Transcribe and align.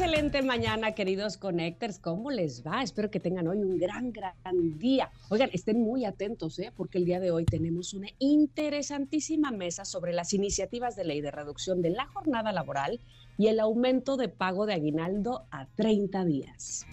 Excelente 0.00 0.40
mañana, 0.40 0.92
queridos 0.92 1.36
Connectors. 1.36 1.98
¿Cómo 1.98 2.30
les 2.30 2.66
va? 2.66 2.82
Espero 2.82 3.10
que 3.10 3.20
tengan 3.20 3.46
hoy 3.48 3.58
un 3.58 3.76
gran, 3.76 4.12
gran 4.12 4.78
día. 4.78 5.10
Oigan, 5.28 5.50
estén 5.52 5.82
muy 5.82 6.06
atentos, 6.06 6.58
¿eh? 6.58 6.72
porque 6.74 6.96
el 6.96 7.04
día 7.04 7.20
de 7.20 7.30
hoy 7.30 7.44
tenemos 7.44 7.92
una 7.92 8.08
interesantísima 8.18 9.50
mesa 9.50 9.84
sobre 9.84 10.14
las 10.14 10.32
iniciativas 10.32 10.96
de 10.96 11.04
ley 11.04 11.20
de 11.20 11.30
reducción 11.30 11.82
de 11.82 11.90
la 11.90 12.06
jornada 12.06 12.50
laboral 12.50 12.98
y 13.36 13.48
el 13.48 13.60
aumento 13.60 14.16
de 14.16 14.30
pago 14.30 14.64
de 14.64 14.72
aguinaldo 14.72 15.44
a 15.50 15.66
30 15.66 16.24
días. 16.24 16.86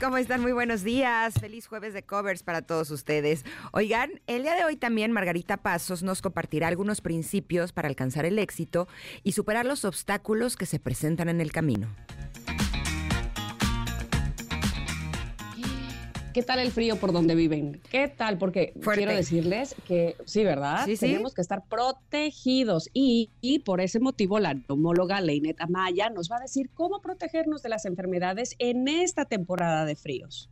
¿Cómo 0.00 0.16
están? 0.16 0.40
Muy 0.40 0.52
buenos 0.52 0.84
días. 0.84 1.34
Feliz 1.40 1.66
jueves 1.66 1.92
de 1.92 2.04
covers 2.04 2.44
para 2.44 2.62
todos 2.62 2.88
ustedes. 2.92 3.44
Oigan, 3.72 4.20
el 4.28 4.42
día 4.42 4.54
de 4.54 4.64
hoy 4.64 4.76
también 4.76 5.10
Margarita 5.10 5.56
Pasos 5.56 6.04
nos 6.04 6.22
compartirá 6.22 6.68
algunos 6.68 7.00
principios 7.00 7.72
para 7.72 7.88
alcanzar 7.88 8.26
el 8.26 8.38
éxito 8.38 8.86
y 9.24 9.32
superar 9.32 9.66
los 9.66 9.84
obstáculos 9.84 10.56
que 10.56 10.66
se 10.66 10.78
presentan 10.78 11.28
en 11.28 11.40
el 11.40 11.50
camino. 11.50 11.88
¿Qué 16.32 16.42
tal 16.42 16.58
el 16.58 16.70
frío 16.70 16.96
por 16.96 17.12
donde 17.12 17.34
viven? 17.34 17.80
¿Qué 17.90 18.08
tal? 18.08 18.38
Porque 18.38 18.74
quiero 18.94 19.12
decirles 19.12 19.74
que 19.86 20.16
sí, 20.24 20.44
¿verdad? 20.44 20.84
Sí, 20.84 20.96
sí. 20.96 21.06
Tenemos 21.06 21.34
que 21.34 21.40
estar 21.40 21.64
protegidos 21.66 22.90
y, 22.92 23.30
y, 23.40 23.60
por 23.60 23.80
ese 23.80 23.98
motivo 23.98 24.38
la 24.38 24.54
neumóloga 24.54 25.20
Leineta 25.20 25.64
Amaya 25.64 26.10
nos 26.10 26.30
va 26.30 26.36
a 26.36 26.40
decir 26.40 26.70
cómo 26.74 27.00
protegernos 27.00 27.62
de 27.62 27.70
las 27.70 27.86
enfermedades 27.86 28.54
en 28.58 28.88
esta 28.88 29.24
temporada 29.24 29.84
de 29.84 29.96
fríos. 29.96 30.50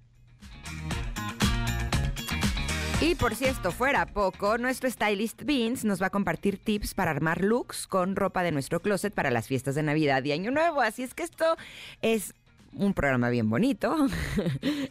Y 3.00 3.14
por 3.14 3.34
si 3.34 3.44
esto 3.44 3.72
fuera 3.72 4.06
poco, 4.06 4.56
nuestro 4.56 4.91
stylist 4.91 5.42
Beans 5.44 5.84
nos 5.84 6.00
va 6.00 6.06
a 6.06 6.10
compartir 6.10 6.56
tips 6.56 6.94
para 6.94 7.10
armar 7.10 7.44
looks 7.44 7.86
con 7.86 8.16
ropa 8.16 8.42
de 8.42 8.52
nuestro 8.52 8.80
closet 8.80 9.12
para 9.12 9.30
las 9.30 9.47
fiestas 9.47 9.74
de 9.74 9.82
Navidad 9.82 10.24
y 10.24 10.32
Año 10.32 10.50
Nuevo. 10.50 10.80
Así 10.80 11.02
es 11.02 11.12
que 11.12 11.22
esto 11.22 11.56
es 12.00 12.34
un 12.77 12.94
programa 12.94 13.30
bien 13.30 13.48
bonito. 13.48 13.94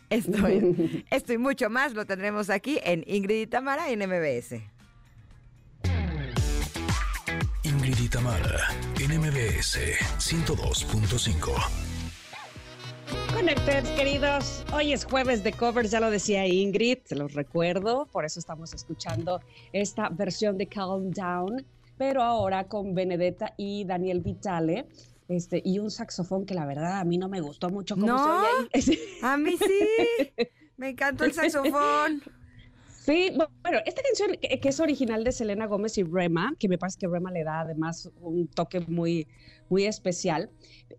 Esto, 0.09 0.47
esto 1.09 1.33
y 1.33 1.38
mucho 1.38 1.69
más 1.69 1.94
lo 1.94 2.05
tendremos 2.05 2.50
aquí 2.50 2.80
en 2.83 3.03
Ingrid 3.08 3.41
y 3.41 3.47
Tamara 3.47 3.89
en 3.89 4.00
MBS. 4.00 4.61
Ingrid 7.63 8.00
y 8.00 8.09
Tamara 8.09 8.69
en 9.00 9.19
MBS 9.19 9.80
102.5. 10.19 11.86
Connectors, 13.33 13.89
queridos. 13.91 14.66
Hoy 14.73 14.94
es 14.94 15.06
jueves 15.06 15.44
de 15.44 15.52
covers, 15.52 15.91
ya 15.91 16.00
lo 16.00 16.09
decía 16.09 16.47
Ingrid, 16.47 17.00
se 17.06 17.16
los 17.16 17.33
recuerdo, 17.33 18.08
por 18.11 18.25
eso 18.25 18.39
estamos 18.39 18.73
escuchando 18.73 19.41
esta 19.73 20.09
versión 20.09 20.58
de 20.58 20.67
Calm 20.67 21.11
Down, 21.11 21.66
pero 21.97 22.23
ahora 22.23 22.63
con 22.66 22.95
Benedetta 22.95 23.53
y 23.58 23.83
Daniel 23.86 24.22
Vitale. 24.22 24.86
Este, 25.28 25.62
y 25.66 25.80
un 25.80 25.90
saxofón 25.90 26.45
que 26.45 26.54
la 26.54 26.66
verdad 26.66 27.00
a 27.00 27.04
mí 27.04 27.18
no 27.18 27.30
me 27.30 27.42
gustó 27.42 27.70
mucho 27.70 27.95
cómo 27.95 28.08
¿No? 28.08 28.23
se 28.23 28.30
oye 28.30 28.70
ahí. 28.73 29.00
A 29.23 29.38
mí 29.38 29.58
sí. 29.58 30.48
Me 30.78 30.90
encantó 30.90 31.23
el 31.23 31.34
saxofón. 31.34 32.22
Sí, 33.06 33.31
bueno, 33.35 33.80
esta 33.85 34.02
canción 34.02 34.35
que, 34.41 34.59
que, 34.59 34.69
es 34.69 34.80
original 34.80 35.24
de 35.24 35.31
Selena 35.31 35.68
Gómez 35.68 35.97
y 36.00 36.03
Rema, 36.03 36.56
que 36.59 36.68
me 36.68 36.80
parece 36.80 36.97
que 36.97 37.08
Rema 37.08 37.31
le 37.31 37.44
da 37.44 37.62
además 37.62 38.09
un 38.19 38.47
toque 38.47 38.80
muy, 38.80 39.28
muy 39.70 39.86
especial, 39.86 40.50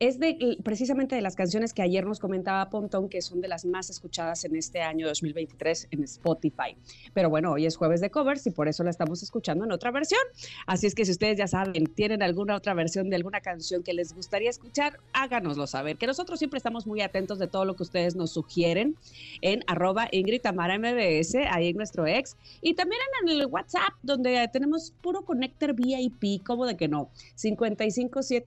es 0.00 0.18
de 0.18 0.58
precisamente 0.62 1.14
de 1.14 1.22
las 1.22 1.36
canciones 1.36 1.72
que 1.72 1.82
ayer 1.82 2.04
nos 2.04 2.18
comentaba 2.18 2.68
Pontón, 2.70 3.08
que 3.08 3.22
son 3.22 3.40
de 3.40 3.48
las 3.48 3.64
más 3.64 3.88
escuchadas 3.88 4.44
en 4.44 4.56
este 4.56 4.82
año 4.82 5.06
2023 5.06 5.88
en 5.90 6.04
Spotify. 6.04 6.76
Pero 7.14 7.30
bueno, 7.30 7.52
hoy 7.52 7.66
es 7.66 7.76
jueves 7.76 8.00
de 8.00 8.10
covers 8.10 8.46
y 8.46 8.50
por 8.50 8.68
eso 8.68 8.84
la 8.84 8.90
estamos 8.90 9.22
escuchando 9.22 9.64
en 9.64 9.72
otra 9.72 9.90
versión. 9.90 10.20
Así 10.66 10.86
es 10.86 10.94
que 10.94 11.04
si 11.04 11.12
ustedes 11.12 11.38
ya 11.38 11.46
saben, 11.46 11.86
tienen 11.86 12.22
alguna 12.22 12.56
otra 12.56 12.74
versión 12.74 13.08
de 13.10 13.16
alguna 13.16 13.40
canción 13.40 13.82
que 13.82 13.94
les 13.94 14.12
gustaría 14.14 14.50
escuchar, 14.50 14.98
háganoslo 15.12 15.66
saber, 15.66 15.96
que 15.96 16.06
nosotros 16.06 16.38
siempre 16.38 16.58
estamos 16.58 16.86
muy 16.86 17.00
atentos 17.00 17.38
de 17.38 17.46
todo 17.46 17.64
lo 17.64 17.76
que 17.76 17.82
ustedes 17.84 18.16
nos 18.16 18.32
sugieren 18.32 18.96
en 19.40 19.62
arroba 19.66 20.08
Ingrid 20.10 20.42
Tamara 20.42 20.78
MBS, 20.78 21.36
ahí 21.50 21.68
en 21.68 21.76
nuestro 21.76 22.06
ex, 22.06 22.36
y 22.60 22.74
también 22.74 23.00
en 23.22 23.28
el 23.28 23.46
WhatsApp, 23.46 23.94
donde 24.02 24.48
tenemos 24.52 24.92
puro 25.02 25.22
Connector 25.24 25.74
VIP, 25.74 26.44
¿cómo 26.44 26.66
de 26.66 26.76
que 26.76 26.88
no? 26.88 27.08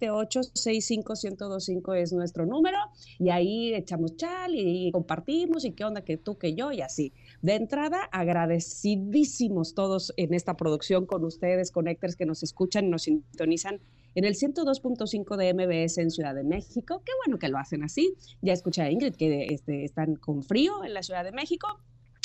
5578-65125 0.10 1.96
es 1.96 2.14
nuestro 2.14 2.46
número, 2.46 2.78
y 3.18 3.30
ahí 3.30 3.74
echamos 3.74 4.16
chal 4.16 4.54
y 4.56 4.92
compartimos, 4.92 5.66
y 5.66 5.72
qué 5.72 5.86
onda 5.86 6.04
que 6.04 6.18
tú, 6.18 6.38
que 6.38 6.54
yo, 6.56 6.72
y 6.72 6.82
así. 6.82 7.14
De 7.42 7.56
entrada, 7.56 8.04
agradecidísimos 8.12 9.74
todos 9.74 10.14
en 10.18 10.34
esta 10.34 10.56
producción 10.56 11.06
con 11.06 11.24
ustedes, 11.24 11.72
Connectors, 11.72 12.16
que 12.16 12.26
nos 12.26 12.44
escuchan 12.44 12.86
y 12.86 12.90
nos 12.90 13.04
sintonizan 13.04 13.80
en 14.16 14.26
el 14.26 14.36
102.5 14.36 15.38
de 15.38 15.54
MBS 15.54 15.98
en 16.00 16.12
Ciudad 16.12 16.36
de 16.36 16.44
México. 16.44 17.02
Qué 17.06 17.12
bueno 17.26 17.40
que 17.40 17.48
lo 17.48 17.58
hacen 17.58 17.84
así. 17.84 18.16
Ya 18.42 18.54
escuché 18.54 18.82
a 18.82 18.92
Ingrid 18.92 19.16
que 19.16 19.46
este, 19.50 19.86
están 19.86 20.16
con 20.16 20.44
frío 20.44 20.84
en 20.84 20.94
la 20.94 21.04
Ciudad 21.04 21.24
de 21.24 21.32
México. 21.32 21.68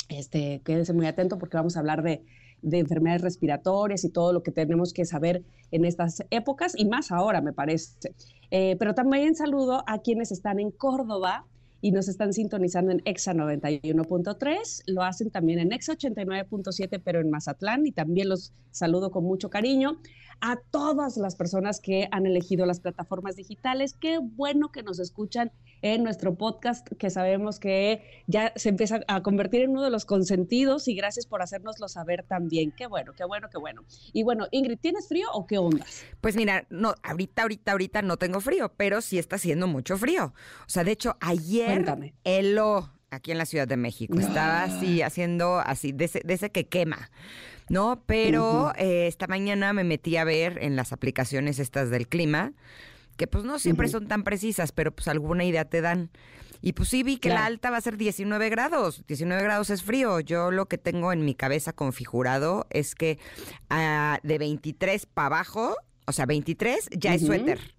Este, 0.09 0.61
quédense 0.63 0.93
muy 0.93 1.05
atento 1.05 1.37
porque 1.37 1.57
vamos 1.57 1.77
a 1.77 1.79
hablar 1.79 2.03
de, 2.03 2.23
de, 2.65 2.79
enfermedades 2.79 3.21
respiratorias 3.21 4.03
y 4.03 4.09
todo 4.09 4.33
lo 4.33 4.43
que 4.43 4.51
tenemos 4.51 4.93
que 4.93 5.05
saber 5.05 5.43
en 5.71 5.85
estas 5.85 6.23
épocas 6.29 6.73
y 6.75 6.85
más 6.85 7.11
ahora, 7.11 7.41
me 7.41 7.53
parece. 7.53 8.13
Eh, 8.51 8.75
pero 8.77 8.93
también 8.93 9.35
saludo 9.35 9.83
a 9.87 9.99
quienes 9.99 10.31
están 10.31 10.59
en 10.59 10.71
Córdoba 10.71 11.45
y 11.85 11.91
nos 11.91 12.07
están 12.07 12.33
sintonizando 12.33 12.91
en 12.91 13.03
EXA 13.05 13.35
91.3, 13.35 14.81
lo 14.87 15.03
hacen 15.03 15.29
también 15.29 15.59
en 15.59 15.71
EXA 15.71 15.93
89.7, 15.93 16.99
pero 17.03 17.19
en 17.19 17.29
Mazatlán 17.29 17.85
y 17.85 17.91
también 17.91 18.27
los 18.29 18.53
saludo 18.71 19.11
con 19.11 19.23
mucho 19.23 19.51
cariño 19.51 19.99
a 20.41 20.57
todas 20.71 21.15
las 21.17 21.35
personas 21.35 21.79
que 21.79 22.07
han 22.11 22.25
elegido 22.25 22.65
las 22.65 22.79
plataformas 22.79 23.35
digitales. 23.35 23.93
Qué 23.93 24.17
bueno 24.19 24.71
que 24.71 24.83
nos 24.83 24.99
escuchan 24.99 25.51
en 25.81 26.03
nuestro 26.03 26.35
podcast, 26.35 26.87
que 26.97 27.09
sabemos 27.09 27.59
que 27.59 28.01
ya 28.25 28.51
se 28.55 28.69
empieza 28.69 29.01
a 29.07 29.21
convertir 29.21 29.61
en 29.61 29.71
uno 29.71 29.83
de 29.83 29.91
los 29.91 30.05
consentidos 30.05 30.87
y 30.87 30.95
gracias 30.95 31.27
por 31.27 31.41
hacérnoslo 31.41 31.87
saber 31.87 32.23
también. 32.23 32.71
Qué 32.71 32.87
bueno, 32.87 33.13
qué 33.15 33.23
bueno, 33.23 33.49
qué 33.51 33.59
bueno. 33.59 33.83
Y 34.11 34.23
bueno, 34.23 34.47
Ingrid, 34.51 34.79
¿tienes 34.79 35.07
frío 35.07 35.27
o 35.33 35.45
qué 35.45 35.59
onda? 35.59 35.85
Pues 36.21 36.35
mira, 36.35 36.65
no, 36.69 36.95
ahorita, 37.03 37.43
ahorita, 37.43 37.71
ahorita 37.73 38.01
no 38.01 38.17
tengo 38.17 38.41
frío, 38.41 38.73
pero 38.75 39.01
sí 39.01 39.19
está 39.19 39.35
haciendo 39.35 39.67
mucho 39.67 39.95
frío. 39.97 40.33
O 40.61 40.69
sea, 40.69 40.83
de 40.83 40.91
hecho, 40.91 41.17
ayer 41.19 41.74
Cuéntame. 41.75 42.13
heló 42.23 42.91
aquí 43.11 43.31
en 43.31 43.37
la 43.37 43.45
Ciudad 43.45 43.67
de 43.67 43.77
México. 43.77 44.19
Estaba 44.19 44.63
así 44.63 45.01
haciendo 45.01 45.59
así, 45.59 45.91
de 45.91 46.05
ese, 46.05 46.21
de 46.23 46.33
ese 46.33 46.51
que 46.51 46.67
quema. 46.67 47.09
¿no? 47.69 48.03
Pero 48.05 48.43
uh 48.43 48.67
-huh. 48.67 48.73
eh, 48.77 49.07
esta 49.07 49.27
mañana 49.27 49.73
me 49.73 49.83
metí 49.83 50.17
a 50.17 50.23
ver 50.23 50.59
en 50.61 50.75
las 50.75 50.93
aplicaciones 50.93 51.59
estas 51.59 51.89
del 51.89 52.07
clima, 52.07 52.53
que 53.17 53.27
pues 53.27 53.43
no 53.43 53.59
siempre 53.59 53.87
uh 53.87 53.89
-huh. 53.89 53.93
son 53.93 54.07
tan 54.07 54.23
precisas, 54.23 54.71
pero 54.71 54.93
pues 54.93 55.07
alguna 55.07 55.43
idea 55.43 55.65
te 55.65 55.81
dan. 55.81 56.11
Y 56.61 56.73
pues 56.73 56.89
sí 56.89 57.03
vi 57.03 57.17
que 57.17 57.29
claro. 57.29 57.41
la 57.41 57.45
alta 57.47 57.69
va 57.69 57.77
a 57.77 57.81
ser 57.81 57.97
19 57.97 58.49
grados. 58.49 59.03
19 59.07 59.43
grados 59.43 59.69
es 59.69 59.83
frío. 59.83 60.19
Yo 60.19 60.51
lo 60.51 60.67
que 60.67 60.77
tengo 60.77 61.11
en 61.11 61.23
mi 61.23 61.35
cabeza 61.35 61.73
configurado 61.73 62.65
es 62.71 62.95
que 62.95 63.19
uh, 63.69 64.17
de 64.27 64.37
23 64.39 65.05
para 65.05 65.27
abajo, 65.27 65.75
o 66.07 66.11
sea, 66.11 66.25
23 66.25 66.89
ya 66.91 67.11
uh 67.11 67.13
-huh. 67.13 67.15
es 67.17 67.25
suéter. 67.25 67.74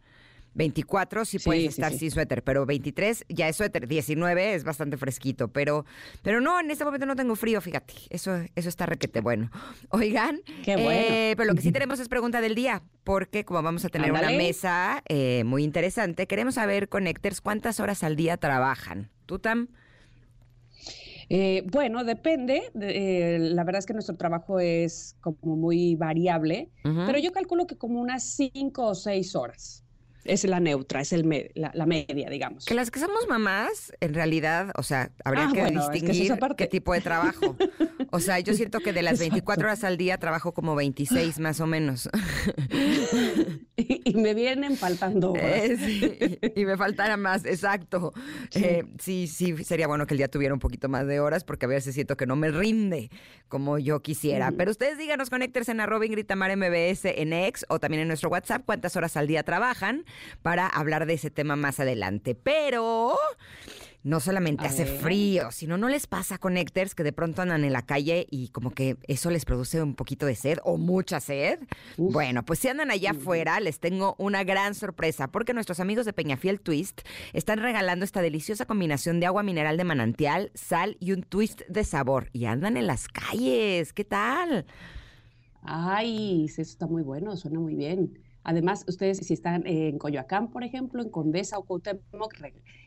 24 0.56 1.24
sí 1.24 1.38
puedes 1.38 1.62
sí, 1.62 1.68
estar 1.68 1.92
sí, 1.92 1.98
sin 1.98 2.10
suéter, 2.10 2.42
pero 2.42 2.66
23 2.66 3.26
ya 3.28 3.48
es 3.48 3.56
suéter, 3.56 3.86
19 3.86 4.54
es 4.54 4.64
bastante 4.64 4.96
fresquito, 4.96 5.48
pero, 5.48 5.84
pero 6.22 6.40
no, 6.40 6.58
en 6.58 6.70
este 6.70 6.84
momento 6.84 7.06
no 7.06 7.14
tengo 7.14 7.36
frío, 7.36 7.60
fíjate, 7.60 7.94
eso, 8.10 8.42
eso 8.54 8.68
está 8.68 8.86
requete 8.86 9.20
bueno. 9.20 9.50
Oigan, 9.90 10.40
Qué 10.64 10.76
bueno. 10.76 10.90
Eh, 10.90 11.34
pero 11.36 11.48
lo 11.48 11.54
que 11.54 11.62
sí 11.62 11.72
tenemos 11.76 12.00
es 12.00 12.08
pregunta 12.08 12.40
del 12.40 12.54
día, 12.54 12.82
porque 13.04 13.44
como 13.44 13.62
vamos 13.62 13.84
a 13.84 13.90
tener 13.90 14.08
Ándale. 14.08 14.28
una 14.28 14.36
mesa 14.36 15.02
eh, 15.08 15.44
muy 15.44 15.62
interesante, 15.62 16.26
queremos 16.26 16.54
saber, 16.54 16.88
Connectors, 16.88 17.40
cuántas 17.40 17.78
horas 17.78 18.02
al 18.02 18.16
día 18.16 18.38
trabajan. 18.38 19.10
¿Tú, 19.26 19.38
Tam? 19.38 19.68
Eh, 21.28 21.64
bueno, 21.70 22.04
depende. 22.04 22.70
De, 22.74 23.34
eh, 23.34 23.38
la 23.38 23.64
verdad 23.64 23.80
es 23.80 23.86
que 23.86 23.92
nuestro 23.92 24.16
trabajo 24.16 24.60
es 24.60 25.16
como 25.20 25.56
muy 25.56 25.96
variable, 25.96 26.70
uh 26.84 26.88
-huh. 26.88 27.06
pero 27.06 27.18
yo 27.18 27.32
calculo 27.32 27.66
que 27.66 27.76
como 27.76 28.00
unas 28.00 28.22
cinco 28.24 28.86
o 28.86 28.94
seis 28.94 29.34
horas. 29.34 29.85
Es 30.28 30.44
la 30.44 30.60
neutra, 30.60 31.00
es 31.00 31.12
el 31.12 31.26
la, 31.54 31.86
media, 31.86 32.30
digamos. 32.30 32.64
Que 32.64 32.74
las 32.74 32.90
que 32.90 33.00
somos 33.00 33.26
mamás, 33.28 33.92
en 34.00 34.14
realidad, 34.14 34.72
o 34.76 34.82
sea, 34.82 35.10
habría 35.24 35.48
ah, 35.48 35.52
que 35.52 35.70
distinguir 35.70 36.38
qué 36.56 36.66
tipo 36.66 36.92
de 36.92 37.00
trabajo. 37.00 37.56
O 38.10 38.20
sea, 38.20 38.38
yo 38.40 38.54
siento 38.54 38.80
que 38.80 38.92
de 38.92 39.02
las 39.02 39.18
24 39.18 39.66
horas 39.66 39.84
al 39.84 39.96
día 39.96 40.18
trabajo 40.18 40.52
como 40.52 40.74
26 40.74 41.38
más 41.38 41.60
o 41.60 41.66
menos. 41.66 42.08
Y, 43.78 44.14
me 44.14 44.32
vienen 44.32 44.76
faltando 44.76 45.32
horas. 45.32 45.44
Eh, 45.44 46.52
y 46.56 46.64
me 46.64 46.78
faltara 46.78 47.18
más, 47.18 47.44
exacto. 47.44 48.12
Eh, 48.54 48.84
sí. 48.98 49.26
sí, 49.26 49.64
sería 49.64 49.86
bueno 49.86 50.06
que 50.06 50.14
el 50.14 50.18
día 50.18 50.28
tuviera 50.28 50.54
un 50.54 50.60
poquito 50.60 50.88
más 50.88 51.06
de 51.06 51.20
horas 51.20 51.44
porque 51.44 51.66
a 51.66 51.68
veces 51.68 51.94
siento 51.94 52.16
que 52.16 52.24
no 52.24 52.36
me 52.36 52.50
rinde 52.50 53.10
como 53.48 53.78
yo 53.78 54.00
quisiera. 54.00 54.50
Pero 54.52 54.70
ustedes 54.70 54.96
díganos, 54.96 55.28
conectarse 55.28 55.72
en 55.72 55.80
arroba 55.80 56.06
Ingrid 56.06 56.26
MBS 56.26 57.04
en 57.04 57.34
X 57.34 57.66
o 57.68 57.78
también 57.78 58.02
en 58.02 58.08
nuestro 58.08 58.30
WhatsApp 58.30 58.62
cuántas 58.64 58.96
horas 58.96 59.16
al 59.16 59.26
día 59.26 59.42
trabajan 59.42 60.04
para 60.42 60.66
hablar 60.66 61.06
de 61.06 61.14
ese 61.14 61.30
tema 61.30 61.56
más 61.56 61.80
adelante. 61.80 62.34
Pero 62.34 63.16
no 64.06 64.20
solamente 64.20 64.64
hace 64.68 64.86
frío, 64.86 65.50
sino 65.50 65.76
no 65.78 65.88
les 65.88 66.06
pasa 66.06 66.38
connectors 66.38 66.94
que 66.94 67.02
de 67.02 67.12
pronto 67.12 67.42
andan 67.42 67.64
en 67.64 67.72
la 67.72 67.82
calle 67.82 68.28
y 68.30 68.50
como 68.50 68.70
que 68.70 68.98
eso 69.08 69.30
les 69.30 69.44
produce 69.44 69.82
un 69.82 69.96
poquito 69.96 70.26
de 70.26 70.36
sed 70.36 70.58
o 70.62 70.76
mucha 70.76 71.18
sed. 71.18 71.58
Bueno, 71.96 72.44
pues 72.44 72.60
si 72.60 72.68
andan 72.68 72.92
allá 72.92 73.10
afuera, 73.10 73.58
les 73.58 73.80
tengo 73.80 74.14
una 74.18 74.44
gran 74.44 74.76
sorpresa 74.76 75.26
porque 75.26 75.54
nuestros 75.54 75.80
amigos 75.80 76.06
de 76.06 76.12
Peñafiel 76.12 76.60
Twist 76.60 77.00
están 77.32 77.58
regalando 77.58 78.04
esta 78.04 78.22
deliciosa 78.22 78.64
combinación 78.64 79.18
de 79.18 79.26
agua 79.26 79.42
mineral 79.42 79.76
de 79.76 79.82
manantial, 79.82 80.52
sal 80.54 80.96
y 81.00 81.10
un 81.10 81.24
twist 81.24 81.62
de 81.68 81.82
sabor. 81.82 82.28
Y 82.32 82.44
andan 82.44 82.76
en 82.76 82.86
las 82.86 83.08
calles, 83.08 83.92
¿qué 83.92 84.04
tal? 84.04 84.66
Ay, 85.62 86.44
eso 86.44 86.62
está 86.62 86.86
muy 86.86 87.02
bueno, 87.02 87.36
suena 87.36 87.58
muy 87.58 87.74
bien. 87.74 88.16
Además, 88.48 88.84
ustedes 88.86 89.18
si 89.18 89.34
están 89.34 89.66
en 89.66 89.98
Coyoacán, 89.98 90.50
por 90.52 90.62
ejemplo, 90.62 91.02
en 91.02 91.10
Condesa 91.10 91.58
o 91.58 91.64
Cuauhtémoc, 91.64 92.32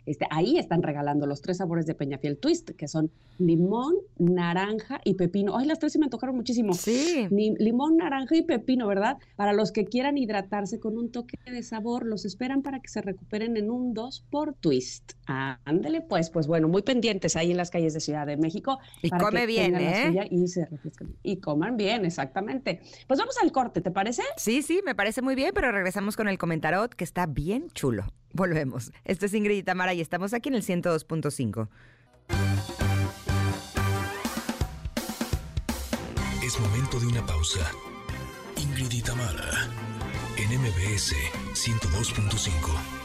este, 0.06 0.26
ahí 0.32 0.58
están 0.58 0.82
regalando 0.82 1.28
los 1.28 1.42
tres 1.42 1.58
sabores 1.58 1.86
de 1.86 1.96
Peñafiel 1.96 2.38
Twist, 2.38 2.72
que 2.72 2.88
son 2.88 3.12
limón, 3.38 3.96
naranja 4.18 5.02
y 5.04 5.14
pepino. 5.14 5.58
Ay, 5.58 5.68
las 5.68 5.80
tres 5.80 5.94
se 5.94 6.00
me 6.00 6.10
tocaron 6.10 6.36
muchísimo. 6.36 6.74
Sí. 6.74 7.28
limón, 7.30 7.98
naranja 7.98 8.36
y 8.36 8.42
pepino, 8.42 8.88
¿verdad? 8.88 9.18
Para 9.36 9.54
los 9.54 9.72
que 9.72 9.86
quieran 9.86 10.18
hidratarse 10.18 10.80
con 10.80 10.98
un 10.98 11.12
toque 11.12 11.38
de 11.46 11.62
sabor, 11.62 12.06
los 12.06 12.26
esperan 12.26 12.62
para 12.62 12.80
que 12.80 12.88
se 12.88 13.02
recuperen 13.02 13.56
en 13.56 13.70
un 13.70 13.94
2 13.94 14.26
por 14.32 14.54
Twist. 14.56 15.14
ándele 15.28 16.02
pues, 16.02 16.30
pues 16.30 16.48
bueno, 16.48 16.68
muy 16.68 16.82
pendientes 16.82 17.36
ahí 17.36 17.52
en 17.52 17.58
las 17.58 17.70
calles 17.70 17.94
de 17.94 18.00
Ciudad 18.00 18.26
de 18.26 18.38
México. 18.38 18.80
Y 19.04 19.10
come 19.10 19.46
bien, 19.46 19.76
¿eh? 19.76 20.28
Y, 20.32 20.48
se 20.48 20.68
y 21.22 21.38
coman 21.38 21.78
bien, 21.78 22.06
exactamente. 22.06 22.82
Pues 23.08 23.20
vamos 23.20 23.36
al 23.44 23.52
corte, 23.52 23.82
¿te 23.82 23.92
parece? 23.92 24.24
Sí, 24.38 24.62
sí, 24.64 24.82
me 24.84 24.96
parece 24.96 25.22
muy 25.22 25.36
bien, 25.36 25.49
pero 25.54 25.72
regresamos 25.72 26.16
con 26.16 26.28
el 26.28 26.38
comentarot 26.38 26.94
que 26.94 27.04
está 27.04 27.25
bien 27.25 27.69
chulo. 27.72 28.06
Volvemos. 28.34 28.92
Esto 29.06 29.25
es 29.25 29.34
Ingrid 29.34 29.57
y 29.57 29.63
Tamara 29.63 29.94
y 29.94 30.01
estamos 30.01 30.34
aquí 30.34 30.50
en 30.50 30.56
el 30.56 30.63
102.5. 30.63 31.68
Es 36.44 36.60
momento 36.60 37.00
de 37.00 37.07
una 37.07 37.25
pausa. 37.25 37.72
Ingrid 38.57 38.92
y 38.92 39.01
Tamara 39.01 39.68
en 40.38 40.60
MBS 40.60 41.16
102.5. 41.54 43.00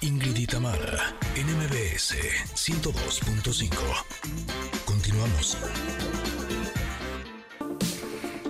Ingrid 0.00 0.36
y 0.36 0.46
Tamara 0.46 1.14
en 1.36 1.46
MBS 1.46 2.14
102.5. 2.54 3.70
Continuamos. 4.84 5.56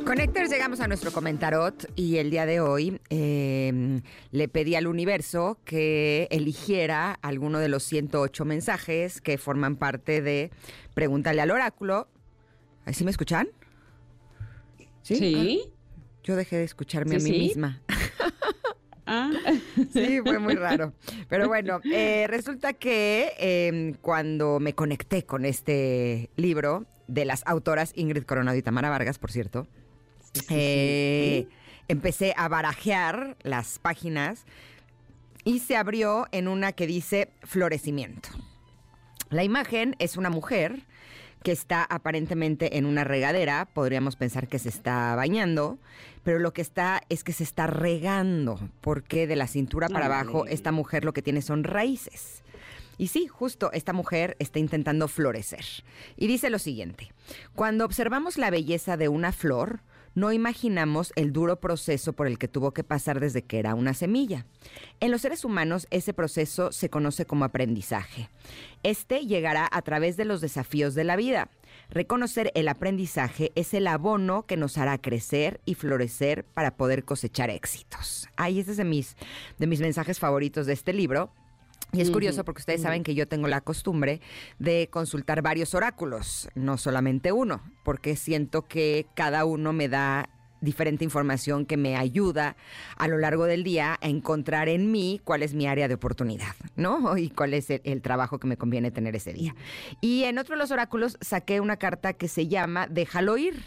Connectors, 0.05 0.51
llegamos 0.51 0.81
a 0.81 0.87
nuestro 0.87 1.11
comentarot 1.13 1.91
y 1.97 2.19
el 2.19 2.31
día 2.31 2.45
de 2.45 2.61
hoy 2.61 3.01
em, 3.09 4.03
le 4.33 4.49
pedí 4.49 4.75
al 4.75 4.87
universo 4.87 5.59
que 5.65 6.29
eligiera 6.31 7.13
alguno 7.23 7.59
de 7.59 7.69
los 7.69 7.85
108 7.85 8.45
mensajes 8.45 9.23
que 9.23 9.39
forman 9.39 9.77
parte 9.77 10.21
de 10.21 10.51
Pregúntale 10.93 11.41
al 11.41 11.51
oráculo. 11.51 12.09
¿Así 12.85 13.03
me 13.03 13.11
escuchan? 13.11 13.49
Sí. 15.03 15.63
Ah, 15.65 15.71
yo 16.23 16.37
dejé 16.37 16.57
de 16.59 16.65
escucharme 16.65 17.17
a 17.17 17.19
mí 17.19 17.31
misma. 17.31 17.81
Ah. 19.07 19.31
Sí, 19.93 20.21
fue 20.25 20.39
muy 20.39 20.55
raro. 20.55 20.95
Pero 21.29 21.47
bueno, 21.47 21.79
eh, 21.93 22.27
resulta 22.27 22.73
que 22.73 23.35
em, 23.37 23.93
cuando 24.01 24.61
me 24.61 24.75
conecté 24.75 25.27
con 25.27 25.45
este 25.45 26.31
libro 26.37 26.87
de 27.07 27.27
las 27.27 27.43
autoras 27.45 27.93
Ingrid 27.97 28.23
Coronado 28.23 28.57
y 28.57 28.63
Tamara 28.63 28.89
Vargas, 28.89 29.19
por 29.19 29.31
cierto, 29.31 29.69
eh, 30.51 31.47
empecé 31.89 32.35
a 32.37 32.49
barajear 32.49 33.37
las 33.43 33.79
páginas 33.79 34.45
y 35.45 35.61
se 35.61 35.77
abrió 35.77 36.27
en 36.33 36.49
una 36.49 36.73
que 36.73 36.87
dice 36.87 37.31
florecimiento. 37.43 38.31
La 39.31 39.45
imagen 39.45 39.97
es 39.99 40.17
una 40.17 40.31
mujer 40.31 40.85
que 41.43 41.53
está 41.53 41.85
aparentemente 41.85 42.79
en 42.79 42.87
una 42.87 43.05
regadera, 43.05 43.67
podríamos 43.67 44.17
pensar 44.17 44.49
que 44.49 44.59
se 44.59 44.71
está 44.71 45.15
bañando, 45.15 45.79
pero 46.23 46.39
lo 46.39 46.55
que 46.55 46.63
está 46.63 47.03
es 47.11 47.23
que 47.23 47.35
se 47.35 47.45
está 47.45 47.67
regando, 47.67 48.59
porque 48.81 49.27
de 49.27 49.37
la 49.37 49.47
cintura 49.47 49.91
para 49.91 50.07
abajo 50.07 50.47
esta 50.47 50.73
mujer 50.73 51.05
lo 51.05 51.13
que 51.13 51.21
tiene 51.21 51.43
son 51.43 51.63
raíces. 51.63 52.43
Y 52.97 53.09
sí, 53.09 53.27
justo 53.27 53.71
esta 53.73 53.93
mujer 53.93 54.37
está 54.39 54.59
intentando 54.59 55.07
florecer. 55.07 55.65
Y 56.17 56.29
dice 56.29 56.49
lo 56.49 56.59
siguiente, 56.59 57.13
cuando 57.55 57.85
observamos 57.85 58.39
la 58.39 58.51
belleza 58.51 58.97
de 58.97 59.09
una 59.09 59.33
flor, 59.33 59.81
no 60.15 60.33
imaginamos 60.33 61.13
el 61.17 61.33
duro 61.33 61.61
proceso 61.61 62.13
por 62.13 62.27
el 62.27 62.39
que 62.39 62.49
tuvo 62.49 62.73
que 62.73 62.85
pasar 62.85 63.21
desde 63.21 63.43
que 63.43 63.59
era 63.59 63.75
una 63.75 63.95
semilla. 63.95 64.47
En 65.01 65.11
los 65.11 65.23
seres 65.23 65.45
humanos 65.45 65.87
ese 65.91 66.15
proceso 66.15 66.73
se 66.73 66.91
conoce 66.91 67.27
como 67.27 67.45
aprendizaje. 67.45 68.31
Este 68.83 69.27
llegará 69.27 69.69
a 69.71 69.83
través 69.83 70.17
de 70.17 70.25
los 70.25 70.41
desafíos 70.41 70.95
de 70.95 71.05
la 71.05 71.17
vida. 71.17 71.51
Reconocer 71.91 72.53
el 72.55 72.69
aprendizaje 72.69 73.53
es 73.55 73.75
el 73.75 73.87
abono 73.87 74.47
que 74.47 74.57
nos 74.57 74.79
hará 74.79 74.99
crecer 74.99 75.61
y 75.65 75.75
florecer 75.75 76.45
para 76.45 76.77
poder 76.77 77.05
cosechar 77.05 77.51
éxitos. 77.51 78.29
Ahí 78.37 78.61
este 78.61 78.73
es 78.73 78.77
de 78.77 78.85
mis, 78.85 79.17
de 79.59 79.67
mis 79.67 79.81
mensajes 79.81 80.19
favoritos 80.19 80.67
de 80.67 80.73
este 80.73 80.93
libro 80.93 81.33
y 81.93 82.01
es 82.01 82.11
curioso 82.11 82.45
porque 82.45 82.61
ustedes 82.61 82.83
saben 82.83 83.05
que 83.05 83.15
yo 83.15 83.29
tengo 83.29 83.47
la 83.47 83.61
costumbre 83.61 84.21
de 84.59 84.89
consultar 84.91 85.43
varios 85.43 85.75
oráculos, 85.75 86.49
no 86.55 86.77
solamente 86.77 87.31
uno, 87.31 87.63
porque 87.85 88.17
siento 88.17 88.63
que 88.63 89.07
cada 89.15 89.45
uno 89.45 89.73
me 89.73 89.89
da 89.89 90.29
diferente 90.65 91.05
información 91.05 91.67
que 91.67 91.77
me 91.77 91.97
ayuda 91.97 92.57
a 92.97 93.07
lo 93.07 93.19
largo 93.19 93.45
del 93.45 93.63
día 93.63 93.99
a 94.01 94.09
encontrar 94.09 94.69
en 94.69 94.91
mí 94.91 95.21
cuál 95.23 95.43
es 95.43 95.55
mi 95.55 95.67
área 95.67 95.87
de 95.87 95.95
oportunidad, 95.95 96.55
¿no? 96.75 97.17
Y 97.25 97.31
cuál 97.31 97.55
es 97.55 97.69
el, 97.71 98.03
trabajo 98.03 98.39
que 98.39 98.47
me 98.47 98.57
conviene 98.57 98.91
tener 98.91 99.15
ese 99.15 99.33
día. 99.33 99.55
Y 100.01 100.25
en 100.25 100.39
otro 100.39 100.57
de 100.57 100.59
los 100.59 100.71
oráculos 100.71 101.17
saqué 101.21 101.61
una 101.61 101.77
carta 101.77 102.15
que 102.15 102.29
se 102.29 102.49
llama 102.49 102.87
Déjalo 102.89 103.37
ir. 103.37 103.63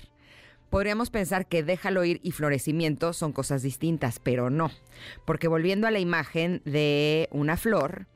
Podríamos 0.70 1.10
pensar 1.10 1.48
que 1.48 1.64
déjalo 1.64 2.04
ir 2.04 2.20
y 2.24 2.32
florecimiento 2.32 3.14
son 3.14 3.32
cosas 3.32 3.62
distintas, 3.62 4.20
pero 4.20 4.50
no, 4.50 4.70
porque 5.26 5.48
volviendo 5.48 5.88
a 5.88 5.92
la 5.92 6.00
imagen 6.00 6.62
de 6.66 7.30
una 7.32 7.58
flor, 7.58 8.08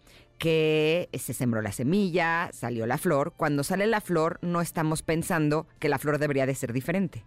que 0.42 1.08
se 1.14 1.36
sembró 1.36 1.62
la 1.62 1.72
semilla, 1.72 2.50
salió 2.52 2.88
la 2.88 2.98
flor. 2.98 3.34
Cuando 3.38 3.64
sale 3.64 3.86
la 3.86 4.02
flor, 4.02 4.40
no 4.42 4.60
estamos 4.60 5.04
pensando 5.04 5.68
que 5.78 5.88
la 5.88 6.00
flor 6.00 6.18
debería 6.18 6.48
de 6.48 6.56
ser 6.56 6.74
diferente. 6.74 7.24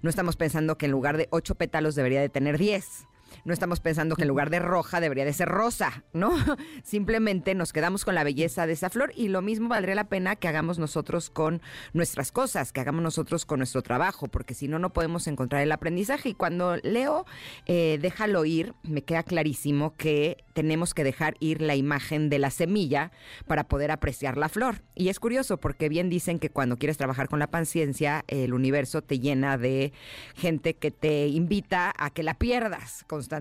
No 0.00 0.08
estamos 0.08 0.36
pensando 0.36 0.78
que 0.78 0.86
en 0.86 0.92
lugar 0.92 1.16
de 1.16 1.26
ocho 1.30 1.56
pétalos 1.56 1.96
debería 1.96 2.20
de 2.20 2.28
tener 2.28 2.58
diez 2.58 3.08
no 3.44 3.52
estamos 3.52 3.80
pensando 3.80 4.16
que 4.16 4.22
en 4.22 4.28
lugar 4.28 4.50
de 4.50 4.58
roja 4.58 5.00
debería 5.00 5.24
de 5.24 5.32
ser 5.32 5.48
rosa, 5.48 6.04
¿no? 6.12 6.32
Simplemente 6.84 7.54
nos 7.54 7.72
quedamos 7.72 8.04
con 8.04 8.14
la 8.14 8.24
belleza 8.24 8.66
de 8.66 8.74
esa 8.74 8.90
flor 8.90 9.12
y 9.16 9.28
lo 9.28 9.42
mismo 9.42 9.68
valdría 9.68 9.94
la 9.94 10.08
pena 10.08 10.36
que 10.36 10.48
hagamos 10.48 10.78
nosotros 10.78 11.30
con 11.30 11.62
nuestras 11.92 12.32
cosas, 12.32 12.72
que 12.72 12.80
hagamos 12.80 13.02
nosotros 13.02 13.46
con 13.46 13.60
nuestro 13.60 13.82
trabajo, 13.82 14.28
porque 14.28 14.54
si 14.54 14.68
no, 14.68 14.78
no 14.78 14.92
podemos 14.92 15.26
encontrar 15.26 15.62
el 15.62 15.72
aprendizaje. 15.72 16.30
Y 16.30 16.34
cuando 16.34 16.76
leo 16.76 17.24
eh, 17.66 17.98
Déjalo 18.00 18.44
ir, 18.44 18.74
me 18.82 19.02
queda 19.02 19.22
clarísimo 19.22 19.94
que 19.96 20.44
tenemos 20.54 20.92
que 20.92 21.04
dejar 21.04 21.36
ir 21.40 21.62
la 21.62 21.76
imagen 21.76 22.28
de 22.28 22.38
la 22.38 22.50
semilla 22.50 23.12
para 23.46 23.68
poder 23.68 23.90
apreciar 23.90 24.36
la 24.36 24.48
flor. 24.48 24.82
Y 24.94 25.08
es 25.08 25.20
curioso 25.20 25.58
porque 25.58 25.88
bien 25.88 26.10
dicen 26.10 26.38
que 26.38 26.50
cuando 26.50 26.78
quieres 26.78 26.98
trabajar 26.98 27.28
con 27.28 27.38
la 27.38 27.46
paciencia, 27.46 28.24
el 28.28 28.54
universo 28.54 29.02
te 29.02 29.18
llena 29.18 29.56
de 29.56 29.92
gente 30.34 30.74
que 30.74 30.90
te 30.90 31.28
invita 31.28 31.92
a 31.96 32.10
que 32.10 32.22
la 32.22 32.34
pierdas 32.34 33.04
constantemente, 33.06 33.31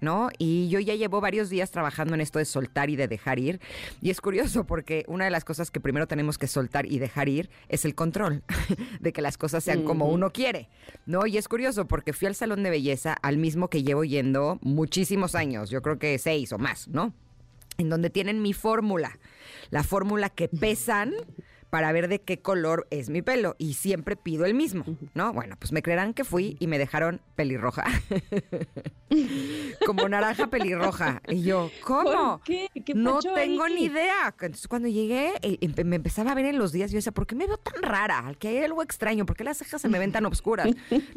¿no? 0.00 0.30
Y 0.38 0.68
yo 0.68 0.80
ya 0.80 0.94
llevo 0.94 1.20
varios 1.20 1.50
días 1.50 1.70
trabajando 1.70 2.14
en 2.14 2.20
esto 2.20 2.38
de 2.38 2.44
soltar 2.44 2.90
y 2.90 2.96
de 2.96 3.08
dejar 3.08 3.38
ir. 3.38 3.60
Y 4.00 4.10
es 4.10 4.20
curioso 4.20 4.64
porque 4.64 5.04
una 5.08 5.24
de 5.24 5.30
las 5.30 5.44
cosas 5.44 5.70
que 5.70 5.80
primero 5.80 6.06
tenemos 6.06 6.38
que 6.38 6.46
soltar 6.46 6.86
y 6.86 6.98
dejar 6.98 7.28
ir 7.28 7.50
es 7.68 7.84
el 7.84 7.94
control 7.94 8.42
de 9.00 9.12
que 9.12 9.22
las 9.22 9.38
cosas 9.38 9.64
sean 9.64 9.84
como 9.84 10.06
uno 10.06 10.30
quiere, 10.30 10.68
¿no? 11.06 11.26
Y 11.26 11.38
es 11.38 11.48
curioso 11.48 11.86
porque 11.86 12.12
fui 12.12 12.26
al 12.26 12.34
salón 12.34 12.62
de 12.62 12.70
belleza 12.70 13.14
al 13.22 13.38
mismo 13.38 13.68
que 13.68 13.82
llevo 13.82 14.04
yendo 14.04 14.58
muchísimos 14.62 15.34
años, 15.34 15.70
yo 15.70 15.82
creo 15.82 15.98
que 15.98 16.18
seis 16.18 16.52
o 16.52 16.58
más, 16.58 16.88
¿no? 16.88 17.12
En 17.78 17.88
donde 17.88 18.10
tienen 18.10 18.42
mi 18.42 18.52
fórmula, 18.52 19.18
la 19.70 19.82
fórmula 19.82 20.28
que 20.28 20.48
pesan 20.48 21.14
para 21.70 21.92
ver 21.92 22.08
de 22.08 22.20
qué 22.20 22.40
color 22.42 22.86
es 22.90 23.10
mi 23.10 23.22
pelo 23.22 23.54
y 23.58 23.74
siempre 23.74 24.16
pido 24.16 24.44
el 24.44 24.54
mismo, 24.54 24.84
¿no? 25.14 25.32
Bueno, 25.32 25.56
pues 25.58 25.70
me 25.72 25.82
creerán 25.82 26.14
que 26.14 26.24
fui 26.24 26.56
y 26.58 26.66
me 26.66 26.78
dejaron 26.78 27.20
pelirroja. 27.36 27.84
Como 29.86 30.08
naranja 30.08 30.48
pelirroja. 30.48 31.22
Y 31.28 31.42
yo, 31.42 31.70
¿cómo? 31.84 32.40
qué? 32.44 32.68
¿Qué 32.84 32.94
no 32.94 33.18
tengo 33.20 33.64
ahí? 33.64 33.74
ni 33.74 33.84
idea. 33.84 34.34
Entonces 34.40 34.68
cuando 34.68 34.88
llegué, 34.88 35.32
eh, 35.42 35.58
empe- 35.60 35.84
me 35.84 35.96
empezaba 35.96 36.32
a 36.32 36.34
ver 36.34 36.46
en 36.46 36.58
los 36.58 36.72
días, 36.72 36.90
yo 36.90 36.96
decía, 36.96 37.12
¿por 37.12 37.26
qué 37.26 37.34
me 37.34 37.46
veo 37.46 37.56
tan 37.56 37.82
rara? 37.82 38.34
Que 38.38 38.48
hay 38.48 38.58
algo 38.58 38.82
extraño, 38.82 39.26
¿por 39.26 39.36
qué 39.36 39.44
las 39.44 39.58
cejas 39.58 39.80
se 39.80 39.88
me 39.88 39.98
ven 39.98 40.12
tan 40.12 40.26
obscuras? 40.26 40.68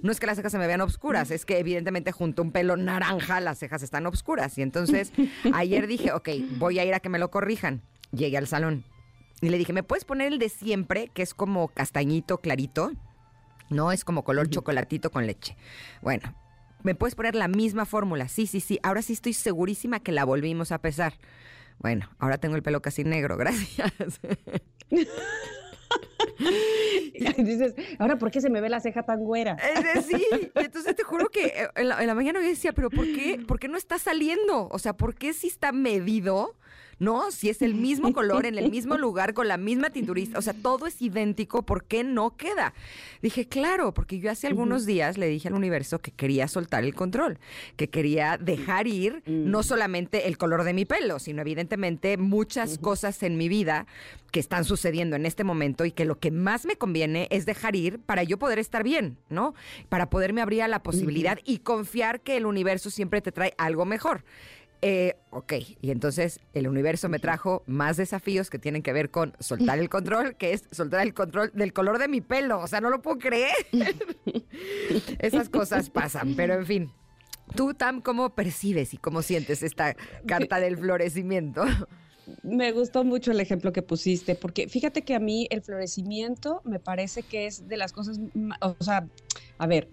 No 0.01 0.11
es 0.11 0.19
que 0.19 0.25
las 0.25 0.37
cejas 0.37 0.51
se 0.51 0.57
me 0.57 0.67
vean 0.67 0.81
obscuras, 0.81 1.31
es 1.31 1.45
que 1.45 1.59
evidentemente 1.59 2.11
junto 2.11 2.41
a 2.41 2.45
un 2.45 2.51
pelo 2.51 2.77
naranja 2.77 3.39
las 3.41 3.59
cejas 3.59 3.83
están 3.83 4.05
obscuras. 4.05 4.57
Y 4.57 4.61
entonces 4.61 5.11
ayer 5.53 5.87
dije, 5.87 6.11
ok, 6.13 6.29
voy 6.57 6.79
a 6.79 6.85
ir 6.85 6.93
a 6.93 6.99
que 6.99 7.09
me 7.09 7.19
lo 7.19 7.29
corrijan. 7.31 7.81
Llegué 8.11 8.37
al 8.37 8.47
salón 8.47 8.83
y 9.43 9.49
le 9.49 9.57
dije, 9.57 9.73
¿me 9.73 9.83
puedes 9.83 10.05
poner 10.05 10.31
el 10.31 10.39
de 10.39 10.47
siempre, 10.47 11.09
que 11.13 11.21
es 11.21 11.33
como 11.33 11.67
castañito 11.67 12.37
clarito? 12.37 12.93
No, 13.69 13.91
es 13.91 14.05
como 14.05 14.23
color 14.23 14.49
chocolatito 14.49 15.11
con 15.11 15.27
leche. 15.27 15.57
Bueno, 16.01 16.33
¿me 16.81 16.95
puedes 16.95 17.13
poner 17.13 17.35
la 17.35 17.49
misma 17.49 17.85
fórmula? 17.85 18.29
Sí, 18.29 18.47
sí, 18.47 18.61
sí. 18.61 18.79
Ahora 18.83 19.01
sí 19.01 19.11
estoy 19.11 19.33
segurísima 19.33 19.99
que 19.99 20.13
la 20.13 20.23
volvimos 20.23 20.71
a 20.71 20.77
pesar. 20.79 21.15
Bueno, 21.79 22.09
ahora 22.19 22.37
tengo 22.37 22.55
el 22.55 22.63
pelo 22.63 22.81
casi 22.81 23.03
negro, 23.03 23.35
gracias. 23.37 23.91
Y 27.13 27.43
dices, 27.43 27.75
ahora, 27.99 28.17
¿por 28.17 28.31
qué 28.31 28.41
se 28.41 28.49
me 28.49 28.59
ve 28.59 28.69
la 28.69 28.79
ceja 28.79 29.03
tan 29.03 29.19
güera? 29.19 29.55
Es 29.55 30.09
y 30.09 30.25
entonces 30.55 30.95
te 30.95 31.03
juro 31.03 31.29
que 31.29 31.45
eh, 31.45 31.69
en 31.75 31.89
la, 31.89 32.01
en 32.01 32.07
la 32.07 32.15
mañana 32.15 32.41
yo 32.41 32.47
decía, 32.47 32.73
pero 32.73 32.89
¿por 32.89 33.05
qué, 33.05 33.43
¿por 33.47 33.59
qué 33.59 33.67
no 33.67 33.77
está 33.77 33.99
saliendo? 33.99 34.67
O 34.69 34.79
sea, 34.79 34.93
¿por 34.93 35.13
qué 35.15 35.33
si 35.33 35.47
está 35.47 35.71
medido? 35.71 36.55
¿No? 36.99 37.31
Si 37.31 37.49
es 37.49 37.61
el 37.61 37.75
mismo 37.75 38.13
color, 38.13 38.45
en 38.45 38.57
el 38.57 38.69
mismo 38.69 38.97
lugar, 38.97 39.33
con 39.33 39.47
la 39.47 39.57
misma 39.57 39.89
tinturista, 39.89 40.37
o 40.39 40.41
sea, 40.41 40.53
todo 40.53 40.87
es 40.87 41.01
idéntico, 41.01 41.63
¿por 41.63 41.83
qué 41.85 42.03
no 42.03 42.35
queda? 42.37 42.73
Dije, 43.21 43.47
claro, 43.47 43.93
porque 43.93 44.19
yo 44.19 44.31
hace 44.31 44.47
algunos 44.47 44.85
días 44.85 45.17
le 45.17 45.27
dije 45.27 45.47
al 45.47 45.53
universo 45.53 45.99
que 45.99 46.11
quería 46.11 46.47
soltar 46.47 46.83
el 46.83 46.93
control, 46.93 47.39
que 47.75 47.89
quería 47.89 48.37
dejar 48.37 48.87
ir 48.87 49.23
no 49.25 49.63
solamente 49.63 50.27
el 50.27 50.37
color 50.37 50.63
de 50.63 50.73
mi 50.73 50.85
pelo, 50.85 51.19
sino 51.19 51.41
evidentemente 51.41 52.17
muchas 52.17 52.77
cosas 52.77 53.23
en 53.23 53.37
mi 53.37 53.49
vida 53.49 53.87
que 54.33 54.39
están 54.39 54.65
sucediendo 54.65 55.15
en 55.15 55.27
este 55.27 55.43
momento 55.43 55.85
y 55.85 55.91
que 55.91 56.05
lo 56.05 56.19
que 56.19 56.31
más 56.31 56.65
me 56.65 56.75
conviene 56.75 57.27
es 57.29 57.45
dejar 57.45 57.75
ir 57.75 57.99
para 57.99 58.23
yo 58.23 58.39
poder 58.39 58.57
estar 58.57 58.83
bien, 58.83 59.17
¿no? 59.29 59.53
Para 59.89 60.09
poderme 60.09 60.41
abrir 60.41 60.63
a 60.63 60.67
la 60.67 60.81
posibilidad 60.81 61.37
y 61.45 61.59
confiar 61.59 62.21
que 62.21 62.35
el 62.37 62.47
universo 62.47 62.89
siempre 62.89 63.21
te 63.21 63.31
trae 63.31 63.53
algo 63.59 63.85
mejor. 63.85 64.23
Eh, 64.85 65.15
ok, 65.29 65.53
y 65.79 65.91
entonces 65.91 66.41
el 66.51 66.67
universo 66.67 67.07
me 67.07 67.17
trajo 67.17 67.63
más 67.67 67.95
desafíos 67.95 68.49
que 68.49 68.59
tienen 68.59 68.83
que 68.83 68.91
ver 68.91 69.11
con 69.11 69.33
soltar 69.39 69.79
el 69.79 69.87
control, 69.87 70.35
que 70.35 70.51
es 70.51 70.65
soltar 70.71 70.99
el 71.07 71.13
control 71.13 71.51
del 71.53 71.71
color 71.71 71.99
de 71.99 72.09
mi 72.09 72.19
pelo. 72.19 72.59
O 72.59 72.67
sea, 72.67 72.81
no 72.81 72.89
lo 72.89 73.01
puedo 73.01 73.17
creer. 73.17 73.55
Esas 75.19 75.47
cosas 75.47 75.89
pasan, 75.89 76.35
pero 76.35 76.55
en 76.55 76.65
fin. 76.65 76.91
Tú, 77.55 77.73
Tam, 77.73 78.01
¿cómo 78.01 78.35
percibes 78.35 78.93
y 78.93 78.97
cómo 78.97 79.21
sientes 79.21 79.63
esta 79.63 79.95
carta 80.27 80.59
del 80.59 80.75
florecimiento? 80.75 81.63
Me 82.41 82.73
gustó 82.73 83.05
mucho 83.05 83.31
el 83.31 83.39
ejemplo 83.39 83.71
que 83.71 83.83
pusiste, 83.83 84.35
porque 84.35 84.67
fíjate 84.67 85.03
que 85.03 85.15
a 85.15 85.19
mí 85.19 85.47
el 85.49 85.61
florecimiento 85.61 86.61
me 86.65 86.79
parece 86.79 87.23
que 87.23 87.47
es 87.47 87.69
de 87.69 87.77
las 87.77 87.93
cosas, 87.93 88.19
o 88.59 88.83
sea, 88.83 89.07
a 89.57 89.65
ver, 89.65 89.87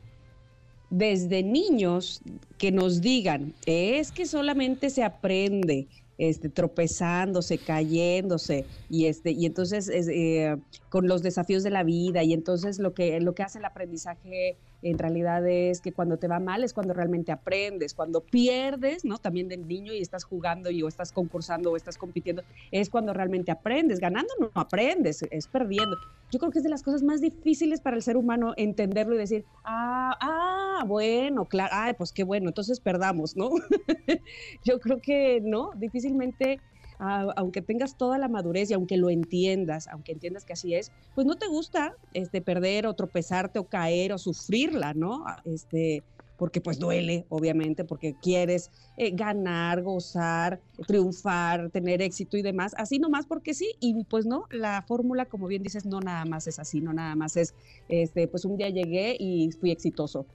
desde 0.90 1.42
niños 1.42 2.20
que 2.58 2.72
nos 2.72 3.00
digan, 3.00 3.54
es 3.64 4.12
que 4.12 4.26
solamente 4.26 4.90
se 4.90 5.02
aprende 5.02 5.88
este, 6.18 6.50
tropezándose, 6.50 7.56
cayéndose, 7.56 8.66
y, 8.90 9.06
este, 9.06 9.30
y 9.30 9.46
entonces 9.46 9.88
es, 9.88 10.08
eh, 10.08 10.56
con 10.90 11.08
los 11.08 11.22
desafíos 11.22 11.62
de 11.62 11.70
la 11.70 11.82
vida, 11.82 12.22
y 12.22 12.34
entonces 12.34 12.78
lo 12.78 12.92
que, 12.92 13.18
lo 13.20 13.34
que 13.34 13.42
hace 13.42 13.58
el 13.58 13.64
aprendizaje 13.64 14.58
en 14.82 14.98
realidad 14.98 15.46
es 15.46 15.80
que 15.80 15.92
cuando 15.92 16.18
te 16.18 16.28
va 16.28 16.40
mal 16.40 16.64
es 16.64 16.72
cuando 16.72 16.94
realmente 16.94 17.32
aprendes, 17.32 17.94
cuando 17.94 18.20
pierdes, 18.22 19.04
¿no? 19.04 19.18
También 19.18 19.48
del 19.48 19.66
niño 19.66 19.92
y 19.92 20.00
estás 20.00 20.24
jugando 20.24 20.70
y 20.70 20.82
o 20.82 20.88
estás 20.88 21.12
concursando 21.12 21.72
o 21.72 21.76
estás 21.76 21.98
compitiendo, 21.98 22.42
es 22.70 22.88
cuando 22.88 23.12
realmente 23.12 23.50
aprendes. 23.50 24.00
Ganando 24.00 24.32
no 24.40 24.50
aprendes, 24.54 25.22
es 25.30 25.46
perdiendo. 25.48 25.96
Yo 26.30 26.38
creo 26.38 26.50
que 26.50 26.58
es 26.58 26.64
de 26.64 26.70
las 26.70 26.82
cosas 26.82 27.02
más 27.02 27.20
difíciles 27.20 27.80
para 27.80 27.96
el 27.96 28.02
ser 28.02 28.16
humano 28.16 28.54
entenderlo 28.56 29.14
y 29.14 29.18
decir, 29.18 29.44
ah, 29.64 30.16
ah, 30.20 30.84
bueno, 30.86 31.46
claro, 31.46 31.70
ay, 31.74 31.94
pues 31.94 32.12
qué 32.12 32.24
bueno, 32.24 32.48
entonces 32.48 32.80
perdamos, 32.80 33.36
¿no? 33.36 33.50
Yo 34.64 34.80
creo 34.80 35.00
que 35.00 35.40
no, 35.42 35.70
difícilmente 35.76 36.60
aunque 37.00 37.62
tengas 37.62 37.96
toda 37.96 38.18
la 38.18 38.28
madurez 38.28 38.70
y 38.70 38.74
aunque 38.74 38.96
lo 38.96 39.10
entiendas, 39.10 39.88
aunque 39.88 40.12
entiendas 40.12 40.44
que 40.44 40.52
así 40.52 40.74
es, 40.74 40.92
pues 41.14 41.26
no 41.26 41.36
te 41.36 41.48
gusta 41.48 41.94
este, 42.12 42.42
perder 42.42 42.86
o 42.86 42.94
tropezarte 42.94 43.58
o 43.58 43.64
caer 43.64 44.12
o 44.12 44.18
sufrirla, 44.18 44.92
¿no? 44.92 45.24
Este, 45.44 46.02
porque 46.36 46.62
pues 46.62 46.78
duele, 46.78 47.26
obviamente, 47.28 47.84
porque 47.84 48.14
quieres 48.20 48.70
eh, 48.96 49.10
ganar, 49.10 49.82
gozar, 49.82 50.60
triunfar, 50.86 51.70
tener 51.70 52.00
éxito 52.00 52.38
y 52.38 52.42
demás, 52.42 52.74
así 52.78 52.98
nomás 52.98 53.26
porque 53.26 53.52
sí, 53.52 53.74
y 53.78 54.04
pues 54.04 54.24
no, 54.24 54.46
la 54.50 54.82
fórmula, 54.88 55.26
como 55.26 55.46
bien 55.46 55.62
dices, 55.62 55.84
no 55.84 56.00
nada 56.00 56.24
más 56.24 56.46
es 56.46 56.58
así, 56.58 56.80
no 56.80 56.94
nada 56.94 57.14
más 57.14 57.36
es, 57.36 57.54
este, 57.88 58.26
pues 58.26 58.46
un 58.46 58.56
día 58.56 58.70
llegué 58.70 59.16
y 59.18 59.50
fui 59.52 59.70
exitoso. 59.70 60.26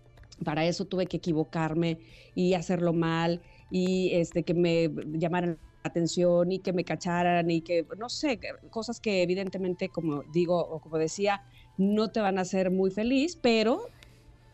Para 0.43 0.65
eso 0.65 0.85
tuve 0.85 1.07
que 1.07 1.17
equivocarme 1.17 1.99
y 2.35 2.53
hacerlo 2.53 2.93
mal 2.93 3.41
y 3.69 4.11
este, 4.13 4.43
que 4.43 4.53
me 4.53 4.89
llamaran 5.17 5.51
la 5.51 5.64
atención 5.85 6.51
y 6.51 6.59
que 6.59 6.73
me 6.73 6.83
cacharan 6.83 7.49
y 7.49 7.61
que, 7.61 7.85
no 7.97 8.09
sé, 8.09 8.39
cosas 8.69 8.99
que 8.99 9.21
evidentemente, 9.21 9.89
como 9.89 10.23
digo 10.23 10.59
o 10.59 10.79
como 10.79 10.97
decía, 10.97 11.41
no 11.77 12.11
te 12.11 12.19
van 12.19 12.37
a 12.37 12.41
hacer 12.41 12.71
muy 12.71 12.91
feliz, 12.91 13.37
pero 13.41 13.81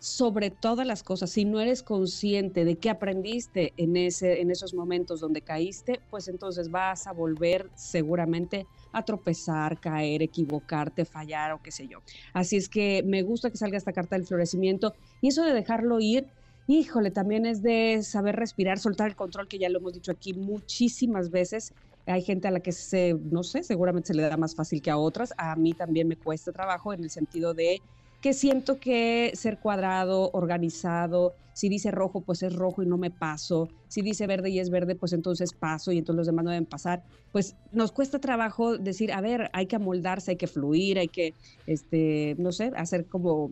sobre 0.02 0.50
todas 0.50 0.88
las 0.88 1.04
cosas, 1.04 1.30
si 1.30 1.46
no 1.46 1.60
eres 1.60 1.84
consciente 1.84 2.66
de 2.66 2.80
qué 2.80 2.90
aprendiste 2.90 3.72
en, 3.78 3.96
ese, 3.96 4.42
en 4.42 4.50
esos 4.50 4.74
momentos 4.74 5.20
donde 5.20 5.44
caíste, 5.44 6.02
pues 6.10 6.28
entonces 6.28 6.72
vas 6.72 7.06
a 7.06 7.14
volver 7.14 7.70
seguramente 7.76 8.66
a 8.92 9.06
tropezar, 9.06 9.80
caer, 9.80 10.24
equivocarte, 10.24 11.06
fallar 11.06 11.52
o 11.52 11.62
qué 11.62 11.72
sé 11.72 11.88
yo. 11.88 12.00
Así 12.34 12.58
es 12.58 12.68
que 12.68 13.04
me 13.06 13.22
gusta 13.22 13.52
que 13.52 13.58
salga 13.58 13.78
esta 13.78 13.94
carta 13.94 14.16
del 14.16 14.26
florecimiento 14.26 14.96
y 15.22 15.28
eso 15.28 15.44
de 15.44 15.54
dejarlo 15.54 16.00
ir, 16.00 16.26
híjole, 16.72 17.12
también 17.12 17.46
es 17.46 17.62
de 17.62 18.02
saber 18.04 18.36
respirar, 18.36 18.80
soltar 18.80 19.08
el 19.08 19.16
control, 19.16 19.48
que 19.48 19.60
ya 19.60 19.70
lo 19.70 19.80
hemos 19.80 19.94
dicho 19.94 20.12
aquí 20.12 20.34
muchísimas 20.34 21.30
veces. 21.30 21.74
Hay 22.06 22.22
gente 22.22 22.48
a 22.48 22.52
la 22.52 22.62
que 22.62 22.72
se, 22.72 23.14
no 23.14 23.44
sé, 23.44 23.64
seguramente 23.64 24.08
se 24.08 24.14
le 24.14 24.24
da 24.24 24.38
más 24.38 24.56
fácil 24.56 24.82
que 24.82 24.90
a 24.90 24.98
otras. 24.98 25.34
A 25.38 25.56
mí 25.56 25.74
también 25.74 26.08
me 26.08 26.16
cuesta 26.18 26.52
trabajo 26.52 26.94
en 26.94 27.04
el 27.04 27.10
sentido 27.10 27.54
de 27.54 27.82
que 28.22 28.34
siento 28.34 28.80
que 28.80 29.32
ser 29.36 29.60
cuadrado, 29.60 30.30
organizado, 30.34 31.36
si 31.54 31.70
dice 31.70 31.92
rojo, 31.92 32.22
pues 32.22 32.44
es 32.44 32.54
rojo 32.54 32.84
y 32.84 32.86
no 32.86 32.98
me 32.98 33.12
paso, 33.12 33.70
si 33.88 34.02
dice 34.02 34.28
verde 34.28 34.50
y 34.50 34.60
es 34.60 34.70
verde, 34.70 34.96
pues 34.96 35.14
entonces 35.14 35.54
paso 35.54 35.92
y 35.92 35.98
entonces 35.98 36.18
los 36.18 36.28
demás 36.28 36.46
no 36.46 36.52
deben 36.52 36.66
pasar, 36.66 37.04
pues 37.32 37.56
nos 37.72 37.92
cuesta 37.92 38.20
trabajo 38.20 38.78
decir, 38.78 39.12
a 39.12 39.22
ver, 39.22 39.50
hay 39.54 39.66
que 39.66 39.76
amoldarse, 39.76 40.32
hay 40.32 40.38
que 40.38 40.48
fluir, 40.48 41.00
hay 41.00 41.08
que, 41.08 41.34
este, 41.68 42.36
no 42.38 42.52
sé, 42.52 42.72
hacer 42.76 43.06
como 43.06 43.52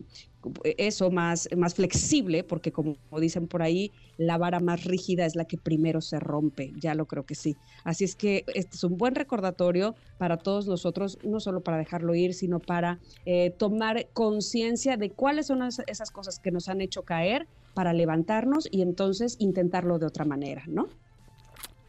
eso 0.64 1.10
más, 1.10 1.48
más 1.56 1.74
flexible, 1.74 2.44
porque 2.44 2.72
como 2.72 2.96
dicen 3.18 3.46
por 3.46 3.62
ahí, 3.62 3.92
la 4.16 4.38
vara 4.38 4.60
más 4.60 4.84
rígida 4.84 5.26
es 5.26 5.36
la 5.36 5.44
que 5.44 5.58
primero 5.58 6.00
se 6.00 6.18
rompe, 6.18 6.72
ya 6.80 6.94
lo 6.94 7.06
creo 7.06 7.24
que 7.24 7.34
sí. 7.34 7.56
Así 7.84 8.04
es 8.04 8.14
que 8.14 8.44
este 8.54 8.76
es 8.76 8.84
un 8.84 8.96
buen 8.96 9.14
recordatorio 9.14 9.94
para 10.18 10.38
todos 10.38 10.66
nosotros, 10.66 11.18
no 11.24 11.40
solo 11.40 11.62
para 11.62 11.78
dejarlo 11.78 12.14
ir, 12.14 12.34
sino 12.34 12.60
para 12.60 13.00
eh, 13.26 13.50
tomar 13.50 14.08
conciencia 14.12 14.96
de 14.96 15.10
cuáles 15.10 15.46
son 15.46 15.62
esas, 15.62 16.10
cosas 16.10 16.38
que 16.38 16.50
nos 16.50 16.68
han 16.68 16.80
hecho 16.80 17.02
caer 17.02 17.46
para 17.74 17.92
levantarnos 17.92 18.68
y 18.70 18.82
entonces 18.82 19.36
intentarlo 19.38 19.98
de 19.98 20.06
otra 20.06 20.24
manera, 20.24 20.62
¿no? 20.66 20.88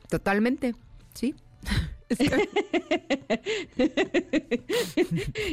Totalmente, 0.10 0.76
sí. 1.14 1.36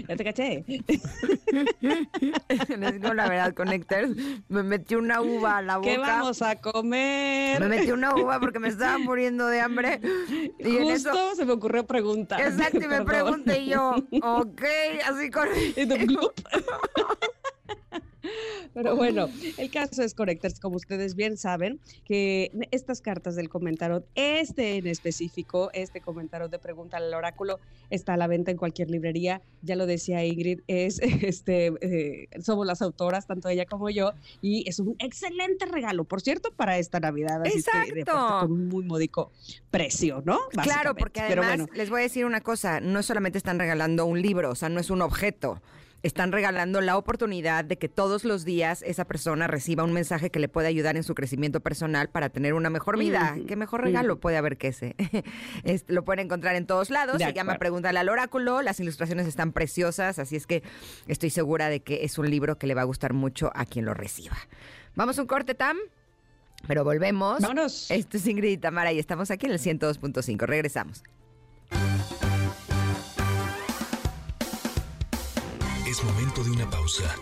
Ya 0.08 0.16
te 0.16 0.24
caché. 0.24 0.64
Les 2.78 2.92
digo 2.94 3.14
la 3.14 3.28
verdad, 3.28 3.54
Connectors, 3.54 4.10
me 4.48 4.62
metí 4.62 4.94
una 4.96 5.20
uva 5.20 5.58
a 5.58 5.62
la 5.62 5.76
boca. 5.78 5.88
¿Qué 5.88 5.98
vamos 5.98 6.42
a 6.42 6.56
comer? 6.56 7.60
Me 7.60 7.68
metí 7.68 7.92
una 7.92 8.14
uva 8.14 8.40
porque 8.40 8.58
me 8.58 8.68
estaba 8.68 8.98
muriendo 8.98 9.46
de 9.46 9.60
hambre. 9.60 10.00
Y 10.58 10.76
en 10.76 10.84
Justo 10.84 11.10
eso. 11.10 11.34
se 11.36 11.44
me 11.44 11.52
ocurrió 11.52 11.86
preguntar. 11.86 12.40
Exacto, 12.40 12.78
y 12.78 12.88
me 12.88 13.04
pregunté 13.04 13.66
yo, 13.66 13.94
ok, 14.22 14.62
así 15.06 15.30
con. 15.30 15.48
Pero 18.74 18.96
bueno, 18.96 19.28
el 19.56 19.70
caso 19.70 20.02
es 20.02 20.14
Connectors, 20.14 20.60
como 20.60 20.76
ustedes 20.76 21.14
bien 21.14 21.36
saben, 21.36 21.80
que 22.04 22.50
estas 22.70 23.00
cartas 23.00 23.36
del 23.36 23.48
comentario, 23.48 24.04
este 24.14 24.76
en 24.76 24.86
específico, 24.86 25.70
este 25.72 26.00
comentario 26.00 26.48
de 26.48 26.58
Pregunta 26.58 26.98
al 26.98 27.12
Oráculo, 27.12 27.58
está 27.90 28.14
a 28.14 28.16
la 28.16 28.26
venta 28.26 28.50
en 28.50 28.56
cualquier 28.56 28.90
librería. 28.90 29.40
Ya 29.62 29.76
lo 29.76 29.86
decía 29.86 30.24
Ingrid, 30.24 30.60
es 30.66 30.98
este, 31.02 31.72
eh, 31.80 32.28
somos 32.40 32.66
las 32.66 32.82
autoras, 32.82 33.26
tanto 33.26 33.48
ella 33.48 33.66
como 33.66 33.90
yo, 33.90 34.12
y 34.40 34.68
es 34.68 34.78
un 34.78 34.96
excelente 34.98 35.66
regalo, 35.66 36.04
por 36.04 36.20
cierto, 36.20 36.52
para 36.52 36.78
esta 36.78 37.00
Navidad. 37.00 37.42
Así 37.44 37.58
Exacto. 37.58 37.94
Que 37.94 38.04
con 38.04 38.52
un 38.52 38.68
muy 38.68 38.84
módico 38.84 39.32
precio, 39.70 40.22
¿no? 40.24 40.38
Claro, 40.62 40.94
porque 40.94 41.20
además 41.20 41.66
les 41.74 41.90
voy 41.90 42.00
a 42.00 42.02
decir 42.02 42.24
una 42.24 42.40
cosa, 42.40 42.80
no 42.80 43.02
solamente 43.02 43.38
están 43.38 43.58
regalando 43.58 44.06
un 44.06 44.20
libro, 44.20 44.50
o 44.50 44.54
sea, 44.54 44.68
no 44.68 44.80
es 44.80 44.90
un 44.90 45.02
objeto 45.02 45.60
están 46.02 46.30
regalando 46.32 46.80
la 46.80 46.96
oportunidad 46.96 47.64
de 47.64 47.76
que 47.76 47.88
todos 47.88 48.24
los 48.24 48.44
días 48.44 48.82
esa 48.82 49.04
persona 49.04 49.46
reciba 49.46 49.84
un 49.84 49.92
mensaje 49.92 50.30
que 50.30 50.38
le 50.38 50.48
pueda 50.48 50.68
ayudar 50.68 50.96
en 50.96 51.02
su 51.02 51.14
crecimiento 51.14 51.60
personal 51.60 52.08
para 52.08 52.28
tener 52.28 52.54
una 52.54 52.70
mejor 52.70 52.98
vida. 52.98 53.36
¿Qué 53.46 53.56
mejor 53.56 53.82
regalo 53.82 54.20
puede 54.20 54.36
haber 54.36 54.56
que 54.56 54.68
ese? 54.68 54.94
lo 55.88 56.04
pueden 56.04 56.26
encontrar 56.26 56.54
en 56.54 56.66
todos 56.66 56.90
lados. 56.90 57.20
Se 57.20 57.32
llama 57.32 57.56
Pregúntale 57.56 57.98
al 57.98 58.08
oráculo. 58.08 58.62
Las 58.62 58.78
ilustraciones 58.80 59.26
están 59.26 59.52
preciosas, 59.52 60.18
así 60.18 60.36
es 60.36 60.46
que 60.46 60.62
estoy 61.08 61.30
segura 61.30 61.68
de 61.68 61.80
que 61.80 62.04
es 62.04 62.18
un 62.18 62.30
libro 62.30 62.58
que 62.58 62.66
le 62.66 62.74
va 62.74 62.82
a 62.82 62.84
gustar 62.84 63.12
mucho 63.12 63.50
a 63.54 63.64
quien 63.64 63.84
lo 63.84 63.94
reciba. 63.94 64.36
Vamos 64.94 65.18
a 65.18 65.22
un 65.22 65.26
corte, 65.26 65.54
Tam. 65.54 65.76
Pero 66.66 66.84
volvemos. 66.84 67.40
Vámonos. 67.40 67.90
Esto 67.90 68.16
es 68.16 68.26
Ingrid 68.26 68.50
y 68.50 68.58
Tamara 68.58 68.92
y 68.92 68.98
estamos 68.98 69.30
aquí 69.30 69.46
en 69.46 69.52
el 69.52 69.58
102.5. 69.58 70.46
Regresamos. 70.46 71.02
Es 75.98 76.04
momento 76.04 76.44
de 76.44 76.52
una 76.52 76.70
pausa. 76.70 77.12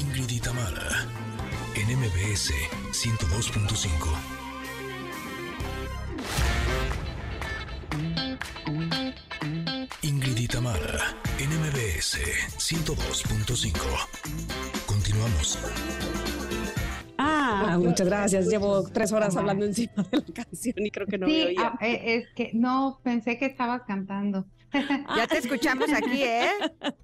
Ingrid 0.00 0.30
y 0.30 0.40
Tamara, 0.40 1.06
en 1.74 1.98
MBS 1.98 2.54
102.5. 2.90 4.08
Ingrid 10.00 10.38
y 10.38 10.48
Tamara, 10.48 11.14
en 11.38 11.50
MBS 11.50 12.16
102.5. 12.56 13.76
Continuamos. 14.86 15.58
Ah, 17.18 17.78
muchas 17.78 18.06
gracias. 18.06 18.46
Llevo 18.46 18.84
tres 18.84 19.12
horas 19.12 19.36
hablando 19.36 19.66
encima 19.66 20.02
de 20.10 20.16
la 20.16 20.32
canción 20.32 20.76
y 20.78 20.90
creo 20.90 21.06
que 21.06 21.18
no 21.18 21.26
me 21.26 21.44
oía. 21.44 21.60
Ah, 21.60 21.78
eh, 21.82 22.00
es 22.14 22.28
que 22.34 22.52
no, 22.54 23.00
pensé 23.02 23.36
que 23.36 23.44
estaba 23.44 23.84
cantando. 23.84 24.46
Ya 25.16 25.26
te 25.26 25.38
escuchamos 25.38 25.92
aquí, 25.92 26.22
¿eh? 26.22 26.48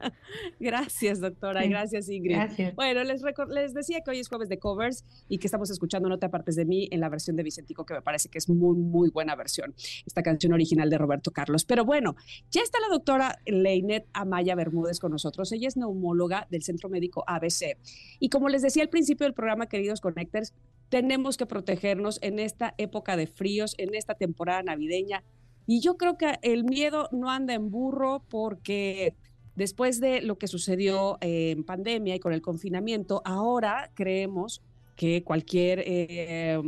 Gracias, 0.61 1.21
doctora, 1.21 1.65
gracias, 1.67 2.09
Ingrid. 2.09 2.37
Gracias. 2.37 2.75
Bueno, 2.75 3.03
les, 3.05 3.23
les 3.49 3.75
decía 3.75 4.01
que 4.05 4.11
hoy 4.11 4.19
es 4.19 4.29
jueves 4.29 4.49
de 4.49 4.59
covers 4.59 5.05
y 5.29 5.39
que 5.39 5.47
estamos 5.47 5.71
escuchando 5.71 6.09
No 6.09 6.19
te 6.19 6.27
apartes 6.27 6.57
de 6.57 6.65
mí 6.65 6.89
en 6.91 7.01
la 7.01 7.09
versión 7.09 7.37
de 7.37 7.43
Vicentico, 7.43 7.85
que 7.85 7.95
me 7.95 8.03
parece 8.03 8.29
que 8.29 8.39
es 8.39 8.49
muy, 8.49 8.77
muy 8.77 9.11
buena 9.11 9.37
versión, 9.37 9.75
esta 10.07 10.23
canción 10.23 10.53
original 10.53 10.91
de 10.91 10.99
Roberto 10.99 11.31
Carlos. 11.31 11.65
Pero 11.65 11.85
bueno, 11.85 12.17
ya 12.51 12.63
está 12.63 12.79
la 12.81 12.89
doctora 12.89 13.39
Leinet 13.47 14.07
Amaya 14.13 14.55
Bermúdez 14.55 14.99
con 14.99 15.13
nosotros. 15.13 15.53
Ella 15.53 15.69
es 15.69 15.77
neumóloga 15.77 16.47
del 16.51 16.63
Centro 16.63 16.89
Médico 16.89 17.25
ABC. 17.27 17.79
Y 18.19 18.29
como 18.29 18.49
les 18.49 18.63
decía 18.63 18.83
al 18.83 18.89
principio 18.89 19.25
del 19.25 19.35
programa, 19.35 19.67
queridos 19.67 20.01
Connectors, 20.01 20.55
tenemos 20.89 21.37
que 21.37 21.47
protegernos 21.47 22.19
en 22.23 22.39
esta 22.39 22.75
época 22.79 23.17
de 23.17 23.27
fríos, 23.27 23.75
en 23.79 23.95
esta 23.95 24.15
temporada 24.15 24.63
navideña 24.63 25.23
y 25.69 25.81
yo 25.81 25.99
creo 25.99 26.17
que 26.17 26.39
el 26.41 26.65
miedo 26.65 27.11
no 27.13 27.31
anda 27.31 27.53
en 27.53 27.71
burro 27.71 28.23
porque 28.31 29.15
después 29.55 30.01
de 30.01 30.23
lo 30.23 30.39
que 30.39 30.49
sucedió 30.49 31.19
en 31.21 31.63
pandemia 31.63 32.15
y 32.15 32.21
con 32.21 32.33
el 32.33 32.41
confinamiento, 32.41 33.21
ahora 33.27 33.91
creemos 33.93 34.63
que 34.97 35.23
cualquier 35.25 35.85
eh, 35.85 36.59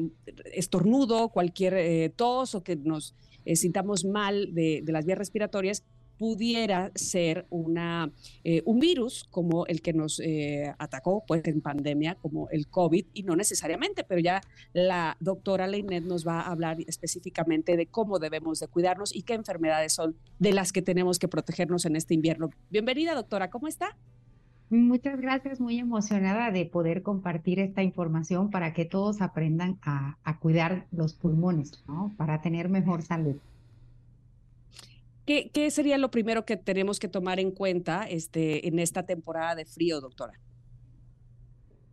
estornudo, 0.52 1.30
cualquier 1.30 1.74
eh, 1.78 2.12
tos 2.14 2.54
o 2.54 2.62
que 2.62 2.76
nos 2.76 3.14
eh, 3.46 3.56
sintamos 3.56 4.04
mal 4.04 4.54
de, 4.54 4.82
de 4.84 4.92
las 4.92 5.06
vías 5.06 5.16
respiratorias 5.16 5.82
pudiera 6.20 6.92
ser 6.94 7.46
una, 7.48 8.12
eh, 8.44 8.62
un 8.66 8.78
virus 8.78 9.24
como 9.30 9.64
el 9.64 9.80
que 9.80 9.94
nos 9.94 10.20
eh, 10.20 10.70
atacó 10.78 11.24
pues, 11.26 11.42
en 11.46 11.62
pandemia, 11.62 12.16
como 12.16 12.50
el 12.50 12.68
COVID, 12.68 13.06
y 13.14 13.22
no 13.22 13.36
necesariamente, 13.36 14.04
pero 14.04 14.20
ya 14.20 14.42
la 14.74 15.16
doctora 15.20 15.66
Leinet 15.66 16.04
nos 16.04 16.28
va 16.28 16.42
a 16.42 16.50
hablar 16.50 16.76
específicamente 16.86 17.74
de 17.78 17.86
cómo 17.86 18.18
debemos 18.18 18.60
de 18.60 18.68
cuidarnos 18.68 19.16
y 19.16 19.22
qué 19.22 19.32
enfermedades 19.32 19.94
son 19.94 20.14
de 20.38 20.52
las 20.52 20.72
que 20.72 20.82
tenemos 20.82 21.18
que 21.18 21.26
protegernos 21.26 21.86
en 21.86 21.96
este 21.96 22.12
invierno. 22.12 22.50
Bienvenida, 22.68 23.14
doctora, 23.14 23.48
¿cómo 23.48 23.66
está? 23.66 23.96
Muchas 24.68 25.18
gracias, 25.22 25.58
muy 25.58 25.78
emocionada 25.78 26.50
de 26.50 26.66
poder 26.66 27.02
compartir 27.02 27.60
esta 27.60 27.82
información 27.82 28.50
para 28.50 28.74
que 28.74 28.84
todos 28.84 29.22
aprendan 29.22 29.78
a, 29.80 30.18
a 30.22 30.38
cuidar 30.38 30.86
los 30.92 31.14
pulmones, 31.14 31.82
¿no? 31.88 32.12
Para 32.18 32.42
tener 32.42 32.68
mejor 32.68 33.00
salud. 33.00 33.36
¿Qué, 35.26 35.70
sería 35.70 35.98
lo 35.98 36.10
primero 36.10 36.44
que 36.44 36.56
tenemos 36.56 36.98
que 36.98 37.08
tomar 37.08 37.38
en 37.38 37.50
cuenta 37.52 38.04
este, 38.08 38.66
en 38.66 38.78
esta 38.78 39.04
temporada 39.04 39.54
de 39.54 39.64
frío, 39.64 40.00
doctora? 40.00 40.32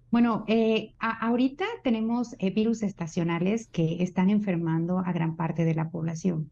Bueno, 0.09 0.45
eh, 0.47 0.93
ahorita 0.99 1.65
tenemos 1.83 2.35
eh, 2.39 2.49
virus 2.49 2.81
estacionales 2.81 3.67
que 3.67 4.01
están 4.01 4.29
enfermando 4.29 4.99
a 4.99 5.11
gran 5.11 5.35
parte 5.35 5.65
de 5.65 5.75
la 5.75 5.89
población. 5.89 6.49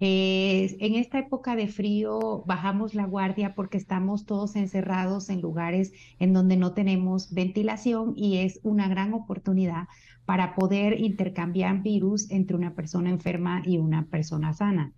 Eh, 0.00 0.76
en 0.80 0.94
esta 0.94 1.18
época 1.18 1.56
de 1.56 1.68
frío 1.68 2.44
bajamos 2.46 2.94
la 2.94 3.06
guardia 3.06 3.54
porque 3.54 3.78
estamos 3.78 4.26
todos 4.26 4.56
encerrados 4.56 5.30
en 5.30 5.40
lugares 5.40 5.92
en 6.18 6.32
donde 6.34 6.56
no 6.56 6.74
tenemos 6.74 7.32
ventilación 7.32 8.12
y 8.14 8.38
es 8.38 8.60
una 8.62 8.88
gran 8.88 9.14
oportunidad 9.14 9.88
para 10.26 10.54
poder 10.54 11.00
intercambiar 11.00 11.82
virus 11.82 12.30
entre 12.30 12.56
una 12.56 12.74
persona 12.74 13.10
enferma 13.10 13.62
y 13.64 13.78
una 13.78 14.06
persona 14.06 14.52
sana. 14.52 14.92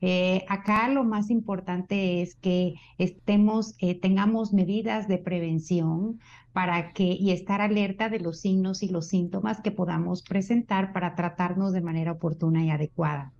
Eh, 0.00 0.44
acá 0.48 0.88
lo 0.88 1.02
más 1.04 1.28
importante 1.28 2.22
es 2.22 2.36
que 2.36 2.74
estemos, 2.98 3.74
eh, 3.80 3.98
tengamos 3.98 4.52
medidas 4.52 5.08
de 5.08 5.18
prevención 5.18 6.20
para 6.52 6.92
que 6.92 7.04
y 7.04 7.32
estar 7.32 7.60
alerta 7.60 8.08
de 8.08 8.20
los 8.20 8.40
signos 8.40 8.82
y 8.82 8.88
los 8.88 9.08
síntomas 9.08 9.60
que 9.60 9.72
podamos 9.72 10.22
presentar 10.22 10.92
para 10.92 11.14
tratarnos 11.16 11.72
de 11.72 11.80
manera 11.80 12.12
oportuna 12.12 12.64
y 12.64 12.70
adecuada. 12.70 13.32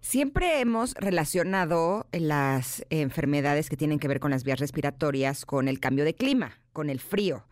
Siempre 0.00 0.60
hemos 0.60 0.94
relacionado 0.94 2.06
las 2.12 2.84
enfermedades 2.90 3.68
que 3.68 3.76
tienen 3.76 3.98
que 3.98 4.08
ver 4.08 4.20
con 4.20 4.30
las 4.30 4.44
vías 4.44 4.60
respiratorias 4.60 5.44
con 5.44 5.68
el 5.68 5.80
cambio 5.80 6.04
de 6.04 6.14
clima, 6.14 6.58
con 6.72 6.90
el 6.90 7.00
frío 7.00 7.44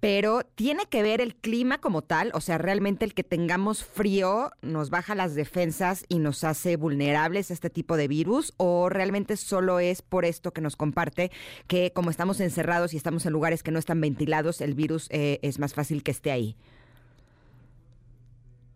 pero 0.00 0.42
tiene 0.54 0.86
que 0.86 1.02
ver 1.02 1.20
el 1.20 1.34
clima 1.34 1.78
como 1.78 2.02
tal, 2.02 2.30
o 2.34 2.40
sea, 2.40 2.58
realmente 2.58 3.04
el 3.04 3.14
que 3.14 3.24
tengamos 3.24 3.84
frío 3.84 4.52
nos 4.62 4.90
baja 4.90 5.14
las 5.14 5.34
defensas 5.34 6.04
y 6.08 6.18
nos 6.20 6.44
hace 6.44 6.76
vulnerables 6.76 7.50
a 7.50 7.54
este 7.54 7.70
tipo 7.70 7.96
de 7.96 8.08
virus, 8.08 8.54
o 8.58 8.88
realmente 8.88 9.36
solo 9.36 9.80
es 9.80 10.02
por 10.02 10.24
esto 10.24 10.52
que 10.52 10.60
nos 10.60 10.76
comparte 10.76 11.30
que 11.66 11.92
como 11.92 12.10
estamos 12.10 12.40
encerrados 12.40 12.94
y 12.94 12.96
estamos 12.96 13.26
en 13.26 13.32
lugares 13.32 13.62
que 13.62 13.72
no 13.72 13.78
están 13.78 14.00
ventilados, 14.00 14.60
el 14.60 14.74
virus 14.74 15.08
eh, 15.10 15.40
es 15.42 15.58
más 15.58 15.74
fácil 15.74 16.02
que 16.02 16.12
esté 16.12 16.30
ahí. 16.30 16.56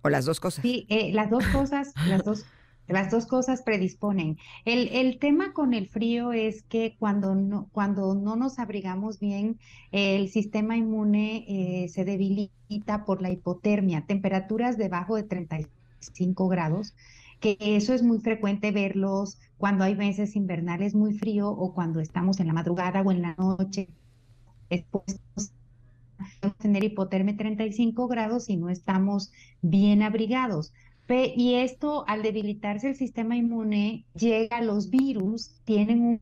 O 0.02 0.08
las 0.08 0.24
dos 0.24 0.40
cosas. 0.40 0.62
Sí, 0.62 0.86
eh, 0.88 1.12
las 1.12 1.30
dos 1.30 1.46
cosas, 1.46 1.92
las 2.06 2.24
dos 2.24 2.44
las 2.88 3.10
dos 3.10 3.26
cosas 3.26 3.62
predisponen. 3.62 4.38
El, 4.64 4.88
el, 4.88 5.18
tema 5.18 5.52
con 5.52 5.72
el 5.74 5.88
frío 5.88 6.32
es 6.32 6.62
que 6.64 6.96
cuando 6.98 7.34
no, 7.34 7.68
cuando 7.72 8.14
no 8.14 8.36
nos 8.36 8.58
abrigamos 8.58 9.18
bien, 9.18 9.58
el 9.92 10.28
sistema 10.28 10.76
inmune 10.76 11.44
eh, 11.48 11.88
se 11.88 12.04
debilita 12.04 13.04
por 13.04 13.22
la 13.22 13.30
hipotermia, 13.30 14.04
temperaturas 14.06 14.76
debajo 14.76 15.16
de 15.16 15.22
35 15.22 16.48
grados, 16.48 16.94
que 17.40 17.56
eso 17.60 17.94
es 17.94 18.02
muy 18.02 18.18
frecuente 18.20 18.72
verlos 18.72 19.38
cuando 19.58 19.84
hay 19.84 19.94
meses 19.94 20.36
invernales 20.36 20.94
muy 20.94 21.18
frío 21.18 21.50
o 21.50 21.74
cuando 21.74 22.00
estamos 22.00 22.40
en 22.40 22.48
la 22.48 22.52
madrugada 22.52 23.02
o 23.02 23.10
en 23.10 23.22
la 23.22 23.34
noche 23.36 23.88
expuestos 24.70 25.52
tener 26.58 26.84
hipotermia 26.84 27.36
35 27.36 28.08
grados 28.08 28.48
y 28.48 28.56
no 28.56 28.68
estamos 28.70 29.32
bien 29.60 30.02
abrigados. 30.02 30.72
Y 31.36 31.56
esto, 31.56 32.04
al 32.08 32.22
debilitarse 32.22 32.88
el 32.88 32.96
sistema 32.96 33.36
inmune, 33.36 34.06
llega 34.14 34.58
a 34.58 34.62
los 34.62 34.88
virus, 34.88 35.50
tienen 35.64 36.00
un 36.00 36.20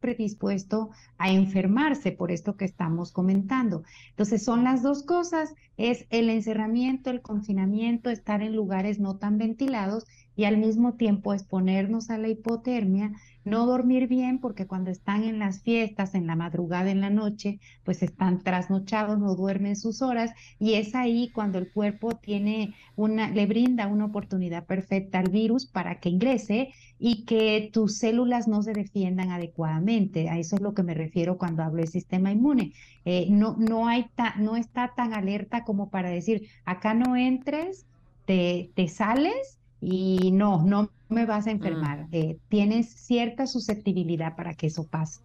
predispuesto 0.00 0.90
a 1.16 1.30
enfermarse 1.30 2.10
por 2.10 2.32
esto 2.32 2.56
que 2.56 2.64
estamos 2.64 3.12
comentando. 3.12 3.84
Entonces 4.10 4.44
son 4.44 4.64
las 4.64 4.82
dos 4.82 5.04
cosas, 5.04 5.54
es 5.76 6.06
el 6.10 6.28
encerramiento, 6.28 7.10
el 7.10 7.22
confinamiento, 7.22 8.10
estar 8.10 8.42
en 8.42 8.56
lugares 8.56 8.98
no 8.98 9.16
tan 9.16 9.38
ventilados 9.38 10.06
y 10.36 10.44
al 10.44 10.56
mismo 10.56 10.94
tiempo 10.94 11.34
exponernos 11.34 12.10
a 12.10 12.18
la 12.18 12.28
hipotermia, 12.28 13.12
no 13.44 13.66
dormir 13.66 14.06
bien 14.06 14.38
porque 14.38 14.66
cuando 14.66 14.90
están 14.90 15.24
en 15.24 15.38
las 15.38 15.62
fiestas, 15.62 16.14
en 16.14 16.26
la 16.26 16.36
madrugada, 16.36 16.90
en 16.90 17.00
la 17.00 17.10
noche, 17.10 17.58
pues 17.84 18.02
están 18.02 18.42
trasnochados, 18.42 19.18
no 19.18 19.34
duermen 19.34 19.76
sus 19.76 20.00
horas 20.00 20.30
y 20.58 20.74
es 20.74 20.94
ahí 20.94 21.30
cuando 21.34 21.58
el 21.58 21.70
cuerpo 21.70 22.16
tiene 22.16 22.74
una, 22.96 23.30
le 23.30 23.46
brinda 23.46 23.88
una 23.88 24.06
oportunidad 24.06 24.64
perfecta 24.64 25.18
al 25.18 25.30
virus 25.30 25.66
para 25.66 25.98
que 25.98 26.08
ingrese 26.08 26.72
y 26.98 27.24
que 27.24 27.70
tus 27.72 27.98
células 27.98 28.46
no 28.46 28.62
se 28.62 28.72
defiendan 28.72 29.30
adecuadamente. 29.30 30.28
A 30.28 30.38
eso 30.38 30.56
es 30.56 30.62
lo 30.62 30.72
que 30.74 30.84
me 30.84 30.94
refiero 30.94 31.36
cuando 31.36 31.62
hablo 31.64 31.82
de 31.82 31.88
sistema 31.88 32.30
inmune. 32.30 32.72
Eh, 33.04 33.26
no, 33.28 33.56
no, 33.58 33.88
hay 33.88 34.06
no 34.38 34.56
está 34.56 34.92
tan 34.94 35.12
alerta 35.12 35.64
como 35.64 35.90
para 35.90 36.10
decir, 36.10 36.48
acá 36.64 36.94
no 36.94 37.16
entres, 37.16 37.86
te, 38.24 38.70
te 38.76 38.86
sales 38.86 39.58
y 39.82 40.30
no, 40.30 40.62
no 40.62 40.90
me 41.08 41.26
vas 41.26 41.46
a 41.46 41.50
mm. 41.50 41.54
enfermar. 41.54 42.06
Eh, 42.12 42.38
tienes 42.48 42.88
cierta 42.88 43.46
susceptibilidad 43.46 44.36
para 44.36 44.54
que 44.54 44.68
eso 44.68 44.84
pase. 44.84 45.20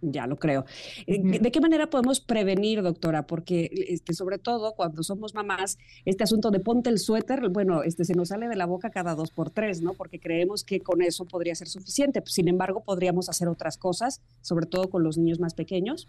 Ya 0.00 0.26
lo 0.26 0.36
creo. 0.36 0.64
Eh, 1.06 1.40
¿De 1.40 1.50
qué 1.50 1.60
manera 1.60 1.90
podemos 1.90 2.20
prevenir, 2.20 2.82
doctora? 2.82 3.26
Porque 3.26 3.70
este, 3.88 4.14
sobre 4.14 4.38
todo 4.38 4.74
cuando 4.74 5.02
somos 5.02 5.34
mamás, 5.34 5.78
este 6.04 6.22
asunto 6.22 6.50
de 6.50 6.60
ponte 6.60 6.88
el 6.90 6.98
suéter, 6.98 7.48
bueno, 7.48 7.82
este 7.82 8.04
se 8.04 8.14
nos 8.14 8.28
sale 8.28 8.48
de 8.48 8.54
la 8.54 8.66
boca 8.66 8.90
cada 8.90 9.16
dos 9.16 9.30
por 9.30 9.50
tres, 9.50 9.80
¿no? 9.80 9.94
Porque 9.94 10.20
creemos 10.20 10.62
que 10.62 10.80
con 10.80 11.02
eso 11.02 11.24
podría 11.24 11.54
ser 11.54 11.68
suficiente. 11.68 12.22
Sin 12.26 12.46
embargo, 12.48 12.82
podríamos 12.84 13.28
hacer 13.28 13.48
otras 13.48 13.76
cosas, 13.76 14.20
sobre 14.40 14.66
todo 14.66 14.88
con 14.88 15.02
los 15.02 15.18
niños 15.18 15.40
más 15.40 15.54
pequeños. 15.54 16.06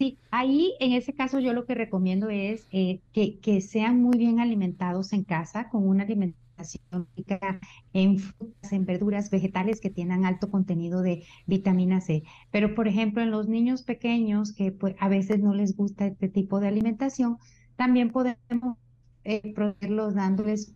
Sí, 0.00 0.18
ahí 0.30 0.72
en 0.80 0.94
ese 0.94 1.12
caso 1.12 1.40
yo 1.40 1.52
lo 1.52 1.66
que 1.66 1.74
recomiendo 1.74 2.30
es 2.30 2.66
eh, 2.72 3.02
que, 3.12 3.38
que, 3.38 3.60
sean 3.60 4.00
muy 4.00 4.16
bien 4.16 4.40
alimentados 4.40 5.12
en 5.12 5.24
casa 5.24 5.68
con 5.68 5.86
una 5.86 6.04
alimentación 6.04 7.06
rica 7.14 7.60
en 7.92 8.18
frutas, 8.18 8.72
en 8.72 8.86
verduras, 8.86 9.28
vegetales 9.28 9.78
que 9.78 9.90
tengan 9.90 10.24
alto 10.24 10.50
contenido 10.50 11.02
de 11.02 11.24
vitamina 11.44 12.00
C. 12.00 12.22
Pero 12.50 12.74
por 12.74 12.88
ejemplo 12.88 13.20
en 13.20 13.30
los 13.30 13.46
niños 13.46 13.82
pequeños 13.82 14.54
que 14.54 14.72
pues, 14.72 14.96
a 15.00 15.10
veces 15.10 15.40
no 15.40 15.52
les 15.52 15.76
gusta 15.76 16.06
este 16.06 16.30
tipo 16.30 16.60
de 16.60 16.68
alimentación, 16.68 17.36
también 17.76 18.10
podemos 18.10 18.78
eh, 19.24 19.52
proveerlos 19.54 20.14
dándoles 20.14 20.74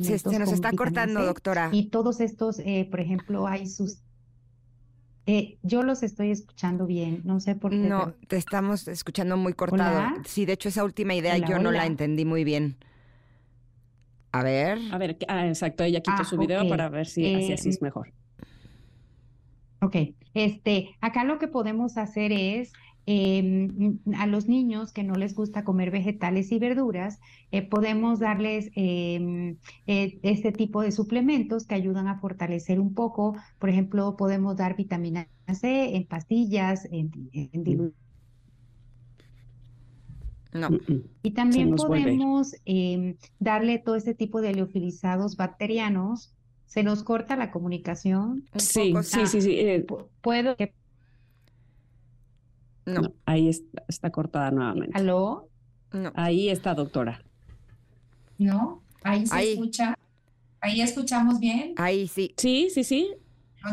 se, 0.00 0.38
nos 0.38 0.52
está 0.52 0.72
cortando, 0.72 1.22
doctora. 1.22 1.68
Y 1.70 1.90
todos 1.90 2.20
estos, 2.20 2.60
eh, 2.60 2.88
por 2.90 3.00
ejemplo, 3.00 3.46
hay 3.46 3.66
sus 3.66 4.02
eh, 5.26 5.58
yo 5.62 5.82
los 5.82 6.02
estoy 6.02 6.30
escuchando 6.30 6.86
bien, 6.86 7.20
no 7.24 7.38
sé 7.38 7.54
por 7.54 7.70
qué. 7.70 7.76
No, 7.76 8.12
te 8.26 8.36
estamos 8.36 8.88
escuchando 8.88 9.36
muy 9.36 9.52
cortado. 9.52 10.02
Sí, 10.24 10.46
de 10.46 10.54
hecho 10.54 10.68
esa 10.68 10.84
última 10.84 11.14
idea 11.14 11.38
yo 11.38 11.58
no 11.58 11.70
la 11.70 11.86
entendí 11.86 12.24
muy 12.24 12.44
bien. 12.44 12.76
A 14.32 14.42
ver. 14.42 14.78
A 14.90 14.98
ver, 14.98 15.18
ah, 15.28 15.46
exacto, 15.46 15.84
ella 15.84 16.00
quitó 16.00 16.22
ah, 16.22 16.24
su 16.24 16.38
video 16.38 16.68
para 16.68 16.88
ver 16.88 17.06
si 17.06 17.34
así, 17.34 17.52
así 17.52 17.68
es 17.68 17.76
em, 17.76 17.82
mejor. 17.82 18.12
Ok, 19.80 19.96
este, 20.34 20.96
acá 21.00 21.24
lo 21.24 21.38
que 21.38 21.48
podemos 21.48 21.98
hacer 21.98 22.32
es 22.32 22.72
Em, 23.04 23.98
a 24.16 24.26
los 24.26 24.46
niños 24.46 24.92
que 24.92 25.02
no 25.02 25.14
les 25.14 25.34
gusta 25.34 25.64
comer 25.64 25.90
vegetales 25.90 26.52
y 26.52 26.60
verduras, 26.60 27.18
eh, 27.50 27.62
podemos 27.62 28.20
darles 28.20 28.70
em, 28.76 29.56
eh, 29.88 30.20
este 30.22 30.52
tipo 30.52 30.82
de 30.82 30.92
suplementos 30.92 31.66
que 31.66 31.74
ayudan 31.74 32.06
a 32.06 32.20
fortalecer 32.20 32.78
un 32.78 32.94
poco. 32.94 33.36
Por 33.58 33.70
ejemplo, 33.70 34.16
podemos 34.16 34.56
dar 34.56 34.76
vitamina 34.76 35.28
C 35.52 35.96
en 35.96 36.06
pastillas, 36.06 36.86
en, 36.92 37.10
en 37.32 37.92
No. 40.52 40.68
Y 41.24 41.32
también 41.32 41.74
podemos 41.74 42.54
em, 42.64 43.16
darle 43.40 43.78
todo 43.78 43.96
este 43.96 44.14
tipo 44.14 44.40
de 44.40 44.54
leofilizados 44.54 45.36
bacterianos. 45.36 46.32
Se 46.66 46.84
nos 46.84 47.02
corta 47.02 47.36
la 47.36 47.50
comunicación. 47.50 48.44
Sí, 48.56 48.94
sí, 49.02 49.26
sí, 49.26 49.42
sí, 49.42 49.58
eh, 49.58 49.84
Puedo 50.20 50.56
no. 52.86 53.12
ahí 53.26 53.48
está, 53.48 54.10
cortada 54.10 54.50
nuevamente. 54.50 54.96
¿Aló? 54.96 55.48
No. 55.92 56.12
Ahí 56.14 56.48
está, 56.48 56.74
doctora. 56.74 57.22
No, 58.38 58.82
ahí 59.02 59.26
se 59.26 59.52
escucha. 59.52 59.98
Ahí 60.60 60.80
escuchamos 60.80 61.40
bien. 61.40 61.74
Ahí 61.76 62.08
sí. 62.08 62.34
Sí, 62.36 62.68
sí, 62.70 62.84
sí. 62.84 63.10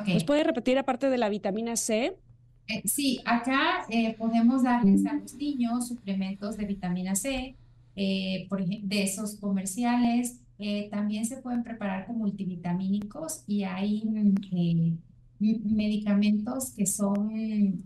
¿Nos 0.07 0.23
puede 0.23 0.43
repetir 0.43 0.77
aparte 0.77 1.09
de 1.09 1.17
la 1.17 1.29
vitamina 1.29 1.75
C? 1.75 2.17
Eh, 2.67 2.81
sí, 2.85 3.19
acá 3.25 3.85
eh, 3.89 4.15
podemos 4.17 4.63
darles 4.63 5.05
a 5.05 5.13
los 5.13 5.33
niños 5.33 5.87
suplementos 5.87 6.55
de 6.57 6.65
vitamina 6.65 7.15
C, 7.15 7.55
eh, 7.95 8.45
por 8.47 8.61
ejemplo, 8.61 8.87
de 8.87 9.03
esos 9.03 9.35
comerciales. 9.37 10.39
también 10.91 11.25
se 11.25 11.37
pueden 11.37 11.63
preparar 11.63 12.05
con 12.05 12.17
multivitamínicos 12.17 13.43
y 13.47 13.63
hay 13.63 14.03
medicamentos 15.39 16.71
que 16.71 16.85
son 16.85 17.31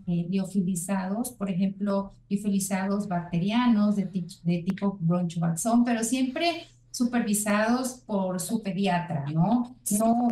eh, 0.06 0.26
liofilizados, 0.28 1.30
por 1.30 1.50
ejemplo, 1.50 2.12
liofilizados 2.28 3.06
bacterianos 3.06 3.96
de, 3.96 4.04
de 4.42 4.62
tipo 4.62 4.98
bronchobaxón, 5.00 5.84
pero 5.84 6.02
siempre 6.02 6.66
supervisados 6.90 8.02
por 8.06 8.40
su 8.40 8.62
pediatra, 8.62 9.24
¿no? 9.32 9.76
No, 9.98 10.28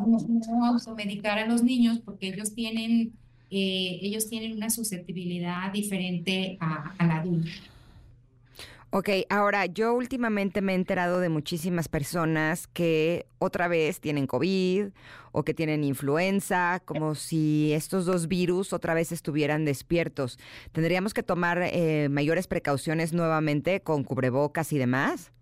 no, 0.48 0.66
automedicar 0.66 1.38
a 1.38 1.46
los 1.46 1.62
niños 1.62 1.98
porque 2.04 2.28
ellos 2.28 2.54
tienen, 2.54 3.12
eh, 3.50 3.98
ellos 4.00 4.28
tienen 4.28 4.52
una 4.52 4.70
susceptibilidad 4.70 5.72
diferente 5.72 6.56
a, 6.60 6.94
al 6.98 7.10
adulto. 7.10 7.50
Ok, 8.94 9.08
ahora 9.30 9.64
yo 9.64 9.94
últimamente 9.94 10.60
me 10.60 10.72
he 10.72 10.74
enterado 10.74 11.18
de 11.18 11.30
muchísimas 11.30 11.88
personas 11.88 12.66
que 12.66 13.24
otra 13.38 13.66
vez 13.66 14.00
tienen 14.00 14.26
COVID 14.26 14.88
o 15.32 15.44
que 15.44 15.54
tienen 15.54 15.82
influenza, 15.82 16.82
como 16.84 17.14
si 17.14 17.72
estos 17.72 18.04
dos 18.04 18.28
virus 18.28 18.74
otra 18.74 18.92
vez 18.92 19.10
estuvieran 19.10 19.64
despiertos. 19.64 20.38
¿Tendríamos 20.72 21.14
que 21.14 21.22
tomar 21.22 21.62
eh, 21.62 22.10
mayores 22.10 22.46
precauciones 22.46 23.14
nuevamente 23.14 23.80
con 23.80 24.04
cubrebocas 24.04 24.74
y 24.74 24.78
demás? 24.78 25.32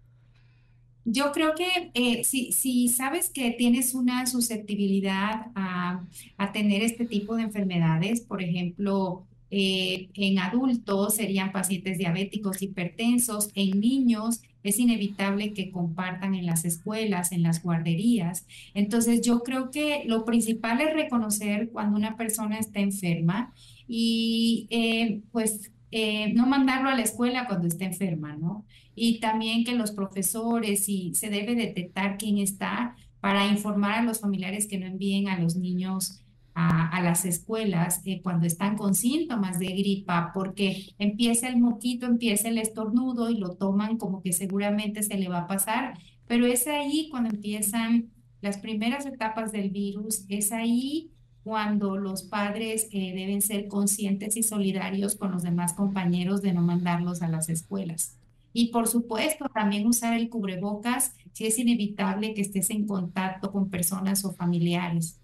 Yo 1.05 1.33
creo 1.33 1.57
que 1.57 1.91
eh, 1.95 2.23
si, 2.23 2.87
sabes 2.87 3.31
que 3.31 3.51
tienes 3.51 3.95
una 3.95 4.27
susceptibilidad 4.27 5.47
a 5.57 6.53
tener 6.53 6.83
este 6.83 7.05
tipo 7.05 7.35
de 7.35 7.43
enfermedades, 7.43 8.21
por 8.21 8.43
ejemplo, 8.43 9.27
eh, 9.51 10.09
en 10.15 10.39
adultos 10.39 11.17
serían 11.17 11.53
pacientes 11.53 11.99
diabéticos, 11.99 12.63
hipertensos, 12.63 13.51
en 13.55 13.81
niños 13.81 14.41
es 14.63 14.79
inevitable 14.79 15.53
que 15.53 15.71
compartan 15.71 16.35
en 16.35 16.47
las 16.47 16.65
escuelas, 16.65 17.33
en 17.33 17.43
las 17.43 17.63
guarderías. 17.63 18.47
Entonces 18.75 19.23
yo 19.23 19.43
creo 19.43 19.71
que 19.71 20.03
lo 20.07 20.25
principal 20.25 20.81
es 20.81 20.93
reconocer 20.93 21.71
cuando 21.71 21.97
una 21.97 22.17
persona 22.17 22.59
está 22.59 22.81
enferma 22.81 23.53
y 23.89 24.67
eh, 24.71 25.23
pues 25.33 25.73
eh, 25.91 26.33
no 26.35 26.47
mandarlo 26.47 26.91
a 26.91 26.95
la 26.95 27.03
escuela 27.03 27.47
cuando 27.47 27.67
está 27.67 27.85
enferma, 27.85 28.37
¿no? 28.37 28.65
Y 28.95 29.19
también 29.21 29.65
que 29.65 29.75
los 29.75 29.93
profesores 29.93 30.89
y 30.89 31.15
se 31.15 31.31
debe 31.31 31.55
detectar 31.55 32.19
quién 32.19 32.39
está 32.39 32.97
para 33.21 33.47
informar 33.47 33.99
a 33.99 34.03
los 34.03 34.21
familiares 34.21 34.67
que 34.67 34.79
no 34.79 34.87
envíen 34.87 35.29
a 35.29 35.39
los 35.39 35.57
niños 35.57 36.23
a, 36.69 37.01
las 37.03 37.25
escuelas 37.25 38.03
eh, 38.05 38.21
cuando 38.23 38.47
están 38.47 38.77
con 38.77 38.95
síntomas 38.95 39.59
de 39.59 39.69
gripa, 39.69 40.33
porque 40.35 40.95
empieza 40.99 41.49
el 41.49 41.59
moquito, 41.59 42.07
empieza 42.07 42.49
el 42.49 42.59
estornudo 42.59 43.31
y 43.31 43.39
lo 43.39 43.57
toman 43.57 43.97
como 43.97 44.23
que 44.23 44.33
seguramente 44.33 45.03
se 45.03 45.17
le 45.17 45.29
va 45.29 45.41
a 45.41 45.47
pasar, 45.47 45.99
pero 46.27 46.47
es 46.47 46.67
ahí 46.67 47.09
cuando 47.11 47.31
empiezan 47.31 48.11
las 48.41 48.59
primeras 48.59 49.07
etapas 49.07 49.53
del 49.53 49.71
virus, 49.71 50.25
es 50.29 50.53
ahí 50.53 51.11
cuando 51.43 51.97
los 51.97 52.23
padres 52.25 52.89
eh, 52.93 53.13
deben 53.15 53.41
ser 53.41 53.67
conscientes 53.69 54.37
y 54.37 54.43
solidarios 54.43 55.15
con 55.15 55.33
los 55.33 55.43
demás 55.43 55.73
compañeros 55.73 56.43
de 56.43 56.53
no 56.53 56.61
mandarlos 56.61 57.23
a 57.23 57.29
las 57.29 57.49
escuelas. 57.49 58.19
Y 58.53 58.73
por 58.73 58.89
supuesto, 58.89 59.47
también 59.55 59.87
usar 59.87 60.15
el 60.15 60.29
cubrebocas 60.29 61.15
si 61.33 61.47
es 61.47 61.59
inevitable 61.59 62.35
que 62.35 62.43
estés 62.43 62.71
en 62.71 62.87
contacto 62.87 63.53
con 63.53 63.71
personas 63.71 64.25
o 64.25 64.33
familiares. 64.33 65.21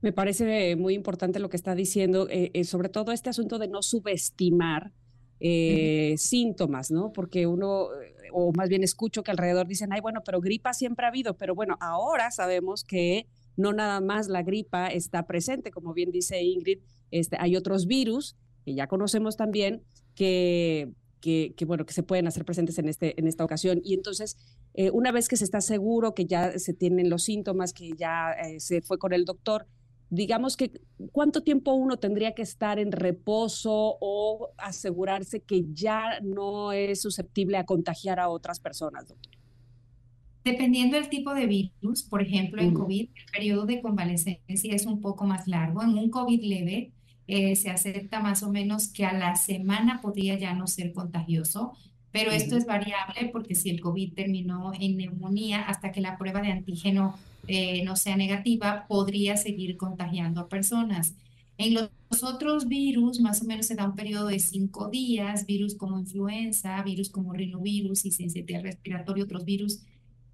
Me 0.00 0.12
parece 0.12 0.76
muy 0.76 0.94
importante 0.94 1.38
lo 1.38 1.48
que 1.48 1.56
está 1.56 1.74
diciendo, 1.74 2.28
eh, 2.30 2.50
eh, 2.54 2.64
sobre 2.64 2.88
todo 2.88 3.12
este 3.12 3.30
asunto 3.30 3.58
de 3.58 3.68
no 3.68 3.82
subestimar 3.82 4.92
eh, 5.40 6.14
síntomas, 6.16 6.90
¿no? 6.90 7.12
Porque 7.12 7.46
uno, 7.46 7.88
o 8.32 8.52
más 8.52 8.68
bien 8.68 8.82
escucho 8.82 9.22
que 9.22 9.30
alrededor 9.30 9.66
dicen, 9.66 9.92
ay, 9.92 10.00
bueno, 10.00 10.22
pero 10.24 10.40
gripa 10.40 10.72
siempre 10.72 11.04
ha 11.04 11.08
habido, 11.08 11.36
pero 11.36 11.54
bueno, 11.54 11.76
ahora 11.80 12.30
sabemos 12.30 12.84
que 12.84 13.26
no 13.56 13.72
nada 13.72 14.00
más 14.00 14.28
la 14.28 14.42
gripa 14.42 14.88
está 14.88 15.26
presente, 15.26 15.70
como 15.70 15.92
bien 15.94 16.10
dice 16.10 16.42
Ingrid, 16.42 16.80
este, 17.10 17.36
hay 17.38 17.56
otros 17.56 17.86
virus 17.86 18.36
que 18.64 18.74
ya 18.74 18.86
conocemos 18.86 19.36
también 19.36 19.82
que, 20.14 20.92
que, 21.20 21.64
bueno, 21.66 21.86
que 21.86 21.92
se 21.92 22.02
pueden 22.02 22.26
hacer 22.26 22.44
presentes 22.44 22.78
en, 22.78 22.88
este, 22.88 23.18
en 23.18 23.26
esta 23.26 23.44
ocasión. 23.44 23.80
Y 23.82 23.94
entonces, 23.94 24.36
una 24.92 25.10
vez 25.10 25.28
que 25.28 25.36
se 25.36 25.44
está 25.44 25.60
seguro 25.60 26.14
que 26.14 26.26
ya 26.26 26.58
se 26.58 26.74
tienen 26.74 27.08
los 27.08 27.24
síntomas, 27.24 27.72
que 27.72 27.92
ya 27.96 28.34
se 28.58 28.82
fue 28.82 28.98
con 28.98 29.12
el 29.12 29.24
doctor, 29.24 29.66
digamos 30.10 30.56
que, 30.56 30.80
¿cuánto 31.12 31.42
tiempo 31.42 31.72
uno 31.72 31.96
tendría 31.96 32.34
que 32.34 32.42
estar 32.42 32.78
en 32.78 32.92
reposo 32.92 33.96
o 34.00 34.50
asegurarse 34.58 35.40
que 35.40 35.64
ya 35.72 36.20
no 36.22 36.72
es 36.72 37.00
susceptible 37.02 37.56
a 37.56 37.64
contagiar 37.64 38.20
a 38.20 38.28
otras 38.28 38.60
personas, 38.60 39.08
doctor? 39.08 39.32
Dependiendo 40.44 40.96
del 40.96 41.08
tipo 41.08 41.34
de 41.34 41.46
virus, 41.46 42.04
por 42.04 42.22
ejemplo, 42.22 42.62
en 42.62 42.72
COVID, 42.72 43.08
el 43.12 43.32
periodo 43.32 43.66
de 43.66 43.82
convalescencia 43.82 44.74
es 44.74 44.86
un 44.86 45.00
poco 45.00 45.24
más 45.24 45.48
largo. 45.48 45.82
En 45.82 45.98
un 45.98 46.08
COVID 46.08 46.40
leve, 46.40 46.92
eh, 47.26 47.56
se 47.56 47.70
acepta 47.70 48.20
más 48.20 48.44
o 48.44 48.52
menos 48.52 48.92
que 48.92 49.04
a 49.04 49.12
la 49.12 49.34
semana 49.34 50.00
podría 50.00 50.38
ya 50.38 50.54
no 50.54 50.68
ser 50.68 50.92
contagioso, 50.92 51.72
pero 52.16 52.30
esto 52.30 52.56
es 52.56 52.64
variable 52.64 53.28
porque 53.30 53.54
si 53.54 53.68
el 53.68 53.82
COVID 53.82 54.14
terminó 54.14 54.72
en 54.80 54.96
neumonía, 54.96 55.60
hasta 55.60 55.92
que 55.92 56.00
la 56.00 56.16
prueba 56.16 56.40
de 56.40 56.50
antígeno 56.50 57.14
eh, 57.46 57.84
no 57.84 57.94
sea 57.94 58.16
negativa, 58.16 58.86
podría 58.88 59.36
seguir 59.36 59.76
contagiando 59.76 60.40
a 60.40 60.48
personas. 60.48 61.14
En 61.58 61.74
los 61.74 61.90
otros 62.22 62.68
virus, 62.68 63.20
más 63.20 63.42
o 63.42 63.44
menos 63.44 63.66
se 63.66 63.74
da 63.74 63.84
un 63.84 63.94
periodo 63.94 64.28
de 64.28 64.38
cinco 64.38 64.88
días, 64.88 65.44
virus 65.44 65.74
como 65.74 65.98
influenza, 65.98 66.82
virus 66.82 67.10
como 67.10 67.34
rinovirus 67.34 68.06
y 68.06 68.12
sensibilidad 68.12 68.62
respiratoria, 68.62 69.24
otros 69.24 69.44
virus 69.44 69.82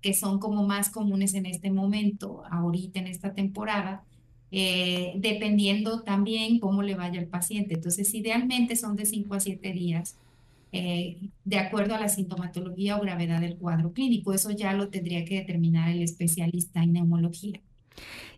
que 0.01 0.14
son 0.14 0.38
como 0.38 0.64
más 0.64 0.88
comunes 0.88 1.35
en 1.35 1.47
este 1.47 1.73
momento, 1.73 2.45
ahorita 2.49 3.01
en 3.01 3.09
esta 3.09 3.35
temporada, 3.35 4.05
eh, 4.53 5.14
dependiendo 5.16 6.03
también 6.03 6.61
cómo 6.61 6.83
le 6.83 6.95
vaya 6.95 7.18
al 7.18 7.27
paciente. 7.27 7.75
Entonces, 7.75 8.14
idealmente 8.14 8.77
son 8.77 8.95
de 8.95 9.05
cinco 9.05 9.35
a 9.35 9.40
siete 9.40 9.73
días, 9.73 10.16
eh, 10.73 11.19
de 11.45 11.59
acuerdo 11.59 11.95
a 11.95 12.01
la 12.01 12.09
sintomatología 12.09 12.97
o 12.97 13.03
gravedad 13.03 13.41
del 13.41 13.59
cuadro 13.59 13.93
clínico. 13.93 14.33
Eso 14.33 14.51
ya 14.51 14.73
lo 14.73 14.89
tendría 14.89 15.25
que 15.25 15.37
determinar 15.37 15.91
el 15.91 16.03
especialista 16.03 16.83
en 16.83 16.95
neumología. 16.95 17.61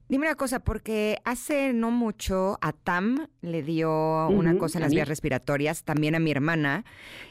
Dime 0.07 0.27
una 0.27 0.35
cosa, 0.35 0.61
porque 0.61 1.19
hace 1.25 1.73
no 1.73 1.91
mucho 1.91 2.59
a 2.61 2.73
Tam 2.73 3.27
le 3.41 3.63
dio 3.63 4.29
una 4.29 4.59
cosa 4.59 4.79
en 4.79 4.83
las 4.83 4.93
vías 4.93 5.09
respiratorias, 5.09 5.83
también 5.83 6.15
a 6.15 6.19
mi 6.19 6.31
hermana, 6.31 6.85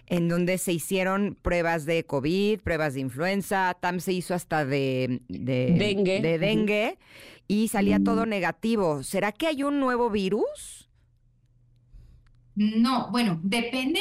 en 0.07 0.27
donde 0.27 0.57
se 0.57 0.73
hicieron 0.73 1.37
pruebas 1.39 1.85
de 1.85 2.03
COVID, 2.03 2.61
pruebas 2.61 2.95
de 2.95 3.01
influenza, 3.01 3.77
Tam 3.79 3.99
se 3.99 4.13
hizo 4.13 4.33
hasta 4.33 4.65
de, 4.65 5.21
dengue, 5.27 6.19
de 6.21 6.39
dengue 6.39 6.97
y 7.47 7.67
salía 7.67 7.99
todo 8.03 8.25
negativo. 8.25 9.03
¿Será 9.03 9.31
que 9.31 9.45
hay 9.45 9.61
un 9.61 9.79
nuevo 9.79 10.09
virus? 10.09 10.82
No, 12.55 13.09
bueno, 13.11 13.39
depende, 13.43 13.99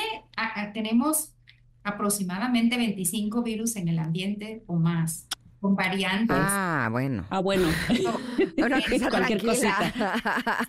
tenemos 0.75 1.35
aproximadamente 1.83 2.77
25 2.77 3.43
virus 3.43 3.77
en 3.77 3.89
el 3.89 3.99
ambiente 3.99 4.63
o 4.67 4.77
más, 4.77 5.27
con 5.61 5.75
variantes. 5.75 6.37
Ah, 6.39 6.89
bueno. 6.91 7.25
Ah, 7.31 7.41
bueno. 7.41 7.69
cualquier 9.11 9.45
cosita. 9.45 9.93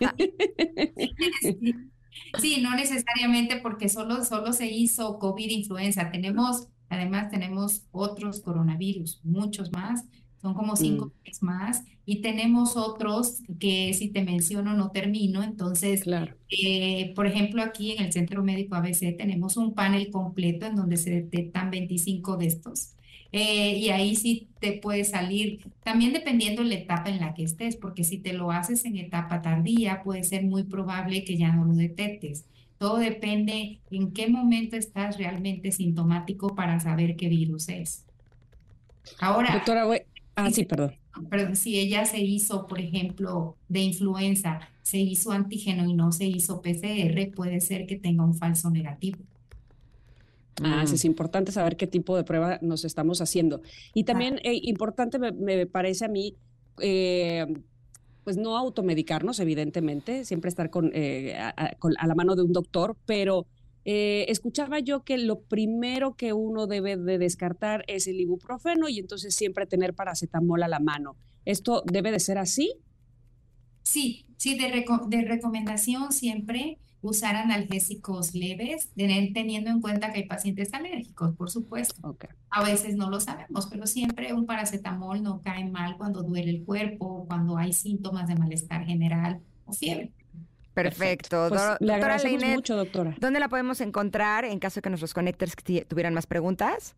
sí, 2.40 2.60
no 2.62 2.74
necesariamente 2.74 3.56
porque 3.56 3.88
solo, 3.88 4.24
solo 4.24 4.52
se 4.52 4.66
hizo 4.66 5.18
COVID 5.18 5.50
influenza. 5.50 6.10
Tenemos, 6.10 6.68
además 6.88 7.30
tenemos 7.30 7.84
otros 7.92 8.40
coronavirus, 8.40 9.20
muchos 9.24 9.72
más 9.72 10.04
son 10.44 10.52
como 10.52 10.76
cinco 10.76 11.06
mm. 11.06 11.44
más, 11.46 11.84
y 12.04 12.20
tenemos 12.20 12.76
otros 12.76 13.40
que 13.58 13.94
si 13.94 14.10
te 14.10 14.22
menciono 14.22 14.74
no 14.74 14.90
termino, 14.90 15.42
entonces, 15.42 16.02
claro. 16.02 16.34
Eh, 16.50 17.14
por 17.14 17.26
ejemplo, 17.26 17.62
aquí 17.62 17.92
en 17.92 18.04
el 18.04 18.12
Centro 18.12 18.44
Médico 18.44 18.74
ABC 18.74 19.16
tenemos 19.16 19.56
un 19.56 19.72
panel 19.72 20.10
completo 20.10 20.66
en 20.66 20.76
donde 20.76 20.98
se 20.98 21.10
detectan 21.10 21.70
25 21.70 22.36
de 22.36 22.46
estos. 22.46 22.90
Eh, 23.32 23.78
y 23.78 23.88
ahí 23.88 24.16
sí 24.16 24.48
te 24.60 24.74
puede 24.74 25.04
salir, 25.04 25.66
también 25.82 26.12
dependiendo 26.12 26.62
de 26.62 26.68
la 26.68 26.74
etapa 26.74 27.08
en 27.08 27.20
la 27.20 27.32
que 27.32 27.44
estés, 27.44 27.76
porque 27.76 28.04
si 28.04 28.18
te 28.18 28.34
lo 28.34 28.50
haces 28.50 28.84
en 28.84 28.98
etapa 28.98 29.40
tardía, 29.40 30.02
puede 30.02 30.24
ser 30.24 30.44
muy 30.44 30.64
probable 30.64 31.24
que 31.24 31.38
ya 31.38 31.52
no 31.52 31.64
lo 31.64 31.72
detectes. 31.72 32.44
Todo 32.76 32.98
depende 32.98 33.80
en 33.90 34.12
qué 34.12 34.28
momento 34.28 34.76
estás 34.76 35.16
realmente 35.16 35.72
sintomático 35.72 36.54
para 36.54 36.78
saber 36.80 37.16
qué 37.16 37.30
virus 37.30 37.70
es. 37.70 38.04
Ahora, 39.20 39.54
doctora, 39.54 39.86
Ah, 40.36 40.50
sí, 40.50 40.64
perdón. 40.64 40.94
Pero 41.30 41.54
si 41.54 41.78
ella 41.78 42.04
se 42.04 42.20
hizo, 42.20 42.66
por 42.66 42.80
ejemplo, 42.80 43.56
de 43.68 43.80
influenza, 43.80 44.60
se 44.82 44.98
hizo 44.98 45.32
antígeno 45.32 45.88
y 45.88 45.94
no 45.94 46.12
se 46.12 46.24
hizo 46.26 46.60
PCR, 46.60 47.30
puede 47.34 47.60
ser 47.60 47.86
que 47.86 47.96
tenga 47.96 48.24
un 48.24 48.34
falso 48.34 48.70
negativo. 48.70 49.18
Ah, 50.62 50.84
sí, 50.86 50.94
es 50.94 51.04
importante 51.04 51.50
saber 51.52 51.76
qué 51.76 51.86
tipo 51.86 52.16
de 52.16 52.24
prueba 52.24 52.58
nos 52.62 52.84
estamos 52.84 53.20
haciendo. 53.20 53.62
Y 53.92 54.04
también 54.04 54.38
eh, 54.44 54.58
importante 54.62 55.18
me, 55.18 55.66
parece 55.66 56.04
a 56.04 56.08
mí, 56.08 56.36
eh, 56.80 57.46
pues 58.22 58.36
no 58.36 58.56
automedicarnos, 58.56 59.40
evidentemente, 59.40 60.24
siempre 60.24 60.48
estar 60.48 60.70
con, 60.70 60.90
eh, 60.94 61.34
a, 61.36 62.06
la 62.06 62.14
mano 62.14 62.36
de 62.36 62.42
un 62.42 62.52
doctor, 62.52 62.96
pero 63.04 63.46
eh, 63.84 64.26
escuchaba 64.28 64.78
yo 64.78 65.04
que 65.04 65.18
lo 65.18 65.40
primero 65.40 66.14
que 66.14 66.32
uno 66.32 66.66
debe 66.66 66.96
de 66.96 67.18
descartar 67.18 67.84
es 67.86 68.06
el 68.06 68.20
ibuprofeno 68.20 68.88
y 68.88 68.98
entonces 68.98 69.34
siempre 69.34 69.66
tener 69.66 69.94
paracetamol 69.94 70.62
a 70.62 70.68
la 70.68 70.80
mano. 70.80 71.16
¿Esto 71.44 71.82
debe 71.86 72.10
de 72.10 72.20
ser 72.20 72.38
así? 72.38 72.74
Sí, 73.82 74.24
sí, 74.38 74.58
de, 74.58 75.22
recomendación 75.22 76.12
siempre 76.12 76.78
usar 77.02 77.36
analgésicos 77.36 78.34
leves, 78.34 78.90
teniendo 78.94 79.70
en 79.70 79.82
cuenta 79.82 80.10
que 80.10 80.20
hay 80.20 80.26
pacientes 80.26 80.72
alérgicos, 80.72 81.36
por 81.36 81.50
supuesto. 81.50 82.16
A 82.48 82.64
veces 82.64 82.96
no 82.96 83.10
lo 83.10 83.20
sabemos, 83.20 83.66
pero 83.66 83.86
siempre 83.86 84.32
un 84.32 84.46
paracetamol 84.46 85.22
no 85.22 85.42
cae 85.42 85.68
mal 85.68 85.98
cuando 85.98 86.22
duele 86.22 86.50
el 86.50 86.64
cuerpo, 86.64 87.26
cuando 87.28 87.58
hay 87.58 87.74
síntomas 87.74 88.26
de 88.26 88.36
malestar 88.36 88.86
general 88.86 89.42
o 89.66 89.74
fiebre. 89.74 90.12
Perfecto. 90.74 91.46
Pues, 91.48 91.62
le 91.80 91.92
doctora 91.92 92.18
mucho, 92.54 92.76
doctora. 92.76 93.14
¿Dónde 93.20 93.38
la 93.40 93.48
podemos 93.48 93.80
encontrar 93.80 94.44
en 94.44 94.58
caso 94.58 94.76
de 94.76 94.82
que 94.82 94.90
nuestros 94.90 95.14
conectores 95.14 95.54
tuvieran 95.88 96.12
más 96.14 96.26
preguntas? 96.26 96.96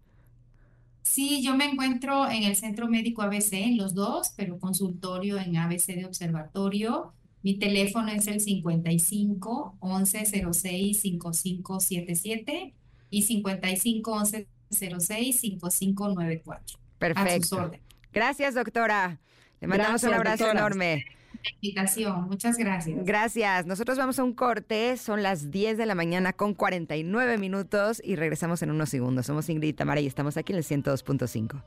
Sí, 1.03 1.43
yo 1.43 1.55
me 1.55 1.67
encuentro 1.67 2.29
en 2.29 2.43
el 2.43 2.57
Centro 2.57 2.89
Médico 2.89 3.23
ABC, 3.23 3.53
en 3.53 3.77
los 3.77 3.95
dos, 3.95 4.33
pero 4.37 4.59
consultorio 4.59 5.39
en 5.39 5.57
ABC 5.57 5.95
de 5.95 6.05
Observatorio. 6.07 7.13
Mi 7.43 7.59
teléfono 7.59 8.09
es 8.09 8.27
el 8.27 8.41
55 8.41 9.77
11 9.79 10.27
06 10.53 11.01
5577 11.01 12.75
y 13.11 13.23
55 13.23 14.11
11 14.11 14.49
06 14.71 15.41
5594. 15.41 16.79
Perfecto. 16.99 17.71
Gracias, 18.13 18.55
doctora. 18.55 19.21
Le 19.61 19.67
mandamos 19.69 20.03
un 20.03 20.15
abrazo 20.15 20.51
enorme 20.51 21.05
invitación. 21.51 22.29
Muchas 22.29 22.57
gracias. 22.57 23.05
Gracias. 23.05 23.67
Nosotros 23.67 23.99
vamos 23.99 24.19
a 24.19 24.25
un 24.25 24.35
corte. 24.35 24.97
Son 24.97 25.23
las 25.23 25.51
10 25.51 25.77
de 25.79 25.87
la 25.87 25.95
mañana 25.95 26.33
con 26.33 26.55
49 26.55 27.39
minutos 27.39 28.01
y 28.05 28.17
regresamos 28.17 28.63
en 28.63 28.71
unos 28.71 28.89
segundos. 28.89 29.27
Somos 29.27 29.49
Ingrid 29.49 29.69
y 29.69 29.73
Tamara 29.73 30.01
y 30.01 30.07
estamos 30.07 30.37
aquí 30.37 30.53
en 30.53 30.59
el 30.59 30.65
102.5. 30.65 31.63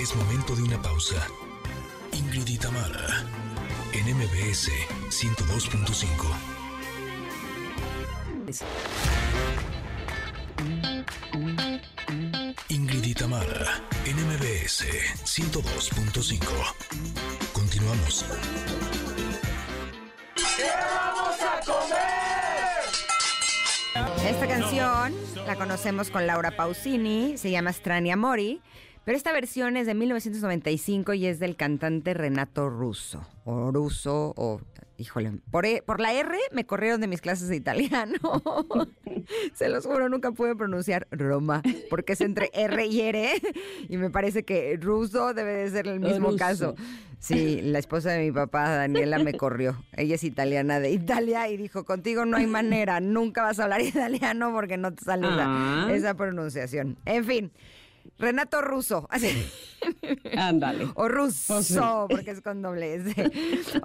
Es 0.00 0.14
momento 0.16 0.54
de 0.56 0.62
una 0.62 0.80
pausa. 0.80 1.16
Ingrid 2.12 2.48
y 2.48 2.58
Tamara 2.58 3.24
en 3.92 4.16
MBS 4.16 4.70
102.5. 5.10 6.58
NMBS 14.68 14.84
102.5. 15.24 16.44
Continuamos. 17.54 18.24
¿Qué 20.34 20.64
vamos 20.90 21.36
a 21.40 21.60
comer? 21.64 22.84
Esta 24.28 24.46
canción 24.46 25.14
la 25.46 25.56
conocemos 25.56 26.10
con 26.10 26.26
Laura 26.26 26.50
Pausini, 26.50 27.38
se 27.38 27.50
llama 27.50 27.72
Strani 27.72 28.10
Amori, 28.10 28.60
pero 29.04 29.16
esta 29.16 29.32
versión 29.32 29.78
es 29.78 29.86
de 29.86 29.94
1995 29.94 31.14
y 31.14 31.24
es 31.24 31.38
del 31.38 31.56
cantante 31.56 32.12
Renato 32.12 32.68
Russo, 32.68 33.26
o 33.44 33.72
Russo, 33.72 34.34
o 34.36 34.60
híjole, 34.98 35.32
por, 35.50 35.64
e, 35.64 35.82
por 35.82 36.00
la 36.00 36.12
R 36.12 36.36
me 36.52 36.66
corrieron 36.66 37.00
de 37.00 37.06
mis 37.06 37.20
clases 37.20 37.48
de 37.48 37.56
italiano. 37.56 38.18
Se 39.54 39.68
los 39.68 39.86
juro, 39.86 40.08
nunca 40.08 40.32
pude 40.32 40.54
pronunciar 40.56 41.06
Roma, 41.10 41.62
porque 41.88 42.12
es 42.12 42.20
entre 42.20 42.50
R 42.52 42.86
y 42.86 43.00
R, 43.00 43.32
y 43.88 43.96
me 43.96 44.10
parece 44.10 44.42
que 44.42 44.76
ruso 44.80 45.32
debe 45.32 45.52
de 45.52 45.70
ser 45.70 45.86
el 45.86 46.00
mismo 46.00 46.36
caso. 46.36 46.74
Sí, 47.20 47.60
la 47.62 47.78
esposa 47.78 48.10
de 48.10 48.24
mi 48.24 48.32
papá, 48.32 48.68
Daniela, 48.70 49.18
me 49.18 49.34
corrió. 49.34 49.82
Ella 49.96 50.14
es 50.14 50.24
italiana 50.24 50.78
de 50.78 50.92
Italia 50.92 51.48
y 51.48 51.56
dijo, 51.56 51.84
contigo 51.84 52.24
no 52.24 52.36
hay 52.36 52.46
manera, 52.46 53.00
nunca 53.00 53.42
vas 53.42 53.58
a 53.58 53.64
hablar 53.64 53.80
italiano 53.82 54.52
porque 54.52 54.76
no 54.76 54.92
te 54.92 55.04
sale 55.04 55.26
ah. 55.28 55.88
esa 55.92 56.14
pronunciación. 56.14 56.96
En 57.04 57.24
fin. 57.24 57.52
Renato 58.18 58.62
Russo. 58.62 59.08
Ándale. 60.36 60.88
O 60.94 61.08
ruso, 61.08 62.06
porque 62.10 62.32
es 62.32 62.40
con 62.40 62.62
doble 62.62 62.94
S. 62.96 63.14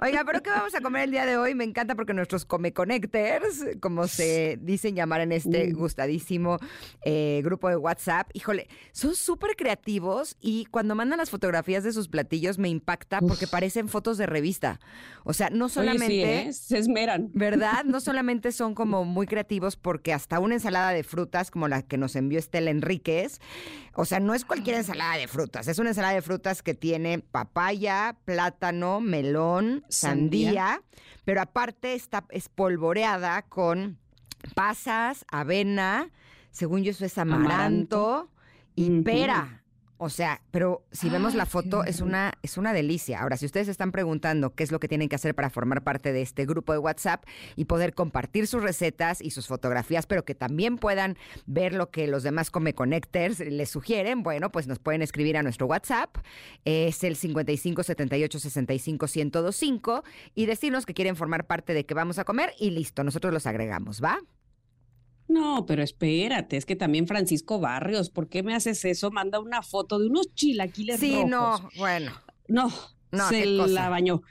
Oiga, 0.02 0.24
¿pero 0.24 0.42
qué 0.42 0.50
vamos 0.50 0.74
a 0.74 0.80
comer 0.80 1.04
el 1.04 1.10
día 1.10 1.24
de 1.26 1.36
hoy? 1.36 1.54
Me 1.54 1.64
encanta 1.64 1.94
porque 1.94 2.12
nuestros 2.14 2.44
Come 2.44 2.72
Connectors, 2.72 3.64
como 3.80 4.06
se 4.08 4.58
dicen 4.60 4.94
llamar 4.96 5.20
en 5.20 5.32
este 5.32 5.68
Mm. 5.68 5.76
gustadísimo 5.76 6.58
eh, 7.04 7.40
grupo 7.44 7.68
de 7.68 7.76
WhatsApp, 7.76 8.28
híjole, 8.34 8.68
son 8.92 9.14
súper 9.14 9.56
creativos 9.56 10.36
y 10.40 10.66
cuando 10.66 10.94
mandan 10.94 11.18
las 11.18 11.30
fotografías 11.30 11.84
de 11.84 11.92
sus 11.92 12.08
platillos 12.08 12.58
me 12.58 12.68
impacta 12.68 13.20
porque 13.20 13.46
parecen 13.46 13.88
fotos 13.88 14.18
de 14.18 14.26
revista. 14.26 14.80
O 15.24 15.32
sea, 15.32 15.50
no 15.50 15.66
Oye, 15.66 15.74
solamente... 15.74 16.06
sí, 16.06 16.22
¿eh? 16.22 16.52
Se 16.52 16.78
esmeran. 16.78 17.30
¿Verdad? 17.34 17.84
No 17.84 18.00
solamente 18.00 18.52
son 18.52 18.74
como 18.74 19.04
muy 19.04 19.26
creativos 19.26 19.76
porque 19.76 20.12
hasta 20.12 20.40
una 20.40 20.54
ensalada 20.54 20.90
de 20.90 21.02
frutas 21.02 21.50
como 21.50 21.68
la 21.68 21.82
que 21.82 21.96
nos 21.98 22.16
envió 22.16 22.38
Estela 22.38 22.70
Enríquez, 22.70 23.40
o 23.94 24.04
sea, 24.04 24.13
no 24.20 24.34
es 24.34 24.44
cualquier 24.44 24.76
ensalada 24.76 25.16
de 25.16 25.28
frutas, 25.28 25.68
es 25.68 25.78
una 25.78 25.90
ensalada 25.90 26.14
de 26.14 26.22
frutas 26.22 26.62
que 26.62 26.74
tiene 26.74 27.18
papaya, 27.18 28.16
plátano, 28.24 29.00
melón, 29.00 29.84
sandía, 29.88 30.48
Sandía. 30.48 30.82
pero 31.24 31.40
aparte 31.42 31.94
está 31.94 32.24
espolvoreada 32.30 33.42
con 33.42 33.98
pasas, 34.54 35.24
avena, 35.30 36.10
según 36.50 36.82
yo 36.84 36.90
eso 36.92 37.04
es 37.04 37.18
amaranto, 37.18 37.48
Amaranto. 37.54 38.30
y 38.74 39.02
pera. 39.02 39.63
O 40.04 40.10
sea, 40.10 40.42
pero 40.50 40.84
si 40.92 41.08
vemos 41.08 41.34
la 41.34 41.44
Ay, 41.44 41.48
foto 41.48 41.82
es 41.82 42.02
una 42.02 42.34
es 42.42 42.58
una 42.58 42.74
delicia. 42.74 43.22
Ahora, 43.22 43.38
si 43.38 43.46
ustedes 43.46 43.68
están 43.68 43.90
preguntando 43.90 44.54
qué 44.54 44.62
es 44.62 44.70
lo 44.70 44.78
que 44.78 44.86
tienen 44.86 45.08
que 45.08 45.16
hacer 45.16 45.34
para 45.34 45.48
formar 45.48 45.82
parte 45.82 46.12
de 46.12 46.20
este 46.20 46.44
grupo 46.44 46.74
de 46.74 46.78
WhatsApp 46.78 47.24
y 47.56 47.64
poder 47.64 47.94
compartir 47.94 48.46
sus 48.46 48.62
recetas 48.62 49.22
y 49.22 49.30
sus 49.30 49.46
fotografías, 49.46 50.04
pero 50.04 50.22
que 50.26 50.34
también 50.34 50.76
puedan 50.76 51.16
ver 51.46 51.72
lo 51.72 51.90
que 51.90 52.06
los 52.06 52.22
demás 52.22 52.50
Come 52.50 52.74
Connectors 52.74 53.40
les 53.40 53.70
sugieren, 53.70 54.22
bueno, 54.22 54.52
pues 54.52 54.66
nos 54.66 54.78
pueden 54.78 55.00
escribir 55.00 55.38
a 55.38 55.42
nuestro 55.42 55.66
WhatsApp. 55.68 56.18
Es 56.66 57.02
el 57.02 57.16
55 57.16 57.82
78 57.82 58.38
65 58.40 59.06
1025 59.06 60.04
y 60.34 60.44
decirnos 60.44 60.84
que 60.84 60.92
quieren 60.92 61.16
formar 61.16 61.46
parte 61.46 61.72
de 61.72 61.86
que 61.86 61.94
vamos 61.94 62.18
a 62.18 62.24
comer 62.24 62.52
y 62.58 62.72
listo, 62.72 63.04
nosotros 63.04 63.32
los 63.32 63.46
agregamos, 63.46 64.02
¿va? 64.04 64.18
No, 65.28 65.64
pero 65.66 65.82
espérate, 65.82 66.56
es 66.56 66.66
que 66.66 66.76
también 66.76 67.06
Francisco 67.06 67.58
Barrios, 67.58 68.10
¿por 68.10 68.28
qué 68.28 68.42
me 68.42 68.54
haces 68.54 68.84
eso? 68.84 69.10
Manda 69.10 69.40
una 69.40 69.62
foto 69.62 69.98
de 69.98 70.08
unos 70.08 70.34
chilaquiles 70.34 71.00
Sí, 71.00 71.12
rojos. 71.14 71.30
no, 71.30 71.68
bueno. 71.78 72.12
No, 72.48 72.70
No, 73.10 73.28
se 73.28 73.56
cosa. 73.56 73.68
la 73.72 73.88
bañó. 73.88 74.22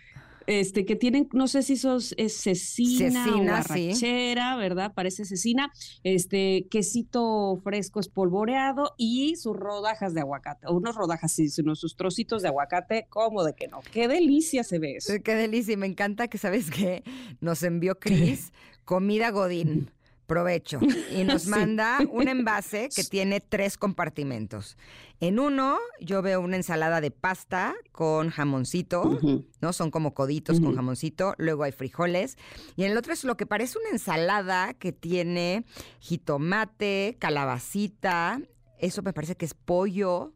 Este, 0.45 0.83
que 0.85 0.97
tienen, 0.97 1.29
no 1.31 1.47
sé 1.47 1.63
si 1.63 1.77
sos 1.77 2.13
es 2.17 2.35
cecina, 2.35 3.23
Cecina, 3.23 3.59
o 3.59 3.63
sí. 3.63 3.87
arrachera, 3.87 4.55
¿verdad? 4.57 4.91
Parece 4.93 5.23
cecina. 5.23 5.71
Este, 6.03 6.67
quesito 6.69 7.61
fresco 7.63 8.01
espolvoreado 8.01 8.93
y 8.97 9.37
sus 9.37 9.55
rodajas 9.55 10.13
de 10.13 10.19
aguacate, 10.19 10.67
o 10.67 10.73
unos 10.75 10.95
rodajas, 10.95 11.31
sí, 11.31 11.47
sino 11.47 11.75
sus 11.75 11.95
trocitos 11.95 12.41
de 12.41 12.49
aguacate, 12.49 13.07
¿cómo 13.09 13.43
de 13.45 13.53
que 13.55 13.69
no? 13.69 13.79
Qué 13.93 14.09
delicia 14.09 14.65
se 14.65 14.79
ve 14.79 14.97
eso. 14.97 15.13
Qué 15.23 15.33
delicia, 15.33 15.73
y 15.75 15.77
me 15.77 15.87
encanta 15.87 16.27
que, 16.27 16.37
¿sabes 16.37 16.69
qué? 16.69 17.03
Nos 17.39 17.63
envió 17.63 17.97
Cris 17.97 18.51
comida 18.83 19.31
Godín. 19.31 19.91
Provecho. 20.25 20.79
Y 21.11 21.23
nos 21.25 21.43
Sí. 21.43 21.49
manda 21.49 21.99
un 22.11 22.27
envase 22.27 22.89
que 22.95 23.03
tiene 23.09 23.41
tres 23.41 23.77
compartimentos. 23.77 24.77
En 25.19 25.39
uno 25.39 25.77
yo 26.01 26.21
veo 26.21 26.41
una 26.41 26.55
ensalada 26.57 26.99
de 27.01 27.11
pasta 27.11 27.73
con 27.91 28.29
jamoncito. 28.29 29.19
¿no? 29.61 29.73
Son 29.73 29.91
como 29.91 30.13
coditos 30.13 30.59
con 30.59 30.75
jamoncito. 30.75 31.33
Luego 31.37 31.63
hay 31.63 31.71
frijoles. 31.71 32.37
Y 32.75 32.83
en 32.83 32.91
el 32.91 32.97
otro 32.97 33.13
es 33.13 33.23
lo 33.23 33.37
que 33.37 33.45
parece 33.45 33.77
una 33.79 33.89
ensalada 33.89 34.73
que 34.73 34.91
tiene 34.91 35.65
jitomate, 35.99 37.15
calabacita. 37.19 38.41
Eso 38.79 39.01
me 39.01 39.13
parece 39.13 39.35
que 39.35 39.45
es 39.45 39.53
pollo, 39.53 40.33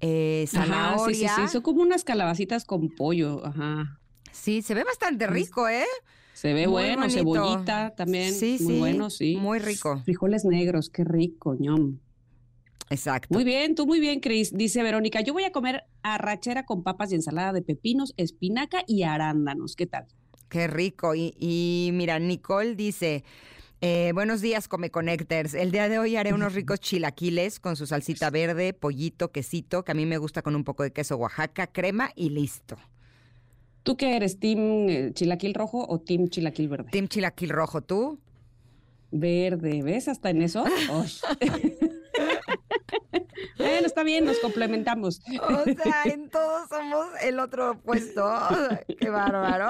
eh, 0.00 0.46
Ajá, 0.52 0.64
zanahoria. 0.64 1.28
sí, 1.28 1.34
sí, 1.42 1.42
sí, 1.46 1.52
son 1.52 1.62
como 1.62 1.82
unas 1.82 2.04
calabacitas 2.04 2.64
con 2.64 2.88
pollo, 2.88 3.44
ajá. 3.46 4.00
Sí, 4.32 4.60
se 4.62 4.74
ve 4.74 4.82
bastante 4.84 5.26
rico, 5.26 5.68
¿eh? 5.68 5.86
Se 6.36 6.52
ve 6.52 6.64
Muy 6.66 6.72
bueno, 6.72 7.02
bonito. 7.04 7.18
cebollita 7.18 7.94
también, 7.96 8.34
Sí, 8.34 8.58
muy 8.60 8.74
sí, 8.74 8.78
bueno, 8.78 9.08
sí. 9.08 9.36
muy 9.40 9.58
rico. 9.58 10.02
Frijoles 10.04 10.44
negros, 10.44 10.90
qué 10.90 11.02
rico, 11.02 11.56
ñom. 11.58 11.96
Exacto. 12.90 13.32
Muy 13.32 13.42
bien, 13.42 13.74
tú 13.74 13.86
muy 13.86 14.00
bien, 14.00 14.20
Cris. 14.20 14.52
Dice 14.52 14.82
Verónica, 14.82 15.22
yo 15.22 15.32
voy 15.32 15.44
a 15.44 15.50
comer 15.50 15.84
arrachera 16.02 16.66
con 16.66 16.82
papas 16.82 17.10
y 17.10 17.14
ensalada 17.14 17.54
de 17.54 17.62
pepinos, 17.62 18.12
espinaca 18.18 18.84
y 18.86 19.02
arándanos. 19.04 19.76
¿Qué 19.76 19.86
tal? 19.86 20.04
Qué 20.50 20.66
rico. 20.66 21.14
Y, 21.14 21.32
y 21.40 21.88
mira, 21.94 22.18
Nicole 22.18 22.74
dice, 22.74 23.24
eh, 23.80 24.10
buenos 24.12 24.42
días, 24.42 24.68
Come 24.68 24.90
Connectors. 24.90 25.54
El 25.54 25.70
día 25.72 25.88
de 25.88 25.98
hoy 25.98 26.16
haré 26.16 26.34
unos 26.34 26.52
ricos 26.54 26.80
chilaquiles 26.80 27.60
con 27.60 27.76
su 27.76 27.86
salsita 27.86 28.28
verde, 28.28 28.74
pollito, 28.74 29.32
quesito, 29.32 29.84
que 29.84 29.92
a 29.92 29.94
mí 29.94 30.04
me 30.04 30.18
gusta 30.18 30.42
con 30.42 30.54
un 30.54 30.64
poco 30.64 30.82
de 30.82 30.92
queso 30.92 31.16
Oaxaca, 31.16 31.66
crema 31.66 32.10
y 32.14 32.28
listo. 32.28 32.76
¿Tú 33.86 33.96
qué 33.96 34.16
eres, 34.16 34.40
team 34.40 34.88
eh, 34.88 35.12
chilaquil 35.14 35.54
rojo 35.54 35.86
o 35.88 36.00
team 36.00 36.26
chilaquil 36.28 36.66
verde? 36.68 36.90
Team 36.90 37.06
chilaquil 37.06 37.50
rojo, 37.50 37.82
¿tú? 37.82 38.18
Verde, 39.12 39.80
¿ves 39.84 40.08
hasta 40.08 40.30
en 40.30 40.42
eso? 40.42 40.64
Bueno, 43.58 43.86
está 43.86 44.02
bien, 44.02 44.24
nos 44.24 44.38
complementamos. 44.38 45.20
O 45.48 45.64
sea, 45.64 46.02
en 46.04 46.28
todos 46.30 46.68
somos 46.68 47.06
el 47.22 47.38
otro 47.38 47.72
opuesto. 47.72 48.28
Qué 49.00 49.08
bárbaro. 49.08 49.68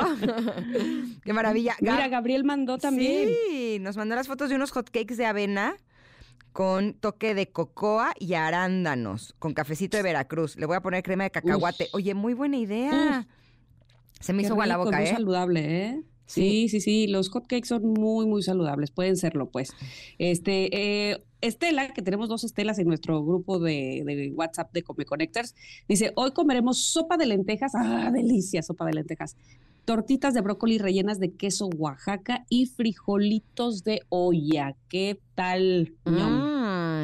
Qué 1.25 1.33
maravilla. 1.33 1.75
Mira, 1.81 2.07
Gab- 2.07 2.11
Gabriel 2.11 2.45
mandó 2.45 2.79
también. 2.79 3.29
Sí, 3.51 3.79
nos 3.81 3.97
mandó 3.97 4.15
las 4.15 4.27
fotos 4.29 4.49
de 4.49 4.57
unos 4.57 4.71
hotcakes 4.71 5.17
de 5.17 5.27
avena 5.27 5.77
con 6.53 6.95
toque 6.95 7.35
de 7.35 7.49
cocoa 7.51 8.13
y 8.19 8.35
arándanos, 8.35 9.35
con 9.39 9.53
cafecito 9.53 9.97
de 9.97 10.03
Veracruz. 10.03 10.57
Le 10.57 10.67
voy 10.67 10.77
a 10.77 10.81
poner 10.81 11.03
crema 11.03 11.25
de 11.25 11.31
cacahuate. 11.31 11.89
Oye, 11.93 12.15
muy 12.15 12.35
buena 12.35 12.57
idea. 12.57 13.27
Se 14.27 14.33
me 14.33 14.41
Qué 14.41 14.47
hizo 14.47 14.55
agua 14.55 14.67
la 14.67 14.77
boca, 14.77 14.97
muy 14.97 15.07
¿eh? 15.07 15.13
saludable, 15.13 15.85
¿eh? 15.85 16.03
Sí, 16.27 16.69
sí, 16.69 16.81
sí, 16.81 17.07
los 17.07 17.31
hotcakes 17.31 17.69
son 17.69 17.93
muy, 17.93 18.27
muy 18.27 18.43
saludables, 18.43 18.91
pueden 18.91 19.17
serlo, 19.17 19.49
pues. 19.49 19.73
Este, 20.19 21.13
eh, 21.13 21.23
Estela, 21.41 21.93
que 21.93 22.03
tenemos 22.03 22.29
dos 22.29 22.43
Estelas 22.43 22.81
en 22.81 22.89
nuestro 22.89 23.25
grupo 23.25 23.61
de, 23.61 24.03
de 24.05 24.33
WhatsApp 24.35 24.73
de 24.73 24.83
Come 24.83 25.05
Connectors, 25.05 25.55
dice, 25.89 26.13
hoy 26.17 26.33
comeremos 26.33 26.81
sopa 26.81 27.17
de 27.17 27.27
lentejas, 27.27 27.73
ah, 27.77 28.11
delicia, 28.13 28.63
sopa 28.63 28.85
de 28.87 28.95
lentejas, 28.95 29.37
tortitas 29.85 30.35
de 30.35 30.41
brócoli 30.41 30.79
rellenas 30.79 31.21
de 31.21 31.33
queso 31.33 31.69
Oaxaca 31.69 32.45
y 32.51 32.67
frijolitos 32.67 33.85
de 33.85 34.01
olla. 34.09 34.75
¿Qué 34.89 35.21
tal? 35.37 35.95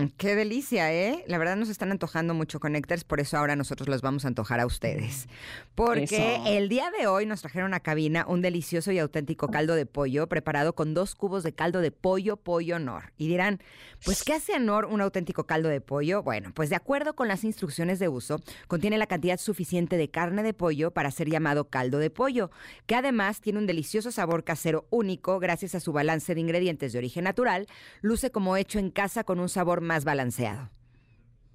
Mm, 0.02 0.08
qué 0.16 0.34
delicia, 0.34 0.92
¿eh? 0.92 1.24
La 1.26 1.38
verdad 1.38 1.56
nos 1.56 1.68
están 1.68 1.92
antojando 1.92 2.34
mucho 2.34 2.60
Connectors, 2.60 3.04
por 3.04 3.20
eso 3.20 3.36
ahora 3.36 3.56
nosotros 3.56 3.88
los 3.88 4.02
vamos 4.02 4.24
a 4.24 4.28
antojar 4.28 4.60
a 4.60 4.66
ustedes. 4.66 5.28
Porque 5.74 6.04
Eso. 6.04 6.44
el 6.46 6.68
día 6.68 6.90
de 6.98 7.06
hoy 7.06 7.26
nos 7.26 7.40
trajeron 7.40 7.74
a 7.74 7.80
cabina 7.80 8.24
un 8.26 8.42
delicioso 8.42 8.92
y 8.92 8.98
auténtico 8.98 9.48
caldo 9.48 9.74
de 9.74 9.86
pollo 9.86 10.28
preparado 10.28 10.74
con 10.74 10.94
dos 10.94 11.14
cubos 11.14 11.42
de 11.42 11.52
caldo 11.52 11.80
de 11.80 11.90
pollo, 11.90 12.36
pollo 12.36 12.78
Nor. 12.78 13.12
Y 13.16 13.28
dirán, 13.28 13.60
pues, 14.04 14.24
¿qué 14.24 14.34
hace 14.34 14.54
a 14.54 14.58
Nor 14.58 14.86
un 14.86 15.00
auténtico 15.00 15.44
caldo 15.44 15.68
de 15.68 15.80
pollo? 15.80 16.22
Bueno, 16.22 16.52
pues 16.54 16.70
de 16.70 16.76
acuerdo 16.76 17.14
con 17.14 17.28
las 17.28 17.44
instrucciones 17.44 17.98
de 17.98 18.08
uso, 18.08 18.40
contiene 18.66 18.98
la 18.98 19.06
cantidad 19.06 19.38
suficiente 19.38 19.96
de 19.96 20.10
carne 20.10 20.42
de 20.42 20.54
pollo 20.54 20.90
para 20.90 21.10
ser 21.10 21.28
llamado 21.28 21.68
caldo 21.68 21.98
de 21.98 22.10
pollo, 22.10 22.50
que 22.86 22.96
además 22.96 23.40
tiene 23.40 23.58
un 23.58 23.66
delicioso 23.66 24.10
sabor 24.10 24.44
casero 24.44 24.86
único 24.90 25.38
gracias 25.38 25.74
a 25.74 25.80
su 25.80 25.92
balance 25.92 26.34
de 26.34 26.40
ingredientes 26.40 26.92
de 26.92 26.98
origen 26.98 27.24
natural, 27.24 27.66
luce 28.00 28.30
como 28.30 28.56
hecho 28.56 28.78
en 28.78 28.90
casa 28.90 29.24
con 29.24 29.38
un 29.38 29.48
sabor 29.48 29.80
más 29.80 29.91
balanceado. 30.00 30.70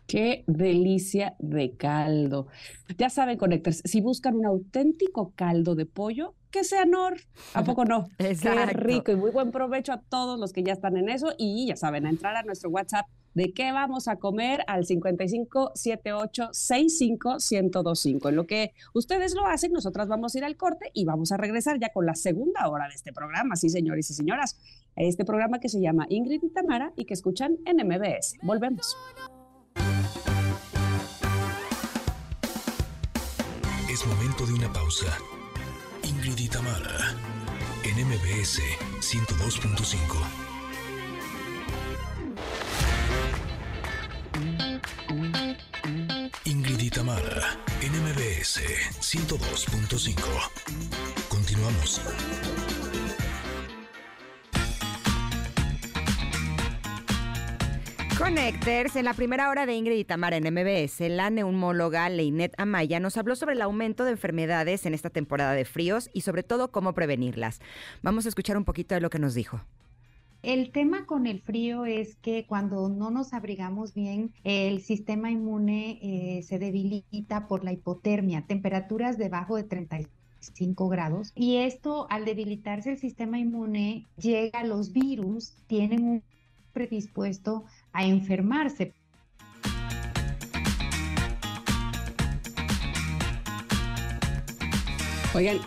Qué 0.08 0.46
delicia 0.48 1.36
de 1.40 1.76
caldo. 1.76 2.48
Ya 2.98 3.10
saben, 3.10 3.38
Connectors, 3.38 3.82
si 3.84 4.00
buscan 4.00 4.36
un 4.36 4.46
auténtico 4.46 5.34
caldo 5.36 5.76
de 5.76 5.86
pollo, 5.86 6.34
que 6.50 6.64
sea 6.64 6.86
Nor. 6.86 7.18
¿A 7.54 7.66
poco 7.66 7.84
no? 7.84 8.08
Qué 8.18 8.30
Exacto. 8.30 8.80
rico 8.80 9.12
y 9.12 9.18
muy 9.18 9.32
buen 9.32 9.52
provecho 9.52 9.92
a 9.92 10.02
todos 10.02 10.40
los 10.40 10.54
que 10.54 10.64
ya 10.64 10.72
están 10.72 10.96
en 10.96 11.10
eso. 11.10 11.34
Y 11.38 11.68
ya 11.68 11.76
saben, 11.76 12.06
a 12.06 12.10
entrar 12.10 12.38
a 12.38 12.44
nuestro 12.44 12.70
WhatsApp 12.70 13.06
de 13.34 13.54
qué 13.54 13.72
vamos 13.72 14.08
a 14.08 14.16
comer 14.16 14.64
al 14.66 14.86
55 14.86 15.74
78 15.76 16.50
65 16.54 17.38
1025. 17.52 18.30
En 18.30 18.36
lo 18.36 18.48
que 18.48 18.72
ustedes 18.94 19.36
lo 19.36 19.46
hacen, 19.46 19.74
nosotras 19.74 20.08
vamos 20.08 20.34
a 20.34 20.38
ir 20.40 20.46
al 20.46 20.56
corte 20.58 20.90
y 20.94 21.06
vamos 21.06 21.32
a 21.32 21.38
regresar 21.38 21.78
ya 21.80 21.90
con 21.94 22.06
la 22.06 22.16
segunda 22.16 22.68
hora 22.68 22.88
de 22.88 22.96
este 22.96 23.14
programa. 23.14 23.56
Sí, 23.56 23.70
señores 23.70 24.10
y 24.10 24.14
señoras. 24.14 24.58
Este 24.98 25.24
programa 25.26 25.60
que 25.60 25.70
se 25.70 25.80
llama 25.80 26.08
Ingrid 26.10 26.42
y 26.42 26.50
Tamara 26.50 26.92
y 26.96 27.06
que 27.06 27.14
escuchan 27.14 27.58
en 27.66 27.78
MBS. 27.86 28.38
Volvemos. 28.42 28.98
Es 33.90 34.06
momento 34.08 34.48
de 34.48 34.54
una 34.54 34.74
pausa. 34.74 35.06
Ingrid 36.04 36.40
y 36.40 36.48
Tamara, 36.50 37.16
en 37.84 38.08
MBS 38.08 38.60
102.5. 39.00 39.98
Ingrid 46.46 46.80
y 46.80 46.90
Tamara, 46.90 47.60
en 47.82 47.92
MBS 48.02 48.62
102.5. 49.00 50.16
Continuamos. 51.30 52.02
Connectors, 58.18 58.96
en 58.96 59.06
la 59.06 59.14
primera 59.14 59.48
hora 59.52 59.68
de 59.68 59.76
Ingrid 59.76 60.00
y 60.00 60.04
Tamara 60.04 60.38
en 60.38 60.52
MBS, 60.52 61.02
la 61.02 61.30
neumóloga 61.30 62.10
Leinet 62.10 62.60
Amaya 62.60 63.00
nos 63.00 63.16
habló 63.16 63.36
sobre 63.36 63.54
el 63.54 63.62
aumento 63.62 64.06
de 64.06 64.12
enfermedades 64.12 64.88
en 64.88 64.96
esta 64.96 65.12
temporada 65.12 65.54
de 65.54 65.66
fríos 65.66 66.10
y 66.14 66.22
sobre 66.22 66.42
todo 66.42 66.72
cómo 66.72 66.94
prevenirlas. 66.94 67.60
Vamos 68.02 68.26
a 68.26 68.30
escuchar 68.30 68.58
un 68.58 68.66
poquito 68.66 68.96
de 68.96 69.02
lo 69.02 69.12
que 69.12 69.20
nos 69.20 69.36
dijo. 69.36 69.62
El 70.42 70.72
tema 70.72 71.06
con 71.06 71.28
el 71.28 71.42
frío 71.42 71.86
es 71.86 72.16
que 72.16 72.48
cuando 72.48 72.90
no 72.90 73.12
nos 73.12 73.34
abrigamos 73.34 73.94
bien, 73.94 74.34
el 74.44 74.82
sistema 74.82 75.30
inmune 75.30 76.00
eh, 76.02 76.42
se 76.42 76.58
debilita 76.58 77.48
por 77.48 77.64
la 77.64 77.72
hipotermia, 77.72 78.48
temperaturas 78.48 79.20
debajo 79.20 79.58
de 79.58 79.64
35 79.64 80.90
grados. 80.90 81.34
Y 81.36 81.58
esto, 81.58 82.08
al 82.10 82.26
debilitarse 82.26 82.92
el 82.92 82.98
sistema 82.98 83.38
inmune, 83.38 84.08
llega 84.18 84.64
los 84.64 84.92
virus, 84.92 85.54
tienen 85.68 86.04
un 86.04 86.24
predispuesto 86.78 87.66
a 87.98 88.06
enfermarse. 88.06 88.94
Oigan, 95.34 95.58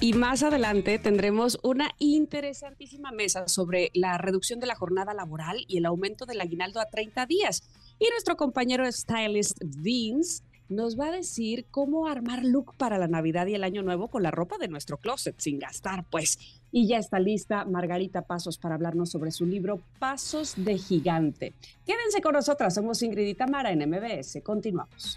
y 0.00 0.14
más 0.14 0.42
adelante 0.42 0.98
tendremos 0.98 1.58
una 1.62 1.90
interesantísima 1.98 3.12
mesa 3.12 3.48
sobre 3.48 3.90
la 3.92 4.16
reducción 4.16 4.60
de 4.60 4.66
la 4.66 4.74
jornada 4.74 5.12
laboral 5.12 5.64
y 5.68 5.76
el 5.76 5.84
aumento 5.84 6.24
del 6.24 6.40
aguinaldo 6.40 6.80
a 6.80 6.88
30 6.88 7.26
días. 7.26 7.62
Y 7.98 8.08
nuestro 8.08 8.36
compañero 8.36 8.90
stylist 8.90 9.58
Vince 9.62 10.42
nos 10.68 10.98
va 10.98 11.08
a 11.08 11.12
decir 11.12 11.66
cómo 11.70 12.06
armar 12.06 12.44
look 12.44 12.74
para 12.76 12.98
la 12.98 13.08
Navidad 13.08 13.46
y 13.46 13.54
el 13.54 13.64
Año 13.64 13.82
Nuevo 13.82 14.08
con 14.08 14.22
la 14.22 14.30
ropa 14.30 14.56
de 14.56 14.68
nuestro 14.68 14.96
closet 14.96 15.38
sin 15.38 15.58
gastar, 15.58 16.06
pues. 16.10 16.38
Y 16.76 16.88
ya 16.88 16.98
está 16.98 17.20
lista 17.20 17.64
Margarita 17.64 18.22
Pasos 18.22 18.58
para 18.58 18.74
hablarnos 18.74 19.08
sobre 19.08 19.30
su 19.30 19.46
libro 19.46 19.80
Pasos 20.00 20.54
de 20.56 20.76
Gigante. 20.76 21.52
Quédense 21.86 22.20
con 22.20 22.32
nosotras, 22.32 22.74
somos 22.74 23.00
Ingrid 23.00 23.28
y 23.28 23.34
Tamara 23.36 23.70
en 23.70 23.88
MBS. 23.88 24.40
Continuamos. 24.42 25.16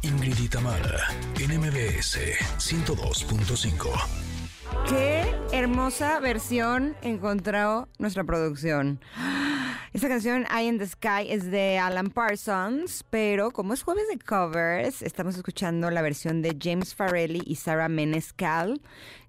Ingrid 0.00 0.38
y 0.44 0.48
Tamara 0.48 1.08
en 1.38 1.60
MBS 1.60 2.20
102.5. 2.56 4.24
Qué 4.88 5.24
hermosa 5.52 6.20
versión 6.20 6.96
encontró 7.02 7.88
nuestra 7.98 8.24
producción. 8.24 8.98
Esta 9.94 10.08
canción, 10.08 10.44
Eye 10.50 10.66
in 10.66 10.78
the 10.78 10.88
Sky, 10.88 11.28
es 11.30 11.52
de 11.52 11.78
Alan 11.78 12.10
Parsons, 12.10 13.04
pero 13.10 13.52
como 13.52 13.74
es 13.74 13.84
jueves 13.84 14.08
de 14.08 14.18
covers, 14.18 15.02
estamos 15.02 15.36
escuchando 15.36 15.88
la 15.88 16.02
versión 16.02 16.42
de 16.42 16.58
James 16.60 16.96
Farrelly 16.96 17.40
y 17.46 17.54
Sarah 17.54 17.88
Menescal. 17.88 18.80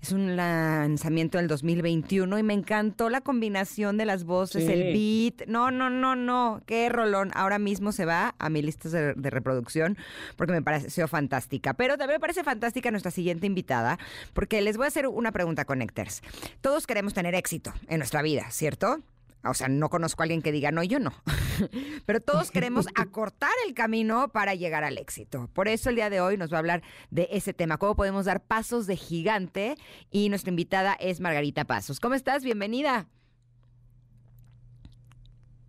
Es 0.01 0.11
un 0.11 0.35
lanzamiento 0.35 1.37
del 1.37 1.47
2021 1.47 2.39
y 2.39 2.41
me 2.41 2.55
encantó 2.55 3.11
la 3.11 3.21
combinación 3.21 3.97
de 3.97 4.05
las 4.05 4.23
voces, 4.23 4.67
el 4.67 4.91
beat. 4.91 5.47
No, 5.47 5.69
no, 5.69 5.91
no, 5.91 6.15
no, 6.15 6.63
qué 6.65 6.89
rolón. 6.89 7.29
Ahora 7.35 7.59
mismo 7.59 7.91
se 7.91 8.05
va 8.05 8.33
a 8.39 8.49
mi 8.49 8.63
lista 8.63 8.89
de, 8.89 9.13
de 9.13 9.29
reproducción 9.29 9.99
porque 10.35 10.53
me 10.53 10.63
pareció 10.63 11.07
fantástica. 11.07 11.75
Pero 11.75 11.95
también 11.99 12.15
me 12.15 12.21
parece 12.21 12.43
fantástica 12.43 12.89
nuestra 12.89 13.11
siguiente 13.11 13.45
invitada 13.45 13.99
porque 14.33 14.63
les 14.63 14.77
voy 14.77 14.85
a 14.85 14.87
hacer 14.87 15.05
una 15.05 15.31
pregunta, 15.31 15.65
Connectors. 15.65 16.23
Todos 16.61 16.87
queremos 16.87 17.13
tener 17.13 17.35
éxito 17.35 17.71
en 17.87 17.99
nuestra 17.99 18.23
vida, 18.23 18.49
¿cierto? 18.49 19.03
O 19.45 19.53
sea, 19.53 19.67
no 19.67 19.89
conozco 19.89 20.21
a 20.21 20.25
alguien 20.25 20.41
que 20.41 20.51
diga, 20.51 20.71
no, 20.71 20.83
yo 20.83 20.99
no. 20.99 21.13
Pero 22.05 22.19
todos 22.19 22.51
queremos 22.51 22.87
acortar 22.95 23.51
el 23.67 23.73
camino 23.73 24.29
para 24.29 24.55
llegar 24.55 24.83
al 24.83 24.97
éxito. 24.97 25.49
Por 25.53 25.67
eso 25.67 25.89
el 25.89 25.95
día 25.95 26.09
de 26.09 26.21
hoy 26.21 26.37
nos 26.37 26.51
va 26.51 26.57
a 26.57 26.59
hablar 26.59 26.81
de 27.11 27.27
ese 27.31 27.53
tema, 27.53 27.77
cómo 27.77 27.95
podemos 27.95 28.25
dar 28.25 28.41
pasos 28.43 28.87
de 28.87 28.95
gigante. 28.95 29.75
Y 30.11 30.29
nuestra 30.29 30.49
invitada 30.49 30.95
es 30.99 31.19
Margarita 31.19 31.65
Pasos. 31.65 31.99
¿Cómo 31.99 32.15
estás? 32.15 32.43
Bienvenida. 32.43 33.07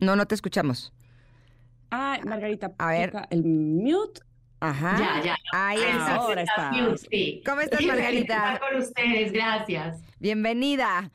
No, 0.00 0.16
no 0.16 0.26
te 0.26 0.34
escuchamos. 0.34 0.92
Ah, 1.90 2.18
Margarita, 2.24 2.72
a 2.78 2.88
ver. 2.88 3.12
el 3.30 3.44
mute. 3.44 4.20
Ajá. 4.60 4.96
Ya, 4.98 5.22
ya. 5.22 5.36
Ahí 5.52 5.78
está. 5.78 6.14
Ahora 6.16 6.42
está. 6.42 6.72
Sí. 7.10 7.42
¿Cómo 7.44 7.60
estás, 7.60 7.82
Margarita? 7.86 8.54
Estar 8.54 8.60
con 8.60 8.80
ustedes, 8.80 9.32
gracias. 9.32 10.00
Bienvenida. 10.18 11.10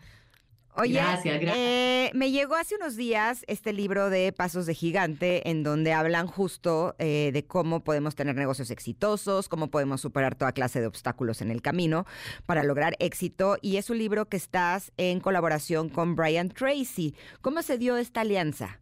Oye, 0.78 0.93
Gracias, 0.93 1.39
gracias. 1.41 1.57
eh, 1.57 2.11
me 2.13 2.32
llegó 2.32 2.55
hace 2.55 2.76
unos 2.76 2.95
días 2.95 3.43
este 3.47 3.74
libro 3.74 4.09
de 4.09 4.32
Pasos 4.32 4.65
de 4.65 4.74
Gigante, 4.74 5.49
en 5.49 5.63
donde 5.63 5.91
hablan 5.91 6.28
justo 6.28 6.95
eh, 6.97 7.32
de 7.34 7.45
cómo 7.45 7.84
podemos 7.84 8.15
tener 8.15 8.36
negocios 8.36 8.72
exitosos, 8.72 9.49
cómo 9.49 9.69
podemos 9.69 9.99
superar 9.99 10.36
toda 10.36 10.53
clase 10.53 10.80
de 10.80 10.88
obstáculos 10.88 11.41
en 11.41 11.51
el 11.51 11.61
camino 11.61 12.05
para 12.45 12.63
lograr 12.63 12.95
éxito. 12.99 13.57
Y 13.61 13.76
es 13.78 13.89
un 13.89 13.97
libro 13.97 14.30
que 14.30 14.38
estás 14.38 14.93
en 14.95 15.19
colaboración 15.19 15.89
con 15.89 16.15
Brian 16.15 16.47
Tracy. 16.49 17.15
¿Cómo 17.41 17.61
se 17.63 17.78
dio 17.78 17.97
esta 17.97 18.22
alianza? 18.22 18.80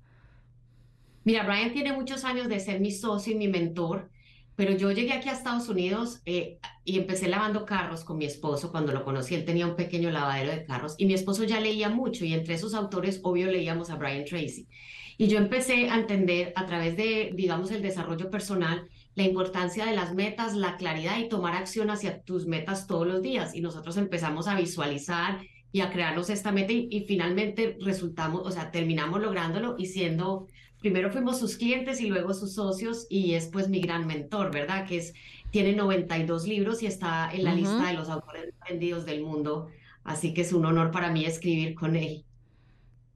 Mira, 1.24 1.44
Brian 1.44 1.74
tiene 1.74 1.94
muchos 1.94 2.24
años 2.24 2.48
de 2.50 2.60
ser 2.60 2.80
mi 2.80 2.92
socio 2.92 3.34
y 3.34 3.36
mi 3.36 3.48
mentor, 3.48 4.10
pero 4.60 4.74
yo 4.74 4.92
llegué 4.92 5.14
aquí 5.14 5.30
a 5.30 5.32
Estados 5.32 5.70
Unidos 5.70 6.20
eh, 6.26 6.60
y 6.84 6.98
empecé 6.98 7.30
lavando 7.30 7.64
carros 7.66 8.04
con 8.04 8.18
mi 8.18 8.26
esposo 8.26 8.72
cuando 8.72 8.92
lo 8.92 9.06
conocí. 9.06 9.34
Él 9.34 9.46
tenía 9.46 9.66
un 9.66 9.78
pequeño 9.78 10.12
lavadero 10.12 10.52
de 10.52 10.66
carros 10.66 10.96
y 10.98 11.06
mi 11.06 11.14
esposo 11.14 11.46
ya 11.46 11.62
leía 11.62 11.88
mucho 11.88 12.26
y 12.26 12.34
entre 12.34 12.56
esos 12.56 12.74
autores, 12.74 13.22
obvio, 13.24 13.50
leíamos 13.50 13.90
a 13.90 13.96
Brian 13.96 14.26
Tracy. 14.26 14.68
Y 15.18 15.28
yo 15.28 15.38
empecé 15.38 15.90
a 15.90 15.96
entender 15.96 16.52
a 16.58 16.66
través 16.66 16.98
de, 16.98 17.32
digamos, 17.34 17.72
el 17.72 17.82
desarrollo 17.82 18.30
personal, 18.30 18.90
la 19.16 19.24
importancia 19.24 19.86
de 19.86 19.96
las 19.96 20.14
metas, 20.14 20.54
la 20.58 20.76
claridad 20.76 21.18
y 21.20 21.30
tomar 21.30 21.56
acción 21.56 21.90
hacia 21.90 22.22
tus 22.24 22.46
metas 22.46 22.86
todos 22.86 23.08
los 23.08 23.22
días. 23.22 23.56
Y 23.56 23.62
nosotros 23.62 23.96
empezamos 23.96 24.50
a 24.50 24.60
visualizar 24.60 25.40
y 25.72 25.80
a 25.80 25.90
crearnos 25.90 26.30
esta 26.30 26.52
meta 26.52 26.74
y, 26.74 26.90
y 26.92 27.06
finalmente 27.06 27.78
resultamos, 27.80 28.42
o 28.44 28.52
sea, 28.52 28.72
terminamos 28.72 29.22
lográndolo 29.22 29.76
y 29.78 29.86
siendo 29.86 30.48
primero 30.80 31.12
fuimos 31.12 31.40
sus 31.40 31.58
clientes 31.58 32.02
y 32.02 32.08
luego 32.08 32.34
sus 32.34 32.54
socios 32.54 33.06
y 33.10 33.34
es 33.34 33.48
pues 33.48 33.70
mi 33.70 33.82
gran 33.82 34.08
mentor, 34.08 34.52
¿verdad? 34.52 34.88
Que 34.88 34.98
es, 34.98 35.14
tiene 35.52 35.74
92 35.74 36.48
libros 36.48 36.82
y 36.84 36.88
está 36.88 37.30
en 37.32 37.44
la 37.44 37.54
lista 37.54 37.88
de 37.88 37.94
los 37.94 38.10
autores 38.10 38.54
vendidos 38.68 39.06
del 39.06 39.24
mundo. 39.24 39.70
Así 40.04 40.34
que 40.34 40.42
es 40.42 40.54
un 40.54 40.66
honor 40.66 40.92
para 40.92 41.12
mí 41.12 41.26
escribir 41.26 41.76
con 41.76 41.96
él. 41.96 42.24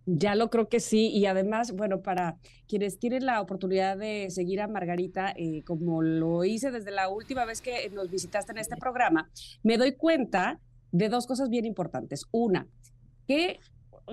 Ya 0.05 0.35
lo 0.35 0.49
creo 0.49 0.67
que 0.67 0.81
sí, 0.81 1.07
y 1.07 1.27
además, 1.27 1.71
bueno, 1.71 2.01
para 2.01 2.37
quienes 2.67 2.99
tienen 2.99 3.25
la 3.25 3.39
oportunidad 3.39 3.97
de 3.97 4.29
seguir 4.31 4.59
a 4.59 4.67
Margarita, 4.67 5.33
eh, 5.37 5.63
como 5.65 6.01
lo 6.01 6.43
hice 6.43 6.71
desde 6.71 6.91
la 6.91 7.07
última 7.07 7.45
vez 7.45 7.61
que 7.61 7.89
nos 7.89 8.11
visitaste 8.11 8.51
en 8.51 8.57
este 8.57 8.75
programa, 8.75 9.29
me 9.63 9.77
doy 9.77 9.93
cuenta 9.93 10.59
de 10.91 11.07
dos 11.07 11.25
cosas 11.25 11.49
bien 11.49 11.65
importantes. 11.65 12.25
Una, 12.31 12.67
qué 13.27 13.59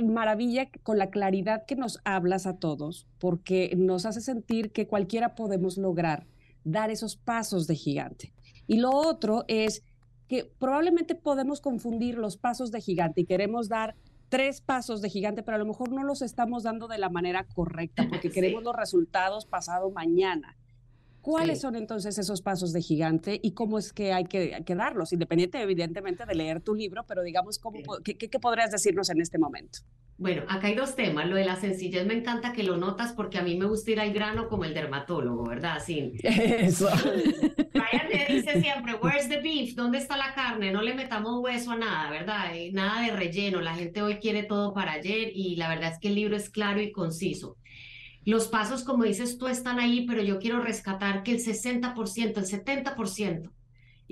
maravilla 0.02 0.68
con 0.82 0.98
la 0.98 1.10
claridad 1.10 1.64
que 1.66 1.76
nos 1.76 1.98
hablas 2.04 2.46
a 2.46 2.56
todos, 2.56 3.06
porque 3.18 3.74
nos 3.76 4.06
hace 4.06 4.20
sentir 4.20 4.72
que 4.72 4.86
cualquiera 4.86 5.34
podemos 5.34 5.78
lograr 5.78 6.26
dar 6.64 6.90
esos 6.90 7.16
pasos 7.16 7.66
de 7.66 7.74
gigante. 7.74 8.32
Y 8.66 8.78
lo 8.78 8.90
otro 8.90 9.44
es 9.48 9.82
que 10.28 10.44
probablemente 10.58 11.14
podemos 11.14 11.60
confundir 11.60 12.16
los 12.16 12.36
pasos 12.36 12.70
de 12.70 12.80
gigante 12.80 13.22
y 13.22 13.24
queremos 13.24 13.68
dar 13.68 13.96
tres 14.28 14.60
pasos 14.60 15.00
de 15.02 15.10
gigante, 15.10 15.42
pero 15.42 15.56
a 15.56 15.58
lo 15.58 15.66
mejor 15.66 15.90
no 15.90 16.04
los 16.04 16.22
estamos 16.22 16.62
dando 16.62 16.86
de 16.86 16.98
la 16.98 17.08
manera 17.08 17.44
correcta 17.44 18.06
porque 18.08 18.28
Sí. 18.30 18.34
queremos 18.34 18.62
los 18.62 18.76
resultados 18.76 19.44
pasado 19.44 19.90
mañana. 19.90 20.56
¿Cuáles 21.20 21.58
Sí. 21.58 21.62
son 21.62 21.76
entonces 21.76 22.18
esos 22.18 22.40
pasos 22.42 22.72
de 22.72 22.80
gigante 22.82 23.38
y 23.42 23.52
cómo 23.52 23.78
es 23.78 23.92
que 23.92 24.12
hay 24.12 24.24
que, 24.24 24.54
hay 24.54 24.64
que 24.64 24.74
darlos? 24.74 25.12
Independiente, 25.12 25.60
evidentemente, 25.60 26.24
de 26.26 26.34
leer 26.34 26.60
tu 26.60 26.74
libro, 26.74 27.04
pero 27.06 27.22
digamos, 27.22 27.58
¿cómo, 27.58 27.76
Sí. 27.78 27.84
qué, 28.04 28.14
qué- 28.16 28.28
qué 28.30 28.38
podrías 28.40 28.70
decirnos 28.70 29.10
en 29.10 29.20
este 29.20 29.38
momento? 29.38 29.80
Bueno, 30.16 30.42
acá 30.48 30.66
hay 30.66 30.74
dos 30.74 30.96
temas. 30.96 31.26
Lo 31.28 31.36
de 31.36 31.44
la 31.46 31.56
sencillez 31.56 32.06
me 32.06 32.12
encanta 32.14 32.52
que 32.52 32.62
lo 32.62 32.76
notas 32.76 33.12
porque 33.12 33.38
a 33.38 33.42
mí 33.42 33.56
me 33.56 33.64
gusta 33.64 33.90
ir 33.90 34.00
al 34.00 34.12
grano 34.12 34.48
como 34.48 34.64
el 34.66 34.74
dermatólogo, 34.74 35.44
¿verdad? 35.46 35.78
Sin, 35.82 36.12
Eso. 36.22 36.88
Brian 37.72 38.08
me 38.12 38.34
dice 38.34 38.60
siempre, 38.60 38.94
where's 39.02 39.28
the 39.28 39.40
beef? 39.40 39.74
¿Dónde 39.74 39.98
está 39.98 40.16
la 40.18 40.34
carne? 40.34 40.72
No 40.72 40.82
le 40.82 40.94
metamos 40.94 41.40
hueso 41.42 41.70
a 41.72 41.76
nada, 41.76 42.10
¿verdad? 42.10 42.54
Eh, 42.54 42.70
Nada 42.72 43.02
de 43.02 43.12
relleno. 43.16 43.60
La 43.62 43.74
gente 43.74 44.02
hoy 44.02 44.16
quiere 44.16 44.42
todo 44.42 44.74
para 44.74 44.92
ayer 44.92 45.30
y 45.34 45.56
la 45.56 45.68
verdad 45.70 45.92
es 45.92 45.98
que 45.98 46.08
el 46.08 46.14
libro 46.16 46.36
es 46.36 46.50
claro 46.50 46.80
y 46.82 46.92
conciso. 46.92 47.56
Los 48.24 48.48
pasos, 48.48 48.84
como 48.84 49.04
dices 49.04 49.38
tú, 49.38 49.46
están 49.46 49.80
ahí, 49.80 50.06
pero 50.06 50.22
yo 50.22 50.38
quiero 50.38 50.60
rescatar 50.60 51.22
que 51.22 51.32
el 51.32 51.38
60%, 51.38 52.38
el 52.38 52.46
70%, 52.46 53.50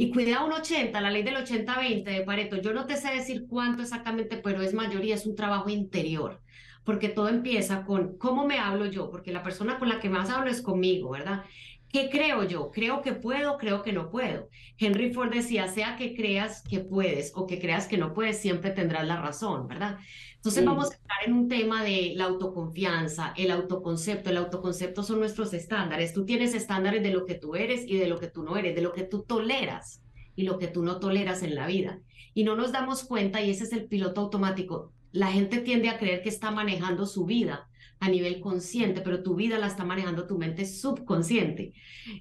y 0.00 0.10
cuidado 0.10 0.46
un 0.46 0.52
80, 0.52 1.00
la 1.00 1.10
ley 1.10 1.24
del 1.24 1.36
80-20 1.36 2.04
de 2.04 2.22
Pareto, 2.22 2.56
yo 2.56 2.72
no 2.72 2.86
te 2.86 2.96
sé 2.96 3.12
decir 3.12 3.46
cuánto 3.48 3.82
exactamente, 3.82 4.36
pero 4.36 4.62
es 4.62 4.72
mayoría, 4.72 5.16
es 5.16 5.26
un 5.26 5.34
trabajo 5.34 5.68
interior, 5.70 6.40
porque 6.84 7.08
todo 7.08 7.28
empieza 7.28 7.84
con 7.84 8.16
cómo 8.16 8.46
me 8.46 8.58
hablo 8.58 8.86
yo, 8.86 9.10
porque 9.10 9.32
la 9.32 9.42
persona 9.42 9.78
con 9.78 9.88
la 9.88 9.98
que 9.98 10.08
más 10.08 10.30
hablo 10.30 10.50
es 10.50 10.62
conmigo, 10.62 11.10
¿verdad? 11.10 11.42
¿Qué 11.90 12.10
creo 12.10 12.44
yo? 12.44 12.70
Creo 12.70 13.00
que 13.02 13.14
puedo, 13.14 13.56
creo 13.56 13.82
que 13.82 13.92
no 13.92 14.10
puedo. 14.10 14.48
Henry 14.76 15.12
Ford 15.12 15.32
decía, 15.32 15.68
sea 15.68 15.96
que 15.96 16.14
creas 16.14 16.62
que 16.62 16.80
puedes 16.80 17.32
o 17.34 17.46
que 17.46 17.58
creas 17.58 17.88
que 17.88 17.96
no 17.96 18.12
puedes, 18.12 18.40
siempre 18.40 18.70
tendrás 18.70 19.06
la 19.06 19.20
razón, 19.20 19.66
¿verdad? 19.66 19.98
Entonces 20.38 20.62
Sí. 20.62 20.66
vamos 20.66 20.90
a 20.90 20.94
entrar 20.94 21.18
en 21.26 21.32
un 21.34 21.48
tema 21.48 21.82
de 21.84 22.12
la 22.16 22.24
autoconfianza, 22.24 23.32
el 23.36 23.50
autoconcepto. 23.50 24.30
El 24.30 24.36
autoconcepto 24.38 25.02
son 25.02 25.18
nuestros 25.20 25.52
estándares. 25.52 26.12
Tú 26.12 26.24
tienes 26.24 26.54
estándares 26.54 27.02
de 27.02 27.10
lo 27.10 27.26
que 27.26 27.34
tú 27.34 27.54
eres 27.56 27.84
y 27.86 27.96
de 27.96 28.06
lo 28.08 28.18
que 28.18 28.28
tú 28.28 28.42
no 28.42 28.56
eres, 28.56 28.74
de 28.74 28.82
lo 28.82 28.92
que 28.92 29.02
tú 29.04 29.22
toleras 29.24 30.02
y 30.36 30.44
lo 30.44 30.58
que 30.58 30.68
tú 30.68 30.82
no 30.84 31.00
toleras 31.00 31.42
en 31.42 31.54
la 31.54 31.66
vida. 31.66 32.00
Y 32.34 32.44
no 32.44 32.54
nos 32.56 32.72
damos 32.72 33.04
cuenta, 33.04 33.42
y 33.42 33.50
ese 33.50 33.64
es 33.64 33.72
el 33.72 33.86
piloto 33.86 34.20
automático. 34.20 34.92
La 35.10 35.32
gente 35.32 35.58
tiende 35.58 35.88
a 35.88 35.98
creer 35.98 36.22
que 36.22 36.28
está 36.28 36.50
manejando 36.52 37.06
su 37.06 37.24
vida 37.24 37.68
a 38.00 38.08
nivel 38.08 38.40
consciente, 38.40 39.00
pero 39.00 39.22
tu 39.24 39.34
vida 39.34 39.58
la 39.58 39.66
está 39.66 39.84
manejando 39.84 40.26
tu 40.26 40.38
mente 40.38 40.64
subconsciente. 40.66 41.72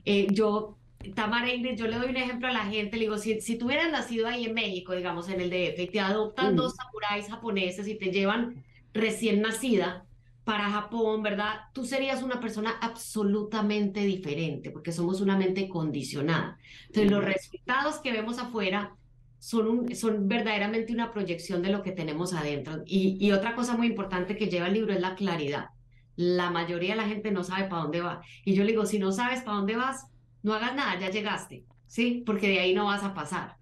Eh, 0.05 0.28
yo 0.32 0.80
Tamara 1.15 1.53
Ingrid, 1.53 1.77
yo 1.77 1.87
le 1.87 1.97
doy 1.97 2.09
un 2.09 2.17
ejemplo 2.17 2.47
a 2.47 2.51
la 2.51 2.65
gente, 2.65 2.97
le 2.97 3.03
digo, 3.03 3.17
si, 3.17 3.39
si 3.41 3.57
tú 3.57 3.65
hubieras 3.65 3.91
nacido 3.91 4.27
ahí 4.27 4.45
en 4.45 4.53
México, 4.53 4.93
digamos 4.93 5.29
en 5.29 5.41
el 5.41 5.49
DF, 5.49 5.79
y 5.79 5.87
te 5.87 5.99
adoptan 5.99 6.55
dos 6.55 6.75
samuráis 6.75 7.27
japoneses 7.29 7.87
y 7.87 7.95
te 7.95 8.11
llevan 8.11 8.63
recién 8.93 9.41
nacida 9.41 10.05
para 10.43 10.69
Japón, 10.69 11.23
¿verdad? 11.23 11.59
Tú 11.73 11.85
serías 11.85 12.23
una 12.23 12.39
persona 12.39 12.75
absolutamente 12.81 14.05
diferente, 14.05 14.71
porque 14.71 14.93
somos 14.93 15.19
una 15.19 15.37
mente 15.37 15.67
condicionada. 15.67 16.57
Entonces, 16.87 17.11
los 17.11 17.23
resultados 17.23 17.97
que 17.97 18.13
vemos 18.13 18.39
afuera 18.39 18.95
son, 19.39 19.93
son 19.93 20.27
verdaderamente 20.27 20.93
una 20.93 21.11
proyección 21.11 21.61
de 21.61 21.69
lo 21.69 21.83
que 21.83 21.91
tenemos 21.91 22.33
adentro. 22.33 22.81
Y, 22.85 23.17
y 23.19 23.33
otra 23.33 23.55
cosa 23.55 23.75
muy 23.75 23.87
importante 23.87 24.37
que 24.37 24.47
lleva 24.47 24.67
el 24.67 24.73
libro 24.73 24.93
es 24.93 25.01
la 25.01 25.15
claridad. 25.15 25.65
La 26.15 26.49
mayoría 26.49 26.91
de 26.91 27.01
la 27.01 27.09
gente 27.09 27.29
no 27.31 27.43
sabe 27.43 27.67
para 27.67 27.83
dónde 27.83 28.01
va. 28.01 28.21
Y 28.45 28.53
yo 28.53 28.63
le 28.63 28.71
digo, 28.71 28.85
si 28.85 28.99
no 28.99 29.11
sabes 29.11 29.41
para 29.41 29.57
dónde 29.57 29.75
vas, 29.75 30.07
no 30.43 30.53
hagas 30.53 30.75
nada, 30.75 30.99
ya 30.99 31.09
llegaste, 31.09 31.65
¿sí? 31.88 32.23
Porque 32.25 32.47
de 32.47 32.59
ahí 32.59 32.73
no 32.73 32.85
vas 32.85 33.03
a 33.03 33.13
pasar. 33.13 33.57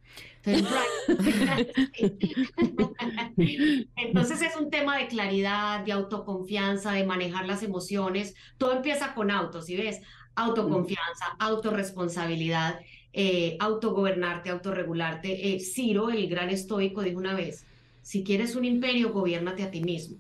Entonces, 3.96 4.42
es 4.42 4.56
un 4.56 4.70
tema 4.70 4.98
de 4.98 5.08
claridad, 5.08 5.84
de 5.84 5.92
autoconfianza, 5.92 6.92
de 6.92 7.06
manejar 7.06 7.48
las 7.48 7.64
emociones. 7.64 8.36
Todo 8.58 8.74
empieza 8.74 9.14
con 9.16 9.32
auto, 9.32 9.62
¿sí 9.62 9.76
ves? 9.76 10.02
Autoconfianza, 10.36 11.26
autorresponsabilidad, 11.40 12.80
eh, 13.14 13.58
autogobernarte, 13.60 14.50
autorregularte. 14.50 15.56
Eh, 15.56 15.60
Ciro, 15.60 16.10
el 16.10 16.28
gran 16.28 16.50
estoico, 16.50 17.02
dijo 17.02 17.20
una 17.20 17.34
vez, 17.34 17.66
si 18.02 18.24
quieres 18.24 18.56
un 18.56 18.66
imperio, 18.66 19.12
gobiérnate 19.12 19.64
a 19.64 19.72
ti 19.72 19.82
mismo. 19.82 20.18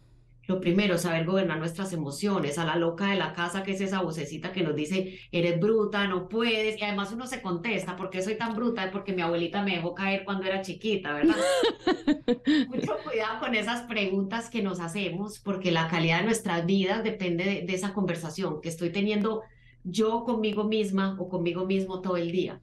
Lo 0.47 0.61
primero, 0.61 0.97
saber 0.97 1.25
gobernar 1.25 1.57
nuestras 1.57 1.91
emociones, 1.91 2.57
a 2.57 2.65
la 2.65 2.75
loca 2.75 3.07
de 3.07 3.15
la 3.15 3.33
casa, 3.33 3.63
que 3.63 3.71
es 3.71 3.81
esa 3.81 4.01
vocecita 4.01 4.51
que 4.51 4.61
nos 4.61 4.75
dice, 4.75 5.19
eres 5.31 5.59
bruta, 5.59 6.07
no 6.07 6.29
puedes, 6.29 6.79
y 6.79 6.83
además 6.83 7.11
uno 7.11 7.25
se 7.25 7.41
contesta, 7.41 7.95
¿por 7.95 8.11
qué 8.11 8.21
soy 8.21 8.37
tan 8.37 8.55
bruta? 8.55 8.91
Porque 8.91 9.13
mi 9.13 9.23
abuelita 9.23 9.63
me 9.63 9.75
dejó 9.75 9.95
caer 9.95 10.23
cuando 10.23 10.45
era 10.45 10.61
chiquita, 10.61 11.13
¿verdad? 11.13 11.35
Mucho 12.67 12.97
cuidado 13.03 13.39
con 13.39 13.55
esas 13.55 13.81
preguntas 13.83 14.49
que 14.49 14.61
nos 14.61 14.79
hacemos, 14.79 15.39
porque 15.39 15.71
la 15.71 15.87
calidad 15.87 16.19
de 16.19 16.25
nuestras 16.25 16.65
vidas 16.65 17.03
depende 17.03 17.63
de, 17.65 17.75
esa 17.75 17.93
conversación 17.93 18.61
que 18.61 18.69
estoy 18.69 18.91
teniendo 18.91 19.41
yo 19.83 20.23
conmigo 20.23 20.63
misma 20.63 21.17
o 21.19 21.27
conmigo 21.27 21.65
mismo 21.65 22.01
todo 22.01 22.17
el 22.17 22.31
día. 22.31 22.61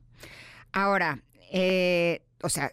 Ahora, 0.73 1.23
eh, 1.53 2.23
o 2.43 2.49
sea, 2.49 2.73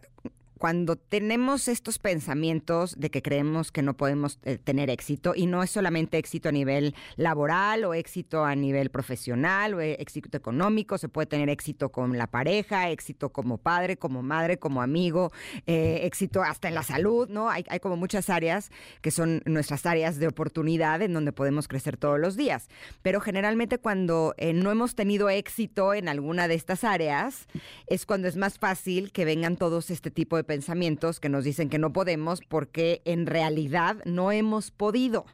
cuando 0.60 0.98
tenemos 0.98 1.70
estos 1.70 2.00
pensamientos 2.00 3.00
de 3.00 3.10
que 3.10 3.22
creemos 3.22 3.72
que 3.72 3.82
no 3.82 3.96
podemos 3.96 4.40
eh, 4.44 4.58
tener 4.58 4.90
éxito, 4.90 5.34
y 5.34 5.46
no 5.46 5.64
es 5.64 5.72
solamente 5.72 6.18
éxito 6.18 6.50
a 6.50 6.52
nivel 6.52 6.94
laboral 7.16 7.86
o 7.86 7.94
éxito 7.94 8.44
a 8.44 8.54
nivel 8.56 8.90
profesional 8.90 9.74
o 9.74 9.80
eh, 9.80 9.96
éxito 10.00 10.38
económico, 10.38 10.98
se 10.98 11.08
puede 11.08 11.28
tener 11.28 11.50
éxito 11.50 11.94
con 11.94 12.18
la 12.18 12.28
pareja, 12.28 12.90
éxito 12.90 13.30
como 13.30 13.58
padre, 13.58 13.96
como 13.96 14.22
madre, 14.22 14.60
como 14.60 14.82
amigo, 14.82 15.32
eh, 15.66 16.02
éxito 16.04 16.44
hasta 16.44 16.68
en 16.68 16.76
la 16.76 16.84
salud, 16.84 17.30
¿no? 17.30 17.50
Hay, 17.50 17.64
como 17.82 17.96
muchas 17.96 18.30
áreas 18.30 18.70
que 19.02 19.12
son 19.12 19.42
nuestras 19.46 19.86
áreas 19.86 20.20
de 20.20 20.28
oportunidad 20.28 21.02
en 21.02 21.14
donde 21.14 21.32
podemos 21.32 21.70
crecer 21.70 21.96
todos 21.96 22.20
los 22.20 22.36
días. 22.36 22.68
Pero 23.02 23.22
generalmente 23.22 23.78
cuando 23.78 24.36
no 24.54 24.72
hemos 24.72 24.96
tenido 24.96 25.30
éxito 25.30 25.94
en 25.94 26.10
alguna 26.10 26.50
de 26.50 26.56
estas 26.56 26.84
áreas, 26.84 27.48
es 27.88 28.06
cuando 28.06 28.28
es 28.28 28.36
más 28.36 28.60
fácil 28.60 29.14
que 29.14 29.24
vengan 29.24 29.56
todos 29.56 29.90
este 29.90 30.12
tipo 30.12 30.36
de 30.36 30.49
pensamientos 30.50 31.20
que 31.20 31.30
nos 31.30 31.44
dicen 31.44 31.70
que 31.70 31.78
no 31.78 31.94
podemos 31.94 32.42
porque 32.42 33.04
en 33.06 33.28
realidad 33.28 33.98
no 34.06 34.32
hemos 34.32 34.72
podido. 34.72 35.28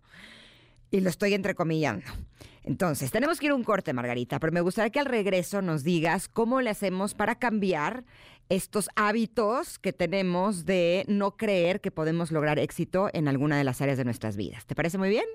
Y 0.92 1.00
lo 1.00 1.10
estoy 1.10 1.34
entrecomillando. 1.34 2.06
Entonces, 2.66 3.12
tenemos 3.12 3.40
que 3.40 3.46
ir 3.46 3.54
a 3.54 3.56
un 3.56 3.64
corte, 3.64 3.94
Margarita, 3.94 4.40
pero 4.40 4.52
me 4.52 4.60
gustaría 4.60 4.90
que 4.90 5.00
al 5.00 5.06
regreso 5.06 5.62
nos 5.62 5.86
digas 5.86 6.28
cómo 6.28 6.60
le 6.60 6.70
hacemos 6.70 7.14
para 7.14 7.36
cambiar 7.36 8.04
estos 8.50 8.90
hábitos 8.98 9.80
que 9.80 9.94
tenemos 9.94 10.66
de 10.66 11.06
no 11.08 11.38
creer 11.38 11.80
que 11.80 11.92
podemos 11.92 12.30
lograr 12.34 12.60
éxito 12.60 13.10
en 13.14 13.30
alguna 13.30 13.58
de 13.58 13.64
las 13.64 13.80
áreas 13.80 13.98
de 13.98 14.04
nuestras 14.04 14.36
vidas. 14.36 14.66
¿Te 14.66 14.76
parece 14.76 14.98
muy 14.98 15.10
bien? 15.10 15.26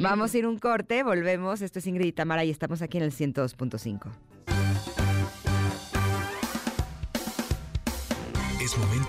Vamos 0.00 0.32
a 0.32 0.38
ir 0.38 0.46
un 0.46 0.60
corte, 0.60 1.02
volvemos. 1.02 1.60
Esto 1.60 1.80
es 1.80 1.86
Ingrid 1.88 2.06
y 2.06 2.12
Tamara 2.12 2.44
y 2.44 2.50
estamos 2.50 2.82
aquí 2.82 2.98
en 2.98 3.04
el 3.04 3.12
102.5. 3.12 4.59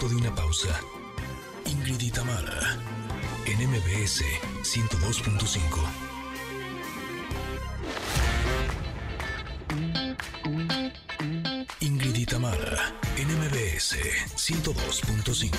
de 0.08 0.16
una 0.16 0.34
pausa. 0.34 0.80
Ingrid 1.66 2.02
y 2.02 2.10
Tamara, 2.10 2.80
en 3.46 3.70
MBS 3.70 4.24
102.5. 4.64 5.62
Ingrid 11.82 12.16
y 12.16 12.26
Tamara, 12.26 12.96
en 13.16 13.28
MBS 13.28 13.98
102.5. 14.36 15.52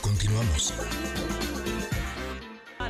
Continuamos. 0.00 0.74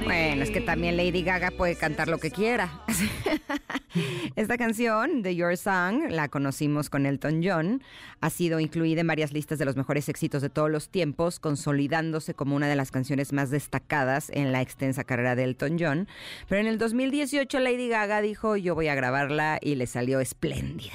Bueno, 0.04 0.42
es 0.42 0.50
que 0.50 0.60
también 0.60 0.96
Lady 0.96 1.22
Gaga 1.22 1.50
puede 1.50 1.76
cantar 1.76 2.08
lo 2.08 2.18
que 2.18 2.30
quiera. 2.30 2.82
Esta 4.36 4.56
canción, 4.56 5.22
The 5.22 5.34
Your 5.34 5.56
Song, 5.56 6.04
la 6.10 6.28
conocimos 6.28 6.88
con 6.90 7.06
Elton 7.06 7.40
John, 7.42 7.82
ha 8.20 8.30
sido 8.30 8.60
incluida 8.60 9.00
en 9.00 9.06
varias 9.06 9.32
listas 9.32 9.58
de 9.58 9.64
los 9.64 9.76
mejores 9.76 10.08
éxitos 10.08 10.42
de 10.42 10.50
todos 10.50 10.70
los 10.70 10.88
tiempos, 10.90 11.40
consolidándose 11.40 12.34
como 12.34 12.54
una 12.54 12.68
de 12.68 12.76
las 12.76 12.90
canciones 12.90 13.32
más 13.32 13.50
destacadas 13.50 14.30
en 14.30 14.52
la 14.52 14.60
extensa 14.60 15.04
carrera 15.04 15.34
de 15.34 15.44
Elton 15.44 15.76
John. 15.80 16.08
Pero 16.48 16.60
en 16.60 16.68
el 16.68 16.78
2018 16.78 17.58
Lady 17.58 17.88
Gaga 17.88 18.20
dijo, 18.20 18.56
yo 18.56 18.74
voy 18.74 18.88
a 18.88 18.94
grabarla 18.94 19.58
y 19.60 19.74
le 19.74 19.86
salió 19.86 20.20
espléndida. 20.20 20.94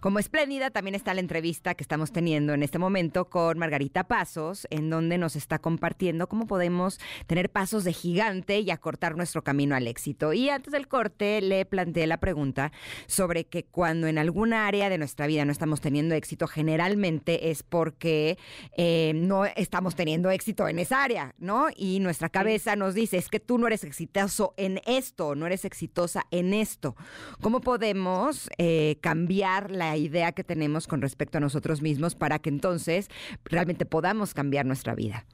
Como 0.00 0.18
espléndida 0.18 0.70
también 0.70 0.94
está 0.94 1.14
la 1.14 1.20
entrevista 1.20 1.74
que 1.74 1.84
estamos 1.84 2.12
teniendo 2.12 2.54
en 2.54 2.62
este 2.62 2.78
momento 2.78 3.26
con 3.26 3.58
Margarita 3.58 4.04
Pasos, 4.04 4.66
en 4.70 4.90
donde 4.90 5.18
nos 5.18 5.36
está 5.36 5.58
compartiendo 5.58 6.28
cómo 6.28 6.46
podemos 6.46 6.98
tener 7.26 7.50
pasos 7.50 7.84
de 7.84 7.92
gigante 7.92 8.23
y 8.48 8.70
acortar 8.70 9.16
nuestro 9.16 9.42
camino 9.42 9.74
al 9.74 9.86
éxito. 9.86 10.32
Y 10.32 10.48
antes 10.48 10.72
del 10.72 10.88
corte 10.88 11.40
le 11.40 11.64
planteé 11.64 12.06
la 12.06 12.18
pregunta 12.18 12.72
sobre 13.06 13.44
que 13.44 13.64
cuando 13.64 14.06
en 14.06 14.18
alguna 14.18 14.66
área 14.66 14.88
de 14.88 14.98
nuestra 14.98 15.26
vida 15.26 15.44
no 15.44 15.52
estamos 15.52 15.80
teniendo 15.80 16.14
éxito, 16.14 16.46
generalmente 16.46 17.50
es 17.50 17.62
porque 17.62 18.38
eh, 18.76 19.12
no 19.14 19.44
estamos 19.44 19.94
teniendo 19.94 20.30
éxito 20.30 20.68
en 20.68 20.78
esa 20.78 21.02
área, 21.02 21.34
¿no? 21.38 21.66
Y 21.76 22.00
nuestra 22.00 22.28
cabeza 22.28 22.76
nos 22.76 22.94
dice, 22.94 23.18
es 23.18 23.28
que 23.28 23.40
tú 23.40 23.58
no 23.58 23.66
eres 23.66 23.84
exitoso 23.84 24.54
en 24.56 24.80
esto, 24.86 25.34
no 25.34 25.46
eres 25.46 25.64
exitosa 25.64 26.24
en 26.30 26.54
esto. 26.54 26.96
¿Cómo 27.40 27.60
podemos 27.60 28.48
eh, 28.58 28.96
cambiar 29.00 29.70
la 29.70 29.96
idea 29.96 30.32
que 30.32 30.44
tenemos 30.44 30.86
con 30.86 31.02
respecto 31.02 31.38
a 31.38 31.40
nosotros 31.40 31.82
mismos 31.82 32.14
para 32.14 32.38
que 32.38 32.48
entonces 32.48 33.08
realmente 33.44 33.84
podamos 33.86 34.34
cambiar 34.34 34.66
nuestra 34.66 34.94
vida? 34.94 35.26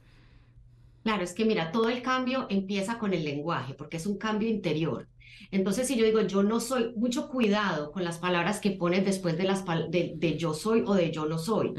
Claro, 1.03 1.23
es 1.23 1.33
que 1.33 1.45
mira, 1.45 1.71
todo 1.71 1.89
el 1.89 2.01
cambio 2.03 2.45
empieza 2.49 2.99
con 2.99 3.13
el 3.13 3.23
lenguaje, 3.23 3.73
porque 3.73 3.97
es 3.97 4.05
un 4.05 4.17
cambio 4.17 4.47
interior. 4.49 5.07
Entonces, 5.49 5.87
si 5.87 5.97
yo 5.97 6.05
digo 6.05 6.21
yo 6.21 6.43
no 6.43 6.59
soy, 6.59 6.93
mucho 6.95 7.27
cuidado 7.27 7.91
con 7.91 8.03
las 8.03 8.19
palabras 8.19 8.59
que 8.61 8.71
pones 8.71 9.03
después 9.03 9.37
de 9.37 9.43
las 9.43 9.65
de, 9.89 10.13
de 10.15 10.37
yo 10.37 10.53
soy 10.53 10.83
o 10.85 10.93
de 10.93 11.11
yo 11.11 11.25
no 11.25 11.37
soy, 11.39 11.73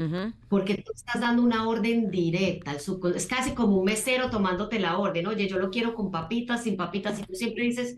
porque 0.49 0.75
tú 0.77 0.91
estás 0.93 1.21
dando 1.21 1.41
una 1.41 1.67
orden 1.67 2.11
directa 2.11 2.73
Es 3.15 3.27
casi 3.27 3.53
como 3.53 3.77
un 3.77 3.85
mesero 3.85 4.29
tomándote 4.29 4.79
la 4.79 4.97
orden. 4.97 5.27
Oye, 5.27 5.47
yo 5.47 5.57
lo 5.57 5.71
quiero 5.71 5.95
con 5.95 6.11
papitas, 6.11 6.63
sin 6.63 6.77
papitas. 6.77 7.19
Y 7.19 7.23
tú 7.23 7.33
siempre 7.35 7.63
dices, 7.63 7.95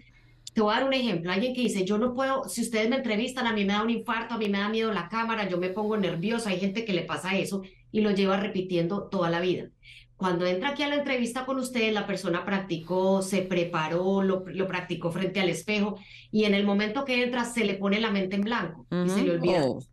te 0.54 0.62
voy 0.62 0.74
a 0.74 0.78
dar 0.80 0.88
un 0.88 0.94
ejemplo. 0.94 1.32
Alguien 1.32 1.54
que 1.54 1.62
dice, 1.62 1.86
yo 1.86 1.98
no 1.98 2.14
puedo, 2.14 2.48
si 2.48 2.62
ustedes 2.62 2.90
me 2.90 2.98
entrevistan, 2.98 3.48
a 3.48 3.54
mí 3.54 3.66
me 3.66 3.74
da 3.74 3.84
un 3.84 3.90
infarto, 3.90 4.36
a 4.36 4.38
mí 4.38 4.48
me 4.50 4.60
da 4.60 4.70
miedo 4.70 4.94
la 4.94 5.10
cámara, 5.10 5.50
yo 5.50 5.58
me 5.58 5.70
pongo 5.70 5.98
nerviosa. 5.98 6.52
Hay 6.52 6.60
gente 6.60 6.86
que 6.86 6.94
le 6.94 7.04
pasa 7.04 7.38
eso 7.38 7.64
y 7.92 8.02
lo 8.02 8.12
lleva 8.12 8.40
repitiendo 8.40 9.10
toda 9.10 9.30
la 9.30 9.42
vida. 9.42 9.70
Cuando 10.18 10.46
entra 10.46 10.70
aquí 10.70 10.84
a 10.84 10.88
la 10.88 10.96
entrevista 10.96 11.46
con 11.46 11.60
ustedes, 11.60 11.94
la 11.94 12.08
persona 12.08 12.46
practicó, 12.46 13.22
se 13.22 13.42
preparó, 13.42 14.22
lo, 14.22 14.44
practicó 14.68 15.12
frente 15.12 15.42
al 15.42 15.50
espejo 15.50 15.98
y 16.32 16.46
en 16.46 16.54
el 16.54 16.66
momento 16.66 17.04
que 17.04 17.24
entra 17.24 17.44
se 17.44 17.66
le 17.66 17.74
pone 17.76 18.00
la 18.00 18.12
mente 18.12 18.38
en 18.38 18.44
blanco 18.44 18.86
y 18.90 19.10
se 19.10 19.24
le 19.24 19.32
olvida. 19.32 19.66
Oh. 19.66 19.84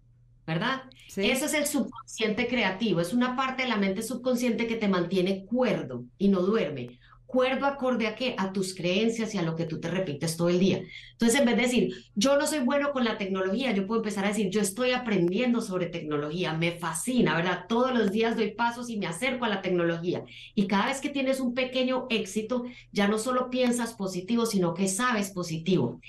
¿Verdad? 0.46 0.82
Eso 1.16 1.46
es 1.46 1.54
el 1.54 1.66
subconsciente 1.66 2.46
creativo, 2.46 3.00
es 3.00 3.12
una 3.12 3.36
parte 3.36 3.62
de 3.62 3.68
la 3.68 3.76
mente 3.76 4.02
subconsciente 4.02 4.66
que 4.66 4.76
te 4.76 4.88
mantiene 4.88 5.44
cuerdo 5.44 6.04
y 6.18 6.28
no 6.28 6.40
duerme 6.40 6.98
acuerdo 7.32 7.66
acorde 7.66 8.06
a 8.06 8.14
qué? 8.14 8.34
A 8.38 8.52
tus 8.52 8.74
creencias 8.74 9.34
y 9.34 9.38
a 9.38 9.42
lo 9.42 9.56
que 9.56 9.64
tú 9.64 9.80
te 9.80 9.88
repites 9.88 10.36
todo 10.36 10.50
el 10.50 10.58
día. 10.58 10.82
Entonces, 11.12 11.40
en 11.40 11.46
vez 11.46 11.56
de 11.56 11.62
decir, 11.62 11.94
yo 12.14 12.36
no 12.36 12.46
soy 12.46 12.58
bueno 12.60 12.92
con 12.92 13.04
la 13.04 13.16
tecnología, 13.16 13.72
yo 13.72 13.86
puedo 13.86 14.00
empezar 14.00 14.24
a 14.24 14.28
decir, 14.28 14.50
yo 14.50 14.60
estoy 14.60 14.90
aprendiendo 14.92 15.62
sobre 15.62 15.86
tecnología, 15.86 16.52
me 16.52 16.72
fascina, 16.78 17.34
¿verdad? 17.34 17.64
Todos 17.68 17.94
los 17.94 18.10
días 18.12 18.36
doy 18.36 18.52
pasos 18.52 18.90
y 18.90 18.98
me 18.98 19.06
acerco 19.06 19.44
a 19.46 19.48
la 19.48 19.62
tecnología. 19.62 20.24
Y 20.54 20.66
cada 20.66 20.86
vez 20.86 21.00
que 21.00 21.08
tienes 21.10 21.40
un 21.40 21.54
pequeño 21.54 22.06
éxito, 22.10 22.64
ya 22.92 23.08
no 23.08 23.18
solo 23.18 23.48
piensas 23.50 23.94
positivo, 23.94 24.44
sino 24.46 24.74
que 24.74 24.88
sabes 24.88 25.30
positivo. 25.30 26.00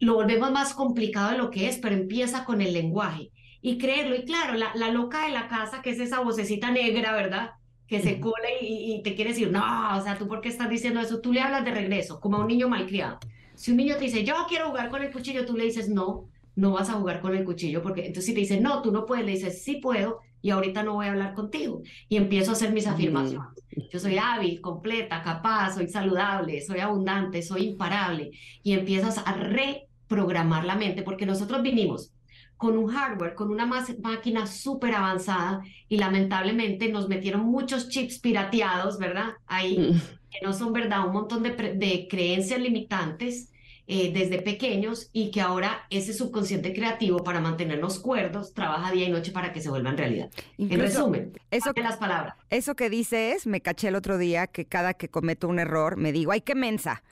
Lo 0.00 0.14
volvemos 0.14 0.50
más 0.52 0.74
complicado 0.74 1.30
de 1.32 1.38
lo 1.38 1.50
que 1.50 1.68
es, 1.68 1.78
pero 1.78 1.94
empieza 1.94 2.44
con 2.44 2.60
el 2.60 2.72
lenguaje. 2.72 3.32
y 3.62 3.78
creerlo. 3.78 4.16
Y 4.16 4.24
claro, 4.24 4.54
la, 4.54 4.72
la 4.74 4.90
loca 4.90 5.26
de 5.26 5.32
la 5.32 5.48
casa, 5.48 5.82
que 5.82 5.90
es 5.90 6.00
esa 6.00 6.20
vocecita 6.20 6.70
negra, 6.70 7.12
¿verdad? 7.14 7.50
Que 7.90 8.00
se 8.00 8.20
cola 8.20 8.48
y, 8.60 8.94
y 8.94 9.02
te 9.02 9.14
quiere 9.14 9.32
decir, 9.32 9.50
no, 9.50 9.98
o 9.98 10.00
sea, 10.00 10.16
¿tú 10.16 10.28
por 10.28 10.40
qué 10.40 10.48
estás 10.48 10.70
diciendo 10.70 11.00
eso? 11.00 11.20
Tú 11.20 11.32
le 11.32 11.40
hablas 11.40 11.64
de 11.64 11.72
regreso, 11.72 12.20
como 12.20 12.36
a 12.36 12.40
un 12.40 12.46
niño 12.46 12.68
malcriado. 12.68 13.18
Si 13.54 13.72
un 13.72 13.76
niño 13.76 13.96
te 13.96 14.04
dice, 14.04 14.24
yo 14.24 14.34
quiero 14.48 14.68
jugar 14.68 14.88
con 14.88 15.02
el 15.02 15.12
cuchillo, 15.12 15.44
tú 15.44 15.56
le 15.56 15.64
dices, 15.64 15.88
no, 15.88 16.28
no 16.54 16.72
vas 16.72 16.88
a 16.88 16.94
jugar 16.94 17.20
con 17.20 17.36
el 17.36 17.44
cuchillo, 17.44 17.82
porque 17.82 18.06
entonces 18.06 18.26
si 18.26 18.32
te 18.32 18.40
dice, 18.40 18.60
no, 18.60 18.80
tú 18.80 18.92
no 18.92 19.04
puedes, 19.06 19.26
le 19.26 19.32
dices, 19.32 19.62
sí 19.62 19.80
puedo, 19.82 20.20
y 20.40 20.50
ahorita 20.50 20.82
no 20.82 20.94
voy 20.94 21.06
a 21.06 21.10
hablar 21.10 21.34
contigo. 21.34 21.82
Y 22.08 22.16
empiezo 22.16 22.50
a 22.50 22.54
hacer 22.54 22.72
mis 22.72 22.86
afirmaciones. 22.86 23.48
Yo 23.92 23.98
soy 23.98 24.18
hábil, 24.18 24.60
completa, 24.60 25.22
capaz, 25.22 25.74
soy 25.74 25.88
saludable, 25.88 26.60
soy 26.60 26.78
abundante, 26.78 27.42
soy 27.42 27.66
imparable. 27.70 28.30
Y 28.62 28.72
empiezas 28.72 29.18
a 29.18 29.32
reprogramar 29.32 30.64
la 30.64 30.76
mente, 30.76 31.02
porque 31.02 31.26
nosotros 31.26 31.60
vinimos 31.60 32.12
con 32.60 32.76
un 32.76 32.88
hardware, 32.88 33.34
con 33.34 33.50
una 33.50 33.64
máquina 33.64 34.46
súper 34.46 34.94
avanzada 34.94 35.62
y 35.88 35.96
lamentablemente 35.96 36.90
nos 36.90 37.08
metieron 37.08 37.46
muchos 37.46 37.88
chips 37.88 38.18
pirateados, 38.18 38.98
¿verdad? 38.98 39.28
Ahí, 39.46 39.98
que 40.30 40.44
no 40.44 40.52
son 40.52 40.74
verdad, 40.74 41.06
un 41.06 41.14
montón 41.14 41.42
de, 41.42 41.52
de 41.52 42.06
creencias 42.06 42.60
limitantes 42.60 43.50
eh, 43.86 44.12
desde 44.12 44.42
pequeños 44.42 45.08
y 45.14 45.30
que 45.30 45.40
ahora 45.40 45.86
ese 45.88 46.12
subconsciente 46.12 46.74
creativo 46.74 47.24
para 47.24 47.40
mantenernos 47.40 47.98
cuerdos 47.98 48.52
trabaja 48.52 48.92
día 48.92 49.08
y 49.08 49.10
noche 49.10 49.32
para 49.32 49.54
que 49.54 49.62
se 49.62 49.70
vuelvan 49.70 49.96
realidad. 49.96 50.30
en 50.58 50.78
resumen, 50.78 51.32
eso 51.50 51.72
las 51.74 51.96
palabras. 51.96 52.34
Eso 52.50 52.74
que 52.74 52.90
dices, 52.90 53.46
me 53.46 53.62
caché 53.62 53.88
el 53.88 53.94
otro 53.94 54.18
día 54.18 54.48
que 54.48 54.66
cada 54.66 54.92
que 54.92 55.08
cometo 55.08 55.48
un 55.48 55.60
error 55.60 55.96
me 55.96 56.12
digo, 56.12 56.30
ay, 56.30 56.42
qué 56.42 56.54
mensa. 56.54 57.02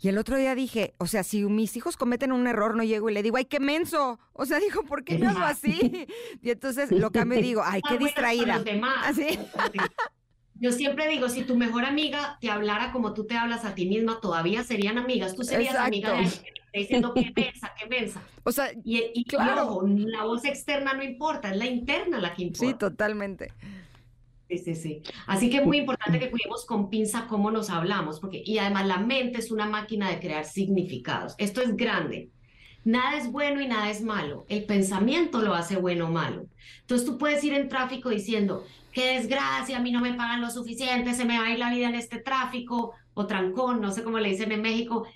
Y 0.00 0.08
el 0.08 0.18
otro 0.18 0.36
día 0.36 0.54
dije, 0.54 0.94
o 0.98 1.06
sea, 1.06 1.22
si 1.22 1.44
mis 1.44 1.76
hijos 1.76 1.96
cometen 1.96 2.32
un 2.32 2.46
error, 2.46 2.76
no 2.76 2.84
llego 2.84 3.08
y 3.08 3.14
le 3.14 3.22
digo, 3.22 3.36
ay, 3.36 3.46
qué 3.46 3.60
menso. 3.60 4.18
O 4.32 4.44
sea, 4.44 4.58
dijo, 4.58 4.82
¿por 4.82 5.04
qué 5.04 5.18
no 5.18 5.30
hago 5.30 5.40
así? 5.40 6.06
Y 6.42 6.50
entonces 6.50 6.90
lo 6.92 7.10
que 7.10 7.24
me 7.24 7.40
digo, 7.40 7.62
ay, 7.64 7.80
qué 7.88 7.98
distraída. 7.98 8.62
Así. 9.02 9.38
Yo 10.58 10.72
siempre 10.72 11.08
digo, 11.08 11.28
si 11.28 11.42
tu 11.42 11.56
mejor 11.56 11.84
amiga 11.84 12.38
te 12.40 12.50
hablara 12.50 12.92
como 12.92 13.12
tú 13.14 13.26
te 13.26 13.36
hablas 13.36 13.64
a 13.64 13.74
ti 13.74 13.86
misma, 13.86 14.20
todavía 14.20 14.64
serían 14.64 14.98
amigas. 14.98 15.34
Tú 15.34 15.44
serías 15.44 15.74
amiga 15.74 16.12
de 16.12 16.18
alguien 16.18 16.42
que 16.42 16.50
está 16.50 16.78
diciendo 16.78 17.14
qué 17.14 17.32
mensa, 17.34 17.74
qué 17.78 17.86
mensa. 17.86 18.22
O 18.42 18.52
sea, 18.52 18.70
y, 18.84 19.24
claro, 19.24 19.82
la 19.86 20.24
voz 20.24 20.44
externa 20.44 20.94
no 20.94 21.02
importa, 21.02 21.50
es 21.50 21.56
la 21.56 21.66
interna 21.66 22.18
la 22.20 22.34
que 22.34 22.44
importa. 22.44 22.66
Sí, 22.66 22.78
totalmente. 22.78 23.52
Sí, 24.48 24.58
sí, 24.58 24.74
sí. 24.76 25.02
Así 25.26 25.50
que 25.50 25.56
es 25.58 25.66
muy 25.66 25.78
importante 25.78 26.20
que 26.20 26.30
cuidemos 26.30 26.64
con 26.66 26.88
pinza 26.88 27.26
cómo 27.26 27.50
nos 27.50 27.68
hablamos, 27.68 28.20
porque 28.20 28.42
y 28.44 28.58
además 28.58 28.86
la 28.86 28.98
mente 28.98 29.40
es 29.40 29.50
una 29.50 29.66
máquina 29.66 30.08
de 30.08 30.20
crear 30.20 30.44
significados. 30.44 31.34
Esto 31.38 31.60
es 31.62 31.76
grande. 31.76 32.30
Nada 32.84 33.16
es 33.16 33.32
bueno 33.32 33.60
y 33.60 33.66
nada 33.66 33.90
es 33.90 34.02
malo. 34.02 34.46
El 34.48 34.64
pensamiento 34.64 35.42
lo 35.42 35.54
hace 35.54 35.76
bueno 35.76 36.06
o 36.06 36.12
malo. 36.12 36.46
Entonces 36.82 37.04
tú 37.04 37.18
puedes 37.18 37.42
ir 37.42 37.54
en 37.54 37.68
tráfico 37.68 38.10
diciendo, 38.10 38.64
qué 38.92 39.14
desgracia, 39.14 39.78
a 39.78 39.80
mí 39.80 39.90
no 39.90 40.00
me 40.00 40.14
pagan 40.14 40.40
lo 40.40 40.50
suficiente, 40.50 41.12
se 41.14 41.24
me 41.24 41.38
va 41.38 41.46
a 41.46 41.50
ir 41.50 41.58
la 41.58 41.70
vida 41.70 41.88
en 41.88 41.96
este 41.96 42.18
tráfico 42.18 42.92
o 43.14 43.26
trancón, 43.26 43.80
no 43.80 43.90
sé 43.90 44.04
cómo 44.04 44.20
le 44.20 44.28
dicen 44.28 44.52
en 44.52 44.62
México. 44.62 45.08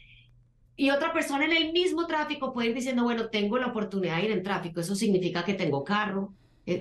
Y 0.74 0.90
otra 0.90 1.12
persona 1.12 1.44
en 1.44 1.52
el 1.52 1.72
mismo 1.72 2.08
tráfico 2.08 2.52
puede 2.52 2.70
ir 2.70 2.74
diciendo, 2.74 3.04
bueno, 3.04 3.28
tengo 3.28 3.58
la 3.58 3.68
oportunidad 3.68 4.16
de 4.16 4.24
ir 4.24 4.30
en 4.32 4.42
tráfico, 4.42 4.80
eso 4.80 4.96
significa 4.96 5.44
que 5.44 5.54
tengo 5.54 5.84
carro 5.84 6.34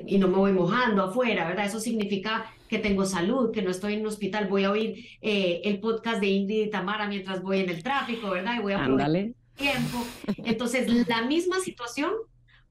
y 0.05 0.17
no 0.17 0.27
me 0.27 0.37
voy 0.37 0.51
mojando 0.51 1.03
afuera, 1.03 1.47
¿verdad? 1.47 1.65
Eso 1.65 1.79
significa 1.79 2.45
que 2.67 2.79
tengo 2.79 3.05
salud, 3.05 3.51
que 3.51 3.61
no 3.61 3.71
estoy 3.71 3.93
en 3.93 4.01
un 4.01 4.07
hospital, 4.07 4.47
voy 4.47 4.63
a 4.63 4.71
oír 4.71 5.05
eh, 5.21 5.61
el 5.63 5.79
podcast 5.79 6.21
de 6.21 6.27
Ingrid 6.27 6.65
y 6.65 6.69
Tamara 6.69 7.07
mientras 7.07 7.41
voy 7.41 7.59
en 7.59 7.69
el 7.69 7.81
tráfico, 7.81 8.29
¿verdad? 8.29 8.55
Y 8.57 8.61
voy 8.61 8.73
a 8.73 8.83
aprovechar 8.83 9.11
tiempo. 9.55 10.05
Entonces, 10.37 11.07
la 11.07 11.23
misma 11.23 11.59
situación 11.59 12.11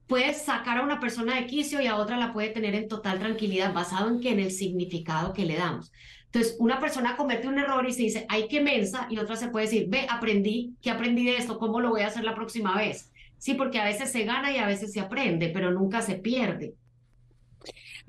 puede 0.07 0.33
sacar 0.33 0.79
a 0.79 0.83
una 0.83 0.99
persona 0.99 1.35
de 1.35 1.45
quicio 1.45 1.81
y 1.81 1.87
a 1.87 1.95
otra 1.95 2.17
la 2.17 2.33
puede 2.33 2.49
tener 2.49 2.73
en 2.73 2.87
total 2.87 3.19
tranquilidad, 3.19 3.73
basado 3.73 4.09
en 4.09 4.19
que 4.19 4.31
en 4.31 4.39
el 4.39 4.51
significado 4.51 5.33
que 5.33 5.45
le 5.45 5.55
damos. 5.55 5.91
Entonces, 6.25 6.57
una 6.59 6.79
persona 6.79 7.15
comete 7.15 7.47
un 7.47 7.59
error 7.59 7.87
y 7.87 7.93
se 7.93 8.03
dice, 8.03 8.25
ay, 8.29 8.47
qué 8.49 8.61
mensa, 8.61 9.07
y 9.09 9.17
otra 9.17 9.35
se 9.35 9.49
puede 9.49 9.65
decir, 9.65 9.85
ve, 9.87 10.05
aprendí, 10.09 10.75
¿qué 10.81 10.89
aprendí 10.89 11.25
de 11.25 11.37
esto? 11.37 11.57
¿Cómo 11.57 11.79
lo 11.79 11.89
voy 11.89 12.01
a 12.01 12.07
hacer 12.07 12.23
la 12.23 12.35
próxima 12.35 12.75
vez? 12.75 13.11
Sí, 13.37 13.53
porque 13.53 13.79
a 13.79 13.85
veces 13.85 14.11
se 14.11 14.25
gana 14.25 14.51
y 14.51 14.57
a 14.57 14.67
veces 14.67 14.91
se 14.91 14.99
aprende, 14.99 15.49
pero 15.49 15.71
nunca 15.71 16.01
se 16.01 16.15
pierde. 16.15 16.73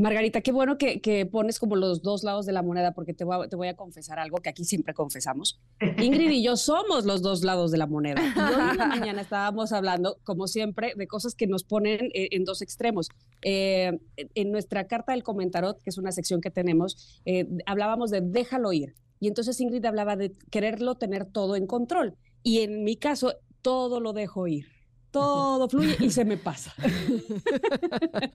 Margarita, 0.00 0.40
qué 0.40 0.50
bueno 0.50 0.78
que, 0.78 1.28
pones 1.30 1.58
como 1.58 1.76
los 1.76 2.00
dos 2.00 2.24
lados 2.24 2.46
de 2.46 2.52
la 2.52 2.62
moneda, 2.62 2.92
porque 2.92 3.12
te 3.12 3.24
voy, 3.24 3.44
a, 3.44 3.48
te 3.48 3.56
voy, 3.56 3.68
a, 3.68 3.76
confesar 3.76 4.18
algo 4.18 4.38
que 4.38 4.48
aquí 4.48 4.64
siempre 4.64 4.94
confesamos. 4.94 5.60
Ingrid 5.98 6.30
y 6.30 6.42
yo 6.42 6.56
somos 6.56 7.04
los 7.04 7.20
dos 7.20 7.44
lados 7.44 7.70
de 7.70 7.76
la 7.76 7.86
moneda. 7.86 8.20
hoy 8.20 8.70
en 8.70 8.78
la 8.78 8.86
mañana 8.86 9.20
estábamos 9.20 9.72
hablando, 9.72 10.16
como 10.24 10.46
siempre, 10.46 10.94
de 10.96 11.06
cosas 11.06 11.34
que 11.34 11.46
nos 11.46 11.64
ponen 11.64 12.10
eh, 12.14 12.28
en, 12.32 12.44
dos 12.44 12.62
extremos. 12.62 13.10
Eh, 13.42 13.98
en 14.16 14.50
nuestra 14.50 14.86
carta 14.86 15.12
del 15.12 15.22
comentarot, 15.22 15.82
que 15.82 15.90
es 15.90 15.98
una 15.98 16.12
sección 16.12 16.40
que 16.40 16.50
tenemos, 16.50 17.20
eh, 17.26 17.46
hablábamos 17.66 18.10
de 18.10 18.22
déjalo 18.22 18.72
ir. 18.72 18.94
Y 19.20 19.28
entonces 19.28 19.60
Ingrid 19.60 19.84
hablaba 19.84 20.16
de 20.16 20.32
quererlo 20.50 20.94
tener 20.94 21.26
todo 21.26 21.56
en 21.56 21.66
control. 21.66 22.14
Y 22.42 22.60
en 22.60 22.84
mi 22.84 22.96
caso, 22.96 23.34
todo 23.60 24.00
lo 24.00 24.14
dejo 24.14 24.46
ir 24.46 24.79
todo 25.10 25.68
fluye 25.68 25.96
y 26.00 26.10
se 26.10 26.24
me 26.24 26.36
pasa. 26.36 26.74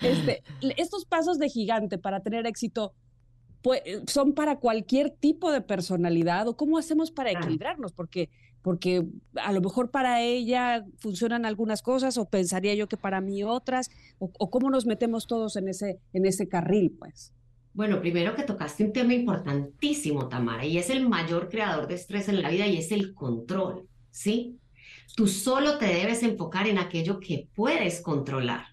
Este, 0.00 0.42
estos 0.76 1.04
pasos 1.04 1.38
de 1.38 1.48
gigante 1.48 1.98
para 1.98 2.20
tener 2.20 2.46
éxito 2.46 2.92
pues, 3.62 3.82
son 4.06 4.34
para 4.34 4.56
cualquier 4.56 5.10
tipo 5.10 5.50
de 5.50 5.60
personalidad 5.60 6.46
o 6.48 6.56
cómo 6.56 6.78
hacemos 6.78 7.10
para 7.10 7.30
equilibrarnos, 7.30 7.92
porque, 7.92 8.30
porque 8.62 9.04
a 9.36 9.52
lo 9.52 9.60
mejor 9.60 9.90
para 9.90 10.22
ella 10.22 10.84
funcionan 10.98 11.46
algunas 11.46 11.82
cosas 11.82 12.18
o 12.18 12.28
pensaría 12.28 12.74
yo 12.74 12.88
que 12.88 12.96
para 12.96 13.20
mí 13.20 13.42
otras, 13.42 13.90
o, 14.18 14.30
o 14.38 14.50
cómo 14.50 14.70
nos 14.70 14.86
metemos 14.86 15.26
todos 15.26 15.56
en 15.56 15.68
ese, 15.68 15.98
en 16.12 16.26
ese 16.26 16.48
carril, 16.48 16.96
pues. 16.98 17.32
Bueno, 17.76 18.00
primero 18.00 18.34
que 18.34 18.42
tocaste 18.42 18.84
un 18.84 18.92
tema 18.92 19.12
importantísimo, 19.12 20.28
Tamara, 20.28 20.64
y 20.64 20.78
es 20.78 20.88
el 20.88 21.06
mayor 21.08 21.48
creador 21.50 21.88
de 21.88 21.94
estrés 21.94 22.28
en 22.28 22.40
la 22.42 22.50
vida 22.50 22.66
y 22.66 22.78
es 22.78 22.90
el 22.90 23.14
control, 23.14 23.86
¿sí? 24.10 24.58
Tú 25.14 25.28
solo 25.28 25.78
te 25.78 25.86
debes 25.86 26.22
enfocar 26.22 26.66
en 26.66 26.78
aquello 26.78 27.20
que 27.20 27.48
puedes 27.54 28.00
controlar. 28.00 28.66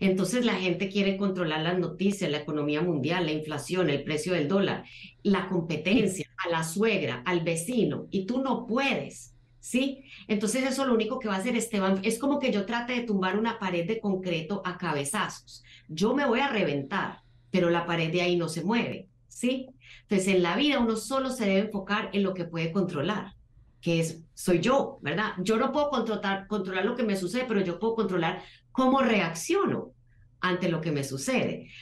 Entonces 0.00 0.44
la 0.44 0.54
gente 0.54 0.88
quiere 0.88 1.16
controlar 1.16 1.62
las 1.62 1.78
noticias, 1.78 2.30
la 2.30 2.38
economía 2.38 2.82
mundial, 2.82 3.26
la 3.26 3.32
inflación, 3.32 3.90
el 3.90 4.04
precio 4.04 4.32
del 4.32 4.48
dólar, 4.48 4.84
la 5.22 5.48
competencia, 5.48 6.26
a 6.44 6.50
la 6.50 6.62
suegra, 6.62 7.22
al 7.24 7.40
vecino, 7.40 8.06
y 8.10 8.26
tú 8.26 8.42
no 8.42 8.66
puedes. 8.66 9.34
¿Sí? 9.60 10.04
Entonces 10.28 10.64
eso 10.64 10.86
lo 10.86 10.94
único 10.94 11.18
que 11.18 11.28
va 11.28 11.34
a 11.34 11.38
hacer 11.38 11.56
Esteban 11.56 12.00
es 12.02 12.18
como 12.18 12.38
que 12.38 12.52
yo 12.52 12.64
trate 12.64 12.94
de 12.94 13.02
tumbar 13.02 13.38
una 13.38 13.58
pared 13.58 13.86
de 13.86 14.00
concreto 14.00 14.62
a 14.64 14.78
cabezazos. 14.78 15.62
Yo 15.88 16.14
me 16.14 16.24
voy 16.24 16.40
a 16.40 16.48
reventar, 16.48 17.20
pero 17.50 17.68
la 17.68 17.84
pared 17.84 18.10
de 18.10 18.22
ahí 18.22 18.36
no 18.36 18.48
se 18.48 18.62
mueve, 18.62 19.08
¿sí? 19.26 19.66
Entonces 20.02 20.28
en 20.28 20.42
la 20.42 20.56
vida 20.56 20.78
uno 20.78 20.96
solo 20.96 21.30
se 21.30 21.44
debe 21.44 21.66
enfocar 21.66 22.08
en 22.12 22.22
lo 22.22 22.34
que 22.34 22.44
puede 22.44 22.72
controlar 22.72 23.34
que 23.80 24.00
es, 24.00 24.22
soy 24.38 24.60
yo, 24.60 25.00
¿verdad? 25.02 25.32
Yo 25.38 25.56
no 25.56 25.72
puedo 25.72 25.90
controlar, 25.90 26.46
controlar 26.46 26.84
lo 26.84 26.94
que 26.94 27.02
me 27.02 27.16
sucede, 27.16 27.44
pero 27.48 27.60
yo 27.60 27.80
puedo 27.80 27.96
controlar 27.96 28.44
cómo 28.70 29.00
reacciono 29.00 29.94
ante 30.38 30.68
lo 30.68 30.80
que 30.80 30.92
me 30.92 31.02
sucede. 31.02 31.72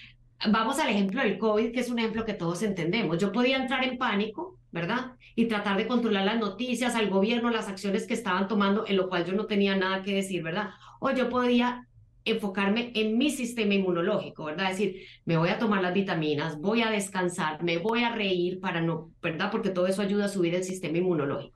Vamos 0.50 0.78
al 0.78 0.88
ejemplo 0.88 1.20
del 1.20 1.36
COVID, 1.36 1.70
que 1.70 1.80
es 1.80 1.90
un 1.90 1.98
ejemplo 1.98 2.24
que 2.24 2.32
todos 2.32 2.62
entendemos. 2.62 3.18
Yo 3.18 3.30
podía 3.30 3.58
entrar 3.58 3.84
en 3.84 3.98
pánico, 3.98 4.58
¿verdad? 4.72 5.16
Y 5.34 5.48
tratar 5.48 5.76
de 5.76 5.86
controlar 5.86 6.24
las 6.24 6.38
noticias, 6.38 6.94
al 6.94 7.10
gobierno, 7.10 7.50
las 7.50 7.68
acciones 7.68 8.06
que 8.06 8.14
estaban 8.14 8.48
tomando, 8.48 8.86
en 8.86 8.96
lo 8.96 9.10
cual 9.10 9.26
yo 9.26 9.34
no 9.34 9.44
tenía 9.44 9.76
nada 9.76 10.02
que 10.02 10.14
decir, 10.14 10.42
¿verdad? 10.42 10.70
O 10.98 11.10
yo 11.10 11.28
podía 11.28 11.86
enfocarme 12.24 12.90
en 12.94 13.18
mi 13.18 13.28
sistema 13.28 13.74
inmunológico, 13.74 14.46
¿verdad? 14.46 14.70
Es 14.70 14.78
decir, 14.78 15.02
me 15.26 15.36
voy 15.36 15.50
a 15.50 15.58
tomar 15.58 15.82
las 15.82 15.92
vitaminas, 15.92 16.58
voy 16.58 16.80
a 16.80 16.90
descansar, 16.90 17.62
me 17.62 17.76
voy 17.76 18.02
a 18.02 18.14
reír 18.14 18.60
para 18.60 18.80
no, 18.80 19.12
¿verdad? 19.20 19.50
Porque 19.50 19.68
todo 19.68 19.86
eso 19.88 20.00
ayuda 20.00 20.24
a 20.24 20.28
subir 20.28 20.54
el 20.54 20.64
sistema 20.64 20.96
inmunológico. 20.96 21.55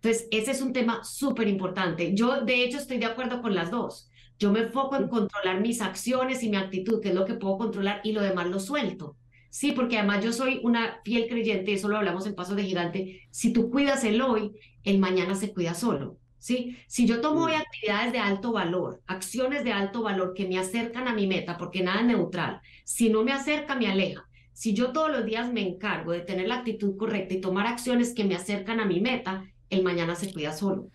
Entonces, 0.00 0.28
ese 0.30 0.52
es 0.52 0.62
un 0.62 0.72
tema 0.72 1.02
súper 1.04 1.48
importante. 1.48 2.14
Yo, 2.14 2.42
de 2.42 2.64
hecho, 2.64 2.78
estoy 2.78 2.98
de 2.98 3.06
acuerdo 3.06 3.42
con 3.42 3.54
las 3.54 3.70
dos. 3.70 4.10
Yo 4.38 4.52
me 4.52 4.60
enfoco 4.60 4.96
en 4.96 5.08
controlar 5.08 5.60
mis 5.60 5.82
acciones 5.82 6.42
y 6.42 6.48
mi 6.48 6.56
actitud, 6.56 7.00
que 7.00 7.08
es 7.08 7.14
lo 7.14 7.24
que 7.24 7.34
puedo 7.34 7.58
controlar, 7.58 8.00
y 8.04 8.12
lo 8.12 8.22
demás 8.22 8.46
lo 8.48 8.60
suelto. 8.60 9.16
Sí, 9.50 9.72
porque 9.72 9.98
además 9.98 10.24
yo 10.24 10.32
soy 10.32 10.60
una 10.62 11.00
fiel 11.04 11.26
creyente, 11.28 11.72
eso 11.72 11.88
lo 11.88 11.96
hablamos 11.96 12.26
en 12.26 12.34
Pasos 12.34 12.54
de 12.54 12.64
Gigante. 12.64 13.22
Si 13.30 13.52
tú 13.52 13.70
cuidas 13.70 14.04
el 14.04 14.20
hoy, 14.22 14.52
el 14.84 14.98
mañana 14.98 15.34
se 15.34 15.52
cuida 15.52 15.74
solo. 15.74 16.18
¿sí? 16.38 16.76
Si 16.86 17.06
yo 17.06 17.20
tomo 17.20 17.44
hoy 17.44 17.54
actividades 17.54 18.12
de 18.12 18.18
alto 18.18 18.52
valor, 18.52 19.02
acciones 19.06 19.64
de 19.64 19.72
alto 19.72 20.02
valor 20.02 20.34
que 20.34 20.46
me 20.46 20.58
acercan 20.58 21.08
a 21.08 21.14
mi 21.14 21.26
meta, 21.26 21.58
porque 21.58 21.82
nada 21.82 22.00
es 22.00 22.06
neutral, 22.06 22.60
si 22.84 23.10
no 23.10 23.24
me 23.24 23.32
acerca, 23.32 23.74
me 23.74 23.88
aleja. 23.88 24.28
Si 24.52 24.74
yo 24.74 24.92
todos 24.92 25.10
los 25.10 25.24
días 25.24 25.52
me 25.52 25.66
encargo 25.66 26.12
de 26.12 26.20
tener 26.20 26.48
la 26.48 26.56
actitud 26.56 26.96
correcta 26.96 27.34
y 27.34 27.40
tomar 27.40 27.66
acciones 27.66 28.14
que 28.14 28.24
me 28.24 28.34
acercan 28.34 28.80
a 28.80 28.86
mi 28.86 29.00
meta, 29.00 29.44
el 29.70 29.82
mañana 29.82 30.14
se 30.14 30.32
cuida 30.32 30.52
solo. 30.52 30.88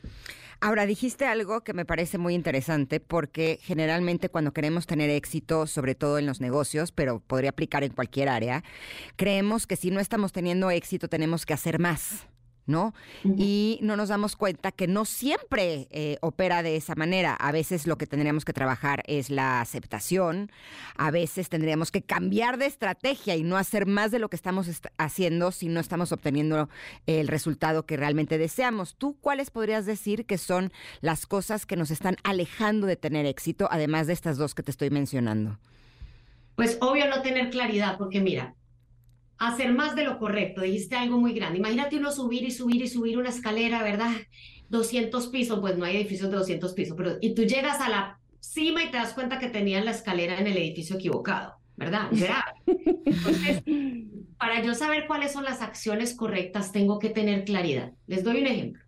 Ahora, 0.62 0.86
dijiste 0.86 1.26
algo 1.26 1.62
que 1.62 1.74
me 1.74 1.84
parece 1.84 2.18
muy 2.18 2.36
interesante 2.36 3.02
porque 3.02 3.60
generalmente 3.62 4.30
cuando 4.30 4.54
queremos 4.54 4.88
tener 4.88 5.10
éxito, 5.10 5.68
sobre 5.68 5.94
todo 5.94 6.20
en 6.20 6.26
los 6.26 6.40
negocios, 6.40 6.94
pero 6.94 7.20
podría 7.20 7.50
aplicar 7.50 7.84
en 7.84 7.92
cualquier 7.92 8.30
área, 8.30 8.64
creemos 9.18 9.68
que 9.68 9.76
si 9.76 9.92
no 9.92 10.00
estamos 10.00 10.32
teniendo 10.32 10.72
éxito 10.72 11.10
tenemos 11.10 11.46
que 11.46 11.54
hacer 11.54 11.80
más. 11.80 12.28
¿No? 12.66 12.94
Y 13.24 13.80
no 13.82 13.96
nos 13.96 14.10
damos 14.10 14.36
cuenta 14.36 14.72
que 14.72 14.88
no 14.88 15.06
siempre 15.06 15.88
eh, 15.92 16.18
opera 16.22 16.64
de 16.64 16.76
esa 16.76 16.96
manera. 16.96 17.34
A 17.34 17.52
veces 17.52 17.88
lo 17.88 17.98
que 17.98 18.08
tendríamos 18.08 18.46
que 18.46 18.54
trabajar 18.54 19.04
es 19.08 19.30
la 19.30 19.62
aceptación, 19.62 20.52
a 20.96 21.12
veces 21.12 21.50
tendríamos 21.50 21.92
que 21.92 22.02
cambiar 22.02 22.58
de 22.58 22.66
estrategia 22.66 23.36
y 23.36 23.44
no 23.44 23.58
hacer 23.58 23.86
más 23.86 24.12
de 24.12 24.20
lo 24.20 24.30
que 24.30 24.36
estamos 24.36 24.70
haciendo 24.98 25.52
si 25.52 25.68
no 25.68 25.80
estamos 25.80 26.12
obteniendo 26.12 26.70
el 27.06 27.28
resultado 27.28 27.86
que 27.86 27.98
realmente 27.98 28.38
deseamos. 28.38 28.96
¿Tú 28.96 29.18
cuáles 29.20 29.52
podrías 29.52 29.86
decir 29.86 30.26
que 30.26 30.38
son 30.38 30.72
las 31.02 31.26
cosas 31.26 31.66
que 31.66 31.76
nos 31.76 31.92
están 31.92 32.16
alejando 32.24 32.88
de 32.88 32.96
tener 32.96 33.26
éxito, 33.26 33.68
además 33.72 34.08
de 34.08 34.14
estas 34.14 34.38
dos 34.38 34.56
que 34.56 34.64
te 34.64 34.72
estoy 34.72 34.90
mencionando? 34.90 35.60
Pues 36.56 36.78
obvio 36.82 37.08
no 37.08 37.22
tener 37.22 37.50
claridad, 37.50 37.98
porque 37.98 38.22
mira, 38.22 38.56
hacer 39.48 39.74
más 39.74 39.96
de 39.96 40.04
lo 40.04 40.20
correcto, 40.20 40.62
dijiste 40.62 40.96
algo 40.96 41.20
muy 41.20 41.34
grande. 41.34 41.60
Imagínate 41.60 41.98
uno 41.98 42.12
subir 42.12 42.44
y 42.44 42.52
subir 42.52 42.82
y 42.82 42.88
subir 42.88 43.18
una 43.18 43.30
escalera, 43.30 43.84
¿verdad? 43.84 44.12
200 44.70 45.28
pisos, 45.28 45.60
pues 45.60 45.78
no 45.78 45.86
hay 45.86 45.98
edificios 45.98 46.32
de 46.32 46.38
200 46.38 46.74
pisos, 46.74 46.96
pero 46.98 47.18
y 47.22 47.34
tú 47.36 47.44
llegas 47.44 47.80
a 47.80 47.90
la 47.90 48.20
cima 48.40 48.84
y 48.84 48.92
te 48.92 48.98
das 48.98 49.14
cuenta 49.14 49.40
que 49.40 49.50
tenían 49.50 49.86
la 49.86 49.92
escalera 49.92 50.40
en 50.40 50.48
el 50.48 50.58
edificio 50.58 50.96
equivocado, 50.96 51.56
¿verdad? 51.76 52.10
Entonces, 52.12 53.64
para 54.38 54.64
yo 54.64 54.74
saber 54.76 55.06
cuáles 55.08 55.32
son 55.32 55.44
las 55.44 55.62
acciones 55.62 56.16
correctas, 56.16 56.72
tengo 56.72 57.00
que 57.00 57.10
tener 57.10 57.46
claridad. 57.46 57.94
Les 58.08 58.24
doy 58.24 58.42
un 58.42 58.48
ejemplo. 58.48 58.84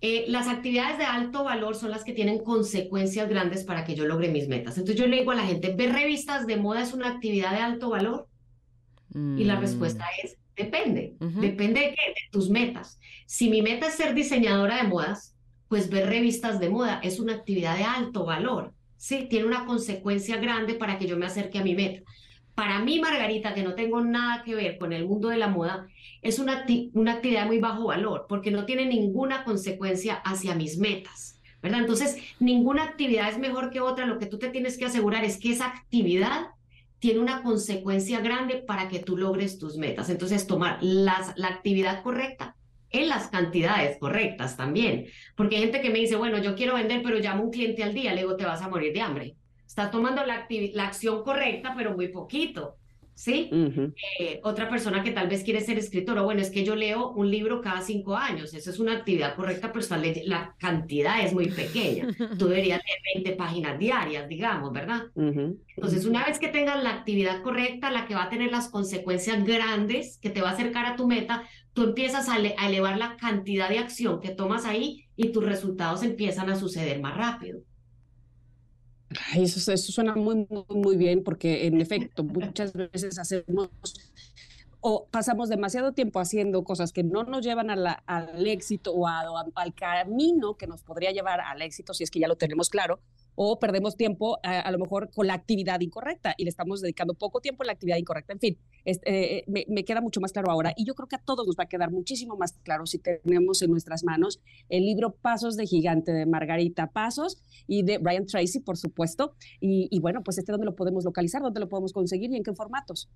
Eh, 0.00 0.24
las 0.26 0.48
actividades 0.48 0.98
de 0.98 1.04
alto 1.04 1.44
valor 1.44 1.76
son 1.76 1.92
las 1.92 2.02
que 2.02 2.12
tienen 2.12 2.42
consecuencias 2.42 3.28
grandes 3.28 3.62
para 3.62 3.84
que 3.84 3.94
yo 3.94 4.04
logre 4.04 4.30
mis 4.30 4.48
metas. 4.48 4.76
Entonces 4.76 5.00
yo 5.00 5.06
le 5.06 5.18
digo 5.18 5.30
a 5.30 5.36
la 5.36 5.46
gente, 5.46 5.74
¿ver 5.76 5.92
revistas 5.92 6.46
de 6.46 6.56
moda 6.56 6.82
es 6.82 6.92
una 6.92 7.08
actividad 7.08 7.52
de 7.52 7.58
alto 7.58 7.90
valor? 7.90 8.26
Y 9.14 9.44
la 9.44 9.56
respuesta 9.56 10.04
mm. 10.04 10.26
es, 10.26 10.38
depende. 10.56 11.16
Depende 11.18 11.80
de 11.80 11.88
qué, 11.88 12.08
de 12.08 12.30
tus 12.30 12.50
metas. 12.50 12.98
Si 13.26 13.50
mi 13.50 13.62
meta 13.62 13.88
es 13.88 13.94
ser 13.94 14.14
diseñadora 14.14 14.76
de 14.76 14.88
modas, 14.88 15.34
pues 15.68 15.88
ver 15.88 16.08
revistas 16.08 16.60
de 16.60 16.70
moda 16.70 17.00
es 17.02 17.18
una 17.18 17.34
actividad 17.34 17.76
de 17.76 17.84
alto 17.84 18.24
valor. 18.24 18.74
Sí, 18.96 19.26
tiene 19.28 19.46
una 19.46 19.64
consecuencia 19.64 20.36
grande 20.36 20.74
para 20.74 20.98
que 20.98 21.06
yo 21.06 21.16
me 21.16 21.26
acerque 21.26 21.58
a 21.58 21.64
mi 21.64 21.74
meta. 21.74 22.02
Para 22.54 22.80
mí, 22.80 23.00
Margarita, 23.00 23.54
que 23.54 23.62
no 23.62 23.74
tengo 23.74 24.02
nada 24.02 24.42
que 24.44 24.54
ver 24.54 24.78
con 24.78 24.92
el 24.92 25.06
mundo 25.06 25.28
de 25.28 25.38
la 25.38 25.48
moda, 25.48 25.86
es 26.20 26.38
una, 26.38 26.66
una 26.92 27.12
actividad 27.14 27.46
muy 27.46 27.58
bajo 27.58 27.86
valor 27.86 28.26
porque 28.28 28.50
no 28.50 28.66
tiene 28.66 28.86
ninguna 28.86 29.44
consecuencia 29.44 30.16
hacia 30.16 30.54
mis 30.54 30.78
metas. 30.78 31.40
¿verdad? 31.62 31.80
Entonces, 31.80 32.16
ninguna 32.40 32.82
actividad 32.82 33.30
es 33.30 33.38
mejor 33.38 33.70
que 33.70 33.80
otra. 33.80 34.04
Lo 34.04 34.18
que 34.18 34.26
tú 34.26 34.38
te 34.38 34.48
tienes 34.48 34.76
que 34.76 34.84
asegurar 34.84 35.24
es 35.24 35.38
que 35.38 35.52
esa 35.52 35.68
actividad 35.68 36.48
tiene 37.02 37.18
una 37.18 37.42
consecuencia 37.42 38.20
grande 38.20 38.62
para 38.64 38.88
que 38.88 39.00
tú 39.00 39.16
logres 39.16 39.58
tus 39.58 39.76
metas. 39.76 40.08
Entonces, 40.08 40.46
tomar 40.46 40.78
las, 40.80 41.36
la 41.36 41.48
actividad 41.48 42.00
correcta 42.00 42.54
en 42.90 43.08
las 43.08 43.26
cantidades 43.26 43.98
correctas 43.98 44.56
también. 44.56 45.06
Porque 45.34 45.56
hay 45.56 45.62
gente 45.62 45.80
que 45.80 45.90
me 45.90 45.98
dice, 45.98 46.14
bueno, 46.14 46.38
yo 46.38 46.54
quiero 46.54 46.76
vender, 46.76 47.02
pero 47.02 47.18
llamo 47.18 47.42
un 47.42 47.50
cliente 47.50 47.82
al 47.82 47.92
día, 47.92 48.14
le 48.14 48.20
digo, 48.20 48.36
te 48.36 48.44
vas 48.44 48.62
a 48.62 48.68
morir 48.68 48.92
de 48.92 49.00
hambre. 49.00 49.34
Estás 49.66 49.90
tomando 49.90 50.24
la, 50.24 50.46
la 50.48 50.86
acción 50.86 51.24
correcta, 51.24 51.74
pero 51.76 51.92
muy 51.96 52.06
poquito. 52.06 52.76
¿Sí? 53.14 53.50
Eh, 54.18 54.40
otra 54.42 54.68
persona 54.68 55.02
que 55.02 55.12
tal 55.12 55.28
vez 55.28 55.44
quiere 55.44 55.60
ser 55.60 55.78
escritora, 55.78 56.22
bueno, 56.22 56.40
es 56.40 56.50
que 56.50 56.64
yo 56.64 56.74
leo 56.74 57.10
un 57.10 57.30
libro 57.30 57.60
cada 57.60 57.82
cinco 57.82 58.16
años, 58.16 58.54
esa 58.54 58.70
es 58.70 58.78
una 58.78 58.94
actividad 58.94 59.34
correcta, 59.34 59.72
pero 59.72 59.84
la 60.24 60.54
cantidad 60.58 61.24
es 61.24 61.32
muy 61.32 61.48
pequeña. 61.48 62.08
Tú 62.38 62.48
deberías 62.48 62.80
tener 62.82 63.24
20 63.24 63.36
páginas 63.36 63.78
diarias, 63.78 64.28
digamos, 64.28 64.72
¿verdad? 64.72 65.02
Entonces, 65.14 66.06
una 66.06 66.24
vez 66.24 66.38
que 66.38 66.48
tengas 66.48 66.82
la 66.82 66.90
actividad 66.90 67.42
correcta, 67.42 67.90
la 67.90 68.06
que 68.06 68.14
va 68.14 68.24
a 68.24 68.30
tener 68.30 68.50
las 68.50 68.68
consecuencias 68.68 69.44
grandes, 69.44 70.18
que 70.18 70.30
te 70.30 70.40
va 70.40 70.50
a 70.50 70.52
acercar 70.52 70.86
a 70.86 70.96
tu 70.96 71.06
meta, 71.06 71.44
tú 71.72 71.84
empiezas 71.84 72.28
a, 72.28 72.34
a 72.34 72.68
elevar 72.68 72.98
la 72.98 73.16
cantidad 73.16 73.68
de 73.68 73.78
acción 73.78 74.20
que 74.20 74.30
tomas 74.30 74.64
ahí 74.64 75.06
y 75.16 75.32
tus 75.32 75.44
resultados 75.44 76.02
empiezan 76.02 76.50
a 76.50 76.56
suceder 76.56 77.00
más 77.00 77.16
rápido 77.16 77.60
eso, 79.36 79.72
eso 79.72 79.92
suena 79.92 80.14
muy, 80.14 80.46
muy, 80.48 80.64
muy 80.68 80.96
bien 80.96 81.22
porque 81.22 81.66
en 81.66 81.80
efecto 81.80 82.24
muchas 82.24 82.72
veces 82.72 83.18
hacemos 83.18 83.70
o 84.80 85.06
pasamos 85.10 85.48
demasiado 85.48 85.92
tiempo 85.92 86.18
haciendo 86.18 86.64
cosas 86.64 86.92
que 86.92 87.04
no 87.04 87.22
nos 87.22 87.44
llevan 87.44 87.70
al 87.70 88.46
éxito 88.46 88.92
o 88.92 89.06
al 89.06 89.74
camino 89.74 90.56
que 90.56 90.66
nos 90.66 90.82
podría 90.82 91.12
llevar 91.12 91.40
al 91.40 91.62
éxito, 91.62 91.94
si 91.94 92.02
es 92.02 92.10
que 92.10 92.18
ya 92.18 92.26
lo 92.26 92.36
tenemos 92.36 92.68
claro, 92.68 92.98
o 93.34 93.58
perdemos 93.58 93.96
tiempo 93.96 94.38
a, 94.42 94.70
lo 94.70 94.78
mejor 94.78 95.10
con 95.10 95.26
la 95.26 95.34
actividad 95.34 95.80
incorrecta 95.80 96.34
y 96.36 96.44
le 96.44 96.50
estamos 96.50 96.80
dedicando 96.80 97.14
poco 97.14 97.40
tiempo 97.40 97.62
a 97.62 97.66
la 97.66 97.72
actividad 97.72 97.96
incorrecta. 97.96 98.32
En 98.32 98.40
fin, 98.40 98.58
este, 98.84 99.38
eh, 99.38 99.44
me, 99.46 99.84
queda 99.84 100.00
mucho 100.00 100.20
más 100.20 100.32
claro 100.32 100.50
ahora 100.50 100.72
y 100.76 100.84
yo 100.84 100.94
creo 100.94 101.08
que 101.08 101.16
a 101.16 101.22
todos 101.22 101.46
nos 101.46 101.56
va 101.56 101.64
a 101.64 101.68
quedar 101.68 101.90
muchísimo 101.90 102.36
más 102.36 102.52
claro 102.62 102.86
si 102.86 102.98
tenemos 102.98 103.62
en 103.62 103.70
nuestras 103.70 104.04
manos 104.04 104.40
el 104.68 104.84
libro 104.84 105.14
Pasos 105.14 105.56
de 105.56 105.66
Gigante 105.66 106.12
de 106.12 106.26
Margarita 106.26 106.88
Pasos 106.88 107.42
y 107.66 107.82
de 107.82 107.98
Brian 107.98 108.26
Tracy, 108.26 108.60
por 108.60 108.76
supuesto. 108.76 109.34
Y, 109.60 109.88
y 109.90 110.00
bueno, 110.00 110.22
pues 110.22 110.38
este 110.38 110.52
dónde 110.52 110.66
lo 110.66 110.76
podemos 110.76 111.04
localizar, 111.04 111.42
dónde 111.42 111.60
lo 111.60 111.68
podemos 111.68 111.92
conseguir 111.92 112.30
y 112.32 112.36
en 112.36 112.42
qué 112.42 112.52
formatos. 112.54 113.08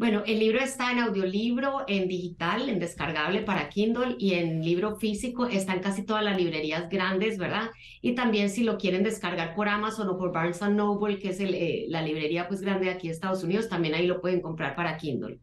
Bueno, 0.00 0.22
el 0.26 0.38
libro 0.38 0.60
está 0.60 0.92
en 0.92 0.98
audiolibro, 0.98 1.84
en 1.86 2.08
digital, 2.08 2.70
en 2.70 2.78
descargable 2.78 3.42
para 3.42 3.68
Kindle 3.68 4.16
y 4.18 4.32
en 4.32 4.64
libro 4.64 4.96
físico. 4.96 5.44
Está 5.44 5.74
en 5.74 5.80
casi 5.80 6.06
todas 6.06 6.24
las 6.24 6.38
librerías 6.38 6.88
grandes, 6.88 7.36
¿verdad? 7.36 7.68
Y 8.00 8.14
también 8.14 8.48
si 8.48 8.64
lo 8.64 8.78
quieren 8.78 9.02
descargar 9.02 9.54
por 9.54 9.68
Amazon 9.68 10.08
o 10.08 10.16
por 10.16 10.32
Barnes 10.32 10.62
Noble, 10.62 11.18
que 11.18 11.28
es 11.28 11.40
eh, 11.40 11.84
la 11.88 12.00
librería 12.00 12.48
pues 12.48 12.62
grande 12.62 12.88
aquí 12.88 13.08
de 13.08 13.12
Estados 13.12 13.44
Unidos, 13.44 13.68
también 13.68 13.92
ahí 13.92 14.06
lo 14.06 14.22
pueden 14.22 14.40
comprar 14.40 14.74
para 14.74 14.96
Kindle. 14.96 15.38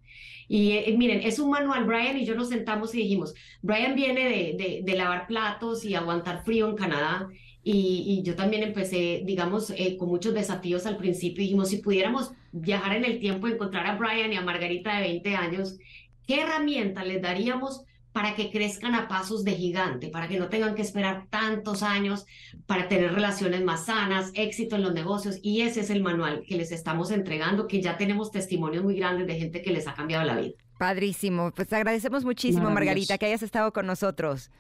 Y 0.48 0.72
eh, 0.72 0.96
miren, 0.98 1.22
es 1.22 1.38
un 1.38 1.52
manual, 1.52 1.84
Brian 1.86 2.18
y 2.18 2.26
yo 2.26 2.34
nos 2.34 2.50
sentamos 2.50 2.96
y 2.96 3.04
dijimos, 3.04 3.36
Brian 3.62 3.94
viene 3.94 4.56
de 4.84 4.96
lavar 4.96 5.28
platos 5.28 5.86
y 5.86 5.94
aguantar 5.94 6.44
frío 6.44 6.68
en 6.68 6.76
Canadá 6.76 7.30
y, 7.70 8.22
yo 8.24 8.36
también 8.36 8.64
empecé, 8.64 9.22
digamos, 9.26 9.72
eh, 9.72 9.98
con 9.98 10.08
muchos 10.08 10.34
desafíos 10.34 10.86
al 10.86 10.96
principio. 10.96 11.42
Dijimos, 11.42 11.70
si 11.70 11.78
pudiéramos 11.78 12.32
viajar 12.54 12.96
en 12.96 13.04
el 13.04 13.20
tiempo, 13.20 13.48
encontrar 13.48 13.86
a 13.88 13.96
Brian 13.96 14.32
y 14.32 14.38
a 14.38 14.42
Margarita 14.42 14.96
de 14.96 15.02
20 15.02 15.36
años, 15.36 15.78
¿qué 16.26 16.42
herramienta 16.42 17.04
les 17.04 17.22
daríamos 17.22 17.84
para 18.14 18.36
que 18.36 18.52
crezcan 18.52 18.96
a 18.96 19.10
pasos 19.10 19.44
de 19.44 19.52
gigante, 19.52 20.08
para 20.08 20.30
que 20.30 20.40
no 20.40 20.48
tengan 20.48 20.76
que 20.76 20.82
esperar 20.82 21.28
tantos 21.30 21.84
años 21.84 22.26
para 22.66 22.88
tener 22.88 23.14
relaciones 23.14 23.62
más 23.64 23.86
sanas, 23.86 24.32
éxito 24.34 24.78
en 24.78 24.84
los 24.84 24.94
negocios? 24.94 25.38
Y 25.42 25.62
ese 25.62 25.82
es 25.82 25.90
el 25.90 26.02
manual 26.02 26.44
que 26.48 26.56
les 26.56 26.72
estamos 26.72 27.12
entregando, 27.12 27.68
que 27.68 27.82
ya 27.82 27.98
tenemos 27.98 28.32
testimonios 28.32 28.84
muy 28.84 28.96
grandes 28.96 29.28
de 29.28 29.36
gente 29.36 29.62
que 29.62 29.72
les 29.72 29.88
ha 29.88 29.94
cambiado 29.94 30.24
la 30.24 30.38
vida. 30.38 30.54
Padrísimo. 30.78 31.52
Pues 31.52 31.68
te 31.68 31.76
agradecemos 31.76 32.24
muchísimo, 32.24 32.70
Margarita, 32.70 33.18
que 33.18 33.26
hayas 33.26 33.44
estado 33.44 33.74
con 33.74 33.86
nosotros. 33.86 34.52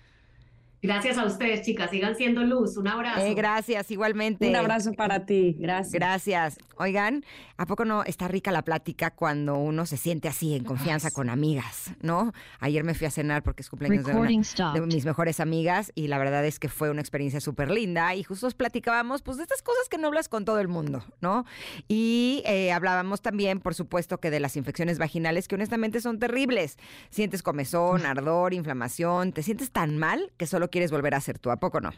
Gracias 0.81 1.17
a 1.17 1.25
ustedes, 1.25 1.63
chicas. 1.63 1.89
Sigan 1.89 2.15
siendo 2.15 2.43
luz. 2.43 2.77
Un 2.77 2.87
abrazo. 2.87 3.21
Eh, 3.21 3.33
gracias, 3.33 3.89
igualmente. 3.91 4.47
Un 4.47 4.55
abrazo 4.55 4.93
para 4.93 5.25
ti. 5.25 5.55
Gracias. 5.59 5.93
Gracias. 5.93 6.57
Oigan, 6.77 7.25
¿a 7.57 7.65
poco 7.65 7.85
no 7.85 8.03
está 8.03 8.27
rica 8.27 8.51
la 8.51 8.61
plática 8.61 9.09
cuando 9.09 9.55
uno 9.55 9.87
se 9.87 9.97
siente 9.97 10.27
así 10.27 10.55
en 10.55 10.63
confianza 10.63 11.09
con 11.09 11.29
amigas, 11.29 11.91
no? 12.01 12.31
Ayer 12.59 12.83
me 12.83 12.93
fui 12.93 13.07
a 13.07 13.11
cenar 13.11 13.41
porque 13.41 13.63
es 13.63 13.69
cumpleaños 13.69 14.05
de, 14.05 14.13
de, 14.13 14.81
mis 14.81 15.05
mejores 15.05 15.39
amigas 15.39 15.91
y 15.95 16.07
la 16.07 16.19
verdad 16.19 16.45
es 16.45 16.59
que 16.59 16.69
fue 16.69 16.91
una 16.91 17.01
experiencia 17.01 17.41
súper 17.41 17.71
linda 17.71 18.13
y 18.13 18.21
justo 18.23 18.47
platicábamos 18.55 19.23
pues 19.23 19.37
de 19.37 19.43
estas 19.43 19.63
cosas 19.63 19.89
que 19.89 19.97
no 19.97 20.07
hablas 20.07 20.29
con 20.29 20.45
todo 20.45 20.59
el 20.59 20.67
mundo, 20.67 21.03
¿no? 21.19 21.45
Y 21.87 22.43
eh, 22.45 22.71
hablábamos 22.71 23.21
también, 23.21 23.59
por 23.59 23.73
supuesto, 23.73 24.19
que 24.19 24.29
de 24.29 24.39
las 24.39 24.55
infecciones 24.55 24.99
vaginales 24.99 25.47
que 25.47 25.55
honestamente 25.55 25.99
son 25.99 26.19
terribles. 26.19 26.77
Sientes 27.09 27.41
comezón, 27.41 28.05
ardor, 28.05 28.53
inflamación, 28.53 29.33
te 29.33 29.41
sientes 29.41 29.71
tan 29.71 29.97
mal 29.97 30.31
que 30.37 30.45
solo 30.45 30.66
quieres 30.69 30.91
volver 30.91 31.15
a 31.15 31.21
ser 31.21 31.39
tú, 31.39 31.51
¿a 31.51 31.57
poco 31.57 31.81
no? 31.81 31.91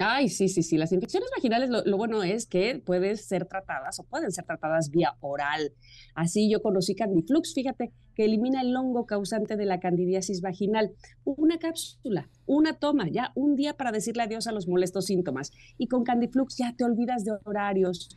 Ay, 0.00 0.28
sí, 0.28 0.48
sí, 0.48 0.62
sí. 0.64 0.76
Las 0.76 0.90
infecciones 0.90 1.30
vaginales, 1.36 1.70
lo, 1.70 1.96
bueno 1.96 2.24
es 2.24 2.46
que 2.46 2.82
pueden 2.84 3.16
ser 3.16 3.46
tratadas 3.46 4.00
o 4.00 4.02
pueden 4.02 4.32
ser 4.32 4.44
tratadas 4.44 4.90
vía 4.90 5.14
oral. 5.20 5.72
Así 6.16 6.50
yo 6.50 6.62
conocí 6.62 6.96
Candiflux, 6.96 7.54
fíjate, 7.54 7.92
que 8.16 8.24
elimina 8.24 8.62
el 8.62 8.74
hongo 8.74 9.06
causante 9.06 9.56
de 9.56 9.66
la 9.66 9.78
candidiasis 9.78 10.40
vaginal. 10.40 10.92
Una 11.24 11.58
cápsula, 11.58 12.28
una 12.46 12.74
toma, 12.74 13.08
ya 13.08 13.30
un 13.36 13.54
día 13.54 13.76
para 13.76 13.92
decirle 13.92 14.24
adiós 14.24 14.48
a 14.48 14.52
los 14.52 14.66
molestos 14.66 15.06
síntomas. 15.06 15.52
Y 15.78 15.86
con 15.86 16.02
Candiflux 16.02 16.56
ya 16.56 16.74
te 16.76 16.82
olvidas 16.82 17.24
de 17.24 17.32
horarios, 17.44 18.08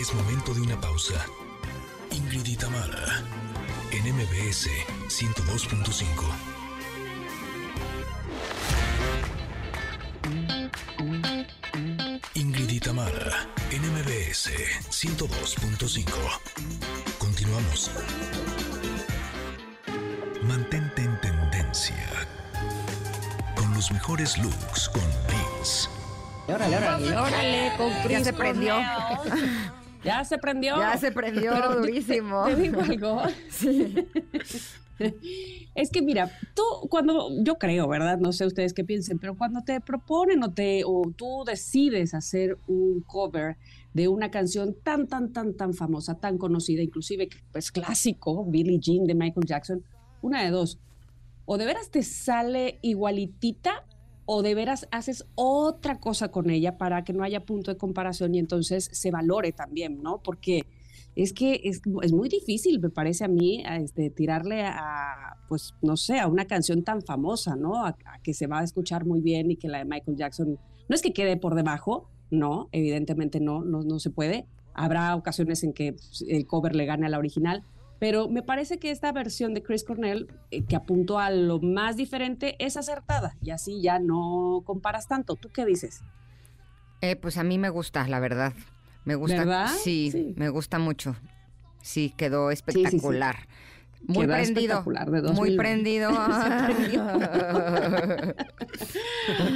Es 0.06 0.14
momento 0.14 0.54
de 0.54 0.62
una 0.62 0.80
pausa. 0.80 1.26
Ingrid 2.12 2.46
y 2.46 2.56
Tamara, 2.56 3.24
en 3.90 4.14
MBS 4.14 4.70
102.5. 5.08 6.06
Ingrid 12.36 12.70
y 12.70 12.80
Tamara, 12.80 13.50
en 13.72 13.82
MBS 13.82 14.52
102.5. 14.92 16.06
Continuamos. 17.18 17.90
Mantente 20.44 21.02
en 21.02 21.20
tendencia. 21.20 22.28
Con 23.56 23.74
los 23.74 23.92
mejores 23.92 24.38
looks 24.38 24.88
con 24.88 25.02
Vince. 25.28 25.90
Órale, 26.48 26.78
órale, 26.78 27.18
órale, 27.18 27.74
con 27.76 27.92
Ya 28.08 28.24
se 28.24 28.34
prendió. 28.34 28.76
Ya 30.06 30.24
se 30.24 30.38
prendió. 30.38 30.78
Ya 30.78 30.98
se 30.98 31.12
prendió 31.12 31.54
durísimo. 31.74 32.46
¿Te 32.46 32.56
digo 32.56 32.82
algo? 32.82 33.22
Sí. 33.50 34.08
Es 35.76 35.90
que 35.90 36.02
mira, 36.02 36.32
tú 36.54 36.64
cuando, 36.90 37.30
yo 37.44 37.58
creo, 37.58 37.86
¿verdad? 37.88 38.18
No 38.18 38.32
sé 38.32 38.46
ustedes 38.46 38.74
qué 38.74 38.86
piensen, 38.86 39.20
pero 39.20 39.36
cuando 39.38 39.62
te 39.62 39.82
proponen 39.82 40.42
o, 40.44 40.52
te, 40.52 40.84
o 40.86 41.12
tú 41.16 41.44
decides 41.46 42.14
hacer 42.14 42.58
un 42.68 43.02
cover 43.02 43.58
de 43.94 44.08
una 44.08 44.32
canción 44.32 44.74
tan, 44.84 45.08
tan, 45.08 45.34
tan, 45.34 45.54
tan 45.54 45.74
famosa, 45.74 46.16
tan 46.16 46.38
conocida, 46.38 46.82
inclusive 46.82 47.28
pues 47.52 47.72
clásico, 47.72 48.46
Billie 48.46 48.80
Jean 48.80 49.06
de 49.06 49.16
Michael 49.16 49.46
Jackson, 49.46 49.84
una 50.22 50.44
de 50.44 50.50
dos, 50.50 50.80
o 51.46 51.58
de 51.58 51.66
veras 51.66 51.90
te 51.90 52.02
sale 52.02 52.80
igualitita 52.82 53.86
o 54.26 54.42
de 54.42 54.56
veras 54.56 54.88
haces 54.92 55.26
otra 55.36 56.00
cosa 56.00 56.30
con 56.30 56.50
ella 56.50 56.78
para 56.78 57.04
que 57.04 57.14
no 57.14 57.24
haya 57.24 57.46
punto 57.46 57.72
de 57.72 57.78
comparación 57.78 58.36
y 58.36 58.40
entonces 58.40 58.90
se 58.92 59.12
valore 59.12 59.52
también, 59.52 60.02
¿no? 60.02 60.22
Porque 60.24 60.66
es 61.16 61.32
que 61.32 61.62
es, 61.64 61.82
es 62.02 62.12
muy 62.12 62.28
difícil, 62.28 62.80
me 62.80 62.90
parece 62.90 63.24
a 63.24 63.28
mí, 63.28 63.64
a 63.66 63.78
este, 63.78 64.10
tirarle 64.10 64.64
a, 64.64 65.38
pues, 65.48 65.74
no 65.82 65.96
sé, 65.96 66.20
a 66.20 66.28
una 66.28 66.46
canción 66.46 66.84
tan 66.84 67.02
famosa, 67.02 67.56
¿no? 67.56 67.86
A, 67.86 67.90
a 67.90 68.20
que 68.22 68.34
se 68.34 68.48
va 68.48 68.60
a 68.60 68.64
escuchar 68.64 69.06
muy 69.06 69.22
bien 69.22 69.52
y 69.52 69.56
que 69.56 69.70
la 69.70 69.78
de 69.78 69.86
Michael 69.86 70.18
Jackson, 70.18 70.60
no 70.90 70.96
es 70.96 71.02
que 71.02 71.14
quede 71.14 71.38
por 71.38 71.56
debajo, 71.56 72.10
no, 72.32 72.68
evidentemente 72.72 73.40
no, 73.40 73.64
no, 73.64 73.84
no 73.84 74.00
se 74.00 74.10
puede. 74.10 74.46
Habrá 74.74 75.16
ocasiones 75.16 75.64
en 75.64 75.72
que 75.72 75.96
el 76.28 76.46
cover 76.46 76.76
le 76.76 76.86
gane 76.86 77.06
a 77.06 77.10
la 77.10 77.18
original, 77.18 77.64
pero 78.00 78.28
me 78.30 78.42
parece 78.44 78.78
que 78.80 78.92
esta 78.92 79.12
versión 79.12 79.54
de 79.54 79.64
Chris 79.64 79.84
Cornell, 79.84 80.28
eh, 80.52 80.64
que 80.64 80.76
apuntó 80.76 81.20
a 81.20 81.30
lo 81.32 81.60
más 81.60 81.96
diferente, 81.98 82.56
es 82.60 82.78
acertada 82.78 83.36
y 83.42 83.52
así 83.52 83.82
ya 83.82 84.00
no 84.00 84.62
comparas 84.66 85.08
tanto. 85.08 85.36
¿Tú 85.36 85.50
qué 85.50 85.66
dices? 85.66 86.02
Eh, 87.02 87.16
pues 87.16 87.38
a 87.38 87.44
mí 87.44 87.58
me 87.58 87.70
gusta, 87.70 88.08
la 88.08 88.20
verdad. 88.20 88.54
Me 89.04 89.16
gusta. 89.16 89.38
¿Verdad? 89.38 89.68
Sí, 89.84 90.10
Sí. 90.12 90.34
me 90.36 90.50
gusta 90.50 90.80
mucho. 90.80 91.16
Sí, 91.82 92.14
quedó 92.18 92.50
sí, 92.52 92.56
sí. 93.00 93.00
Muy 94.08 94.26
prendido. 94.28 94.60
espectacular, 94.76 95.10
de 95.12 95.22
Muy 95.34 95.56
2000. 95.56 95.58
prendido. 95.58 96.12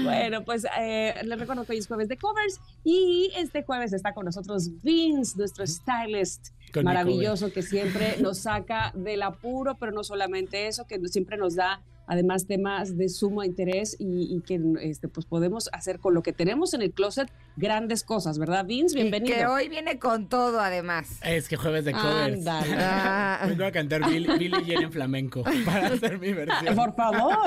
Bueno, 0.04 0.44
pues 0.44 0.66
eh, 0.80 1.14
les 1.24 1.40
recuerdo 1.40 1.66
que 1.66 1.74
hoy 1.74 1.78
es 1.80 1.88
jueves 1.88 2.08
de 2.08 2.18
covers 2.18 2.60
y 2.84 3.32
este 3.38 3.64
jueves 3.64 3.94
está 3.94 4.14
con 4.14 4.26
nosotros 4.26 4.70
Vince, 4.82 5.38
nuestro 5.38 5.66
stylist 5.68 6.50
Con 6.74 6.86
maravilloso 6.86 7.52
que 7.52 7.62
siempre 7.62 8.18
nos 8.20 8.40
saca 8.40 8.92
del 8.96 9.22
apuro, 9.22 9.78
pero 9.80 9.92
no 9.92 10.04
solamente 10.04 10.68
eso, 10.68 10.86
que 10.88 11.00
siempre 11.08 11.38
nos 11.38 11.56
da 11.56 11.82
además 12.10 12.48
temas 12.48 12.98
de 12.98 13.08
sumo 13.08 13.44
interés 13.44 13.96
y, 14.00 14.36
y 14.36 14.42
que 14.42 14.60
este, 14.82 15.08
pues 15.08 15.26
podemos 15.26 15.70
hacer 15.72 16.00
con 16.00 16.14
lo 16.14 16.24
que 16.24 16.34
tenemos 16.34 16.74
en 16.74 16.82
el 16.82 16.92
closet 16.92 17.32
grandes 17.56 18.04
cosas, 18.04 18.40
¿verdad, 18.40 18.66
Vince? 18.66 18.98
Y 18.98 19.02
Bienvenido. 19.04 19.38
que 19.38 19.46
hoy 19.46 19.70
viene 19.70 20.00
con 20.00 20.28
todo, 20.28 20.60
además. 20.60 21.20
Es 21.24 21.48
que 21.48 21.56
jueves 21.56 21.86
de 21.86 21.94
covers. 21.94 22.36
Ándale. 22.38 22.76
Ah, 22.80 23.46
Vengo 23.48 23.64
a 23.64 23.72
cantar 23.72 24.10
Billy, 24.10 24.52
Jean 24.66 24.84
en 24.84 24.92
flamenco 24.92 25.44
para 25.66 25.88
hacer 25.88 26.20
mi 26.20 26.34
versión. 26.34 26.76
Por 26.76 26.96
favor. 26.96 27.38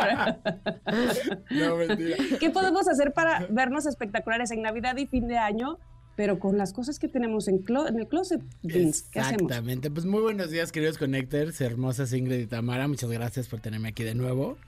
No, 1.50 1.76
mentira. 1.76 2.16
¿Qué 2.38 2.50
podemos 2.50 2.88
hacer 2.88 3.12
para 3.12 3.46
vernos 3.50 3.86
espectaculares 3.86 4.50
en 4.52 4.62
Navidad 4.62 4.96
y 4.96 5.06
fin 5.06 5.26
de 5.26 5.38
año, 5.38 5.78
pero 6.16 6.38
con 6.38 6.58
las 6.58 6.72
cosas 6.72 6.98
que 6.98 7.08
tenemos 7.08 7.48
en, 7.48 7.64
clo- 7.64 7.88
en 7.88 7.98
el 7.98 8.06
closet, 8.06 8.40
Vince? 8.62 9.04
¿Qué 9.10 9.20
hacemos? 9.20 9.42
Exactamente. 9.42 9.90
Pues 9.90 10.04
muy 10.06 10.20
buenos 10.20 10.50
días, 10.50 10.72
queridos 10.72 10.98
Connectors, 10.98 11.60
hermosas 11.60 12.12
Ingrid 12.12 12.40
y 12.40 12.46
Tamara. 12.46 12.88
Muchas 12.88 13.10
gracias 13.10 13.48
por 13.48 13.60
tenerme 13.60 13.88
aquí 13.88 14.04
de 14.04 14.14
nuevo. 14.14 14.58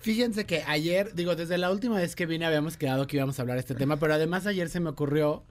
Fíjense 0.00 0.46
que 0.46 0.62
ayer, 0.66 1.14
digo, 1.14 1.36
desde 1.36 1.58
la 1.58 1.70
última 1.70 1.96
vez 1.96 2.16
que 2.16 2.24
vine 2.26 2.46
habíamos 2.46 2.76
quedado 2.76 3.06
que 3.06 3.16
íbamos 3.18 3.38
a 3.38 3.42
hablar 3.42 3.56
de 3.56 3.60
este 3.60 3.74
tema, 3.74 3.98
pero 3.98 4.14
además 4.14 4.46
ayer 4.46 4.68
se 4.70 4.80
me 4.80 4.88
ocurrió 4.88 5.42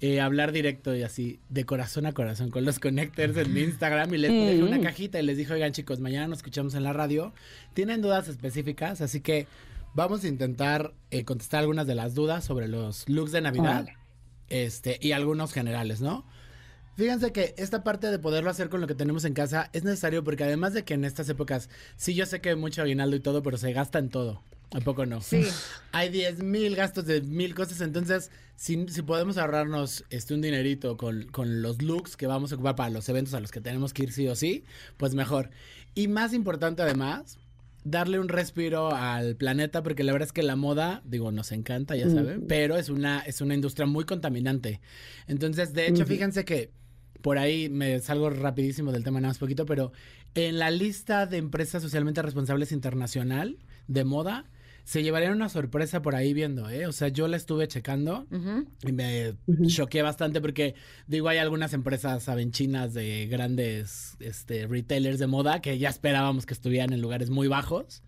eh, 0.00 0.20
hablar 0.20 0.52
directo 0.52 0.94
y 0.96 1.02
así, 1.02 1.40
de 1.50 1.64
corazón 1.64 2.06
a 2.06 2.12
corazón, 2.12 2.50
con 2.50 2.64
los 2.64 2.78
Connectors 2.78 3.36
en 3.36 3.52
mi 3.52 3.60
Instagram 3.62 4.14
y 4.14 4.18
les 4.18 4.30
dejé 4.30 4.62
una 4.62 4.78
Mm. 4.78 4.82
cajita 4.82 5.20
y 5.20 5.24
les 5.24 5.36
dije, 5.36 5.52
oigan 5.52 5.72
chicos, 5.72 6.00
mañana 6.00 6.26
nos 6.28 6.38
escuchamos 6.38 6.74
en 6.74 6.84
la 6.84 6.92
radio. 6.92 7.32
Tienen 7.74 8.00
dudas 8.00 8.28
específicas, 8.28 9.00
así 9.02 9.20
que 9.20 9.46
vamos 9.94 10.24
a 10.24 10.28
intentar 10.28 10.94
eh, 11.10 11.24
contestar 11.24 11.60
algunas 11.60 11.86
de 11.86 11.94
las 11.96 12.14
dudas 12.14 12.44
sobre 12.44 12.68
los 12.68 13.06
looks 13.08 13.32
de 13.32 13.40
Navidad. 13.42 13.88
Este, 14.50 14.98
y 15.00 15.12
algunos 15.12 15.52
generales, 15.52 16.00
¿no? 16.00 16.24
Fíjense 16.96 17.32
que 17.32 17.54
esta 17.58 17.84
parte 17.84 18.10
de 18.10 18.18
poderlo 18.18 18.50
hacer 18.50 18.68
con 18.68 18.80
lo 18.80 18.88
que 18.88 18.94
tenemos 18.96 19.24
en 19.24 19.32
casa 19.32 19.70
es 19.72 19.84
necesario 19.84 20.24
porque 20.24 20.42
además 20.42 20.74
de 20.74 20.84
que 20.84 20.94
en 20.94 21.04
estas 21.04 21.28
épocas, 21.28 21.70
sí 21.96 22.14
yo 22.14 22.26
sé 22.26 22.40
que 22.40 22.48
hay 22.48 22.56
mucho 22.56 22.82
aguinaldo 22.82 23.14
y 23.14 23.20
todo, 23.20 23.42
pero 23.42 23.56
se 23.56 23.72
gasta 23.72 24.00
en 24.00 24.08
todo. 24.08 24.42
¿A 24.72 24.80
poco 24.80 25.06
no? 25.06 25.20
Sí. 25.22 25.46
Hay 25.92 26.10
10 26.10 26.42
mil 26.42 26.76
gastos 26.76 27.06
de 27.06 27.22
mil 27.22 27.54
cosas, 27.54 27.80
entonces 27.80 28.30
si, 28.56 28.86
si 28.88 29.02
podemos 29.02 29.38
ahorrarnos 29.38 30.04
este, 30.10 30.34
un 30.34 30.42
dinerito 30.42 30.96
con, 30.96 31.22
con 31.28 31.62
los 31.62 31.80
looks 31.80 32.16
que 32.16 32.26
vamos 32.26 32.50
a 32.50 32.56
ocupar 32.56 32.74
para 32.74 32.90
los 32.90 33.08
eventos 33.08 33.32
a 33.34 33.40
los 33.40 33.50
que 33.50 33.60
tenemos 33.60 33.94
que 33.94 34.02
ir 34.02 34.12
sí 34.12 34.28
o 34.28 34.34
sí, 34.34 34.64
pues 34.96 35.14
mejor. 35.14 35.50
Y 35.94 36.08
más 36.08 36.34
importante 36.34 36.82
además, 36.82 37.38
darle 37.84 38.18
un 38.18 38.28
respiro 38.28 38.94
al 38.94 39.36
planeta 39.36 39.82
porque 39.82 40.04
la 40.04 40.12
verdad 40.12 40.26
es 40.26 40.32
que 40.32 40.42
la 40.42 40.56
moda, 40.56 41.02
digo, 41.04 41.32
nos 41.32 41.52
encanta, 41.52 41.96
ya 41.96 42.08
saben, 42.10 42.44
pero 42.46 42.76
es 42.76 42.88
una, 42.88 43.20
es 43.20 43.40
una 43.40 43.54
industria 43.54 43.86
muy 43.86 44.04
contaminante. 44.04 44.80
Entonces, 45.26 45.72
de 45.72 45.86
hecho, 45.86 46.04
fíjense 46.04 46.44
que 46.44 46.70
por 47.22 47.38
ahí 47.38 47.68
me 47.68 47.98
salgo 48.00 48.30
rapidísimo 48.30 48.92
del 48.92 49.04
tema 49.04 49.20
nada 49.20 49.30
más 49.30 49.38
poquito, 49.38 49.66
pero 49.66 49.92
en 50.34 50.58
la 50.58 50.70
lista 50.70 51.26
de 51.26 51.38
empresas 51.38 51.82
socialmente 51.82 52.22
responsables 52.22 52.72
internacional 52.72 53.58
de 53.86 54.04
moda, 54.04 54.44
se 54.88 55.02
llevarían 55.02 55.34
una 55.34 55.50
sorpresa 55.50 56.00
por 56.00 56.14
ahí 56.14 56.32
viendo, 56.32 56.70
¿eh? 56.70 56.86
O 56.86 56.92
sea, 56.92 57.08
yo 57.08 57.28
la 57.28 57.36
estuve 57.36 57.68
checando 57.68 58.26
y 58.86 58.92
me 58.92 59.34
choqué 59.66 60.00
bastante 60.00 60.40
porque, 60.40 60.76
digo, 61.06 61.28
hay 61.28 61.36
algunas 61.36 61.74
empresas, 61.74 62.22
saben, 62.22 62.52
chinas 62.52 62.94
de 62.94 63.26
grandes 63.26 64.16
este, 64.18 64.66
retailers 64.66 65.18
de 65.18 65.26
moda 65.26 65.60
que 65.60 65.76
ya 65.78 65.90
esperábamos 65.90 66.46
que 66.46 66.54
estuvieran 66.54 66.94
en 66.94 67.02
lugares 67.02 67.28
muy 67.28 67.48
bajos. 67.48 68.02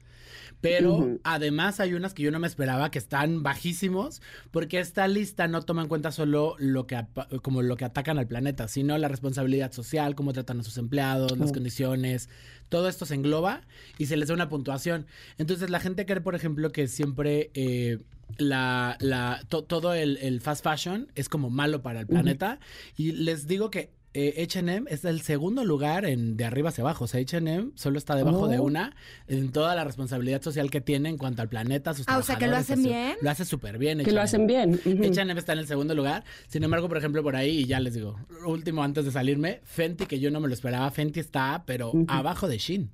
Pero 0.61 1.19
además 1.25 1.81
hay 1.81 1.95
unas 1.95 2.13
que 2.13 2.23
yo 2.23 2.31
no 2.31 2.39
me 2.39 2.47
esperaba 2.47 2.91
que 2.91 2.99
están 2.99 3.43
bajísimos, 3.43 4.21
porque 4.51 4.79
esta 4.79 5.09
lista 5.09 5.49
no 5.49 5.63
toma 5.63 5.83
en 5.83 5.89
cuenta 5.89 6.13
solo 6.13 6.55
lo 6.59 6.87
que 6.87 7.03
como 7.43 7.63
lo 7.63 7.77
que 7.77 7.85
atacan 7.87 8.19
al 8.19 8.27
planeta, 8.27 8.69
sino 8.69 8.97
la 8.99 9.09
responsabilidad 9.09 9.73
social, 9.73 10.15
cómo 10.15 10.33
tratan 10.33 10.61
a 10.61 10.63
sus 10.63 10.77
empleados, 10.77 11.39
las 11.39 11.53
condiciones, 11.53 12.29
todo 12.69 12.89
esto 12.89 13.07
se 13.07 13.15
engloba 13.15 13.63
y 13.99 14.07
se 14.07 14.17
les 14.17 14.29
da 14.29 14.35
una 14.35 14.49
puntuación. 14.49 15.07
Entonces 15.39 15.71
la 15.71 15.81
gente 15.81 16.05
cree, 16.05 16.21
por 16.21 16.35
ejemplo, 16.35 16.71
que 16.73 16.89
siempre 16.89 17.51
eh, 17.55 17.99
la, 18.37 18.97
la, 19.01 19.43
to- 19.49 19.65
todo 19.65 19.95
el, 19.95 20.19
el 20.19 20.41
fast 20.41 20.63
fashion 20.63 21.11
es 21.15 21.29
como 21.29 21.49
malo 21.51 21.83
para 21.83 22.01
el 22.01 22.07
planeta. 22.07 22.61
Y 22.97 23.13
les 23.13 23.47
digo 23.47 23.71
que 23.71 23.93
eh, 24.13 24.43
H&M 24.43 24.91
es 24.91 25.05
el 25.05 25.21
segundo 25.21 25.65
lugar 25.65 26.05
en, 26.05 26.37
de 26.37 26.45
arriba 26.45 26.71
hacia 26.71 26.83
abajo. 26.83 27.05
O 27.05 27.07
sea, 27.07 27.21
H&M 27.21 27.71
solo 27.77 27.97
está 27.99 28.17
debajo 28.17 28.49
de 28.49 28.59
Oh. 28.59 28.65
una 28.65 28.95
en 29.29 29.53
toda 29.53 29.75
la 29.77 29.85
responsabilidad 29.85 30.43
social 30.43 30.69
que 30.71 30.81
tiene 30.81 31.09
en 31.09 31.17
cuanto 31.17 31.43
al 31.43 31.49
planeta, 31.49 31.91
a 31.91 31.95
sus 31.95 32.07
Ah, 32.09 32.19
o 32.19 32.23
sea, 32.23 32.37
que 32.37 32.49
lo 32.49 32.57
hacen 32.57 32.83
su- 32.83 32.89
bien. 32.89 33.17
Lo 33.23 33.31
hace 33.31 33.45
súper 33.45 33.79
bien. 33.79 34.03
Que 34.03 34.11
lo 34.13 34.21
hacen 34.21 34.47
bien. 34.47 34.81
H&M 34.85 35.39
está 35.39 35.53
en 35.53 35.61
el 35.61 35.67
segundo 35.67 35.95
lugar. 35.95 36.25
Sin 36.49 36.65
embargo, 36.65 36.89
por 36.89 36.97
ejemplo, 36.99 37.23
por 37.23 37.37
ahí, 37.37 37.59
y 37.61 37.67
ya 37.67 37.79
les 37.79 37.95
digo, 37.95 38.19
último 38.47 38.83
antes 38.83 39.05
de 39.05 39.13
salirme, 39.13 39.61
Fenty, 39.65 40.07
que 40.07 40.19
yo 40.19 40.31
no 40.31 40.41
me 40.41 40.49
lo 40.49 40.55
esperaba, 40.55 40.91
Fenty 40.91 41.21
está, 41.21 41.63
pero 41.67 41.93
abajo 42.09 42.49
de 42.49 42.59
Shein. 42.59 42.91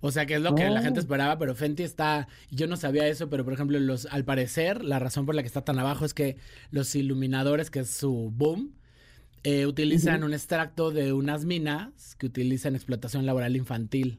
O 0.00 0.10
sea, 0.10 0.26
que 0.26 0.34
es 0.36 0.40
lo 0.40 0.54
que 0.54 0.68
la 0.70 0.80
gente 0.80 0.98
Oh. 0.98 1.02
esperaba, 1.02 1.38
pero 1.38 1.54
Fenty 1.54 1.82
está, 1.82 2.28
yo 2.50 2.66
no 2.66 2.76
sabía 2.76 3.06
eso, 3.08 3.28
pero 3.28 3.44
por 3.44 3.52
ejemplo, 3.52 3.78
los, 3.78 4.06
al 4.06 4.24
parecer, 4.24 4.82
la 4.82 4.98
razón 4.98 5.26
por 5.26 5.34
la 5.34 5.42
que 5.42 5.48
está 5.48 5.62
tan 5.64 5.78
abajo 5.78 6.04
es 6.04 6.14
que 6.14 6.36
los 6.70 6.94
iluminadores, 6.94 7.70
que 7.70 7.80
es 7.80 7.90
su 7.90 8.32
boom, 8.34 8.74
eh, 9.48 9.64
utilizan 9.64 10.24
un 10.24 10.34
extracto 10.34 10.90
de 10.90 11.12
unas 11.12 11.44
minas 11.44 12.16
que 12.16 12.26
utilizan 12.26 12.74
explotación 12.74 13.26
laboral 13.26 13.54
infantil 13.54 14.18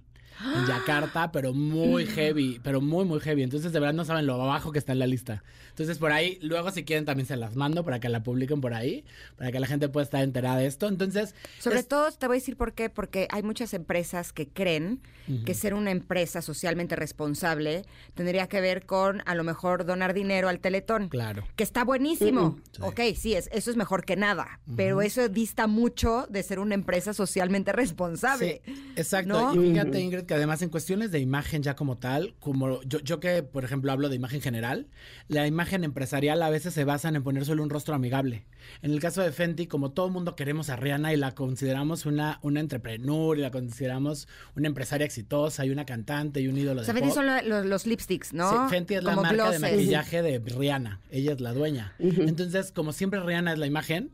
en 0.55 0.65
Yakarta, 0.65 1.33
pero 1.33 1.53
muy 1.53 2.05
heavy, 2.05 2.61
pero 2.63 2.79
muy, 2.79 3.03
muy 3.03 3.19
heavy. 3.19 3.43
Entonces, 3.43 3.73
de 3.73 3.79
verdad 3.81 3.93
no 3.93 4.05
saben 4.05 4.25
lo 4.25 4.41
abajo 4.41 4.71
que 4.71 4.79
está 4.79 4.93
en 4.93 4.99
la 4.99 5.07
lista. 5.07 5.43
Entonces, 5.77 5.99
por 5.99 6.11
ahí, 6.11 6.39
luego 6.41 6.71
si 6.71 6.83
quieren 6.85 7.05
también 7.05 7.27
se 7.27 7.37
las 7.37 7.55
mando 7.55 7.85
para 7.85 7.99
que 7.99 8.09
la 8.09 8.23
publiquen 8.23 8.61
por 8.61 8.73
ahí, 8.73 9.05
para 9.35 9.51
que 9.51 9.59
la 9.59 9.67
gente 9.67 9.89
pueda 9.89 10.05
estar 10.05 10.23
enterada 10.23 10.57
de 10.57 10.65
esto. 10.65 10.87
Entonces, 10.87 11.35
Sobre 11.59 11.77
es- 11.81 11.87
todo, 11.87 12.11
te 12.11 12.25
voy 12.25 12.37
a 12.37 12.39
decir 12.39 12.57
por 12.57 12.73
qué, 12.73 12.89
porque 12.89 13.27
hay 13.29 13.43
muchas 13.43 13.75
empresas 13.75 14.33
que 14.33 14.47
creen 14.47 15.01
que 15.45 15.53
ser 15.53 15.73
una 15.73 15.91
empresa 15.91 16.41
socialmente 16.41 16.95
responsable 16.95 17.83
tendría 18.15 18.47
que 18.47 18.61
ver 18.61 18.85
con 18.85 19.21
a 19.25 19.35
lo 19.35 19.43
mejor 19.43 19.85
donar 19.85 20.13
dinero 20.13 20.47
al 20.47 20.61
teletón. 20.61 21.09
Claro. 21.09 21.43
Que 21.57 21.63
está 21.65 21.83
buenísimo. 21.83 22.51
Mm, 22.51 22.61
Sí. 22.71 22.81
Ok, 22.81 22.99
sí, 23.17 23.33
es, 23.33 23.49
eso 23.51 23.69
es 23.69 23.75
mejor 23.75 24.05
que 24.05 24.15
nada. 24.15 24.61
Pero 24.77 25.01
eso 25.01 25.27
dista 25.27 25.67
mucho 25.67 26.27
de 26.29 26.43
ser 26.43 26.59
una 26.59 26.75
empresa 26.75 27.13
socialmente 27.13 27.73
responsable. 27.73 28.61
Sí, 28.65 28.73
exacto. 28.95 29.53
¿No? 29.53 29.61
Y 29.61 29.71
fíjate, 29.71 29.99
Ingrid, 29.99 30.23
que 30.23 30.33
además 30.33 30.61
en 30.61 30.69
cuestiones 30.69 31.11
de 31.11 31.19
imagen 31.19 31.61
ya 31.61 31.75
como 31.75 31.97
tal, 31.97 32.33
como 32.39 32.81
yo, 32.83 32.99
yo 32.99 33.19
que, 33.19 33.43
por 33.43 33.65
ejemplo, 33.65 33.91
hablo 33.91 34.07
de 34.07 34.15
imagen 34.15 34.39
general, 34.41 34.87
la 35.27 35.45
imagen 35.45 35.66
empresarial 35.75 36.41
a 36.41 36.49
veces 36.49 36.73
se 36.73 36.83
basan 36.83 37.15
en 37.15 37.23
poner 37.23 37.45
solo 37.45 37.63
un 37.63 37.69
rostro 37.69 37.93
amigable. 37.95 38.45
En 38.81 38.91
el 38.91 38.99
caso 38.99 39.21
de 39.21 39.31
Fenty, 39.31 39.67
como 39.67 39.91
todo 39.91 40.09
mundo 40.09 40.35
queremos 40.35 40.69
a 40.69 40.75
Rihanna 40.75 41.13
y 41.13 41.17
la 41.17 41.33
consideramos 41.33 42.05
una, 42.05 42.39
una 42.41 42.59
entrepreneur 42.59 43.37
y 43.37 43.41
la 43.41 43.51
consideramos 43.51 44.27
una 44.55 44.67
empresaria 44.67 45.05
exitosa 45.05 45.65
y 45.65 45.69
una 45.69 45.85
cantante 45.85 46.41
y 46.41 46.47
un 46.47 46.57
ídolo 46.57 46.81
O 46.81 46.83
sea, 46.83 46.93
de 46.93 46.99
Fenty 47.01 47.13
pop. 47.13 47.23
son 47.23 47.25
lo- 47.27 47.41
los, 47.41 47.65
los 47.65 47.85
lipsticks, 47.87 48.33
¿no? 48.33 48.49
Sí, 48.49 48.57
Fenty 48.73 48.95
es 48.95 49.03
la 49.03 49.15
marca 49.15 49.51
de 49.51 49.59
maquillaje 49.59 50.21
de 50.21 50.39
Rihanna. 50.39 50.99
Ella 51.11 51.33
es 51.33 51.41
la 51.41 51.53
dueña. 51.53 51.93
Entonces, 51.99 52.71
como 52.71 52.93
siempre 52.93 53.19
Rihanna 53.19 53.53
es 53.53 53.59
la 53.59 53.67
imagen, 53.67 54.11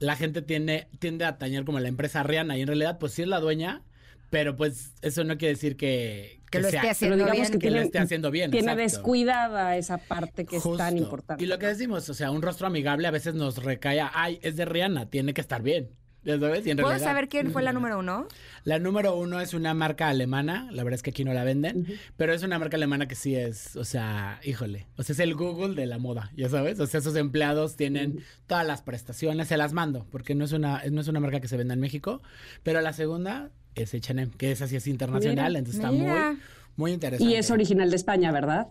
la 0.00 0.16
gente 0.16 0.42
tiene, 0.42 0.88
tiende 0.98 1.24
a 1.24 1.38
tañer 1.38 1.64
como 1.64 1.80
la 1.80 1.88
empresa 1.88 2.22
Rihanna. 2.22 2.56
Y 2.56 2.60
en 2.62 2.66
realidad, 2.68 2.98
pues 2.98 3.12
sí 3.12 3.22
es 3.22 3.28
la 3.28 3.40
dueña, 3.40 3.82
pero 4.30 4.56
pues 4.56 4.92
eso 5.02 5.24
no 5.24 5.38
quiere 5.38 5.54
decir 5.54 5.76
que... 5.76 6.37
Que 6.50 6.60
lo 6.60 6.68
sea- 6.70 6.80
esté 6.80 6.90
haciendo 6.90 7.16
Pero 7.24 7.32
bien. 7.32 7.44
que 7.44 7.50
que 7.50 7.54
lo 7.54 7.60
tiene- 7.72 7.82
esté 7.86 7.98
haciendo 7.98 8.30
bien. 8.30 8.50
Tiene 8.50 8.72
exacto. 8.72 8.82
descuidada 8.82 9.76
esa 9.76 9.98
parte 9.98 10.44
que 10.46 10.56
es 10.56 10.62
tan 10.76 10.96
importante. 10.96 11.42
Y 11.42 11.46
lo 11.46 11.58
que 11.58 11.66
decimos, 11.66 12.08
o 12.08 12.14
sea, 12.14 12.30
un 12.30 12.42
rostro 12.42 12.66
amigable 12.66 13.06
a 13.06 13.10
veces 13.10 13.34
nos 13.34 13.62
recae, 13.62 14.00
a, 14.00 14.10
ay, 14.14 14.38
es 14.42 14.56
de 14.56 14.64
Rihanna, 14.64 15.06
tiene 15.10 15.34
que 15.34 15.40
estar 15.40 15.62
bien. 15.62 15.90
¿Ya 16.24 16.38
sabes? 16.38 16.66
Y 16.66 16.70
en 16.72 16.76
¿Puedo 16.76 16.88
realidad- 16.88 17.08
saber 17.08 17.28
quién 17.28 17.52
fue 17.52 17.62
la 17.62 17.72
número 17.72 18.00
uno? 18.00 18.26
La 18.64 18.78
número 18.80 19.16
uno 19.16 19.40
es 19.40 19.54
una 19.54 19.72
marca 19.72 20.08
alemana, 20.08 20.68
la 20.72 20.82
verdad 20.82 20.96
es 20.96 21.02
que 21.02 21.10
aquí 21.10 21.24
no 21.24 21.32
la 21.32 21.44
venden, 21.44 21.86
pero 22.16 22.34
es 22.34 22.42
una 22.42 22.58
marca 22.58 22.76
alemana 22.76 23.06
que 23.06 23.14
sí 23.14 23.34
es, 23.36 23.76
o 23.76 23.84
sea, 23.84 24.40
híjole, 24.44 24.88
o 24.96 25.04
sea, 25.04 25.12
es 25.14 25.20
el 25.20 25.34
Google 25.36 25.74
de 25.76 25.86
la 25.86 25.98
moda, 25.98 26.30
ya 26.36 26.48
sabes, 26.50 26.80
o 26.80 26.86
sea, 26.88 26.98
esos 27.00 27.14
empleados 27.16 27.76
tienen 27.76 28.18
todas 28.46 28.66
las 28.66 28.82
prestaciones, 28.82 29.48
se 29.48 29.56
las 29.56 29.72
mando, 29.72 30.06
porque 30.10 30.34
no 30.34 30.44
es 30.44 30.52
una, 30.52 30.82
no 30.90 31.00
es 31.00 31.08
una 31.08 31.20
marca 31.20 31.40
que 31.40 31.48
se 31.48 31.56
venda 31.56 31.72
en 31.74 31.80
México, 31.80 32.20
pero 32.64 32.80
la 32.82 32.92
segunda 32.92 33.50
es 33.84 33.94
H&M, 33.94 34.30
que 34.36 34.52
esa 34.52 34.66
sí 34.68 34.76
es 34.76 34.86
internacional, 34.86 35.48
Mira, 35.52 35.58
entonces 35.60 35.80
está 35.82 35.90
muy, 35.92 36.38
muy 36.76 36.92
interesante. 36.92 37.32
Y 37.32 37.36
es 37.36 37.50
original 37.50 37.90
de 37.90 37.96
España, 37.96 38.32
¿verdad? 38.32 38.68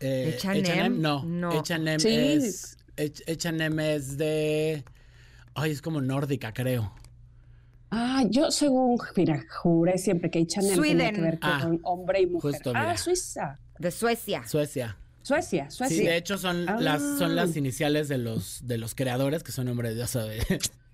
Eh, 0.00 0.34
H&M, 0.38 0.60
H&M, 0.70 0.98
no, 0.98 1.24
no. 1.24 1.50
H&M 1.60 1.98
Sí. 1.98 2.08
es, 2.08 2.76
H&M 3.26 3.94
es 3.94 4.16
de, 4.16 4.84
ay, 5.54 5.70
es 5.72 5.82
como 5.82 6.00
nórdica, 6.00 6.52
creo. 6.52 6.92
Ah, 7.90 8.22
yo 8.28 8.50
según, 8.50 8.98
mira, 9.16 9.44
juré 9.62 9.96
siempre 9.98 10.30
que 10.30 10.40
H&M 10.40 10.60
tenía 10.68 10.76
Sweden. 10.76 11.14
que 11.14 11.20
ver 11.22 11.38
con 11.40 11.50
Ah, 11.50 11.70
hombre 11.84 12.20
y 12.20 12.26
mujer. 12.26 12.52
justo, 12.52 12.72
ah. 12.74 12.96
Suiza. 12.96 13.58
De 13.78 13.90
Suecia. 13.90 14.46
Suecia. 14.46 14.96
Suecia, 15.22 15.70
Suecia. 15.70 15.96
Sí, 15.96 16.04
de 16.04 16.16
hecho 16.16 16.38
son 16.38 16.68
Ah. 16.68 16.78
las 16.80 17.02
son 17.18 17.34
las 17.36 17.54
iniciales 17.56 18.08
de 18.08 18.16
los 18.18 18.66
de 18.66 18.78
los 18.78 18.94
creadores 18.94 19.42
que 19.42 19.52
son 19.52 19.68
hombres 19.68 19.94
de, 19.94 20.02
de, 20.20 20.58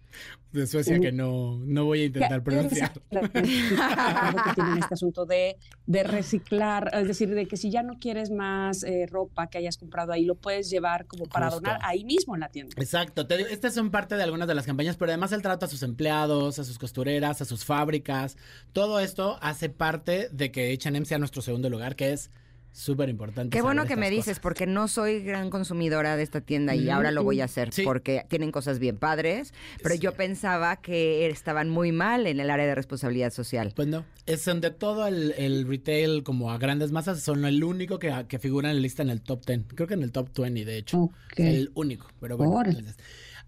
de 0.52 0.66
Suecia 0.66 1.00
que 1.00 1.12
no, 1.12 1.58
no 1.64 1.84
voy 1.84 2.02
a 2.02 2.04
intentar 2.06 2.42
pronunciar. 2.42 2.92
Que 3.10 4.54
tienen 4.54 4.78
este 4.78 4.94
asunto 4.94 5.26
de, 5.26 5.56
de 5.86 6.04
reciclar, 6.04 6.90
es 6.92 7.08
decir, 7.08 7.34
de 7.34 7.46
que 7.46 7.56
si 7.56 7.70
ya 7.70 7.82
no 7.82 7.98
quieres 7.98 8.30
más 8.30 8.84
eh, 8.84 9.06
ropa 9.10 9.48
que 9.48 9.58
hayas 9.58 9.76
comprado 9.76 10.12
ahí, 10.12 10.24
lo 10.24 10.36
puedes 10.36 10.70
llevar 10.70 11.06
como 11.06 11.24
para 11.26 11.46
Justo. 11.46 11.60
donar 11.60 11.80
ahí 11.82 12.04
mismo 12.04 12.34
en 12.34 12.40
la 12.40 12.48
tienda. 12.48 12.74
Exacto, 12.76 13.26
te 13.26 13.36
digo, 13.36 13.48
estas 13.48 13.74
son 13.74 13.90
parte 13.90 14.16
de 14.16 14.22
algunas 14.22 14.46
de 14.46 14.54
las 14.54 14.66
campañas, 14.66 14.96
pero 14.96 15.10
además 15.10 15.32
el 15.32 15.42
trato 15.42 15.66
a 15.66 15.68
sus 15.68 15.82
empleados, 15.82 16.58
a 16.58 16.64
sus 16.64 16.78
costureras, 16.78 17.40
a 17.40 17.44
sus 17.44 17.64
fábricas, 17.64 18.36
todo 18.72 19.00
esto 19.00 19.38
hace 19.40 19.68
parte 19.68 20.28
de 20.30 20.52
que 20.52 20.72
H&M 20.72 21.04
sea 21.04 21.18
nuestro 21.18 21.42
segundo 21.42 21.68
lugar, 21.70 21.96
que 21.96 22.12
es 22.12 22.30
súper 22.76 23.08
importante. 23.08 23.56
Qué 23.56 23.62
bueno 23.62 23.86
que 23.86 23.94
me 23.96 24.10
dices, 24.10 24.24
cosas. 24.34 24.40
porque 24.40 24.66
no 24.66 24.88
soy 24.88 25.22
gran 25.22 25.48
consumidora 25.48 26.16
de 26.16 26.24
esta 26.24 26.40
tienda 26.40 26.74
y 26.74 26.90
ahora 26.90 27.12
lo 27.12 27.22
voy 27.22 27.40
a 27.40 27.44
hacer 27.44 27.72
Sí. 27.72 27.82
porque 27.84 28.24
tienen 28.28 28.50
cosas 28.50 28.80
bien 28.80 28.96
padres, 28.98 29.54
pero 29.82 29.94
Sí. 29.94 30.00
yo 30.00 30.12
pensaba 30.12 30.76
que 30.76 31.26
estaban 31.28 31.70
muy 31.70 31.92
mal 31.92 32.26
en 32.26 32.40
el 32.40 32.50
área 32.50 32.66
de 32.66 32.74
responsabilidad 32.74 33.32
social. 33.32 33.72
Pues 33.76 33.86
no, 33.86 34.04
es 34.26 34.44
donde 34.44 34.70
todo 34.72 35.06
el, 35.06 35.34
el 35.38 35.68
retail 35.68 36.24
como 36.24 36.50
a 36.50 36.58
grandes 36.58 36.90
masas 36.90 37.22
son 37.22 37.44
el 37.44 37.62
único 37.62 37.98
que, 38.00 38.12
que 38.28 38.38
figura 38.40 38.70
en 38.70 38.76
la 38.76 38.82
lista 38.82 39.02
en 39.02 39.10
el 39.10 39.22
top 39.22 39.46
10. 39.46 39.60
Creo 39.74 39.86
que 39.86 39.94
en 39.94 40.02
el 40.02 40.10
top 40.10 40.28
20 40.36 40.64
de 40.64 40.76
hecho. 40.76 40.98
Ok. 40.98 41.12
El 41.38 41.70
único, 41.74 42.08
pero 42.20 42.36
bueno. 42.36 42.76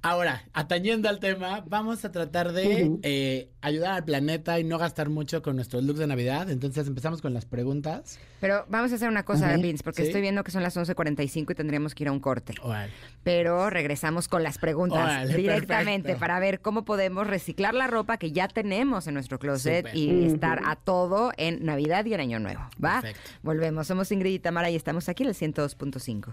Ahora, 0.07 0.45
atañendo 0.53 1.09
al 1.09 1.19
tema, 1.19 1.65
vamos 1.67 2.05
a 2.05 2.13
tratar 2.13 2.53
de 2.53 2.93
eh, 3.03 3.51
ayudar 3.61 3.91
al 3.95 4.05
planeta 4.05 4.61
y 4.61 4.63
no 4.63 4.79
gastar 4.79 5.09
mucho 5.09 5.43
con 5.43 5.57
nuestros 5.57 5.83
looks 5.83 5.99
de 5.99 6.07
Navidad. 6.07 6.49
Entonces 6.49 6.87
empezamos 6.87 7.21
con 7.21 7.35
las 7.35 7.45
preguntas. 7.45 8.21
Pero 8.41 8.65
vamos 8.69 8.93
a 8.93 8.95
hacer 8.95 9.09
una 9.09 9.25
cosa. 9.25 9.57
Vince, 9.57 9.83
porque 9.83 10.03
Sí. 10.03 10.07
estoy 10.09 10.21
viendo 10.21 10.45
que 10.45 10.53
son 10.53 10.63
las 10.63 10.77
11.45 10.77 11.51
y 11.51 11.55
tendríamos 11.57 11.97
que 11.97 12.05
ir 12.05 12.09
a 12.09 12.13
un 12.13 12.21
corte. 12.21 12.55
Pero 13.25 13.69
regresamos 13.69 14.29
con 14.29 14.45
las 14.45 14.59
preguntas 14.59 15.29
directamente 15.35 16.03
perfecto. 16.11 16.21
para 16.21 16.39
ver 16.39 16.61
cómo 16.61 16.85
podemos 16.85 17.27
reciclar 17.27 17.75
la 17.75 17.89
ropa 17.89 18.17
que 18.17 18.31
ya 18.31 18.47
tenemos 18.47 19.09
en 19.09 19.15
nuestro 19.15 19.41
closet 19.41 19.89
y 19.93 20.27
estar 20.27 20.61
a 20.67 20.77
todo 20.77 21.33
en 21.37 21.65
Navidad 21.65 22.05
y 22.05 22.15
en 22.15 22.21
Año 22.21 22.39
Nuevo. 22.39 22.61
¿Va? 22.83 23.01
Perfecto. 23.03 23.29
Volvemos. 23.43 23.89
Somos 23.89 24.13
Ingrid 24.13 24.35
y 24.35 24.39
Tamara 24.39 24.71
y 24.71 24.77
estamos 24.77 25.09
aquí 25.09 25.25
en 25.25 25.31
el 25.31 25.35
102.5. 25.35 26.33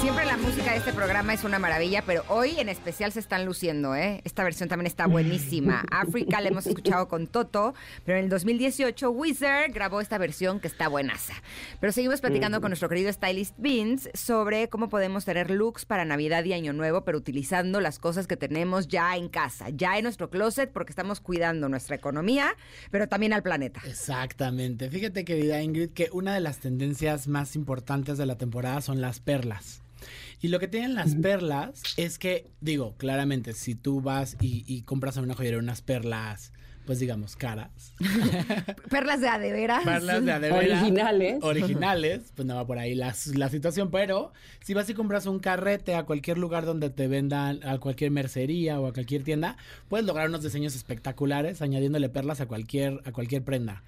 Siempre 0.00 0.24
la 0.26 0.36
música 0.36 0.70
de 0.70 0.78
este 0.78 0.92
programa 0.92 1.34
es 1.34 1.42
una 1.42 1.58
maravilla, 1.58 2.02
pero 2.06 2.22
hoy 2.28 2.60
en 2.60 2.68
especial 2.68 3.10
se 3.10 3.18
están 3.18 3.44
luciendo, 3.44 3.96
¿eh? 3.96 4.20
Esta 4.24 4.44
versión 4.44 4.68
también 4.68 4.86
está 4.86 5.08
buenísima. 5.08 5.84
África 5.90 6.40
la 6.40 6.48
hemos 6.48 6.68
escuchado 6.68 7.08
con 7.08 7.26
Toto, 7.26 7.74
pero 8.04 8.16
en 8.16 8.24
el 8.24 8.30
2018 8.30 9.10
Wizard 9.10 9.72
grabó 9.72 10.00
esta 10.00 10.16
versión 10.16 10.60
que 10.60 10.68
está 10.68 10.86
buenaza. 10.86 11.34
Pero 11.80 11.92
seguimos 11.92 12.20
platicando 12.20 12.60
con 12.60 12.70
nuestro 12.70 12.88
querido 12.88 13.12
stylist 13.12 13.56
Vince 13.58 14.08
sobre 14.14 14.68
cómo 14.68 14.88
podemos 14.88 15.24
tener 15.24 15.50
looks 15.50 15.84
para 15.84 16.04
Navidad 16.04 16.44
y 16.44 16.52
Año 16.52 16.72
Nuevo, 16.72 17.04
pero 17.04 17.18
utilizando 17.18 17.80
las 17.80 17.98
cosas 17.98 18.28
que 18.28 18.36
tenemos 18.36 18.86
ya 18.86 19.16
en 19.16 19.28
casa, 19.28 19.68
ya 19.70 19.98
en 19.98 20.04
nuestro 20.04 20.30
closet, 20.30 20.70
porque 20.72 20.92
estamos 20.92 21.18
cuidando 21.20 21.68
nuestra 21.68 21.96
economía, 21.96 22.54
pero 22.92 23.08
también 23.08 23.32
al 23.32 23.42
planeta. 23.42 23.82
Exactamente. 23.84 24.90
Fíjate, 24.90 25.24
querida 25.24 25.60
Ingrid, 25.60 25.90
que 25.90 26.08
una 26.12 26.34
de 26.34 26.40
las 26.40 26.58
tendencias 26.58 27.26
más 27.26 27.56
importantes 27.56 28.16
de 28.16 28.26
la 28.26 28.38
temporada 28.38 28.80
son 28.80 29.00
las 29.00 29.18
perlas. 29.18 29.82
Y 30.40 30.48
lo 30.48 30.60
que 30.60 30.68
tienen 30.68 30.94
las 30.94 31.14
perlas 31.16 31.82
es 31.96 32.18
que, 32.18 32.50
digo, 32.60 32.94
claramente, 32.96 33.52
si 33.54 33.74
tú 33.74 34.00
vas 34.00 34.36
y, 34.40 34.64
y 34.66 34.82
compras 34.82 35.16
a 35.18 35.22
una 35.22 35.34
joyería 35.34 35.58
unas 35.58 35.82
perlas, 35.82 36.52
pues 36.86 37.00
digamos, 37.00 37.36
caras, 37.36 37.92
Perlas 38.90 39.20
de 39.20 39.28
adeveras. 39.28 39.84
perlas 39.84 40.24
de 40.24 40.32
adevera, 40.32 40.56
Originales. 40.80 41.38
originales, 41.42 42.32
pues 42.34 42.46
no 42.46 42.54
va 42.54 42.66
por 42.66 42.78
ahí 42.78 42.94
la, 42.94 43.14
la 43.34 43.48
situación, 43.50 43.90
pero 43.90 44.32
si 44.64 44.72
vas 44.74 44.88
y 44.88 44.94
compras 44.94 45.26
un 45.26 45.38
carrete 45.38 45.94
a 45.94 46.04
cualquier 46.04 46.38
lugar 46.38 46.64
donde 46.64 46.88
te 46.88 47.06
vendan, 47.08 47.60
a 47.66 47.78
cualquier 47.78 48.10
mercería 48.10 48.80
o 48.80 48.86
a 48.86 48.92
cualquier 48.94 49.22
tienda, 49.22 49.56
puedes 49.88 50.06
lograr 50.06 50.28
unos 50.28 50.42
diseños 50.42 50.74
espectaculares 50.74 51.60
añadiéndole 51.60 52.08
perlas 52.08 52.40
a 52.40 52.46
cualquier, 52.46 53.00
a 53.04 53.12
cualquier 53.12 53.42
prenda. 53.44 53.82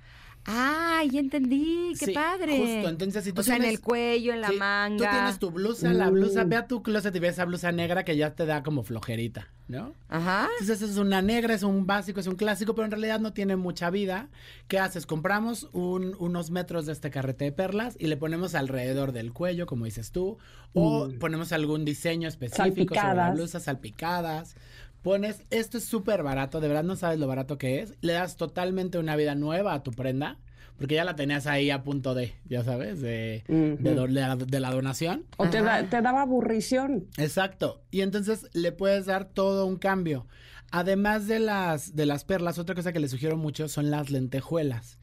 Ah, 0.47 1.03
ya 1.11 1.21
entendí, 1.21 1.93
qué 1.99 2.07
Sí, 2.07 2.13
padre. 2.13 2.57
justo. 2.59 2.89
Entonces, 2.89 3.25
si 3.25 3.33
tú 3.33 3.41
o 3.43 3.45
sea, 3.45 3.57
en 3.57 3.65
el 3.65 3.81
cuello, 3.81 4.33
en 4.33 4.41
la 4.41 4.49
Sí, 4.49 4.57
manga. 4.57 5.11
Tú 5.11 5.17
tienes 5.17 5.39
tu 5.39 5.51
blusa, 5.51 5.93
la 5.93 6.09
blusa, 6.09 6.45
Mm. 6.45 6.49
ve 6.49 6.57
a 6.57 6.67
tu 6.67 6.83
closet 6.83 7.15
y 7.15 7.19
ve 7.19 7.29
esa 7.29 7.45
blusa 7.45 7.73
negra 7.73 8.05
que 8.05 8.17
ya 8.17 8.35
te 8.35 8.47
da 8.47 8.63
como 8.63 8.83
flojerita, 8.83 9.49
¿no? 9.69 9.93
Ajá. 10.09 10.49
Entonces 10.61 10.91
es 10.91 10.97
una 10.97 11.21
negra, 11.21 11.53
es 11.55 11.63
un 11.63 11.87
básico, 11.87 12.21
es 12.21 12.27
un 12.27 12.37
clásico, 12.37 12.75
pero 12.75 12.87
en 12.87 12.91
realidad 12.91 13.21
no 13.21 13.33
tiene 13.35 13.57
mucha 13.57 13.91
vida. 13.91 14.29
¿Qué 14.67 14.79
haces? 14.79 15.05
Compramos 15.07 15.69
un- 15.73 16.17
unos 16.19 16.51
metros 16.51 16.87
de 16.87 16.93
este 16.93 17.11
carrete 17.11 17.45
de 17.45 17.53
perlas 17.53 17.97
y 18.01 18.07
le 18.07 18.17
ponemos 18.17 18.55
alrededor 18.55 19.13
del 19.13 19.33
cuello, 19.33 19.67
como 19.67 19.85
dices 19.85 20.11
tú, 20.11 20.39
o 20.73 21.09
ponemos 21.21 21.53
algún 21.53 21.85
diseño 21.85 22.29
específico 22.29 22.95
sobre 22.95 22.97
la 22.97 23.03
Salpicadas. 23.03 23.35
blusa, 23.35 23.61
salpicadas. 23.61 24.57
Pones, 25.03 25.43
esto 25.51 25.79
es 25.79 25.85
súper 25.85 26.23
barato, 26.23 26.61
de 26.61 26.69
verdad 26.69 26.85
no 26.85 26.95
sabes 26.97 27.19
lo 27.19 27.27
barato 27.27 27.57
que 27.59 27.81
es. 27.81 27.95
Le 28.03 28.13
das 28.13 28.37
totalmente 28.37 28.99
una 28.99 29.17
vida 29.17 29.35
nueva 29.35 29.73
a 29.75 29.83
tu 29.83 29.91
prenda, 29.93 30.39
porque 30.77 30.95
ya 30.97 31.05
la 31.05 31.17
tenías 31.17 31.47
ahí 31.47 31.71
a 31.71 31.83
punto 31.83 32.15
de, 32.15 32.35
ya 32.47 32.63
sabes, 32.65 33.01
de, 33.01 33.45
de 33.49 33.95
do- 33.95 34.07
de 34.07 34.13
la- 34.21 34.37
de 34.37 34.61
la 34.61 34.71
donación. 34.71 35.25
O 35.39 35.49
te, 35.49 35.63
da- 35.63 35.85
te 35.89 36.01
daba 36.03 36.23
aburrición. 36.23 37.07
Exacto. 37.17 37.83
Y 37.91 38.03
entonces 38.03 38.49
le 38.53 38.73
puedes 38.73 39.07
dar 39.07 39.25
todo 39.25 39.65
un 39.67 39.77
cambio. 39.77 40.27
Además 40.73 41.27
de 41.27 41.41
las, 41.41 41.97
de 41.97 42.07
las 42.07 42.25
perlas, 42.25 42.59
otra 42.59 42.75
cosa 42.77 42.93
que 42.93 43.01
les 43.01 43.11
sugiero 43.11 43.37
mucho 43.37 43.67
son 43.69 43.91
las 43.91 44.11
lentejuelas. 44.11 44.99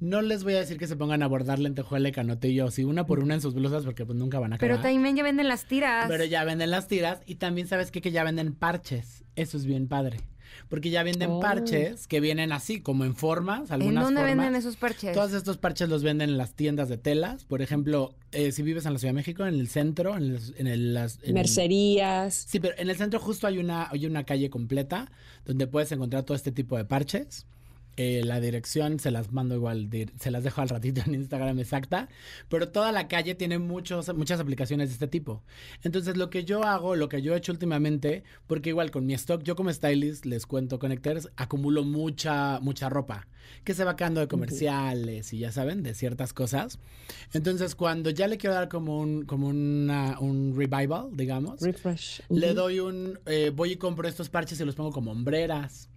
No 0.00 0.22
les 0.22 0.44
voy 0.44 0.54
a 0.54 0.58
decir 0.60 0.78
que 0.78 0.86
se 0.86 0.94
pongan 0.96 1.22
a 1.22 1.26
bordar 1.26 1.58
lentejuela 1.58 2.08
y 2.08 2.12
canotillo, 2.12 2.66
así 2.66 2.84
una 2.84 3.04
por 3.06 3.18
una 3.20 3.34
en 3.34 3.40
sus 3.40 3.54
blusas, 3.54 3.84
porque 3.84 4.06
pues 4.06 4.16
nunca 4.16 4.38
van 4.38 4.52
a 4.52 4.56
acabar. 4.56 4.76
Pero 4.76 4.82
también 4.82 5.16
ya 5.16 5.22
venden 5.24 5.48
las 5.48 5.64
tiras. 5.64 6.06
Pero 6.08 6.24
ya 6.24 6.44
venden 6.44 6.70
las 6.70 6.86
tiras 6.86 7.20
y 7.26 7.34
también 7.36 7.66
sabes 7.66 7.90
qué? 7.90 8.00
que 8.00 8.12
ya 8.12 8.22
venden 8.22 8.54
parches. 8.54 9.24
Eso 9.34 9.56
es 9.56 9.64
bien 9.66 9.88
padre. 9.88 10.18
Porque 10.68 10.90
ya 10.90 11.02
venden 11.02 11.30
Oh. 11.30 11.40
parches 11.40 12.06
que 12.06 12.20
vienen 12.20 12.52
así, 12.52 12.80
como 12.80 13.04
en 13.04 13.14
formas, 13.14 13.68
¿En 13.70 13.74
algunas 13.74 14.04
dónde 14.04 14.20
formas. 14.22 14.36
venden 14.36 14.54
esos 14.58 14.76
parches? 14.76 15.12
Todos 15.14 15.32
estos 15.34 15.58
parches 15.58 15.88
los 15.88 16.02
venden 16.02 16.30
en 16.30 16.38
las 16.38 16.54
tiendas 16.54 16.88
de 16.88 16.96
telas. 16.96 17.44
Por 17.44 17.60
ejemplo, 17.60 18.14
eh, 18.32 18.52
si 18.52 18.62
vives 18.62 18.86
en 18.86 18.92
la 18.94 18.98
Ciudad 18.98 19.10
de 19.12 19.16
México, 19.16 19.44
en 19.46 19.54
el 19.54 19.68
centro, 19.68 20.16
en 20.16 20.22
el, 20.24 20.40
en 20.56 20.66
el- 20.68 20.94
las- 20.94 21.18
en- 21.22 21.34
Mercerías. 21.34 22.34
Sí, 22.34 22.60
pero 22.60 22.74
en 22.78 22.88
el 22.88 22.96
centro 22.96 23.20
justo 23.20 23.46
hay 23.46 23.58
una, 23.58 23.88
hay 23.90 24.06
una 24.06 24.24
calle 24.24 24.48
completa 24.48 25.10
donde 25.44 25.66
puedes 25.66 25.90
encontrar 25.92 26.22
todo 26.22 26.36
este 26.36 26.52
tipo 26.52 26.76
de 26.76 26.84
parches. 26.84 27.46
Eh, 28.00 28.22
la 28.24 28.40
dirección 28.40 29.00
se 29.00 29.10
las 29.10 29.32
mando 29.32 29.56
igual, 29.56 29.90
se 30.20 30.30
las 30.30 30.44
dejo 30.44 30.60
al 30.60 30.68
ratito 30.68 31.02
en 31.04 31.16
Instagram 31.16 31.58
exacta, 31.58 32.08
pero 32.48 32.68
toda 32.68 32.92
la 32.92 33.08
calle 33.08 33.34
tiene 33.34 33.58
muchos, 33.58 34.14
muchas 34.14 34.38
aplicaciones 34.38 34.90
de 34.90 34.92
este 34.92 35.08
tipo. 35.08 35.42
Entonces 35.82 36.16
lo 36.16 36.30
que 36.30 36.44
yo 36.44 36.62
hago, 36.62 36.94
lo 36.94 37.08
que 37.08 37.22
yo 37.22 37.34
he 37.34 37.38
hecho 37.38 37.50
últimamente, 37.50 38.22
porque 38.46 38.68
igual 38.68 38.92
con 38.92 39.04
mi 39.04 39.14
stock, 39.14 39.42
yo 39.42 39.56
como 39.56 39.72
stylist, 39.72 40.26
les 40.26 40.46
cuento 40.46 40.78
connectors, 40.78 41.28
acumulo 41.34 41.82
mucha, 41.82 42.60
mucha 42.60 42.88
ropa 42.88 43.26
que 43.64 43.74
se 43.74 43.82
va 43.82 43.96
quedando 43.96 44.20
de 44.20 44.28
comerciales 44.28 45.32
y 45.32 45.38
ya 45.38 45.50
saben, 45.50 45.82
de 45.82 45.94
ciertas 45.94 46.32
cosas. 46.32 46.78
Entonces 47.32 47.74
cuando 47.74 48.10
ya 48.10 48.28
le 48.28 48.38
quiero 48.38 48.54
dar 48.54 48.68
como 48.68 49.00
un, 49.00 49.24
como 49.24 49.48
una, 49.48 50.20
un 50.20 50.54
revival, 50.56 51.08
digamos, 51.14 51.60
Refresh. 51.62 52.22
le 52.28 52.54
doy 52.54 52.78
un, 52.78 53.18
eh, 53.26 53.50
voy 53.52 53.72
y 53.72 53.76
compro 53.76 54.06
estos 54.06 54.28
parches 54.28 54.60
y 54.60 54.64
los 54.64 54.76
pongo 54.76 54.92
como 54.92 55.10
hombreras. 55.10 55.87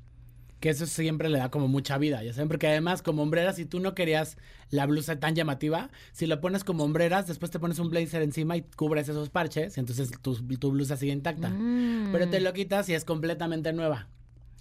Que 0.62 0.70
eso 0.70 0.86
siempre 0.86 1.28
le 1.28 1.40
da 1.40 1.52
como 1.52 1.68
mucha 1.68 1.98
vida, 1.98 2.24
ya 2.24 2.32
saben, 2.32 2.48
porque 2.48 2.68
además 2.68 3.02
como 3.02 3.24
hombreras, 3.24 3.58
si 3.58 3.66
tú 3.66 3.82
no 3.82 3.94
querías 3.94 4.38
la 4.70 4.86
blusa 4.86 5.20
tan 5.20 5.36
llamativa, 5.36 5.90
si 6.14 6.28
lo 6.28 6.40
pones 6.40 6.64
como 6.64 6.86
hombreras, 6.86 7.28
después 7.28 7.52
te 7.52 7.60
pones 7.60 7.80
un 7.80 7.90
blazer 7.90 8.22
encima 8.22 8.56
y 8.56 8.62
cubres 8.62 9.10
esos 9.10 9.30
parches, 9.30 9.76
y 9.76 9.80
entonces 9.82 10.12
tu, 10.22 10.36
tu 10.36 10.72
blusa 10.72 10.96
sigue 10.96 11.12
intacta. 11.12 11.50
Mm. 11.50 12.10
Pero 12.14 12.30
te 12.30 12.40
lo 12.40 12.54
quitas 12.54 12.88
y 12.88 12.94
es 12.94 13.04
completamente 13.04 13.74
nueva. 13.74 14.08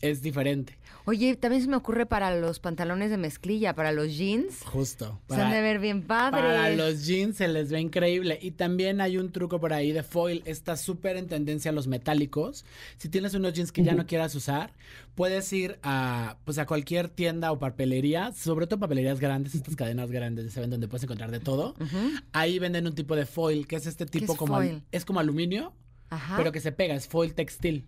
Es 0.01 0.23
diferente. 0.23 0.79
Oye, 1.05 1.37
también 1.37 1.63
se 1.63 1.69
me 1.69 1.77
ocurre 1.77 2.07
para 2.07 2.37
los 2.37 2.59
pantalones 2.59 3.11
de 3.11 3.17
mezclilla, 3.17 3.75
para 3.75 3.93
los 3.93 4.17
jeans. 4.17 4.63
Justo. 4.65 5.21
Se 5.29 5.35
han 5.41 5.51
de 5.51 5.61
ver 5.61 5.79
bien 5.79 6.03
padres. 6.03 6.43
Para 6.43 6.71
los 6.71 7.05
jeans 7.05 7.37
se 7.37 7.49
les 7.49 7.71
ve 7.71 7.81
increíble. 7.81 8.39
Y 8.41 8.53
también 8.53 9.01
hay 9.01 9.19
un 9.19 9.33
truco 9.33 9.61
por 9.61 9.73
ahí 9.73 9.93
de 9.93 10.03
foil. 10.03 10.43
Está 10.47 10.77
súper 10.77 11.17
en 11.17 11.27
tendencia 11.27 11.73
los 11.73 11.87
metálicos. 11.87 12.65
Si 12.97 13.09
tienes 13.09 13.35
unos 13.35 13.53
jeans 13.53 13.73
que 13.73 13.83
ya 13.83 13.95
no 13.95 14.07
quieras 14.07 14.35
usar, 14.35 14.73
puedes 15.15 15.53
ir 15.53 15.79
a, 15.83 16.39
pues 16.45 16.59
a 16.59 16.67
cualquier 16.67 17.09
tienda 17.09 17.53
o 17.53 17.59
papelería, 17.59 18.33
sobre 18.33 18.67
todo 18.67 18.81
papelerías 18.81 19.21
grandes, 19.21 19.55
estas 19.55 19.77
cadenas 19.77 20.11
grandes, 20.11 20.53
se 20.53 20.61
ven 20.61 20.71
donde 20.71 20.89
puedes 20.89 21.05
encontrar 21.05 21.31
de 21.31 21.41
todo. 21.41 21.75
Ujú. 21.81 21.99
Ahí 22.33 22.59
venden 22.59 22.87
un 22.87 22.95
tipo 22.95 23.17
de 23.17 23.27
foil, 23.27 23.67
que 23.67 23.77
es 23.77 23.87
este 23.87 24.07
tipo 24.07 24.33
es 24.33 24.39
como... 24.39 24.55
foil? 24.55 24.83
es 24.93 25.05
como 25.05 25.21
aluminio, 25.21 25.73
Ajá. 26.09 26.37
pero 26.37 26.53
que 26.53 26.61
se 26.61 26.73
pega, 26.73 26.95
es 26.95 27.07
foil 27.07 27.35
textil. 27.35 27.85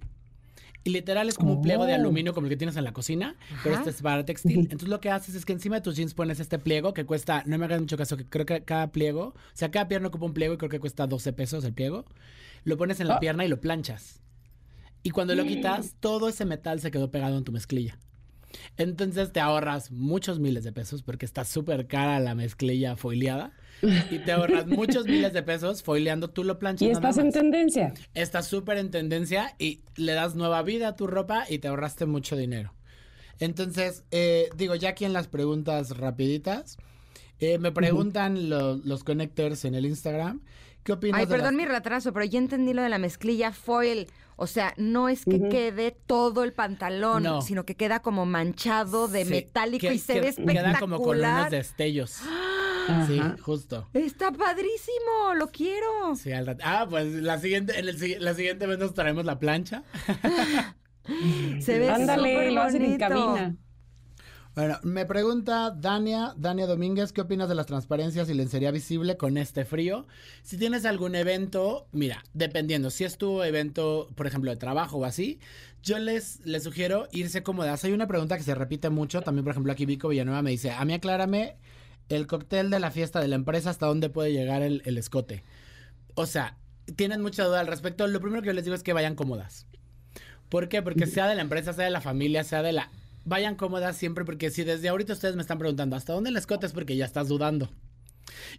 Y 0.85 0.91
literal 0.91 1.29
es 1.29 1.37
como 1.37 1.55
un 1.55 1.63
pliego 1.63 1.87
de 1.87 1.93
Oh. 1.93 1.97
aluminio 1.97 2.35
como 2.35 2.47
el 2.47 2.51
que 2.51 2.57
tienes 2.57 2.77
en 2.77 2.85
la 2.85 2.93
cocina, 2.93 3.37
pero 3.63 3.77
este 3.77 3.91
es 3.91 4.03
para 4.03 4.25
textil. 4.27 4.59
Entonces 4.61 4.89
lo 4.89 5.01
que 5.01 5.11
haces 5.11 5.35
es 5.37 5.45
que 5.45 5.53
encima 5.53 5.77
de 5.77 5.83
tus 5.83 5.95
jeans 5.97 6.13
pones 6.15 6.41
este 6.41 6.59
pliego 6.59 6.93
que 6.93 7.05
cuesta, 7.07 7.45
no 7.47 7.57
me 7.59 7.67
hagan 7.67 7.81
mucho 7.83 7.97
caso, 7.97 8.17
que 8.17 8.25
creo 8.27 8.47
que 8.47 8.63
cada 8.65 8.91
pliego, 8.91 9.27
o 9.27 9.35
sea, 9.55 9.71
cada 9.71 9.87
pierna 9.89 10.09
ocupa 10.09 10.27
un 10.27 10.35
pliego 10.35 10.55
y 10.55 10.57
creo 10.59 10.71
que 10.71 10.81
cuesta 10.81 11.07
12 11.07 11.33
pesos 11.33 11.65
el 11.65 11.73
pliego. 11.73 12.05
Lo 12.65 12.77
pones 12.77 12.99
en 13.01 13.09
la 13.09 13.17
Ah. 13.17 13.21
pierna 13.21 13.45
y 13.45 13.49
lo 13.49 13.61
planchas. 13.61 14.21
Y 15.05 15.11
cuando 15.11 15.35
lo 15.35 15.45
quitas, 15.45 15.95
todo 16.01 16.29
ese 16.29 16.45
metal 16.45 16.81
se 16.81 16.91
quedó 16.91 17.11
pegado 17.11 17.37
en 17.39 17.45
tu 17.45 17.53
mezclilla. 17.53 17.99
Entonces 18.77 19.33
te 19.33 19.41
ahorras 19.41 19.91
muchos 19.91 20.39
miles 20.39 20.63
de 20.65 20.73
pesos 20.73 21.03
porque 21.03 21.27
está 21.27 21.45
súper 21.45 21.87
cara 21.87 22.21
la 22.21 22.35
mezclilla 22.35 22.97
foileada. 22.97 23.53
Y 24.11 24.19
te 24.21 24.33
ahorras 24.33 24.67
muchos 24.67 25.07
miles 25.07 25.33
de 25.33 25.43
pesos 25.43 25.83
foileando, 25.83 26.31
tú 26.31 26.45
lo 26.45 26.59
planchas. 26.59 26.83
Y 26.83 26.93
nada 26.93 27.11
estás 27.11 27.25
en 27.25 27.33
tendencia. 27.33 27.95
Está 28.15 28.43
súper 28.43 28.79
en 28.79 28.91
tendencia 28.91 29.55
y 29.59 29.81
le 29.97 30.13
das 30.13 30.35
nueva 30.37 30.63
vida 30.63 30.89
a 30.89 30.97
tu 30.97 31.07
ropa 31.07 31.45
y 31.49 31.59
te 31.59 31.69
ahorraste 31.69 32.07
mucho 32.07 32.37
dinero. 32.37 32.73
Entonces, 33.41 34.05
eh, 34.11 34.49
digo, 34.57 34.75
ya 34.75 34.91
aquí 34.91 35.05
en 35.05 35.13
las 35.13 35.27
preguntas 35.27 35.97
rapiditas, 35.97 36.77
eh, 37.41 37.59
me 37.59 37.73
preguntan 37.73 38.49
lo- 38.49 38.77
los 38.77 39.03
connectors 39.05 39.65
en 39.65 39.75
el 39.75 39.85
Instagram, 39.87 40.43
¿qué 40.85 40.93
opinas 40.93 41.19
Ay, 41.19 41.27
de 41.27 41.31
perdón 41.33 41.57
las- 41.57 41.67
mi 41.67 41.73
retraso, 41.73 42.13
pero 42.13 42.25
ya 42.25 42.39
entendí 42.39 42.73
lo 42.73 42.83
de 42.83 42.89
la 42.89 42.99
mezclilla 42.99 43.51
foil. 43.53 44.07
O 44.37 44.47
sea, 44.47 44.75
no 44.77 45.09
es 45.09 45.25
que 45.25 45.49
quede 45.49 45.91
todo 46.07 46.43
el 46.45 46.53
pantalón, 46.53 47.23
No. 47.23 47.43
sino 47.43 47.65
que 47.65 47.75
queda 47.77 48.01
como 48.01 48.27
manchado 48.27 49.07
de 49.09 49.25
Sí, 49.25 49.31
metálico 49.31 49.89
que- 49.89 49.95
y 49.95 49.99
se 49.99 50.15
que 50.15 50.21
ve 50.21 50.29
espectacular. 50.29 50.65
Quedan 50.65 50.81
como 50.81 51.01
coronas 51.03 51.51
de 51.51 51.57
destellos. 51.59 52.11
Sí, 52.11 52.29
Ajá. 52.89 53.37
justo. 53.41 53.89
Está 53.95 54.31
padrísimo, 54.33 55.35
lo 55.37 55.49
quiero. 55.49 56.15
Sí, 56.17 56.33
al 56.33 56.47
rat- 56.47 56.61
Ah, 56.65 56.87
pues 56.89 57.07
la 57.13 57.39
siguiente, 57.39 57.79
en 57.79 57.89
el, 57.89 58.17
la 58.25 58.35
siguiente 58.35 58.67
vez 58.67 58.79
nos 58.79 58.95
traemos 58.95 59.25
la 59.25 59.39
plancha. 59.39 59.83
Se 61.61 61.79
ve 61.79 61.91
Ándale, 61.91 62.51
lo 62.53 62.63
hacen 62.63 62.83
en 62.83 62.99
bonito. 62.99 63.09
cabina. 63.09 63.57
Bueno, 64.55 64.79
me 64.83 65.07
pregunta 65.07 65.71
Dania, 65.71 66.35
Dania 66.37 66.67
Domínguez, 66.67 67.13
¿qué 67.13 67.23
opinas 67.23 67.49
de 67.49 67.55
las 67.55 67.65
transparencias 67.65 68.29
y 68.29 68.35
lencería 68.35 68.71
visible 68.71 69.17
con 69.17 69.39
este 69.39 69.65
frío? 69.65 70.07
Si 70.43 70.59
tienes 70.59 70.85
algún 70.85 71.15
evento, 71.15 71.89
mira, 71.91 72.23
dependiendo, 72.35 72.91
si 72.91 73.05
es 73.05 73.17
tu 73.17 73.43
evento, 73.43 74.11
por 74.15 74.27
ejemplo, 74.27 74.51
de 74.51 74.59
trabajo 74.59 74.99
o 74.99 75.05
así, 75.07 75.41
yo 75.83 75.99
les, 75.99 76.45
les 76.45 76.65
sugiero 76.65 77.09
irse 77.13 77.43
cómodas. 77.43 77.83
Hay 77.85 77.93
una 77.93 78.07
pregunta 78.07 78.37
que 78.37 78.43
se 78.43 78.55
repite 78.55 78.91
mucho, 78.91 79.23
también 79.23 79.45
por 79.45 79.53
ejemplo 79.53 79.73
aquí 79.73 79.87
Vico 79.87 80.09
Villanueva 80.09 80.43
me 80.43 80.51
dice, 80.51 80.71
a 80.71 80.85
mí 80.85 80.93
aclárame 80.93 81.57
el 82.17 82.27
cóctel 82.27 82.71
de 82.71 82.81
la 82.81 82.91
fiesta 82.91 83.21
de 83.21 83.29
la 83.29 83.37
empresa, 83.37 83.71
hasta 83.71 83.87
dónde 83.87 84.11
puede 84.11 84.33
llegar 84.33 84.63
el, 84.63 84.99
escote. 84.99 85.45
O 86.15 86.27
sea, 86.27 86.57
tienen 86.97 87.23
mucha 87.23 87.45
duda 87.45 87.61
al 87.61 87.67
respecto. 87.67 88.07
Lo 88.07 88.21
primero 88.21 88.43
que 88.43 88.49
yo 88.49 88.53
les 88.53 88.65
digo 88.65 88.75
es 88.75 88.83
que 88.83 88.93
vayan 88.93 89.15
cómodas. 89.15 89.67
¿Por 90.49 90.69
qué? 90.69 90.83
Porque 90.83 91.07
sea 91.07 91.27
de 91.27 91.35
la 91.35 91.43
empresa, 91.43 91.73
sea 91.73 91.85
de 91.85 91.91
la 91.91 92.01
familia, 92.01 92.45
sea 92.45 92.63
de 92.63 92.73
la... 92.73 92.91
Vayan 93.25 93.55
cómodas 93.55 93.97
siempre 93.97 94.25
porque 94.25 94.51
si 94.51 94.65
desde 94.65 94.89
ahorita 94.89 95.13
ustedes 95.13 95.37
me 95.37 95.43
están 95.43 95.59
preguntando 95.59 95.97
hasta 95.97 96.13
dónde 96.13 96.31
el 96.31 96.37
escote 96.37 96.67
es 96.67 96.73
porque 96.73 96.97
ya 96.97 97.05
estás 97.05 97.29
dudando. 97.29 97.71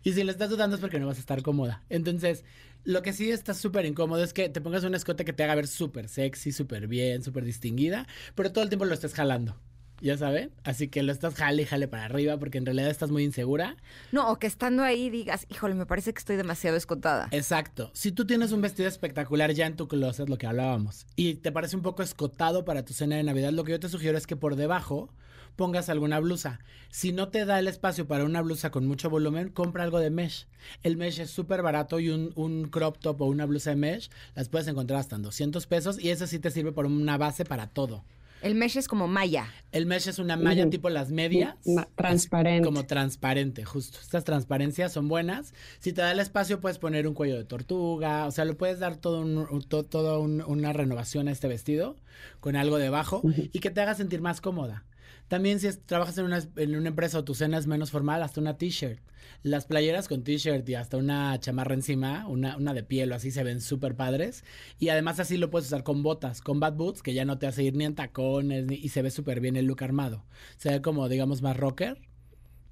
Y 0.04 0.14
si 0.14 0.24
le 0.24 0.32
estás 0.32 0.50
dudando 0.50 0.76
es 0.76 0.82
porque 0.82 1.00
no 1.00 1.08
vas 1.08 1.18
a 1.18 1.20
estar 1.20 1.42
cómoda. 1.42 1.84
Entonces, 1.90 2.44
lo 2.84 3.02
que 3.02 3.14
sí 3.14 3.30
está 3.32 3.54
súper 3.54 3.86
incómodo 3.86 4.24
es 4.24 4.34
que 4.34 4.50
te 4.50 4.62
pongas 4.62 4.84
un 4.84 4.96
escote 4.96 5.26
que 5.26 5.34
te 5.34 5.44
haga 5.44 5.56
ver 5.56 5.68
súper 5.68 6.08
sexy, 6.08 6.52
súper 6.52 6.88
bien, 6.88 7.24
súper 7.24 7.46
distinguida, 7.46 8.08
pero 8.36 8.52
todo 8.52 8.64
el 8.64 8.70
tiempo 8.70 8.86
lo 8.86 8.94
estés 8.94 9.14
jalando. 9.14 9.58
¿Ya 10.04 10.18
saben? 10.18 10.52
Así 10.66 10.90
que 10.90 11.02
lo 11.02 11.14
estás 11.14 11.34
jale 11.34 11.62
y 11.62 11.66
jale 11.66 11.88
para 11.88 12.04
arriba 12.04 12.36
porque 12.36 12.58
en 12.58 12.66
realidad 12.66 12.90
estás 12.90 13.10
muy 13.10 13.24
insegura. 13.24 13.78
No, 14.12 14.30
o 14.30 14.38
que 14.38 14.48
estando 14.48 14.84
ahí 14.84 15.10
digas, 15.10 15.48
híjole, 15.50 15.76
me 15.76 15.86
parece 15.86 16.14
que 16.14 16.20
estoy 16.20 16.36
demasiado 16.36 16.76
escotada. 16.76 17.30
Exacto. 17.32 17.90
Si 17.94 18.12
tú 18.12 18.26
tienes 18.28 18.52
un 18.52 18.60
vestido 18.60 18.90
espectacular 18.90 19.54
ya 19.54 19.66
en 19.66 19.78
tu 19.78 19.88
closet, 19.88 20.28
lo 20.28 20.38
que 20.38 20.46
hablábamos, 20.46 21.08
y 21.16 21.36
te 21.36 21.54
parece 21.54 21.78
un 21.78 21.84
poco 21.84 22.04
escotado 22.04 22.66
para 22.66 22.84
tu 22.84 22.92
cena 22.92 23.16
de 23.16 23.24
Navidad, 23.24 23.54
lo 23.54 23.64
que 23.64 23.72
yo 23.72 23.80
te 23.80 23.88
sugiero 23.88 24.18
es 24.18 24.28
que 24.28 24.36
por 24.36 24.58
debajo 24.58 25.10
pongas 25.56 25.88
alguna 25.88 26.20
blusa. 26.20 26.60
Si 26.90 27.14
no 27.14 27.30
te 27.30 27.46
da 27.46 27.58
el 27.58 27.70
espacio 27.70 28.06
para 28.06 28.26
una 28.26 28.42
blusa 28.42 28.72
con 28.72 28.86
mucho 28.86 29.10
volumen, 29.10 29.52
compra 29.52 29.86
algo 29.86 30.00
de 30.00 30.10
mesh. 30.10 30.48
El 30.84 30.98
mesh 30.98 31.22
es 31.22 31.32
súper 31.32 31.62
barato 31.62 32.02
y 32.02 32.10
un, 32.10 32.34
un 32.36 32.66
crop 32.66 32.98
top 32.98 33.22
o 33.22 33.26
una 33.28 33.46
blusa 33.46 33.70
de 33.70 33.78
mesh 33.78 34.10
las 34.36 34.50
puedes 34.50 34.68
encontrar 34.68 35.00
hasta 35.00 35.16
en 35.16 35.22
200 35.22 35.66
pesos 35.66 35.98
y 35.98 36.10
eso 36.10 36.28
sí 36.28 36.40
te 36.40 36.52
sirve 36.52 36.74
por 36.74 36.88
una 36.88 37.18
base 37.18 37.46
para 37.46 37.68
todo. 37.68 38.04
El 38.44 38.56
mesh 38.56 38.78
es 38.78 38.88
como 38.88 39.08
malla. 39.08 39.48
El 39.72 39.86
mesh 39.86 40.08
es 40.10 40.20
una 40.20 40.36
malla 40.36 40.70
tipo 40.70 40.90
las 40.90 41.10
medias. 41.12 41.56
Ma- 41.66 41.88
transparente. 41.96 42.66
Como 42.66 42.86
transparente, 42.86 43.64
justo. 43.66 43.98
Estas 44.02 44.24
transparencias 44.26 44.92
son 44.92 45.08
buenas. 45.08 45.54
Si 45.80 45.94
te 45.94 46.02
da 46.02 46.12
el 46.12 46.20
espacio, 46.20 46.60
puedes 46.60 46.78
poner 46.78 47.08
un 47.08 47.14
cuello 47.14 47.38
de 47.38 47.46
tortuga. 47.46 48.26
O 48.28 48.32
sea, 48.32 48.46
le 48.46 48.54
puedes 48.54 48.80
dar 48.80 48.98
todo 48.98 49.22
un- 49.22 49.38
un- 49.50 49.64
to- 49.64 49.84
toda 49.86 50.20
un- 50.20 50.44
una 50.46 50.74
renovación 50.74 51.28
a 51.28 51.32
este 51.32 51.48
vestido 51.48 51.96
con 52.42 52.56
algo 52.56 52.78
debajo 52.78 53.22
y 53.54 53.60
que 53.60 53.70
te 53.72 53.82
haga 53.82 53.96
sentir 53.96 54.22
más 54.22 54.42
cómoda. 54.42 54.84
También 55.28 55.60
si 55.60 55.72
trabajas 55.74 56.18
en 56.18 56.26
una, 56.26 56.44
en 56.58 56.76
una 56.76 56.90
empresa 56.90 57.20
o 57.20 57.24
tu 57.24 57.34
cena 57.34 57.58
es 57.58 57.68
menos 57.68 57.92
formal, 57.92 58.22
hasta 58.24 58.42
una 58.42 58.58
t-shirt. 58.58 59.00
Las 59.42 59.66
playeras 59.66 60.08
con 60.08 60.24
t-shirt 60.24 60.68
y 60.70 60.76
hasta 60.76 60.98
una 60.98 61.40
chamarra 61.40 61.74
encima, 61.74 62.28
una, 62.28 62.58
una 62.58 62.74
de 62.74 62.84
piel 62.84 63.12
o 63.12 63.16
así, 63.16 63.32
se 63.32 63.44
ven 63.44 63.62
súper 63.62 63.96
padres. 63.96 64.44
Y 64.80 64.90
además 64.90 65.20
así 65.20 65.38
lo 65.38 65.50
puedes 65.50 65.68
usar 65.68 65.84
con 65.84 66.04
botas, 66.04 66.42
con 66.42 66.60
bad 66.60 66.74
boots, 66.74 67.02
que 67.02 67.14
ya 67.14 67.26
no 67.26 67.38
te 67.40 67.48
hace 67.48 67.64
ir 67.64 67.76
ni 67.76 67.86
en 67.86 67.96
tacones, 67.96 68.66
y 68.72 68.90
se 68.90 69.02
ve 69.02 69.12
súper 69.12 69.40
bien 69.40 69.56
el 69.56 69.66
look 69.66 69.84
armado. 69.84 70.26
Se 70.58 70.70
ve 70.70 70.82
como, 70.82 71.10
digamos, 71.10 71.42
más 71.42 71.58
rocker 71.58 72.00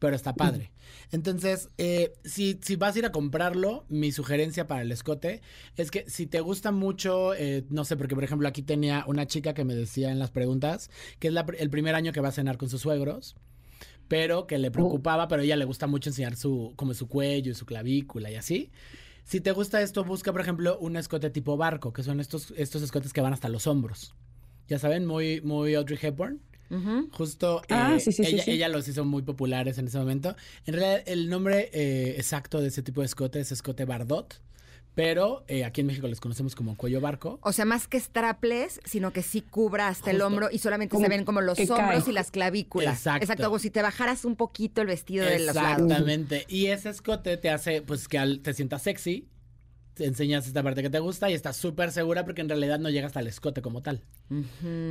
pero 0.02 0.16
está 0.16 0.34
padre. 0.34 0.72
Entonces, 1.12 1.70
eh, 1.78 2.14
si, 2.24 2.60
si, 2.64 2.76
vas 2.76 2.96
a 2.96 3.00
ir 3.00 3.06
a 3.06 3.12
comprarlo, 3.12 3.86
mi 3.88 4.12
sugerencia 4.12 4.66
para 4.66 4.82
el 4.82 4.92
escote 4.92 5.44
es 5.78 5.92
que 5.92 6.10
si 6.10 6.26
te 6.26 6.40
gusta 6.40 6.72
mucho, 6.72 7.36
eh, 7.36 7.66
no 7.70 7.86
sé, 7.86 7.96
porque 7.98 8.16
por 8.16 8.24
ejemplo 8.24 8.48
aquí 8.48 8.64
tenía 8.64 9.06
una 9.06 9.28
chica 9.28 9.54
que 9.54 9.64
me 9.64 9.76
decía 9.76 10.10
en 10.12 10.18
las 10.18 10.32
preguntas 10.32 10.90
que 11.20 11.28
es 11.28 11.36
el 11.60 11.70
primer 11.70 11.94
año 11.94 12.14
que 12.14 12.20
va 12.20 12.30
a 12.30 12.32
cenar 12.32 12.58
con 12.58 12.68
sus 12.68 12.82
suegros, 12.82 13.36
pero 14.08 14.48
que 14.48 14.58
le 14.58 14.70
oh. 14.70 14.72
preocupaba, 14.72 15.28
pero 15.28 15.44
a 15.44 15.46
ella 15.46 15.56
le 15.56 15.66
gusta 15.66 15.86
mucho 15.86 16.10
enseñar 16.10 16.36
su, 16.36 16.74
como 16.78 16.96
su 16.96 17.08
cuello 17.08 17.52
y 17.52 17.54
su 17.54 17.68
clavícula 17.68 18.32
y 18.32 18.36
así. 18.38 18.72
Si 19.24 19.40
te 19.40 19.52
gusta 19.52 19.84
esto, 19.84 20.04
busca 20.04 20.32
por 20.32 20.42
ejemplo 20.42 20.80
un 20.80 20.96
escote 20.98 21.30
tipo 21.30 21.58
barco, 21.58 21.94
que 21.94 22.02
son 22.02 22.20
estos, 22.20 22.56
estos 22.58 22.82
escotes 22.82 23.14
que 23.14 23.22
van 23.22 23.34
hasta 23.34 23.50
los 23.50 23.68
hombros. 23.68 24.16
Ya 24.68 24.80
saben, 24.80 25.06
muy, 25.06 25.42
muy 25.42 25.76
Audrey 25.76 26.00
Hepburn. 26.02 26.42
Justo 27.12 27.62
ah, 27.70 27.98
eh, 27.98 28.44
ella, 28.48 28.70
los 28.70 28.88
hizo 28.88 29.04
muy 29.06 29.22
populares 29.24 29.78
en 29.78 29.88
ese 29.88 29.98
momento. 29.98 30.36
En 30.66 30.74
realidad, 30.74 31.04
el 31.06 31.30
nombre 31.30 31.70
eh, 31.74 32.16
exacto 32.18 32.62
de 32.62 32.70
ese 32.70 32.82
tipo 32.82 33.02
de 33.02 33.08
escote 33.08 33.40
es 33.40 33.52
escote 33.52 33.86
Bardot. 33.86 34.42
Pero 34.94 35.46
eh, 35.48 35.64
aquí 35.64 35.82
en 35.82 35.88
México 35.88 36.08
les 36.08 36.20
conocemos 36.20 36.54
como 36.54 36.76
cuello 36.76 37.00
barco. 37.00 37.40
O 37.44 37.54
sea, 37.54 37.64
más 37.64 37.88
que 37.88 37.98
straples, 37.98 38.82
sino 38.84 39.14
que 39.14 39.22
sí 39.22 39.42
cubra 39.42 39.88
hasta 39.88 40.12
el 40.12 40.22
hombro 40.22 40.50
y 40.52 40.58
solamente 40.58 40.98
se 40.98 41.08
ven 41.08 41.24
como 41.24 41.40
los 41.40 41.58
hombros 41.70 42.10
y 42.10 42.12
las 42.12 42.30
clavículas. 42.30 42.98
Exacto. 42.98 43.24
Exacto, 43.24 43.46
como 43.46 43.60
si 43.60 43.70
te 43.70 43.82
bajaras 43.82 44.26
un 44.26 44.36
poquito 44.36 44.82
el 44.82 44.88
vestido 44.88 45.26
de 45.26 45.40
los 45.40 45.56
lados. 45.56 45.84
Exactamente. 45.84 46.46
Y 46.50 46.68
ese 46.68 46.90
escote 46.90 47.38
te 47.38 47.50
hace, 47.50 47.82
pues, 47.82 48.10
que 48.10 48.40
te 48.44 48.54
sientas 48.54 48.82
sexy, 48.82 49.30
enseñas 50.06 50.48
esta 50.48 50.64
parte 50.64 50.82
que 50.82 50.90
te 50.90 51.00
gusta 51.00 51.30
y 51.30 51.34
estás 51.34 51.58
súper 51.58 51.92
segura 51.92 52.26
porque 52.26 52.42
en 52.42 52.50
realidad 52.50 52.80
no 52.80 52.90
llega 52.90 53.08
hasta 53.08 53.20
el 53.20 53.28
escote 53.28 53.62
como 53.62 53.82
tal. 53.82 54.02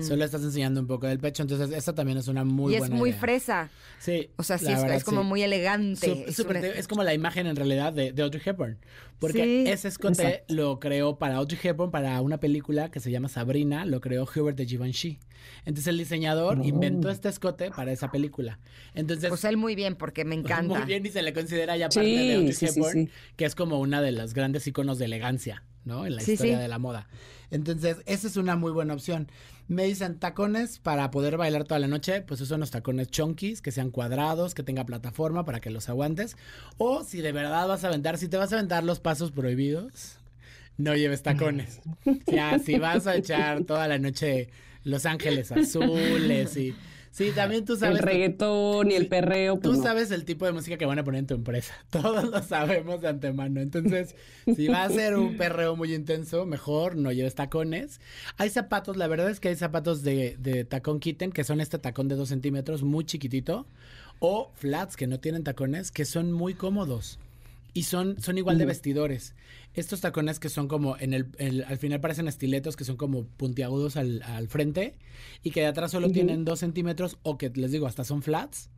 Solo 0.03 0.25
estás 0.25 0.43
enseñando 0.43 0.81
un 0.81 0.87
poco 0.87 1.07
del 1.07 1.19
pecho, 1.19 1.43
entonces 1.43 1.71
esta 1.77 1.95
también 1.95 2.19
es 2.19 2.29
una 2.29 2.45
muy 2.45 2.73
buena 2.73 2.87
Y 2.87 2.91
es 2.91 2.91
muy 2.91 3.13
fresa. 3.13 3.71
Sí. 3.99 4.31
O 4.37 4.43
sea, 4.43 4.59
sí, 4.59 4.67
es, 4.71 5.05
como 5.05 5.25
muy 5.25 5.43
elegante. 5.43 6.27
es, 6.29 6.89
como 6.89 7.03
la 7.03 7.15
imagen 7.15 7.47
en 7.47 7.57
realidad 7.57 7.93
de, 7.93 8.15
Audrey 8.23 8.43
Hepburn. 8.45 8.79
Porque 9.19 9.71
ese 9.71 9.89
escote 9.89 10.45
lo 10.49 10.81
creó 10.81 11.19
para 11.19 11.37
Audrey 11.37 11.59
Hepburn, 11.63 11.91
para 11.91 12.21
una 12.21 12.39
película 12.39 12.91
que 12.91 13.01
se 13.01 13.11
llama 13.11 13.29
Sabrina, 13.29 13.85
lo 13.85 14.01
creó 14.01 14.25
Hubert 14.25 14.57
de 14.57 14.67
Givenchy. 14.67 15.19
Entonces 15.61 15.87
el 15.89 15.99
diseñador 15.99 16.65
inventó 16.65 17.11
este 17.11 17.29
escote 17.29 17.71
para 17.71 17.93
esa 17.93 18.11
película. 18.11 18.59
Entonces, 18.95 19.29
pues 19.29 19.45
él 19.45 19.57
muy 19.57 19.75
bien, 19.75 19.97
porque 19.97 20.25
me 20.25 20.35
encanta. 20.37 20.79
Muy 20.79 20.87
bien 20.87 21.05
y 21.05 21.11
se 21.11 21.23
le 21.23 21.33
considera 21.33 21.77
ya 21.77 21.89
parte 21.89 22.09
de 22.09 22.35
Audrey 22.35 22.57
Hepburn, 22.61 23.11
que 23.37 23.45
es 23.45 23.55
como 23.55 23.81
una 23.81 24.03
de 24.03 24.13
los 24.13 24.35
grandes 24.35 24.67
iconos 24.67 24.99
de 24.99 25.07
elegancia, 25.07 25.63
¿no? 25.85 26.07
En 26.07 26.17
la 26.17 26.23
historia 26.23 26.59
de 26.59 26.69
la 26.69 26.79
moda. 26.79 27.09
Entonces, 27.51 27.99
esa 28.07 28.27
es 28.27 28.37
una 28.37 28.57
muy 28.57 28.73
buena 28.73 28.95
opción. 28.95 29.29
Me 29.69 29.85
dicen 29.85 30.19
tacones 30.19 30.79
para 30.81 31.11
poder 31.13 31.37
bailar 31.37 31.65
toda 31.65 31.79
la 31.79 31.87
noche, 31.87 32.23
pues 32.23 32.41
uso 32.41 32.57
unos 32.57 32.71
tacones 32.73 33.09
chonquis, 33.09 33.63
que 33.63 33.71
sean 33.71 33.91
cuadrados, 33.91 34.55
que 34.55 34.65
tenga 34.65 34.85
plataforma 34.85 35.45
para 35.45 35.61
que 35.61 35.71
los 35.71 35.89
aguantes. 35.89 36.37
O 36.77 37.05
si 37.05 37.21
de 37.21 37.31
verdad 37.31 37.69
vas 37.69 37.85
a 37.85 37.89
aventar, 37.89 38.19
si 38.19 38.29
te 38.29 38.37
vas 38.37 38.53
a 38.53 38.57
aventar 38.57 38.83
los 38.83 38.99
pasos 38.99 39.31
prohibidos, 39.31 40.19
no 40.77 40.97
lleves 40.97 41.23
tacones. 41.23 41.81
Ya, 42.27 42.59
si 42.59 42.79
vas 42.79 43.07
a 43.07 43.17
echar 43.17 43.65
toda 43.65 43.87
la 43.87 43.99
noche 43.99 44.49
Los 44.85 45.07
Ángeles 45.07 45.53
Azules 45.53 46.57
y 46.57 46.75
Sí, 47.13 47.33
también 47.35 47.65
tú 47.65 47.77
sabes. 47.77 47.99
El 47.99 48.05
reggaetón 48.05 48.91
y 48.91 48.95
el 48.95 49.09
perreo. 49.09 49.59
Pues 49.59 49.77
tú 49.77 49.83
sabes 49.83 50.11
el 50.13 50.25
tipo 50.25 50.47
de 50.47 50.53
música 50.53 50.77
que 50.77 50.87
van 50.87 50.99
a 50.99 51.05
poner 51.05 51.21
en 51.21 51.27
tu 51.27 51.35
empresa. 51.35 51.75
Todos 51.91 52.31
lo 52.31 52.41
sabemos 52.43 53.01
de 53.01 53.09
antemano. 53.09 53.61
Entonces, 53.61 54.15
si 54.55 54.69
va 54.69 54.85
a 54.85 54.89
ser 54.89 55.17
un 55.17 55.37
perreo 55.37 55.75
muy 55.75 55.93
intenso, 55.93 56.47
mejor 56.47 56.97
no 56.97 57.11
lleves 57.11 57.35
tacones. 57.35 58.01
Hay 58.37 58.51
zapatos, 58.51 58.97
la 58.97 59.09
verdad 59.09 59.29
es 59.29 59.41
que 59.41 59.49
hay 59.49 59.57
zapatos 59.57 60.03
de, 60.03 60.37
de 60.39 60.65
tacón 60.65 61.01
kitten, 61.01 61.33
que 61.33 61.43
son 61.43 61.61
este 61.61 61.79
tacón 61.79 62.07
de 62.07 62.15
dos 62.15 62.29
centímetros, 62.29 62.83
muy 62.85 63.05
chiquitito. 63.05 63.67
O 64.21 64.53
flats 64.55 64.97
que 64.97 65.07
no 65.07 65.19
tienen 65.19 65.43
tacones, 65.43 65.91
que 65.91 66.05
son 66.05 66.31
muy 66.31 66.55
cómodos. 66.55 67.19
Y 67.73 67.85
son, 67.85 68.21
son 68.21 68.39
igual 68.39 68.59
de 68.59 68.67
vestidores 68.67 69.35
estos 69.75 70.01
tacones 70.01 70.41
que 70.41 70.49
son 70.49 70.69
como 70.69 70.97
en 70.99 71.15
el, 71.15 71.65
al 71.67 71.79
final 71.79 72.01
parecen 72.01 72.29
estiletos 72.29 72.77
que 72.77 72.85
son 72.85 72.97
como 72.97 73.25
puntiagudos 73.25 73.97
al, 73.97 74.49
frente 74.49 74.97
y 75.43 75.51
que 75.51 75.61
de 75.61 75.67
atrás 75.67 75.93
solo 75.93 76.11
tienen 76.11 76.45
dos 76.45 76.61
centímetros 76.61 77.19
o 77.23 77.39
que 77.39 77.51
les 77.51 77.71
digo 77.71 77.87
hasta 77.87 78.05
son 78.05 78.23
flats. 78.23 78.71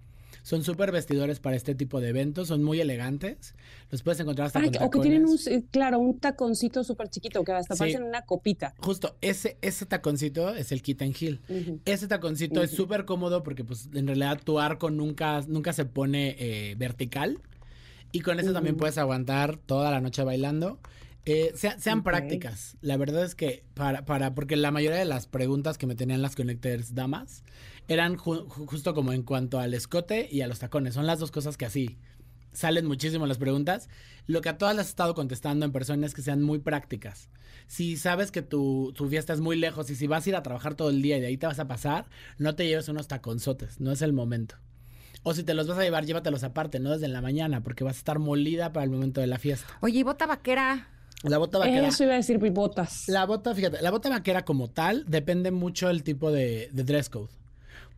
Son 0.44 0.64
súper 0.64 0.90
vestidores 0.90 1.38
para 1.38 1.54
este 1.54 1.76
tipo 1.76 2.00
de 2.00 2.08
eventos, 2.08 2.48
son 2.48 2.64
muy 2.64 2.80
elegantes. 2.80 3.54
Los 3.90 4.02
puedes 4.02 4.18
encontrar 4.18 4.48
hasta 4.48 4.60
O 4.84 4.90
que 4.90 4.98
tienen 4.98 5.24
un, 5.24 5.38
claro, 5.70 6.00
un 6.00 6.18
taconcito 6.18 6.82
súper 6.82 7.08
chiquito 7.10 7.44
que 7.44 7.52
hasta 7.52 7.76
parecen 7.76 8.02
una 8.02 8.22
copita. 8.22 8.74
Justo, 8.78 9.16
ese, 9.20 9.56
ese 9.62 9.86
taconcito 9.86 10.52
es 10.52 10.72
el 10.72 10.82
kitten 10.82 11.14
heel. 11.18 11.40
Ese 11.84 12.08
taconcito 12.08 12.60
es 12.60 12.72
súper 12.72 13.04
cómodo 13.04 13.44
porque 13.44 13.62
pues 13.62 13.88
en 13.94 14.08
realidad 14.08 14.40
tu 14.42 14.58
arco 14.58 14.90
nunca, 14.90 15.42
nunca 15.46 15.72
se 15.72 15.84
pone 15.84 16.34
eh, 16.40 16.74
vertical 16.76 17.38
y 18.12 18.20
con 18.20 18.38
eso 18.38 18.52
también 18.52 18.76
puedes 18.76 18.98
aguantar 18.98 19.56
toda 19.56 19.90
la 19.90 20.00
noche 20.00 20.22
bailando. 20.22 20.78
Eh, 21.24 21.52
sean 21.54 22.02
prácticas. 22.02 22.76
La 22.80 22.96
verdad 22.96 23.24
es 23.24 23.34
que 23.34 23.64
para, 23.74 24.04
para, 24.04 24.34
porque 24.34 24.56
la 24.56 24.70
mayoría 24.70 24.98
de 24.98 25.04
las 25.04 25.26
preguntas 25.26 25.78
que 25.78 25.86
me 25.86 25.94
tenían 25.94 26.20
las 26.20 26.34
connectors 26.34 26.94
damas 26.94 27.44
eran 27.88 28.16
justo 28.16 28.94
como 28.94 29.12
en 29.12 29.22
cuanto 29.22 29.58
al 29.58 29.74
escote 29.74 30.28
y 30.30 30.40
a 30.42 30.48
los 30.48 30.58
tacones. 30.58 30.94
Son 30.94 31.06
las 31.06 31.20
dos 31.20 31.30
cosas 31.30 31.56
que 31.56 31.64
así 31.64 31.98
salen 32.52 32.86
muchísimo 32.86 33.26
las 33.26 33.38
preguntas. 33.38 33.88
Lo 34.26 34.40
que 34.40 34.48
a 34.48 34.58
todas 34.58 34.74
las 34.76 34.86
he 34.86 34.90
estado 34.90 35.14
contestando 35.14 35.64
en 35.64 35.72
persona 35.72 36.06
es 36.06 36.14
que 36.14 36.22
sean 36.22 36.42
muy 36.42 36.58
prácticas. 36.58 37.28
Si 37.66 37.96
sabes 37.96 38.30
que 38.30 38.42
tu, 38.42 38.92
tu, 38.94 39.08
fiesta 39.08 39.32
es 39.32 39.40
muy 39.40 39.56
lejos 39.56 39.90
y 39.90 39.94
si 39.94 40.06
vas 40.06 40.26
a 40.26 40.28
ir 40.28 40.36
a 40.36 40.42
trabajar 40.42 40.74
todo 40.74 40.90
el 40.90 41.02
día 41.02 41.18
y 41.18 41.20
de 41.20 41.28
ahí 41.28 41.36
te 41.36 41.46
vas 41.46 41.58
a 41.58 41.68
pasar, 41.68 42.10
no 42.38 42.54
te 42.54 42.66
lleves 42.66 42.88
unos 42.88 43.08
taconzotes, 43.08 43.80
no 43.80 43.92
es 43.92 44.02
el 44.02 44.12
momento. 44.12 44.56
O 45.22 45.34
si 45.34 45.44
te 45.44 45.54
los 45.54 45.68
vas 45.68 45.78
a 45.78 45.82
llevar, 45.82 46.04
llévatelos 46.04 46.42
aparte, 46.42 46.80
no 46.80 46.90
desde 46.90 47.08
la 47.08 47.20
mañana, 47.20 47.62
porque 47.62 47.84
vas 47.84 47.96
a 47.96 47.98
estar 47.98 48.18
molida 48.18 48.72
para 48.72 48.84
el 48.84 48.90
momento 48.90 49.20
de 49.20 49.28
la 49.28 49.38
fiesta. 49.38 49.66
Oye, 49.80 50.00
¿y 50.00 50.02
bota 50.02 50.26
vaquera? 50.26 50.88
La 51.22 51.38
bota 51.38 51.58
vaquera. 51.58 51.86
Eso 51.86 52.04
iba 52.04 52.14
a 52.14 52.16
decir 52.16 52.38
botas. 52.38 53.04
La 53.06 53.24
bota, 53.26 53.54
fíjate, 53.54 53.80
la 53.80 53.90
bota 53.90 54.08
vaquera 54.08 54.44
como 54.44 54.68
tal 54.68 55.04
depende 55.06 55.52
mucho 55.52 55.88
del 55.88 56.02
tipo 56.02 56.32
de, 56.32 56.68
dress 56.72 57.08
code. 57.08 57.30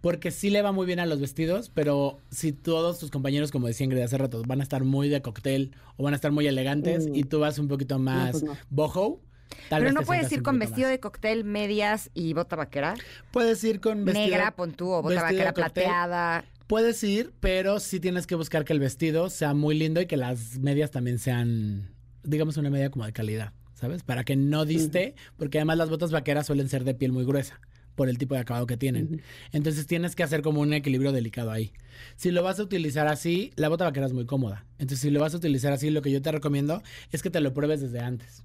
Porque 0.03 0.31
sí 0.31 0.51
le 0.51 0.61
va 0.61 0.73
muy 0.73 0.85
bien 0.85 1.01
a 1.01 1.07
los 1.07 1.19
vestidos, 1.19 1.71
pero 1.73 2.19
si 2.31 2.53
todos 2.53 2.99
tus 2.99 3.11
compañeros, 3.11 3.51
como 3.51 3.69
decía 3.69 3.85
Ingrid 3.85 4.03
hace 4.03 4.19
rato, 4.19 4.43
van 4.47 4.61
a 4.61 4.63
estar 4.63 4.85
muy 4.85 5.09
de 5.09 5.23
cóctel 5.23 5.75
o 5.97 6.05
van 6.05 6.13
a 6.13 6.17
estar 6.17 6.31
muy 6.31 6.47
elegantes 6.47 7.09
mm. 7.09 7.15
y 7.15 7.25
tú 7.25 7.41
vas 7.41 7.59
un 7.59 7.69
poquito 7.69 7.99
más 7.99 8.33
pues 8.33 8.45
boho, 8.69 9.23
Tal 9.69 9.83
Pero 9.83 9.93
no 9.93 10.03
puedes 10.03 10.31
ir 10.33 10.43
con 10.43 10.59
vestido 10.59 10.89
de 10.89 11.01
cóctel, 11.01 11.45
medias 11.45 12.11
y 12.13 12.35
bota 12.35 12.57
vaquera. 12.57 12.95
Puedes 13.31 13.63
ir 13.65 13.81
con 13.81 14.05
vestido. 14.05 14.27
Negra, 14.27 14.51
pon 14.51 14.73
tú, 14.73 14.91
o 14.91 15.01
bota 15.01 15.23
vaquera 15.23 15.55
plateada. 15.55 16.45
Puedes 16.67 17.03
ir, 17.05 17.33
pero 17.41 17.79
sí 17.79 18.01
tienes 18.01 18.27
que 18.27 18.35
buscar 18.35 18.65
que 18.65 18.73
el 18.73 18.81
vestido 18.81 19.29
sea 19.29 19.53
muy 19.53 19.77
lindo 19.77 20.01
y 20.01 20.07
que 20.07 20.17
las 20.17 20.59
medias 20.59 20.91
también 20.91 21.19
sean, 21.19 21.95
digamos, 22.23 22.57
una 22.57 22.71
media 22.71 22.91
como 22.91 23.05
de 23.05 23.13
calidad, 23.13 23.53
¿sabes? 23.75 24.03
Para 24.03 24.25
que 24.25 24.35
no 24.35 24.65
diste, 24.65 25.15
porque 25.37 25.59
además 25.59 25.77
las 25.77 25.91
botas 25.91 26.11
vaqueras 26.11 26.47
suelen 26.47 26.71
ser 26.71 26.85
de 26.85 26.95
piel 26.95 27.13
muy 27.13 27.25
gruesa 27.25 27.61
por 27.95 28.09
el 28.09 28.17
tipo 28.17 28.35
de 28.35 28.41
acabado 28.41 28.67
que 28.67 28.79
tienen. 28.79 29.23
Entonces 29.53 29.87
tienes 29.87 30.17
que 30.17 30.23
hacer 30.23 30.41
como 30.41 30.63
un 30.63 30.73
equilibrio 30.73 31.13
delicado 31.13 31.51
ahí. 31.51 31.73
Si 32.17 32.31
lo 32.31 32.43
vas 32.43 32.59
a 32.59 32.63
utilizar 32.63 33.09
así, 33.09 33.53
la 33.57 33.69
bota 33.69 33.85
vaquera 33.85 34.07
es 34.07 34.15
muy 34.15 34.25
cómoda. 34.25 34.65
Entonces 34.79 35.01
si 35.01 35.11
lo 35.11 35.21
vas 35.21 35.35
a 35.35 35.37
utilizar 35.37 35.73
así, 35.73 35.91
lo 35.91 36.01
que 36.01 36.11
yo 36.11 36.23
te 36.23 36.33
recomiendo 36.33 36.83
es 37.13 37.23
que 37.23 37.31
te 37.31 37.41
lo 37.41 37.53
pruebes 37.53 37.83
desde 37.83 38.01
antes 38.01 38.43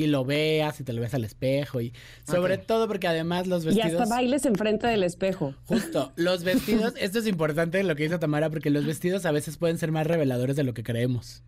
y 0.00 0.06
lo 0.06 0.24
veas 0.24 0.80
y 0.80 0.84
te 0.84 0.94
lo 0.94 1.02
ves 1.02 1.12
al 1.12 1.24
espejo 1.24 1.80
y 1.82 1.92
sobre 2.24 2.56
todo 2.56 2.88
porque 2.88 3.06
además 3.06 3.46
los 3.46 3.66
vestidos... 3.66 3.90
Y 3.90 3.96
hasta 3.96 4.06
bailes 4.06 4.46
enfrente 4.46 4.86
del 4.86 5.02
espejo. 5.02 5.54
Justo, 5.66 6.12
los 6.16 6.42
vestidos, 6.42 6.94
esto 7.00 7.18
es 7.18 7.26
importante 7.26 7.82
lo 7.82 7.94
que 7.96 8.04
dice 8.04 8.18
Tamara 8.18 8.48
porque 8.48 8.70
los 8.70 8.86
vestidos 8.86 9.26
a 9.26 9.30
veces 9.32 9.58
pueden 9.58 9.76
ser 9.76 9.92
más 9.92 10.06
reveladores 10.06 10.56
de 10.56 10.64
lo 10.64 10.72
que 10.72 10.82
creemos, 10.82 11.42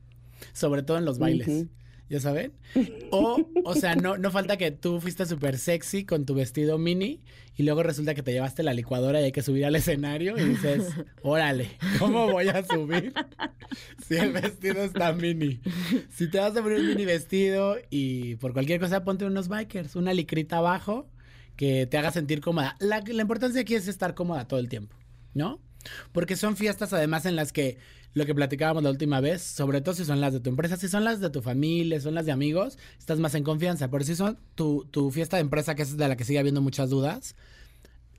sobre 0.53 0.83
todo 0.83 0.99
en 0.99 1.07
los 1.07 1.19
bailes. 1.19 1.67
¿Ya 2.13 2.21
saben? 2.21 2.53
O, 3.11 3.47
o 3.65 3.75
sea, 3.75 3.95
no, 3.95 4.17
no 4.17 4.31
falta 4.31 4.57
que 4.57 4.71
tú 4.71 4.99
fuiste 4.99 5.27
súper 5.27 5.59
sexy 5.59 6.07
con 6.07 6.25
tu 6.25 6.35
vestido 6.35 6.79
mini 6.79 7.21
y 7.57 7.63
luego 7.63 7.83
resulta 7.83 8.15
que 8.15 8.23
te 8.23 8.33
llevaste 8.33 8.63
la 8.63 8.73
licuadora 8.73 9.21
y 9.21 9.25
hay 9.25 9.33
que 9.33 9.43
subir 9.43 9.67
al 9.67 9.77
escenario 9.77 10.39
y 10.39 10.45
dices, 10.45 10.89
órale, 11.23 11.77
¿cómo 11.99 12.31
voy 12.31 12.49
a 12.49 12.65
subir 12.65 13.13
si 14.07 14.17
el 14.17 14.33
vestido 14.33 14.83
está 14.83 15.13
mini? 15.13 15.61
Si 16.11 16.31
te 16.31 16.39
vas 16.39 16.57
a 16.57 16.63
poner 16.63 16.81
un 16.81 16.89
mini 16.89 17.05
vestido 17.05 17.77
y 17.91 18.37
por 18.37 18.55
cualquier 18.55 18.81
cosa 18.81 19.05
ponte 19.05 19.27
unos 19.27 19.49
bikers, 19.49 19.95
una 19.95 20.15
licrita 20.15 20.59
abajo 20.59 21.11
que 21.57 21.87
te 21.87 21.99
haga 21.99 22.13
sentir 22.13 22.41
cómoda. 22.41 22.77
La, 22.81 23.03
la 23.07 23.23
importancia 23.23 23.61
aquí 23.61 23.75
es 23.75 23.89
estar 23.89 24.15
cómoda 24.15 24.49
todo 24.49 24.59
el 24.59 24.71
tiempo, 24.71 24.97
¿no? 25.35 25.61
Porque 26.13 26.37
son 26.37 26.57
fiestas 26.57 26.93
además 26.93 27.27
en 27.27 27.37
las 27.37 27.53
que 27.53 27.79
lo 28.15 28.27
que 28.27 28.35
platicábamos 28.35 28.83
la 28.83 28.91
última 28.91 29.21
vez, 29.21 29.43
sobre 29.43 29.81
todo 29.81 29.95
si 29.95 30.05
son 30.05 30.21
las 30.21 30.33
de 30.33 30.41
tu 30.41 30.51
empresa, 30.51 30.77
si 30.77 30.89
son 30.89 31.05
las 31.05 31.21
de 31.21 31.31
tu 31.31 31.41
familia, 31.41 32.01
son 32.01 32.15
las 32.15 32.27
de 32.27 32.33
amigos, 32.33 32.79
estás 32.99 33.19
más 33.19 33.35
en 33.35 33.45
confianza. 33.45 33.91
Pero 33.91 34.05
si 34.05 34.15
son 34.15 34.39
tu, 34.55 34.87
tu 34.91 35.11
fiesta 35.11 35.37
de 35.37 35.43
empresa, 35.43 35.75
que 35.75 35.83
es 35.83 35.97
de 35.97 36.09
la 36.09 36.17
que 36.17 36.25
sigue 36.25 36.39
habiendo 36.39 36.61
muchas 36.61 36.91
dudas, 36.91 37.35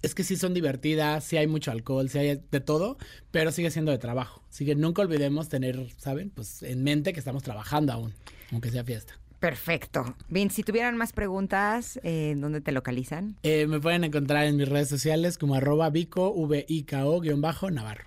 es 0.02 0.14
que 0.15 0.23
sí 0.23 0.35
son 0.35 0.53
divertidas, 0.53 1.23
sí 1.23 1.38
hay 1.38 1.48
mucho 1.48 1.72
alcohol, 1.72 2.10
sí 2.10 2.18
hay 2.18 2.41
de 2.52 2.60
todo, 2.60 2.98
pero 3.31 3.52
sigue 3.52 3.72
siendo 3.72 3.91
de 3.91 3.98
trabajo. 3.98 4.44
Así 4.49 4.65
que 4.65 4.76
nunca 4.76 5.02
olvidemos 5.02 5.48
tener, 5.48 5.90
¿saben? 5.98 6.30
Pues 6.30 6.61
en 6.64 6.84
mente 6.84 7.14
que 7.14 7.19
estamos 7.19 7.41
trabajando 7.41 7.94
aún, 7.94 8.14
aunque 8.52 8.69
sea 8.69 8.84
fiesta. 8.84 9.18
Perfecto. 9.44 10.15
Bien, 10.30 10.49
si 10.49 10.64
tuvieran 10.64 10.95
más 10.95 11.11
preguntas, 11.11 11.99
eh, 12.03 12.34
¿dónde 12.38 12.61
te 12.61 12.72
localizan? 12.72 13.36
Eh, 13.44 13.68
me 13.68 13.82
pueden 13.82 14.06
encontrar 14.06 14.45
en 14.45 14.56
mis 14.56 14.70
redes 14.70 14.88
sociales 14.88 15.38
como 15.38 15.56
arroba 15.56 15.90
vico, 15.90 16.30
V-I-K-O, 16.34 17.20
guion 17.20 17.41
bajo, 17.41 17.70
Navarro. 17.70 18.06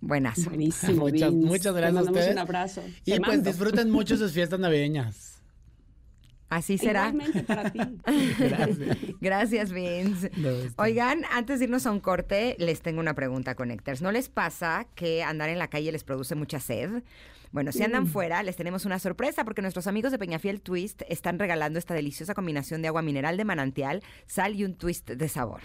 Buenas. 0.00 0.46
Buenísimo. 0.46 1.02
Muchas, 1.10 1.30
Vince. 1.30 1.46
muchas 1.46 1.74
gracias 1.74 2.06
a 2.06 2.10
ustedes. 2.10 2.32
un 2.32 2.38
abrazo. 2.38 2.82
Y 3.04 3.10
Te 3.12 3.18
pues 3.18 3.28
mando. 3.28 3.50
disfruten 3.50 3.90
mucho 3.90 4.16
sus 4.16 4.32
fiestas 4.32 4.58
navideñas. 4.58 5.37
Así 6.48 6.78
será. 6.78 7.08
Igualmente 7.08 7.42
para 7.42 7.70
ti. 7.70 7.78
Gracias. 8.38 8.98
Gracias, 9.20 9.72
Vince. 9.72 10.30
No, 10.36 10.48
Oigan, 10.82 11.24
antes 11.30 11.58
de 11.58 11.66
irnos 11.66 11.86
a 11.86 11.90
un 11.90 12.00
corte, 12.00 12.56
les 12.58 12.80
tengo 12.80 13.00
una 13.00 13.14
pregunta, 13.14 13.54
Connectors. 13.54 14.00
¿No 14.00 14.12
les 14.12 14.28
pasa 14.28 14.86
que 14.94 15.22
andar 15.22 15.50
en 15.50 15.58
la 15.58 15.68
calle 15.68 15.92
les 15.92 16.04
produce 16.04 16.34
mucha 16.34 16.58
sed? 16.58 17.02
Bueno, 17.50 17.72
si 17.72 17.82
andan 17.82 18.06
fuera, 18.06 18.42
les 18.42 18.56
tenemos 18.56 18.84
una 18.84 18.98
sorpresa 18.98 19.44
porque 19.44 19.62
nuestros 19.62 19.86
amigos 19.86 20.12
de 20.12 20.18
Peñafiel 20.18 20.60
Twist 20.60 21.02
están 21.08 21.38
regalando 21.38 21.78
esta 21.78 21.94
deliciosa 21.94 22.34
combinación 22.34 22.82
de 22.82 22.88
agua 22.88 23.02
mineral 23.02 23.36
de 23.36 23.44
manantial, 23.44 24.02
sal 24.26 24.54
y 24.54 24.64
un 24.64 24.74
twist 24.74 25.10
de 25.10 25.28
sabor. 25.28 25.62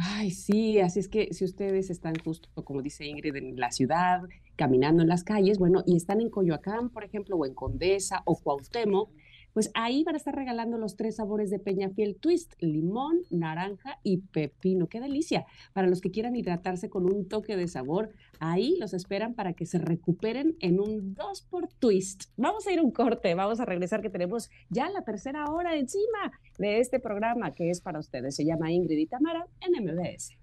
Ay, 0.00 0.30
sí, 0.30 0.80
así 0.80 1.00
es 1.00 1.08
que 1.08 1.28
si 1.32 1.44
ustedes 1.44 1.90
están 1.90 2.14
justo, 2.24 2.48
como 2.64 2.82
dice 2.82 3.04
Ingrid, 3.04 3.36
en 3.36 3.60
la 3.60 3.70
ciudad, 3.70 4.22
caminando 4.56 5.02
en 5.02 5.08
las 5.08 5.22
calles, 5.22 5.58
bueno, 5.58 5.82
y 5.86 5.96
están 5.96 6.20
en 6.20 6.30
Coyoacán, 6.30 6.88
por 6.88 7.04
ejemplo, 7.04 7.36
o 7.36 7.46
en 7.46 7.54
Condesa 7.54 8.22
o 8.24 8.40
Cuauhtémoc, 8.40 9.10
pues 9.52 9.70
ahí 9.74 10.04
van 10.04 10.14
a 10.14 10.18
estar 10.18 10.34
regalando 10.34 10.78
los 10.78 10.96
tres 10.96 11.16
sabores 11.16 11.50
de 11.50 11.58
Peñafiel 11.58 12.16
Twist, 12.16 12.54
limón, 12.60 13.20
naranja 13.30 13.98
y 14.02 14.18
pepino. 14.18 14.88
¡Qué 14.88 15.00
delicia! 15.00 15.46
Para 15.72 15.88
los 15.88 16.00
que 16.00 16.10
quieran 16.10 16.36
hidratarse 16.36 16.88
con 16.88 17.04
un 17.04 17.28
toque 17.28 17.56
de 17.56 17.68
sabor, 17.68 18.10
ahí 18.38 18.76
los 18.78 18.94
esperan 18.94 19.34
para 19.34 19.52
que 19.52 19.66
se 19.66 19.78
recuperen 19.78 20.56
en 20.60 20.80
un 20.80 21.14
2 21.14 21.42
por 21.42 21.68
Twist. 21.68 22.24
Vamos 22.36 22.66
a 22.66 22.72
ir 22.72 22.80
un 22.80 22.90
corte, 22.90 23.34
vamos 23.34 23.60
a 23.60 23.64
regresar 23.64 24.02
que 24.02 24.10
tenemos 24.10 24.50
ya 24.68 24.88
la 24.90 25.02
tercera 25.02 25.44
hora 25.46 25.76
encima 25.76 26.32
de 26.58 26.80
este 26.80 26.98
programa 27.00 27.52
que 27.52 27.70
es 27.70 27.80
para 27.80 27.98
ustedes. 27.98 28.36
Se 28.36 28.44
llama 28.44 28.72
Ingrid 28.72 28.98
y 28.98 29.06
Tamara 29.06 29.46
en 29.60 29.84
MBS. 29.84 30.36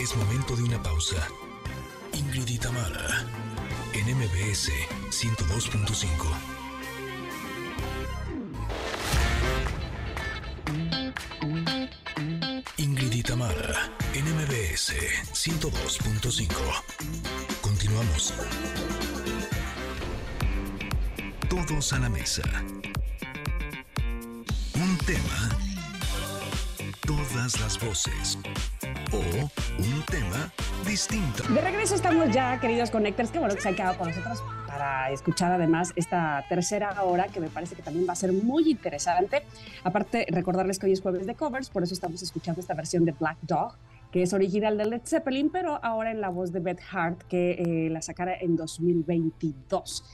Es 0.00 0.16
momento 0.16 0.56
de 0.56 0.62
una 0.62 0.82
pausa. 0.82 1.16
Ingrid 2.14 2.48
y 2.48 2.58
Tamara, 2.58 3.26
en 3.92 4.16
MBS 4.16 4.70
102.5. 5.10 6.58
Ingrid 12.76 13.12
y 13.12 13.22
Tamara, 13.22 13.90
en 14.14 14.24
MBS 14.34 14.94
102.5. 15.32 16.48
Continuamos. 17.60 18.34
Todos 21.48 21.92
a 21.92 21.98
la 21.98 22.08
mesa. 22.08 22.42
Un 24.74 24.98
tema. 24.98 25.48
Todas 27.06 27.60
las 27.60 27.78
voces. 27.80 28.38
O 29.12 29.18
un 29.78 30.02
tema 30.06 30.52
De 31.52 31.60
regreso 31.60 31.94
estamos 31.94 32.30
ya, 32.30 32.58
queridos 32.60 32.90
Connectors, 32.90 33.30
que 33.30 33.38
bueno 33.38 33.54
que 33.54 33.60
se 33.60 33.68
han 33.68 33.74
quedado 33.74 33.98
con 33.98 34.08
nosotros 34.08 34.42
para 34.66 35.10
escuchar 35.10 35.52
además 35.52 35.92
esta 35.96 36.44
tercera 36.48 37.02
hora 37.02 37.26
que 37.26 37.40
me 37.40 37.48
parece 37.48 37.74
que 37.74 37.82
también 37.82 38.06
va 38.08 38.12
a 38.12 38.16
ser 38.16 38.32
muy 38.32 38.70
interesante. 38.70 39.42
Aparte, 39.84 40.26
recordarles 40.30 40.78
que 40.78 40.86
hoy 40.86 40.92
es 40.92 41.00
jueves 41.00 41.26
de 41.26 41.34
covers, 41.34 41.70
por 41.70 41.82
eso 41.82 41.94
estamos 41.94 42.22
escuchando 42.22 42.60
esta 42.60 42.74
versión 42.74 43.04
de 43.04 43.12
Black 43.12 43.38
Dog, 43.42 43.74
que 44.12 44.22
es 44.22 44.32
original 44.32 44.78
de 44.78 44.86
Led 44.86 45.02
Zeppelin, 45.04 45.50
pero 45.50 45.78
ahora 45.82 46.10
en 46.10 46.20
la 46.20 46.28
voz 46.28 46.52
de 46.52 46.60
Beth 46.60 46.80
Hart, 46.92 47.22
que 47.28 47.52
eh, 47.86 47.90
la 47.90 48.02
sacara 48.02 48.34
en 48.40 48.56
2022. 48.56 50.04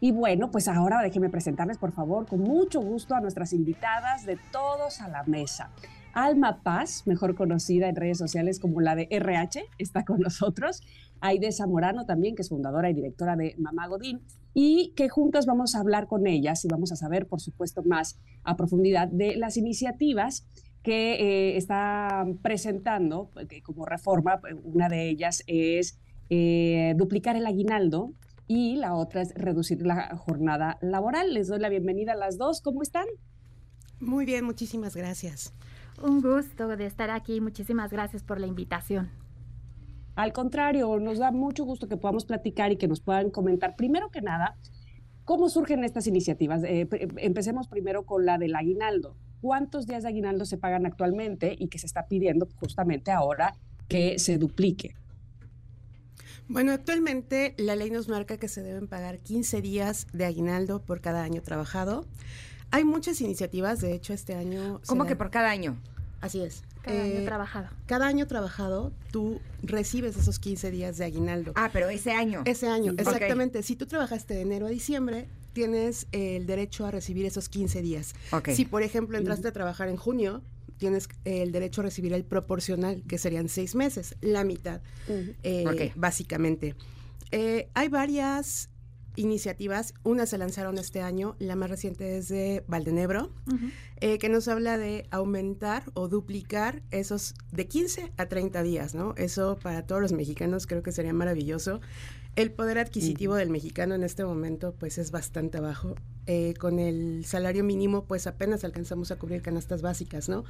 Y 0.00 0.10
bueno, 0.10 0.50
pues 0.50 0.66
ahora 0.68 1.00
déjenme 1.00 1.30
presentarles, 1.30 1.78
por 1.78 1.92
favor, 1.92 2.26
con 2.26 2.40
mucho 2.40 2.80
gusto 2.80 3.14
a 3.14 3.20
nuestras 3.20 3.52
invitadas 3.52 4.24
de 4.24 4.36
Todos 4.50 5.00
a 5.00 5.08
la 5.08 5.22
Mesa. 5.24 5.70
Alma 6.14 6.62
Paz, 6.62 7.06
mejor 7.06 7.34
conocida 7.34 7.88
en 7.88 7.96
redes 7.96 8.18
sociales 8.18 8.58
como 8.58 8.80
la 8.80 8.94
de 8.94 9.08
RH, 9.10 9.64
está 9.78 10.04
con 10.04 10.20
nosotros. 10.20 10.82
Aide 11.20 11.52
Zamorano 11.52 12.06
también, 12.06 12.34
que 12.34 12.42
es 12.42 12.48
fundadora 12.48 12.90
y 12.90 12.94
directora 12.94 13.36
de 13.36 13.54
Mamá 13.58 13.86
Godín, 13.86 14.20
y 14.54 14.92
que 14.96 15.08
juntas 15.08 15.46
vamos 15.46 15.74
a 15.74 15.80
hablar 15.80 16.06
con 16.06 16.26
ellas 16.26 16.64
y 16.64 16.68
vamos 16.68 16.92
a 16.92 16.96
saber, 16.96 17.26
por 17.26 17.40
supuesto, 17.40 17.82
más 17.82 18.18
a 18.44 18.56
profundidad 18.56 19.08
de 19.08 19.36
las 19.36 19.56
iniciativas 19.56 20.46
que 20.82 21.14
eh, 21.14 21.56
está 21.56 22.26
presentando 22.42 23.30
que 23.48 23.62
como 23.62 23.86
reforma. 23.86 24.40
Una 24.64 24.88
de 24.88 25.08
ellas 25.08 25.42
es 25.46 25.98
eh, 26.28 26.94
duplicar 26.96 27.36
el 27.36 27.46
aguinaldo 27.46 28.12
y 28.48 28.76
la 28.76 28.94
otra 28.94 29.22
es 29.22 29.32
reducir 29.34 29.86
la 29.86 30.16
jornada 30.16 30.78
laboral. 30.80 31.32
Les 31.32 31.48
doy 31.48 31.60
la 31.60 31.68
bienvenida 31.68 32.12
a 32.12 32.16
las 32.16 32.36
dos. 32.36 32.60
¿Cómo 32.60 32.82
están? 32.82 33.06
Muy 34.00 34.24
bien, 34.24 34.44
muchísimas 34.44 34.96
gracias. 34.96 35.54
Un 36.00 36.20
gusto 36.20 36.68
de 36.76 36.86
estar 36.86 37.10
aquí. 37.10 37.40
Muchísimas 37.40 37.90
gracias 37.90 38.22
por 38.22 38.40
la 38.40 38.46
invitación. 38.46 39.10
Al 40.14 40.32
contrario, 40.32 40.98
nos 41.00 41.18
da 41.18 41.30
mucho 41.30 41.64
gusto 41.64 41.88
que 41.88 41.96
podamos 41.96 42.24
platicar 42.24 42.70
y 42.70 42.76
que 42.76 42.86
nos 42.86 43.00
puedan 43.00 43.30
comentar, 43.30 43.76
primero 43.76 44.10
que 44.10 44.20
nada, 44.20 44.56
cómo 45.24 45.48
surgen 45.48 45.84
estas 45.84 46.06
iniciativas. 46.06 46.62
Eh, 46.64 46.88
empecemos 47.16 47.68
primero 47.68 48.04
con 48.04 48.26
la 48.26 48.38
del 48.38 48.54
aguinaldo. 48.54 49.16
¿Cuántos 49.40 49.86
días 49.86 50.02
de 50.02 50.10
aguinaldo 50.10 50.44
se 50.44 50.58
pagan 50.58 50.86
actualmente 50.86 51.56
y 51.58 51.68
que 51.68 51.78
se 51.78 51.86
está 51.86 52.06
pidiendo 52.06 52.46
justamente 52.56 53.10
ahora 53.10 53.54
que 53.88 54.18
se 54.18 54.38
duplique? 54.38 54.94
Bueno, 56.48 56.72
actualmente 56.72 57.54
la 57.56 57.76
ley 57.76 57.90
nos 57.90 58.08
marca 58.08 58.36
que 58.36 58.48
se 58.48 58.62
deben 58.62 58.88
pagar 58.88 59.20
15 59.20 59.62
días 59.62 60.06
de 60.12 60.26
aguinaldo 60.26 60.82
por 60.82 61.00
cada 61.00 61.22
año 61.22 61.42
trabajado. 61.42 62.04
Hay 62.72 62.84
muchas 62.84 63.20
iniciativas, 63.20 63.80
de 63.80 63.92
hecho 63.92 64.14
este 64.14 64.34
año... 64.34 64.80
¿Cómo 64.86 65.04
que 65.04 65.14
por 65.14 65.30
cada 65.30 65.50
año? 65.50 65.76
Así 66.22 66.40
es. 66.40 66.62
Cada 66.82 67.06
eh, 67.06 67.18
año 67.18 67.24
trabajado. 67.26 67.68
Cada 67.86 68.06
año 68.06 68.26
trabajado, 68.26 68.92
tú 69.10 69.40
recibes 69.62 70.16
esos 70.16 70.38
15 70.38 70.70
días 70.70 70.96
de 70.96 71.04
aguinaldo. 71.04 71.52
Ah, 71.54 71.68
pero 71.72 71.90
ese 71.90 72.12
año. 72.12 72.42
Ese 72.46 72.68
año, 72.68 72.94
exactamente. 72.96 73.58
Okay. 73.58 73.66
Si 73.66 73.76
tú 73.76 73.86
trabajaste 73.86 74.34
de 74.34 74.40
enero 74.40 74.66
a 74.66 74.70
diciembre, 74.70 75.28
tienes 75.52 76.06
el 76.12 76.46
derecho 76.46 76.86
a 76.86 76.90
recibir 76.90 77.26
esos 77.26 77.48
15 77.48 77.82
días. 77.82 78.14
Okay. 78.30 78.56
Si, 78.56 78.64
por 78.64 78.82
ejemplo, 78.82 79.18
entraste 79.18 79.48
a 79.48 79.52
trabajar 79.52 79.88
en 79.88 79.96
junio, 79.96 80.42
tienes 80.78 81.08
el 81.24 81.52
derecho 81.52 81.82
a 81.82 81.84
recibir 81.84 82.14
el 82.14 82.24
proporcional, 82.24 83.02
que 83.06 83.18
serían 83.18 83.48
seis 83.48 83.74
meses, 83.74 84.16
la 84.22 84.44
mitad, 84.44 84.80
uh 85.08 85.12
-huh. 85.12 85.36
eh, 85.42 85.64
okay. 85.68 85.92
básicamente. 85.94 86.74
Eh, 87.32 87.68
hay 87.74 87.88
varias 87.88 88.68
iniciativas, 89.16 89.94
unas 90.02 90.30
se 90.30 90.38
lanzaron 90.38 90.78
este 90.78 91.02
año, 91.02 91.36
la 91.38 91.56
más 91.56 91.70
reciente 91.70 92.16
es 92.16 92.28
de 92.28 92.64
Valdenebro, 92.66 93.30
uh 93.46 93.50
-huh. 93.50 93.72
eh, 94.00 94.18
que 94.18 94.28
nos 94.28 94.48
habla 94.48 94.78
de 94.78 95.06
aumentar 95.10 95.84
o 95.94 96.08
duplicar 96.08 96.82
esos 96.90 97.34
de 97.50 97.66
15 97.66 98.12
a 98.16 98.26
30 98.26 98.62
días, 98.62 98.94
¿no? 98.94 99.14
Eso 99.16 99.58
para 99.62 99.86
todos 99.86 100.00
los 100.00 100.12
mexicanos 100.12 100.66
creo 100.66 100.82
que 100.82 100.92
sería 100.92 101.12
maravilloso. 101.12 101.80
El 102.34 102.50
poder 102.50 102.78
adquisitivo 102.78 103.34
uh 103.34 103.36
-huh. 103.36 103.40
del 103.40 103.50
mexicano 103.50 103.94
en 103.94 104.04
este 104.04 104.24
momento 104.24 104.74
pues 104.78 104.96
es 104.98 105.10
bastante 105.10 105.60
bajo. 105.60 105.94
Eh, 106.26 106.54
con 106.58 106.78
el 106.78 107.24
salario 107.26 107.64
mínimo 107.64 108.04
pues 108.04 108.26
apenas 108.26 108.64
alcanzamos 108.64 109.10
a 109.10 109.16
cubrir 109.16 109.42
canastas 109.42 109.82
básicas, 109.82 110.28
¿no? 110.28 110.44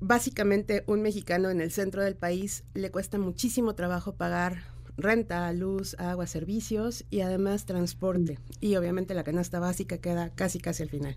Básicamente 0.00 0.84
un 0.86 1.00
mexicano 1.00 1.48
en 1.48 1.62
el 1.62 1.70
centro 1.70 2.02
del 2.02 2.16
país 2.16 2.64
le 2.74 2.90
cuesta 2.90 3.18
muchísimo 3.18 3.74
trabajo 3.74 4.14
pagar 4.14 4.75
renta, 4.96 5.52
luz, 5.52 5.94
agua, 5.98 6.26
servicios 6.26 7.04
y 7.10 7.20
además 7.20 7.66
transporte. 7.66 8.38
Y 8.60 8.76
obviamente 8.76 9.14
la 9.14 9.24
canasta 9.24 9.60
básica 9.60 9.98
queda 9.98 10.30
casi 10.30 10.58
casi 10.58 10.82
al 10.82 10.90
final. 10.90 11.16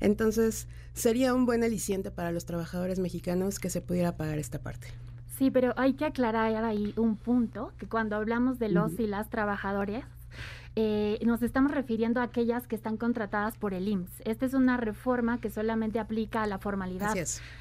Entonces 0.00 0.68
sería 0.94 1.34
un 1.34 1.46
buen 1.46 1.64
aliciente 1.64 2.10
para 2.10 2.32
los 2.32 2.44
trabajadores 2.44 2.98
mexicanos 2.98 3.58
que 3.58 3.70
se 3.70 3.80
pudiera 3.80 4.16
pagar 4.16 4.38
esta 4.38 4.60
parte. 4.60 4.88
Sí, 5.38 5.50
pero 5.50 5.74
hay 5.76 5.94
que 5.94 6.06
aclarar 6.06 6.64
ahí 6.64 6.94
un 6.96 7.16
punto, 7.16 7.72
que 7.78 7.86
cuando 7.86 8.16
hablamos 8.16 8.58
de 8.58 8.70
los 8.70 8.92
uh 8.92 8.96
-huh. 8.96 9.04
y 9.04 9.06
las 9.06 9.28
trabajadores, 9.28 10.04
eh, 10.78 11.18
nos 11.24 11.42
estamos 11.42 11.72
refiriendo 11.72 12.20
a 12.20 12.24
aquellas 12.24 12.66
que 12.66 12.76
están 12.76 12.98
contratadas 12.98 13.56
por 13.56 13.72
el 13.72 13.88
IMSS. 13.88 14.20
Esta 14.26 14.44
es 14.44 14.52
una 14.52 14.76
reforma 14.76 15.40
que 15.40 15.48
solamente 15.48 15.98
aplica 15.98 16.42
a 16.42 16.46
la 16.46 16.58
formalidad 16.58 17.14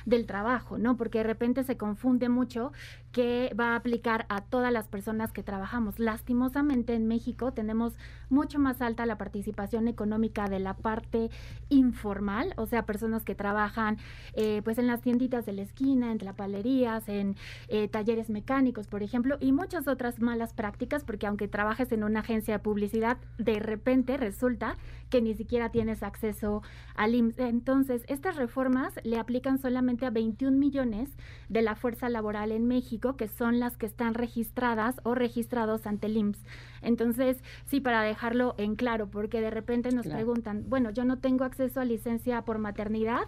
del 0.05 0.25
trabajo, 0.25 0.77
¿no? 0.77 0.97
Porque 0.97 1.19
de 1.19 1.23
repente 1.23 1.63
se 1.63 1.77
confunde 1.77 2.27
mucho 2.27 2.73
que 3.15 3.55
va 3.57 3.69
a 3.69 3.75
aplicar 3.77 4.25
a 4.27 4.41
todas 4.41 4.73
las 4.73 4.89
personas 4.89 5.31
que 5.31 5.41
trabajamos. 5.41 5.99
Lastimosamente 5.99 6.95
en 6.95 7.07
México 7.07 7.53
tenemos 7.53 7.93
mucho 8.29 8.59
más 8.59 8.81
alta 8.81 9.05
la 9.05 9.17
participación 9.17 9.87
económica 9.87 10.49
de 10.49 10.59
la 10.59 10.73
parte 10.73 11.29
informal, 11.69 12.53
o 12.57 12.65
sea, 12.65 12.85
personas 12.85 13.23
que 13.23 13.33
trabajan 13.33 13.99
eh, 14.33 14.59
pues 14.65 14.79
en 14.79 14.87
las 14.87 14.99
tienditas 14.99 15.45
de 15.45 15.53
la 15.53 15.61
esquina, 15.61 16.11
en 16.11 16.17
tlapalerías, 16.17 17.07
en 17.07 17.37
eh, 17.69 17.87
talleres 17.87 18.29
mecánicos, 18.29 18.87
por 18.87 19.01
ejemplo, 19.01 19.37
y 19.39 19.53
muchas 19.53 19.87
otras 19.87 20.19
malas 20.19 20.53
prácticas, 20.53 21.05
porque 21.05 21.25
aunque 21.25 21.47
trabajes 21.47 21.93
en 21.93 22.03
una 22.03 22.19
agencia 22.19 22.55
de 22.55 22.59
publicidad, 22.59 23.17
de 23.37 23.59
repente 23.59 24.17
resulta 24.17 24.75
que 25.09 25.21
ni 25.21 25.35
siquiera 25.35 25.69
tienes 25.69 26.03
acceso 26.03 26.63
al 26.95 27.15
IMSS. 27.15 27.39
Entonces, 27.39 28.03
estas 28.07 28.35
reformas 28.35 28.93
le 29.03 29.19
aplican 29.19 29.57
solamente 29.57 30.05
a 30.05 30.09
21 30.09 30.57
millones 30.57 31.15
de 31.47 31.61
la 31.61 31.75
fuerza 31.75 32.09
laboral 32.09 32.51
en 32.51 32.67
México, 32.67 33.05
que 33.14 33.27
son 33.27 33.60
las 33.60 33.77
que 33.77 33.86
están 33.86 34.14
registradas 34.14 34.99
o 35.03 35.15
registrados 35.15 35.86
ante 35.86 36.07
el 36.07 36.18
IMSS. 36.18 36.44
Entonces, 36.82 37.38
sí, 37.65 37.80
para 37.80 38.02
dejarlo 38.02 38.56
en 38.57 38.76
claro, 38.76 39.07
porque 39.07 39.41
de 39.41 39.52
repente 39.52 39.91
nos 39.91 40.07
preguntan, 40.07 40.65
bueno, 40.68 40.90
yo 40.90 41.06
no 41.06 41.19
tengo 41.19 41.44
acceso 41.44 41.80
a 41.80 41.86
licencia 41.86 42.41
por 42.41 42.57
maternidad, 42.57 43.27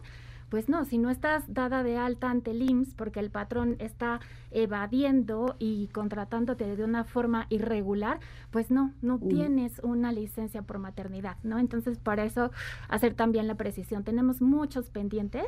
pues 0.50 0.70
no, 0.70 0.86
si 0.86 0.98
no 0.98 1.10
estás 1.10 1.44
dada 1.54 1.84
de 1.84 1.98
alta 1.98 2.30
ante 2.30 2.52
el 2.52 2.62
IMSS 2.62 2.94
porque 2.94 3.20
el 3.20 3.30
patrón 3.30 3.76
está 3.80 4.22
evadiendo 4.52 5.56
y 5.60 5.88
contratándote 5.88 6.76
de 6.76 6.84
una 6.84 7.04
forma 7.04 7.48
irregular, 7.50 8.20
pues 8.50 8.72
no, 8.72 8.94
no 9.02 9.20
tienes 9.20 9.80
una 9.84 10.14
licencia 10.14 10.62
por 10.62 10.80
maternidad, 10.80 11.36
¿no? 11.44 11.60
Entonces, 11.60 12.00
para 12.00 12.24
eso 12.24 12.52
hacer 12.88 13.14
también 13.14 13.48
la 13.48 13.56
precisión. 13.56 14.06
Tenemos 14.06 14.42
muchos 14.42 14.90
pendientes 14.90 15.48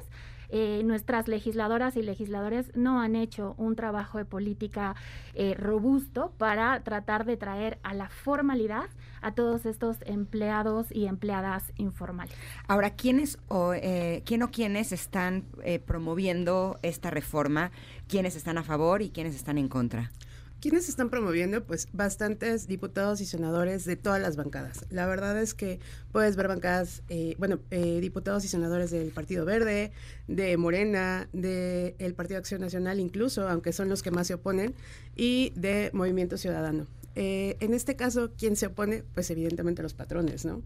eh, 0.50 0.82
nuestras 0.84 1.28
legisladoras 1.28 1.96
y 1.96 2.02
legisladores 2.02 2.72
no 2.76 3.00
han 3.02 3.16
hecho 3.16 3.54
un 3.58 3.76
trabajo 3.76 4.18
de 4.18 4.26
política 4.26 4.96
eh, 5.36 5.54
robusto 5.54 6.34
para 6.38 6.82
tratar 6.84 7.26
de 7.26 7.38
traer 7.38 7.78
a 7.84 7.94
la 7.94 8.10
formalidad 8.10 8.90
a 9.22 9.34
todos 9.34 9.66
estos 9.66 9.98
empleados 10.06 10.88
y 10.92 11.06
empleadas 11.06 11.72
informales. 11.76 12.34
Ahora, 12.68 12.92
¿quiénes 12.92 13.38
o, 13.48 13.74
eh, 13.74 14.24
quién 14.26 14.42
o 14.44 14.50
quiénes 14.50 14.92
están 14.92 15.44
promoviendo 15.86 16.80
esta 16.82 17.12
reforma? 17.12 17.72
¿Quiénes 18.08 18.36
están 18.36 18.58
a 18.58 18.64
favor 18.64 19.02
y 19.02 19.10
quiénes 19.10 19.36
están 19.36 19.58
en 19.58 19.68
contra? 19.68 20.12
¿Quiénes 20.62 20.90
están 20.90 21.10
promoviendo? 21.10 21.64
Pues 21.64 21.88
bastantes 21.94 22.68
diputados 22.68 23.22
y 23.22 23.26
senadores 23.26 23.86
de 23.86 23.96
todas 23.96 24.22
las 24.22 24.36
bancadas. 24.36 24.86
La 24.90 25.08
verdad 25.08 25.40
es 25.42 25.54
que 25.54 25.80
puedes 26.12 26.36
ver 26.36 26.50
bancadas, 26.50 27.02
eh, 27.08 27.36
bueno, 27.38 27.60
eh, 27.72 28.02
diputados 28.02 28.44
y 28.44 28.50
senadores 28.50 28.92
del 28.92 29.12
Partido 29.12 29.46
Verde, 29.46 29.94
de 30.28 30.58
Morena, 30.58 31.30
del 31.32 31.96
el 31.98 32.14
Partido 32.14 32.40
Acción 32.40 32.60
Nacional 32.60 33.00
incluso, 33.00 33.48
aunque 33.48 33.72
son 33.72 33.88
los 33.88 34.04
que 34.04 34.12
más 34.12 34.28
se 34.28 34.34
oponen, 34.34 34.76
y 35.16 35.54
de 35.56 35.92
Movimiento 35.94 36.38
Ciudadano. 36.38 36.88
Eh, 37.16 37.56
en 37.62 37.74
este 37.74 37.96
caso, 37.96 38.32
¿quién 38.38 38.58
se 38.58 38.66
opone? 38.66 39.06
Pues 39.14 39.32
evidentemente 39.32 39.82
los 39.82 39.94
patrones, 39.94 40.44
¿no? 40.44 40.62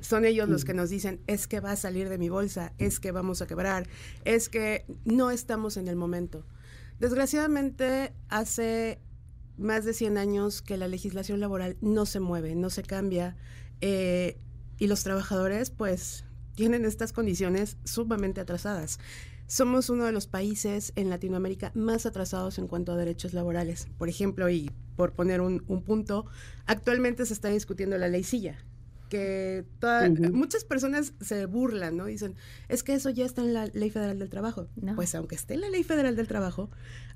Son 0.00 0.24
ellos 0.24 0.48
los 0.48 0.64
que 0.64 0.74
nos 0.74 0.90
dicen, 0.90 1.20
es 1.28 1.46
que 1.46 1.60
va 1.60 1.70
a 1.70 1.76
salir 1.76 2.08
de 2.08 2.18
mi 2.18 2.28
bolsa, 2.28 2.72
es 2.78 2.98
que 2.98 3.12
vamos 3.12 3.42
a 3.42 3.46
quebrar, 3.46 3.86
es 4.24 4.48
que 4.48 4.84
no 5.04 5.30
estamos 5.30 5.76
en 5.76 5.86
el 5.86 5.94
momento. 5.94 6.44
Desgraciadamente, 6.98 8.12
hace 8.28 8.98
más 9.58 9.84
de 9.84 9.94
100 9.94 10.18
años 10.18 10.62
que 10.62 10.76
la 10.76 10.88
legislación 10.88 11.40
laboral 11.40 11.76
no 11.80 12.06
se 12.06 12.20
mueve, 12.20 12.54
no 12.54 12.70
se 12.70 12.82
cambia, 12.82 13.36
eh, 13.80 14.38
y 14.78 14.86
los 14.86 15.02
trabajadores 15.02 15.70
pues 15.70 16.24
tienen 16.54 16.84
estas 16.84 17.12
condiciones 17.12 17.76
sumamente 17.84 18.40
atrasadas. 18.40 18.98
Somos 19.46 19.90
uno 19.90 20.04
de 20.04 20.12
los 20.12 20.26
países 20.26 20.92
en 20.96 21.08
Latinoamérica 21.08 21.70
más 21.74 22.04
atrasados 22.04 22.58
en 22.58 22.66
cuanto 22.66 22.92
a 22.92 22.96
derechos 22.96 23.32
laborales. 23.32 23.86
Por 23.96 24.08
ejemplo, 24.08 24.48
y 24.50 24.70
por 24.96 25.12
poner 25.12 25.40
un, 25.40 25.62
un 25.68 25.82
punto, 25.82 26.26
actualmente 26.66 27.24
se 27.26 27.34
está 27.34 27.48
discutiendo 27.48 27.96
la 27.96 28.08
ley 28.08 28.24
silla, 28.24 28.58
que 29.08 29.64
muchas 30.32 30.64
personas 30.64 31.12
se 31.20 31.46
burlan, 31.46 31.96
¿no? 31.96 32.06
Dicen, 32.06 32.34
es 32.68 32.82
que 32.82 32.94
eso 32.94 33.10
ya 33.10 33.24
está 33.24 33.42
en 33.42 33.54
la 33.54 33.66
Ley 33.66 33.90
Federal 33.90 34.18
del 34.18 34.28
Trabajo. 34.28 34.68
Pues 34.94 35.14
aunque 35.14 35.34
esté 35.34 35.54
en 35.54 35.62
la 35.62 35.70
Ley 35.70 35.82
Federal 35.82 36.16
del 36.16 36.28
Trabajo, 36.28 36.70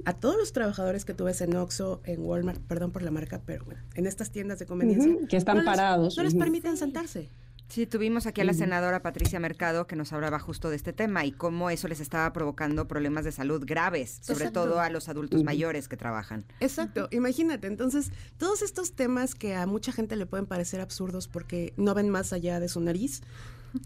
a 0.05 0.15
todos 0.15 0.37
los 0.37 0.53
trabajadores 0.53 1.05
que 1.05 1.15
tú 1.15 1.25
ves 1.25 1.41
en 1.41 1.57
Oxxo, 1.57 2.01
en 2.05 2.21
Walmart, 2.21 2.61
perdón 2.63 2.93
por 2.93 3.03
la 3.03 3.11
marca, 3.11 3.43
pero 3.45 3.65
bueno, 3.65 3.81
en 3.95 4.07
estas 4.07 4.31
tiendas 4.31 4.59
de 4.59 4.67
conveniencia, 4.67 5.17
que 5.29 5.37
están 5.37 5.65
parados. 5.65 6.17
no 6.17 6.23
les 6.23 6.35
permiten 6.35 6.77
sentarse. 6.77 7.29
Sí, 7.71 7.87
tuvimos 7.87 8.27
aquí 8.27 8.41
a 8.41 8.45
la 8.45 8.53
senadora 8.53 9.01
Patricia 9.01 9.39
Mercado 9.39 9.87
que 9.87 9.95
nos 9.95 10.13
hablaba 10.13 10.41
justo 10.41 10.71
de 10.71 10.77
este 10.77 10.93
tema 10.93 11.25
y 11.25 11.31
cómo 11.31 11.71
eso 11.71 11.87
les 11.87 12.01
estaba 12.01 12.33
provocando 12.33 12.89
problemas 12.89 13.25
de 13.25 13.31
salud 13.31 13.63
graves, 13.65 14.19
sobre 14.23 14.51
todo 14.51 14.81
a 14.81 14.91
los 14.91 15.09
adultos 15.09 15.45
mayores 15.45 15.87
que 15.87 15.97
trabajan. 15.97 16.45
Exacto, 16.59 17.07
imagínate, 17.13 17.69
entonces 17.69 18.11
todos 18.39 18.63
estos 18.63 18.95
temas 18.95 19.37
que 19.37 19.55
a 19.55 19.67
mucha 19.67 19.93
gente 19.93 20.17
le 20.17 20.27
pueden 20.27 20.47
parecer 20.47 20.81
absurdos 20.81 21.29
porque 21.29 21.73
no 21.77 21.95
ven 21.95 22.09
más 22.09 22.33
allá 22.33 22.59
de 22.59 22.69
su 22.69 22.81
nariz, 22.81 23.23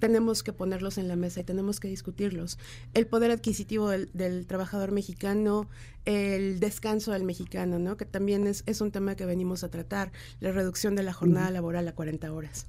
tenemos 0.01 0.43
que 0.43 0.55
ponerlos 0.55 0.97
en 0.97 1.07
la 1.07 1.17
mesa 1.17 1.41
y 1.41 1.45
tenemos 1.45 1.79
que 1.79 1.89
discutirlos. 1.89 2.59
El 2.95 3.07
poder 3.07 3.31
adquisitivo 3.33 3.91
del, 3.91 4.47
trabajador 4.47 4.93
mexicano, 4.93 5.69
el 6.07 6.59
descanso 6.59 7.13
del 7.13 7.25
mexicano, 7.25 7.79
¿no? 7.79 7.99
que 7.99 8.07
también 8.07 8.47
es, 8.47 8.63
es 8.65 8.81
un 8.81 8.93
tema 8.93 9.15
que 9.15 9.27
venimos 9.27 9.63
a 9.63 9.69
tratar, 9.69 10.11
la 10.41 10.53
reducción 10.53 10.97
de 10.97 11.03
la 11.03 11.13
jornada 11.13 11.51
laboral 11.51 11.87
a 11.87 11.95
40 11.95 12.33
horas 12.33 12.67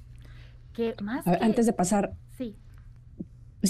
más 1.02 1.26
Antes 1.26 1.66
de 1.66 1.72
pasar... 1.72 2.12
Sí. 2.36 2.56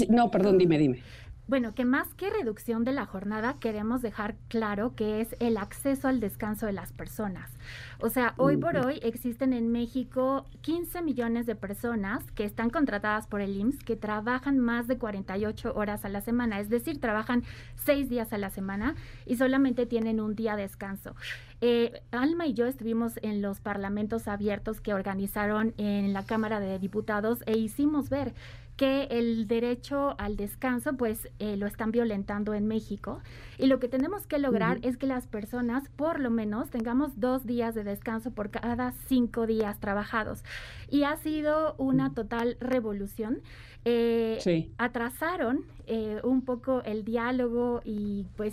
No, 0.08 0.30
perdón, 0.30 0.58
dime, 0.58 0.78
dime. 0.78 1.02
Bueno, 1.48 1.74
que 1.74 1.84
más 1.84 2.12
que 2.14 2.28
reducción 2.28 2.82
de 2.82 2.90
la 2.90 3.06
jornada, 3.06 3.54
queremos 3.60 4.02
dejar 4.02 4.34
claro 4.48 4.96
que 4.96 5.20
es 5.20 5.36
el 5.38 5.58
acceso 5.58 6.08
al 6.08 6.18
descanso 6.18 6.66
de 6.66 6.72
las 6.72 6.92
personas. 6.92 7.52
O 8.00 8.08
sea, 8.08 8.34
hoy 8.36 8.56
por 8.56 8.76
hoy 8.76 8.98
existen 9.00 9.52
en 9.52 9.70
México 9.70 10.44
15 10.62 11.02
millones 11.02 11.46
de 11.46 11.54
personas 11.54 12.28
que 12.32 12.44
están 12.44 12.68
contratadas 12.68 13.28
por 13.28 13.40
el 13.40 13.56
IMSS, 13.56 13.84
que 13.84 13.94
trabajan 13.94 14.58
más 14.58 14.88
de 14.88 14.98
48 14.98 15.72
horas 15.76 16.04
a 16.04 16.08
la 16.08 16.20
semana, 16.20 16.58
es 16.58 16.68
decir, 16.68 17.00
trabajan 17.00 17.44
seis 17.76 18.08
días 18.08 18.32
a 18.32 18.38
la 18.38 18.50
semana 18.50 18.96
y 19.24 19.36
solamente 19.36 19.86
tienen 19.86 20.20
un 20.20 20.34
día 20.34 20.56
de 20.56 20.62
descanso. 20.62 21.14
Eh, 21.60 22.02
Alma 22.10 22.46
y 22.46 22.54
yo 22.54 22.66
estuvimos 22.66 23.20
en 23.22 23.40
los 23.40 23.60
parlamentos 23.60 24.26
abiertos 24.26 24.80
que 24.80 24.94
organizaron 24.94 25.74
en 25.78 26.12
la 26.12 26.24
Cámara 26.24 26.58
de 26.58 26.80
Diputados 26.80 27.44
e 27.46 27.56
hicimos 27.56 28.10
ver 28.10 28.34
que 28.76 29.04
el 29.10 29.48
derecho 29.48 30.14
al 30.18 30.36
descanso 30.36 30.96
pues 30.96 31.28
eh, 31.38 31.56
lo 31.56 31.66
están 31.66 31.90
violentando 31.90 32.54
en 32.54 32.66
México. 32.66 33.20
Y 33.58 33.66
lo 33.66 33.80
que 33.80 33.88
tenemos 33.88 34.26
que 34.26 34.38
lograr 34.38 34.78
es 34.82 34.96
que 34.96 35.06
las 35.06 35.26
personas 35.26 35.88
por 35.96 36.20
lo 36.20 36.30
menos 36.30 36.70
tengamos 36.70 37.18
dos 37.18 37.46
días 37.46 37.74
de 37.74 37.84
descanso 37.84 38.32
por 38.32 38.50
cada 38.50 38.92
cinco 39.08 39.46
días 39.46 39.80
trabajados. 39.80 40.44
Y 40.90 41.04
ha 41.04 41.16
sido 41.16 41.74
una 41.78 42.12
total 42.12 42.56
revolución. 42.60 43.40
Eh, 43.88 44.72
atrasaron 44.78 45.64
eh, 45.86 46.20
un 46.24 46.42
poco 46.42 46.82
el 46.82 47.04
diálogo 47.04 47.80
y 47.84 48.26
pues 48.36 48.52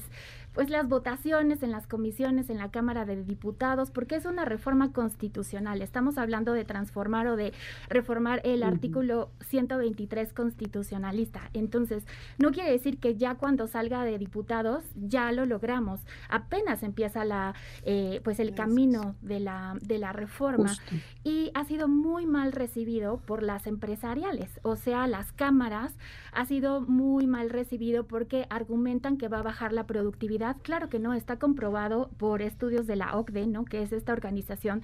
pues 0.54 0.70
las 0.70 0.88
votaciones 0.88 1.64
en 1.64 1.72
las 1.72 1.88
comisiones, 1.88 2.50
en 2.50 2.58
la 2.58 2.72
Cámara 2.72 3.06
de 3.06 3.24
Diputados, 3.24 3.92
porque 3.92 4.16
es 4.16 4.26
una 4.26 4.46
reforma 4.46 4.92
constitucional. 4.92 5.82
Estamos 5.82 6.18
hablando 6.18 6.54
de 6.54 6.66
transformar 6.66 7.28
o 7.28 7.36
de 7.36 7.54
reformar 7.90 8.42
el 8.44 8.64
artículo 8.64 9.32
123 9.42 10.34
constitucionalista. 10.34 11.50
Entonces, 11.54 12.06
no 12.38 12.52
quiere 12.52 12.72
decir 12.72 13.00
que 13.00 13.16
ya 13.16 13.36
cuando 13.36 13.68
salga 13.68 14.04
de 14.04 14.18
diputados 14.18 14.84
ya 14.96 15.32
lo 15.32 15.46
logramos. 15.46 16.02
Apenas 16.30 16.84
empieza 16.84 17.26
la, 17.26 17.56
eh, 17.84 18.22
pues 18.24 18.40
el 18.40 18.54
camino 18.54 19.16
de 19.22 19.40
la, 19.40 19.76
de 19.82 19.98
la 19.98 20.14
reforma 20.14 20.76
y 21.24 21.52
ha 21.54 21.66
sido 21.66 21.88
muy 21.88 22.26
mal 22.26 22.52
recibido 22.52 23.18
por 23.18 23.44
las 23.44 23.68
empresariales, 23.68 24.60
o 24.64 24.76
sea, 24.76 25.08
las 25.08 25.32
cámaras 25.32 25.94
ha 26.34 26.46
sido 26.46 26.82
muy 26.82 27.28
mal 27.28 27.50
recibido 27.50 28.06
porque 28.06 28.46
argumentan 28.50 29.18
que 29.18 29.28
va 29.28 29.40
a 29.40 29.44
bajar 29.44 29.74
la 29.74 29.86
productividad. 29.86 30.43
Claro 30.62 30.90
que 30.90 31.00
no, 31.00 31.14
está 31.14 31.38
comprobado 31.38 32.10
por 32.18 32.42
estudios 32.42 32.88
de 32.88 32.98
la 32.98 33.16
OCDE, 33.16 33.48
¿no? 33.48 33.66
que 33.66 33.82
es 33.82 33.94
esta 33.94 34.12
organización, 34.12 34.82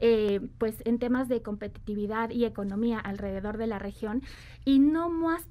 eh, 0.00 0.40
pues 0.58 0.82
en 0.84 0.98
temas 0.98 1.28
de 1.28 1.42
competitividad 1.42 2.30
y 2.30 2.44
economía 2.44 2.98
alrededor 2.98 3.58
de 3.58 3.66
la 3.66 3.78
región. 3.78 4.22
Y 4.64 4.78
no 4.78 5.10
más, 5.10 5.44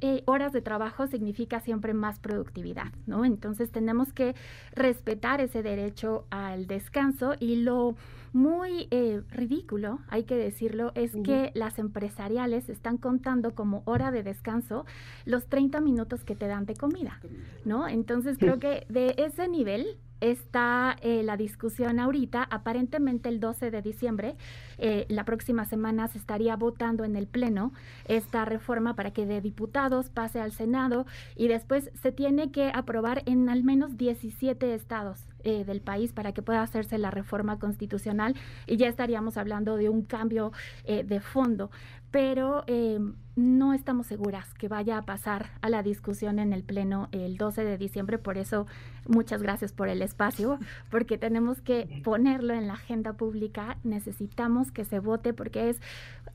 eh, 0.00 0.22
horas 0.26 0.52
de 0.52 0.60
trabajo 0.60 1.06
significa 1.06 1.60
siempre 1.60 1.94
más 1.94 2.18
productividad, 2.18 2.92
¿no? 3.06 3.24
Entonces 3.24 3.70
tenemos 3.70 4.12
que 4.12 4.34
respetar 4.72 5.40
ese 5.40 5.62
derecho 5.62 6.26
al 6.30 6.66
descanso 6.66 7.34
y 7.38 7.56
lo 7.56 7.94
muy 8.36 8.86
eh, 8.90 9.22
ridículo, 9.30 10.00
hay 10.08 10.24
que 10.24 10.36
decirlo, 10.36 10.92
es 10.94 11.12
que 11.24 11.50
las 11.54 11.78
empresariales 11.78 12.68
están 12.68 12.98
contando 12.98 13.54
como 13.54 13.82
hora 13.86 14.10
de 14.10 14.22
descanso 14.22 14.84
los 15.24 15.46
30 15.46 15.80
minutos 15.80 16.22
que 16.22 16.36
te 16.36 16.46
dan 16.46 16.66
de 16.66 16.74
comida, 16.74 17.18
¿no? 17.64 17.88
Entonces 17.88 18.36
creo 18.38 18.58
que 18.60 18.86
de 18.90 19.14
ese 19.16 19.48
nivel 19.48 19.98
está 20.20 20.96
eh, 21.00 21.22
la 21.22 21.36
discusión 21.36 21.98
ahorita. 21.98 22.46
Aparentemente 22.50 23.28
el 23.28 23.40
12 23.40 23.70
de 23.70 23.82
diciembre, 23.82 24.36
eh, 24.78 25.06
la 25.08 25.24
próxima 25.24 25.64
semana, 25.64 26.08
se 26.08 26.18
estaría 26.18 26.56
votando 26.56 27.04
en 27.04 27.16
el 27.16 27.26
Pleno 27.26 27.72
esta 28.06 28.44
reforma 28.44 28.94
para 28.94 29.12
que 29.12 29.26
de 29.26 29.40
diputados 29.40 30.10
pase 30.10 30.40
al 30.40 30.52
Senado 30.52 31.06
y 31.36 31.48
después 31.48 31.90
se 31.94 32.12
tiene 32.12 32.50
que 32.50 32.70
aprobar 32.74 33.22
en 33.26 33.48
al 33.48 33.64
menos 33.64 33.96
17 33.96 34.74
estados 34.74 35.26
eh, 35.46 35.64
del 35.64 35.80
país 35.80 36.12
para 36.12 36.32
que 36.32 36.42
pueda 36.42 36.60
hacerse 36.60 36.98
la 36.98 37.12
reforma 37.12 37.60
constitucional 37.60 38.34
y 38.66 38.78
ya 38.78 38.88
estaríamos 38.88 39.36
hablando 39.36 39.76
de 39.76 39.88
un 39.88 40.02
cambio 40.02 40.50
eh, 40.82 41.04
de 41.04 41.20
fondo. 41.20 41.70
Pero 42.10 42.64
eh, 42.66 42.98
no 43.36 43.72
estamos 43.72 44.08
seguras 44.08 44.52
que 44.54 44.66
vaya 44.66 44.98
a 44.98 45.02
pasar 45.02 45.50
a 45.60 45.70
la 45.70 45.84
discusión 45.84 46.40
en 46.40 46.52
el 46.52 46.64
Pleno 46.64 47.08
el 47.12 47.36
12 47.36 47.62
de 47.62 47.78
diciembre. 47.78 48.18
Por 48.18 48.38
eso, 48.38 48.66
muchas 49.06 49.40
gracias 49.40 49.72
por 49.72 49.88
el 49.88 50.02
espacio, 50.02 50.58
porque 50.90 51.16
tenemos 51.16 51.60
que 51.60 52.00
ponerlo 52.02 52.52
en 52.52 52.66
la 52.66 52.72
agenda 52.72 53.12
pública. 53.12 53.78
Necesitamos 53.84 54.72
que 54.72 54.84
se 54.84 54.98
vote 54.98 55.32
porque 55.32 55.68
es 55.68 55.80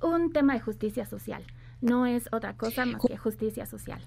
un 0.02 0.32
tema 0.32 0.54
de 0.54 0.62
justicia 0.62 1.06
social. 1.06 1.44
No 1.82 2.06
es 2.06 2.30
otra 2.32 2.56
cosa 2.56 2.86
más 2.86 3.02
que 3.06 3.18
justicia 3.18 3.66
social. 3.66 4.02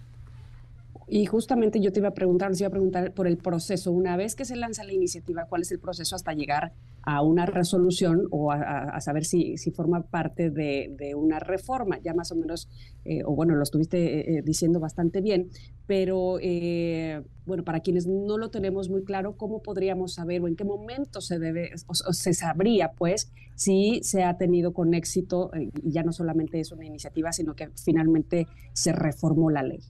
Y 1.07 1.27
justamente 1.27 1.81
yo 1.81 1.93
te 1.93 2.01
iba 2.01 2.09
a 2.09 2.15
preguntar, 2.15 2.51
les 2.51 2.61
iba 2.61 2.69
a 2.69 2.71
preguntar 2.71 3.13
por 3.13 3.27
el 3.27 3.37
proceso. 3.37 3.93
Una 3.93 4.17
vez 4.17 4.35
que 4.35 4.45
se 4.45 4.57
lanza 4.57 4.85
la 4.85 4.93
iniciativa, 4.93 5.47
¿cuál 5.49 5.63
es 5.63 5.71
el 5.71 5.79
proceso 5.79 6.17
hasta 6.17 6.33
llegar 6.33 6.73
a 7.03 7.23
una 7.23 7.45
resolución 7.45 8.27
o 8.31 8.51
a, 8.51 8.99
saber 9.01 9.25
si, 9.27 9.57
forma 9.75 10.03
parte 10.03 10.51
de, 10.51 11.15
una 11.15 11.39
reforma? 11.41 11.99
Ya 12.03 12.15
más 12.15 12.33
o 12.33 12.37
menos, 12.37 12.69
eh, 13.05 13.23
o 13.25 13.35
bueno, 13.35 13.55
lo 13.55 13.63
estuviste 13.63 13.99
eh, 13.99 14.39
eh, 14.39 14.43
diciendo 14.43 14.81
bastante 14.81 15.21
bien, 15.21 15.51
pero 15.87 16.39
bueno, 17.45 17.63
para 17.65 17.81
quienes 17.81 18.07
no 18.07 18.39
lo 18.39 18.49
tenemos 18.49 18.89
muy 18.89 19.05
claro, 19.05 19.37
¿cómo 19.37 19.61
podríamos 19.61 20.15
saber 20.15 20.41
o 20.41 20.49
en 20.49 20.57
qué 20.57 20.65
momento 20.65 21.21
se 21.21 21.39
debe, 21.39 21.73
o, 21.87 21.95
se 21.95 22.33
sabría, 22.33 22.93
pues, 22.93 23.31
si 23.55 24.01
se 24.03 24.25
ha 24.25 24.39
tenido 24.39 24.73
con 24.73 24.95
éxito, 24.95 25.51
y 25.83 25.93
ya 25.93 26.03
no 26.03 26.13
solamente 26.13 26.61
es 26.61 26.73
una 26.73 26.87
iniciativa, 26.87 27.33
sino 27.33 27.55
que 27.55 27.69
finalmente 27.85 28.47
se 28.73 28.93
reformó 28.93 29.51
la 29.51 29.63
ley? 29.63 29.81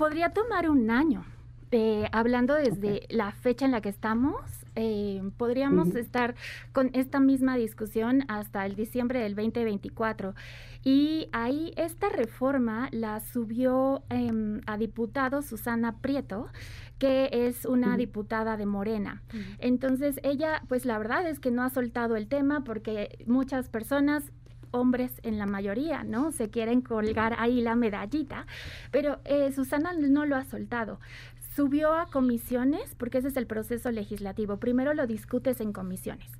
Podría 0.00 0.30
tomar 0.30 0.70
un 0.70 0.90
año. 0.90 1.26
Eh, 1.72 2.08
hablando 2.10 2.54
desde 2.54 3.02
la 3.10 3.32
fecha 3.32 3.66
en 3.66 3.70
la 3.70 3.82
que 3.82 3.90
estamos, 3.90 4.40
eh, 4.74 5.20
podríamos 5.36 5.94
estar 5.94 6.34
con 6.72 6.90
esta 6.94 7.20
misma 7.20 7.56
discusión 7.56 8.24
hasta 8.28 8.64
el 8.64 8.76
diciembre 8.76 9.20
del 9.20 9.34
2024. 9.34 10.34
Y 10.82 11.28
ahí 11.32 11.74
esta 11.76 12.08
reforma 12.08 12.88
la 12.92 13.20
subió 13.20 14.02
em, 14.08 14.62
a 14.66 14.78
diputado 14.78 15.42
Susana 15.42 15.98
Prieto, 15.98 16.48
que 16.98 17.28
es 17.30 17.66
una 17.66 17.98
diputada 17.98 18.56
de 18.56 18.64
Morena. 18.64 19.22
Entonces 19.58 20.18
ella, 20.22 20.62
pues 20.66 20.86
la 20.86 20.96
verdad 20.96 21.28
es 21.28 21.40
que 21.40 21.50
no 21.50 21.62
ha 21.62 21.68
soltado 21.68 22.16
el 22.16 22.26
tema 22.26 22.64
porque 22.64 23.22
muchas 23.26 23.68
personas 23.68 24.32
hombres 24.70 25.20
en 25.22 25.38
la 25.38 25.46
mayoría, 25.46 26.04
¿no? 26.04 26.32
Se 26.32 26.50
quieren 26.50 26.80
colgar 26.80 27.36
ahí 27.38 27.60
la 27.60 27.74
medallita, 27.74 28.46
pero 28.90 29.20
eh, 29.24 29.52
Susana 29.52 29.92
no 29.92 30.26
lo 30.26 30.36
ha 30.36 30.44
soltado. 30.44 31.00
Subió 31.54 31.94
a 31.94 32.06
comisiones, 32.10 32.94
porque 32.94 33.18
ese 33.18 33.28
es 33.28 33.36
el 33.36 33.46
proceso 33.46 33.90
legislativo. 33.90 34.58
Primero 34.58 34.94
lo 34.94 35.06
discutes 35.06 35.60
en 35.60 35.72
comisiones 35.72 36.30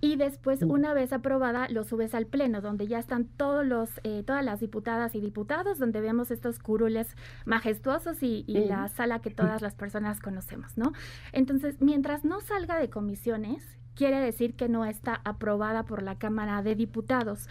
y 0.00 0.16
después 0.16 0.62
una 0.62 0.94
vez 0.94 1.12
aprobada 1.12 1.68
lo 1.68 1.84
subes 1.84 2.14
al 2.14 2.26
pleno 2.26 2.60
donde 2.60 2.86
ya 2.86 2.98
están 2.98 3.26
todos 3.26 3.66
los 3.66 3.90
eh, 4.02 4.22
todas 4.26 4.44
las 4.44 4.60
diputadas 4.60 5.14
y 5.14 5.20
diputados 5.20 5.78
donde 5.78 6.00
vemos 6.00 6.30
estos 6.30 6.58
curules 6.58 7.14
majestuosos 7.44 8.22
y, 8.22 8.44
la 8.46 8.88
sala 8.88 9.20
que 9.20 9.30
todas 9.30 9.62
las 9.62 9.74
personas 9.74 10.20
conocemos 10.20 10.76
no 10.76 10.92
entonces 11.32 11.80
mientras 11.80 12.24
no 12.24 12.40
salga 12.40 12.78
de 12.78 12.88
comisiones 12.88 13.76
quiere 13.94 14.20
decir 14.20 14.54
que 14.54 14.68
no 14.68 14.84
está 14.84 15.20
aprobada 15.24 15.84
por 15.84 16.02
la 16.02 16.18
Cámara 16.18 16.62
de 16.62 16.74
Diputados. 16.74 17.48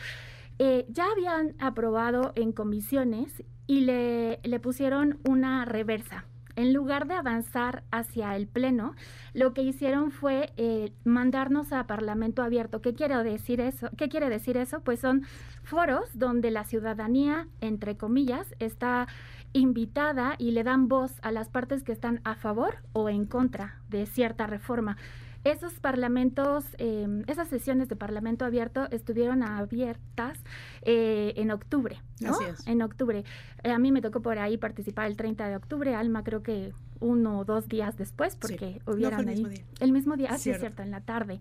Eh, 0.58 0.86
ya 0.90 1.06
habían 1.12 1.56
aprobado 1.60 2.34
en 2.36 2.52
comisiones 2.52 3.44
y 3.68 3.82
le, 3.82 4.40
le 4.44 4.60
pusieron 4.60 5.20
una 5.28 5.64
reversa. 5.66 6.26
En 6.60 6.74
lugar 6.74 7.08
de 7.08 7.14
avanzar 7.14 7.84
hacia 7.90 8.36
el 8.36 8.46
Pleno, 8.46 8.94
lo 9.34 9.54
que 9.54 9.62
hicieron 9.62 10.12
fue 10.12 10.52
eh, 10.58 10.92
mandarnos 11.06 11.72
a 11.72 11.88
Parlamento 11.88 12.42
abierto. 12.42 12.82
¿Qué 12.82 12.94
quiere 12.94 13.16
decir 13.24 13.62
eso? 13.62 13.90
¿Qué 13.96 14.10
quiere 14.10 14.28
decir 14.28 14.58
eso? 14.58 14.82
Pues 14.82 15.00
son 15.00 15.24
foros 15.64 16.10
donde 16.14 16.52
la 16.52 16.66
ciudadanía, 16.66 17.48
entre 17.62 17.96
comillas, 17.96 18.56
está 18.60 19.08
invitada 19.54 20.36
y 20.38 20.52
le 20.52 20.66
dan 20.66 20.90
voz 20.90 21.14
a 21.22 21.32
las 21.32 21.48
partes 21.48 21.84
que 21.84 21.94
están 21.94 22.20
a 22.26 22.36
favor 22.36 22.80
o 22.92 23.08
en 23.08 23.26
contra 23.26 23.80
de 23.88 24.06
cierta 24.06 24.46
reforma. 24.46 24.98
Esos 25.44 25.74
parlamentos, 25.80 26.66
em, 26.78 27.24
esas 27.28 27.48
sesiones 27.48 27.88
de 27.88 27.96
parlamento 27.96 28.46
abierto 28.46 28.90
estuvieron 28.92 29.42
abiertas 29.42 30.38
eh, 30.82 31.34
en 31.38 31.52
octubre, 31.52 32.02
¿no? 32.20 32.38
En 32.66 32.82
octubre. 32.82 33.24
Eh, 33.64 33.72
a 33.72 33.80
mí 33.80 33.92
me 33.92 34.02
tocó 34.02 34.22
por 34.22 34.38
ahí 34.38 34.58
participar 34.58 35.08
el 35.08 35.16
30 35.16 35.48
de 35.48 35.56
octubre, 35.56 35.96
Alma 35.96 36.24
creo 36.24 36.44
que 36.44 36.74
uno 37.00 37.40
o 37.40 37.46
dos 37.46 37.70
días 37.70 37.98
después, 37.98 38.36
porque 38.36 38.82
hubieran 38.86 39.22
el 39.22 39.30
ahí... 39.30 39.36
Mismo 39.36 39.50
día. 39.50 39.64
El 39.80 39.92
mismo 39.94 40.18
día, 40.18 40.38
sí, 40.38 40.50
es 40.50 40.60
cierto, 40.60 40.82
en 40.82 40.92
la 40.92 41.02
tarde. 41.02 41.40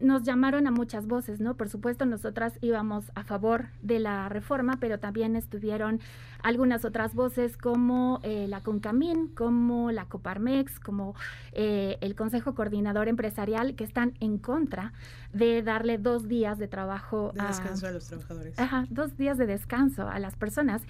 Nos 0.00 0.24
llamaron 0.24 0.66
a 0.66 0.72
muchas 0.72 1.06
voces, 1.06 1.40
¿no? 1.40 1.54
Por 1.54 1.68
supuesto, 1.68 2.04
nosotras 2.06 2.58
íbamos 2.60 3.12
a 3.14 3.22
favor 3.22 3.66
de 3.82 4.00
la 4.00 4.28
reforma, 4.28 4.78
pero 4.80 4.98
también 4.98 5.36
estuvieron 5.36 6.00
algunas 6.42 6.84
otras 6.84 7.14
voces 7.14 7.56
como 7.56 8.18
eh, 8.24 8.46
la 8.48 8.62
CONCAMIN, 8.62 9.28
como 9.28 9.92
la 9.92 10.06
COPARMEX, 10.06 10.80
como 10.80 11.14
eh, 11.52 11.98
el 12.00 12.16
Consejo 12.16 12.54
Coordinador 12.54 13.06
Empresarial, 13.06 13.76
que 13.76 13.84
están 13.84 14.14
en 14.18 14.38
contra 14.38 14.92
de 15.32 15.62
darle 15.62 15.98
dos 15.98 16.28
días 16.28 16.58
de 16.58 16.68
trabajo. 16.68 17.32
De 17.34 17.42
descanso 17.44 17.86
a 17.86 17.90
los 17.90 18.06
trabajadores. 18.06 18.58
Ajá, 18.58 18.86
dos 18.90 19.16
días 19.16 19.38
de 19.38 19.46
descanso 19.46 20.08
a 20.08 20.18
las 20.18 20.36
personas. 20.36 20.82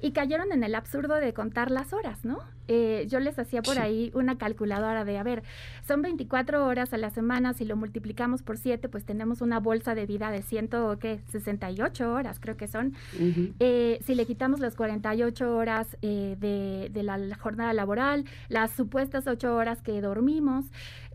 Y 0.00 0.12
cayeron 0.12 0.52
en 0.52 0.62
el 0.62 0.74
absurdo 0.74 1.14
de 1.14 1.32
contar 1.32 1.70
las 1.70 1.92
horas, 1.92 2.24
¿no? 2.24 2.38
Eh, 2.68 3.06
yo 3.08 3.18
les 3.18 3.38
hacía 3.38 3.62
por 3.62 3.78
ahí 3.78 4.10
una 4.14 4.36
calculadora 4.36 5.04
de, 5.04 5.18
a 5.18 5.22
ver, 5.22 5.42
son 5.86 6.02
24 6.02 6.66
horas 6.66 6.92
a 6.92 6.98
la 6.98 7.10
semana, 7.10 7.54
si 7.54 7.64
lo 7.64 7.76
multiplicamos 7.76 8.42
por 8.42 8.58
7, 8.58 8.88
pues 8.90 9.04
tenemos 9.04 9.40
una 9.40 9.58
bolsa 9.58 9.94
de 9.94 10.04
vida 10.04 10.30
de 10.30 10.42
168 10.42 12.12
horas, 12.12 12.38
creo 12.38 12.56
que 12.56 12.68
son. 12.68 12.94
si 13.18 14.14
le 14.14 14.26
quitamos 14.26 14.60
las 14.60 14.74
40 14.76 14.88
48 14.88 15.56
horas 15.56 15.96
eh, 16.02 16.36
de, 16.38 17.02
la 17.02 17.36
jornada 17.36 17.72
laboral, 17.72 18.24
las 18.48 18.72
supuestas 18.72 19.26
8 19.26 19.54
horas 19.54 19.82
que 19.82 20.00
dormimos, 20.00 20.64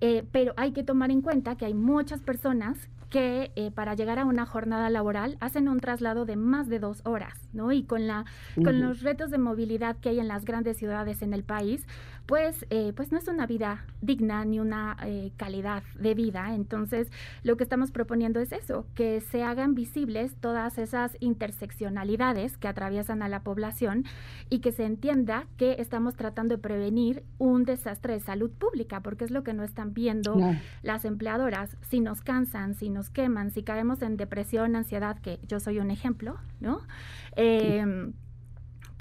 eh, 0.02 0.24
pero 0.32 0.54
hay 0.58 0.72
que 0.72 0.84
tomar 0.84 1.12
en 1.12 1.22
cuenta 1.22 1.56
que 1.56 1.66
hay 1.66 1.74
muchas 1.74 2.22
personas 2.22 2.73
que 3.14 3.52
eh, 3.56 3.70
para 3.70 3.94
llegar 3.94 4.18
a 4.18 4.26
una 4.26 4.48
jornada 4.48 4.90
laboral 4.90 5.38
hacen 5.40 5.70
un 5.70 5.80
traslado 5.80 6.26
de 6.26 6.36
más 6.36 6.68
de 6.68 6.80
dos 6.80 7.02
horas, 7.06 7.48
¿no? 7.54 7.72
Y 7.72 7.84
con, 7.84 8.08
la, 8.08 8.26
con 8.56 8.82
los 8.82 9.04
retos 9.04 9.30
de 9.30 9.38
movilidad 9.38 9.98
que 9.98 10.10
hay 10.10 10.20
en 10.20 10.28
las 10.28 10.46
grandes 10.46 10.78
ciudades 10.78 11.22
en 11.22 11.36
el 11.36 11.44
país, 11.44 11.86
pues, 12.26 12.66
eh, 12.70 12.94
pues 12.96 13.12
no 13.12 13.18
es 13.18 13.28
una 13.28 13.46
vida 13.46 13.86
digna 14.02 14.46
ni 14.46 14.60
una 14.60 14.98
eh, 15.04 15.32
calidad 15.38 15.84
de 16.00 16.14
vida. 16.14 16.56
Entonces, 16.56 17.12
lo 17.44 17.58
que 17.58 17.64
estamos 17.64 17.92
proponiendo 17.92 18.40
es 18.40 18.52
eso, 18.52 18.86
que 18.96 19.22
se 19.22 19.44
hagan 19.44 19.76
visibles 19.76 20.36
todas 20.36 20.78
esas 20.78 21.18
interseccionalidades 21.20 22.58
que 22.58 22.68
atraviesan 22.68 23.22
a 23.24 23.30
la 23.30 23.42
población 23.42 24.06
y 24.50 24.60
que 24.60 24.72
se 24.72 24.86
entienda 24.86 25.48
que 25.58 25.76
estamos 25.80 26.16
tratando 26.16 26.56
de 26.56 26.62
prevenir 26.62 27.24
un 27.38 27.66
desastre 27.66 28.14
de 28.14 28.20
salud 28.20 28.52
pública, 28.52 29.02
porque 29.02 29.26
es 29.26 29.32
lo 29.32 29.44
que 29.44 29.54
no 29.54 29.64
están 29.64 29.94
viendo 29.94 30.38
las 30.82 31.06
empleadoras. 31.06 31.78
Si 31.82 32.00
nos 32.00 32.22
cansan, 32.22 32.76
si 32.76 32.90
nos 32.90 33.10
queman, 33.10 33.52
si 33.52 33.64
caemos 33.64 34.02
en 34.02 34.18
depresión, 34.18 34.76
ansiedad, 34.76 35.20
que 35.20 35.40
yo 35.48 35.60
soy 35.60 35.80
un 35.80 35.92
ejemplo, 35.92 36.38
¿no? 36.60 36.82
Em, 37.36 38.14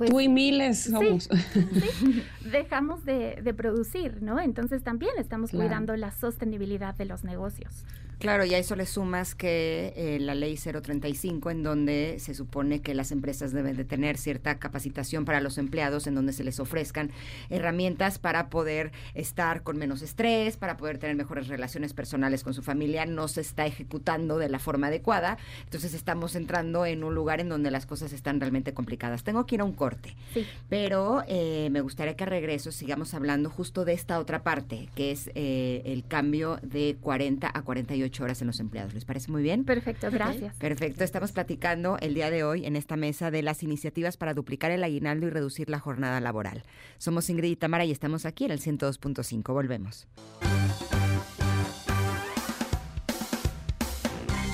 pues, 0.03 0.11
Tú 0.11 0.21
y 0.21 0.29
miles 0.29 0.85
somos. 0.85 1.29
Sí, 1.53 2.23
dejamos 2.51 3.05
de, 3.05 3.55
producir, 3.57 4.23
¿no? 4.23 4.41
Entonces 4.41 4.83
también 4.83 5.13
estamos 5.19 5.51
cuidando 5.51 5.97
la 5.97 6.11
sostenibilidad 6.11 6.95
de 6.95 7.05
los 7.05 7.25
negocios. 7.25 7.85
Claro, 8.19 8.45
y 8.45 8.55
a 8.55 8.59
eso 8.59 8.77
le 8.77 8.87
sumas 8.87 9.35
que 9.35 9.93
eh, 9.97 10.19
la 10.21 10.35
ley 10.35 10.57
035, 10.57 11.51
en 11.51 11.63
donde 11.63 12.17
se 12.19 12.35
supone 12.35 12.81
que 12.81 12.95
las 12.95 13.13
empresas 13.13 13.53
deben 13.53 13.77
de 13.77 13.85
tener 13.85 14.17
cierta 14.17 14.59
capacitación 14.59 15.25
para 15.25 15.41
los 15.41 15.59
empleados, 15.59 16.07
en 16.07 16.15
donde 16.15 16.33
se 16.33 16.45
les 16.45 16.61
ofrezcan 16.61 17.11
herramientas 17.51 18.19
para 18.19 18.49
poder 18.49 18.93
estar 19.15 19.63
con 19.63 19.77
menos 19.77 20.03
estrés, 20.03 20.57
para 20.57 20.77
poder 20.77 20.99
tener 20.99 21.17
mejores 21.17 21.49
relaciones 21.49 21.95
personales 21.95 22.45
con 22.45 22.55
su 22.55 22.63
familia, 22.63 23.07
no 23.07 23.29
se 23.29 23.41
está 23.41 23.67
ejecutando 23.67 24.39
de 24.39 24.49
la 24.49 24.59
forma 24.59 24.89
adecuada. 24.89 25.39
Entonces 25.65 25.95
estamos 25.95 26.37
entrando 26.37 26.87
en 26.87 27.05
un 27.05 27.15
lugar 27.15 27.41
en 27.41 27.49
donde 27.49 27.71
las 27.71 27.87
cosas 27.87 28.13
están 28.13 28.41
realmente 28.41 28.73
complicadas. 28.73 29.25
Tengo 29.25 29.47
que 29.47 29.57
ir 29.57 29.61
a 29.63 29.65
un 29.65 29.73
corte, 29.73 30.17
sí. 30.33 30.47
pero 30.69 31.25
eh, 31.27 31.69
me 31.71 31.81
gustaría 31.81 32.15
que 32.15 32.25
a 32.25 32.27
regreso 32.27 32.73
sigamos 32.73 33.15
hablando 33.15 33.51
justo 33.51 33.85
de 33.85 33.95
esta 33.95 34.19
otra 34.19 34.43
parte, 34.43 34.89
que 34.95 35.11
es 35.11 35.31
eh, 35.35 35.83
el 35.87 36.05
cambio 36.07 36.59
de 36.63 36.97
40 37.01 37.51
a 37.53 37.63
48 37.63 38.02
horas 38.23 38.41
en 38.41 38.47
los 38.47 38.61
empleados. 38.61 38.95
¿Les 38.95 39.05
parece 39.05 39.31
muy 39.31 39.43
bien? 39.43 39.65
Perfecto, 39.65 40.11
gracias. 40.11 40.57
Perfecto, 40.57 41.05
estamos 41.05 41.33
platicando 41.33 41.97
el 42.01 42.15
día 42.15 42.31
de 42.31 42.45
hoy 42.45 42.67
en 42.67 42.77
esta 42.77 42.97
mesa 42.97 43.31
de 43.31 43.43
las 43.43 43.63
iniciativas 43.63 44.17
para 44.17 44.35
duplicar 44.35 44.71
el 44.71 44.85
aguinaldo 44.85 45.27
y 45.27 45.31
reducir 45.31 45.71
la 45.71 45.79
jornada 45.79 46.21
laboral. 46.21 46.63
Somos 46.99 47.29
Ingrid 47.31 47.51
y 47.51 47.57
Tamara 47.57 47.85
y 47.85 47.91
estamos 47.91 48.27
aquí 48.27 48.45
en 48.45 48.51
el 48.53 48.61
102.5. 48.61 49.53
Volvemos. 49.53 50.07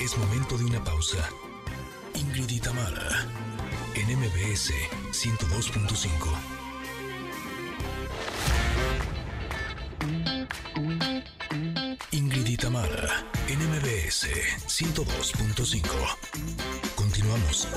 Es 0.01 0.17
momento 0.17 0.57
de 0.59 0.65
una 0.65 0.83
pausa. 0.83 1.29
Ingrid 2.15 2.51
y 2.51 2.61
Tamara 2.61 3.27
en 3.95 4.19
MBS 4.19 4.73
102.5. 5.13 6.59
en 12.67 13.38
MBS 14.09 14.27
102.5. 14.69 15.85
Continuamos. 16.97 17.69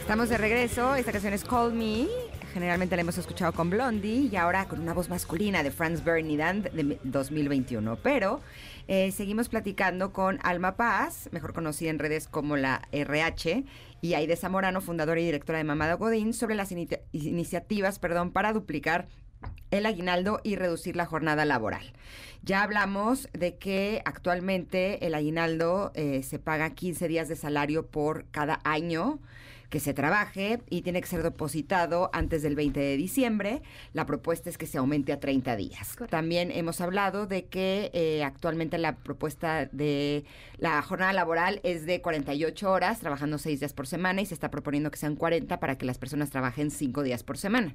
Estamos 0.00 0.30
de 0.30 0.38
regreso. 0.38 0.94
Esta 0.94 1.12
canción 1.12 1.34
es 1.34 1.44
Call 1.44 1.74
Me. 1.74 2.08
Generalmente 2.54 2.96
la 2.96 3.02
hemos 3.02 3.18
escuchado 3.18 3.52
con 3.52 3.68
Blondie 3.68 4.30
y 4.32 4.36
ahora 4.36 4.68
con 4.68 4.80
una 4.80 4.94
voz 4.94 5.10
masculina 5.10 5.62
de 5.62 5.70
Franz 5.72 6.00
Ferdinand 6.00 6.70
de 6.70 6.98
2021. 7.04 7.96
Pero 8.02 8.40
eh, 8.88 9.12
seguimos 9.12 9.50
platicando 9.50 10.14
con 10.14 10.38
Alma 10.42 10.74
Paz, 10.76 11.28
mejor 11.32 11.52
conocida 11.52 11.90
en 11.90 11.98
redes 11.98 12.26
como 12.26 12.56
la 12.56 12.88
RH, 12.92 13.64
y 14.00 14.14
Aide 14.14 14.36
Zamorano, 14.36 14.80
fundadora 14.80 15.20
y 15.20 15.24
directora 15.26 15.58
de 15.58 15.64
Mamada 15.64 15.94
Godín, 15.94 16.32
sobre 16.32 16.54
las 16.54 16.72
ini- 16.72 16.98
iniciativas 17.12 17.98
perdón, 17.98 18.32
para 18.32 18.54
duplicar 18.54 19.08
el 19.70 19.86
aguinaldo 19.86 20.40
y 20.42 20.56
reducir 20.56 20.96
la 20.96 21.06
jornada 21.06 21.44
laboral. 21.44 21.92
Ya 22.44 22.62
hablamos 22.62 23.28
de 23.32 23.56
que 23.56 24.02
actualmente 24.04 25.06
el 25.06 25.14
aguinaldo 25.14 25.92
eh, 25.94 26.22
se 26.22 26.38
paga 26.38 26.70
15 26.70 27.08
días 27.08 27.28
de 27.28 27.36
salario 27.36 27.86
por 27.86 28.26
cada 28.30 28.60
año 28.64 29.20
que 29.72 29.80
se 29.80 29.94
trabaje 29.94 30.60
y 30.68 30.82
tiene 30.82 31.00
que 31.00 31.08
ser 31.08 31.22
depositado 31.22 32.10
antes 32.12 32.42
del 32.42 32.54
20 32.54 32.78
de 32.78 32.96
diciembre. 32.98 33.62
La 33.94 34.04
propuesta 34.04 34.50
es 34.50 34.58
que 34.58 34.66
se 34.66 34.76
aumente 34.76 35.14
a 35.14 35.18
30 35.18 35.56
días. 35.56 35.96
También 36.10 36.50
hemos 36.50 36.82
hablado 36.82 37.26
de 37.26 37.46
que 37.46 37.90
eh, 37.94 38.22
actualmente 38.22 38.76
la 38.76 38.96
propuesta 38.96 39.64
de 39.72 40.24
la 40.58 40.82
jornada 40.82 41.14
laboral 41.14 41.58
es 41.64 41.86
de 41.86 42.02
48 42.02 42.70
horas, 42.70 43.00
trabajando 43.00 43.38
6 43.38 43.60
días 43.60 43.72
por 43.72 43.86
semana 43.86 44.20
y 44.20 44.26
se 44.26 44.34
está 44.34 44.50
proponiendo 44.50 44.90
que 44.90 44.98
sean 44.98 45.16
40 45.16 45.58
para 45.58 45.78
que 45.78 45.86
las 45.86 45.96
personas 45.96 46.28
trabajen 46.28 46.70
5 46.70 47.02
días 47.02 47.22
por 47.22 47.38
semana. 47.38 47.74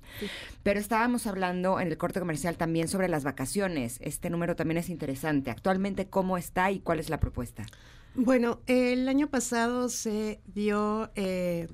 Pero 0.61 0.79
estábamos 0.79 1.25
hablando 1.25 1.79
en 1.79 1.87
el 1.87 1.97
corte 1.97 2.19
comercial 2.19 2.57
también 2.57 2.89
sobre 2.89 3.09
las 3.09 3.23
vacaciones. 3.23 3.97
Este 4.01 4.29
número 4.29 4.55
también 4.55 4.77
es 4.77 4.89
interesante. 4.89 5.49
Actualmente, 5.49 6.05
¿cómo 6.05 6.37
está 6.37 6.69
y 6.69 6.79
cuál 6.79 6.99
es 6.99 7.09
la 7.09 7.19
propuesta? 7.19 7.65
Bueno, 8.13 8.61
el 8.67 9.07
año 9.09 9.29
pasado 9.29 9.89
se 9.89 10.41
dio 10.47 11.11
eh, 11.15 11.67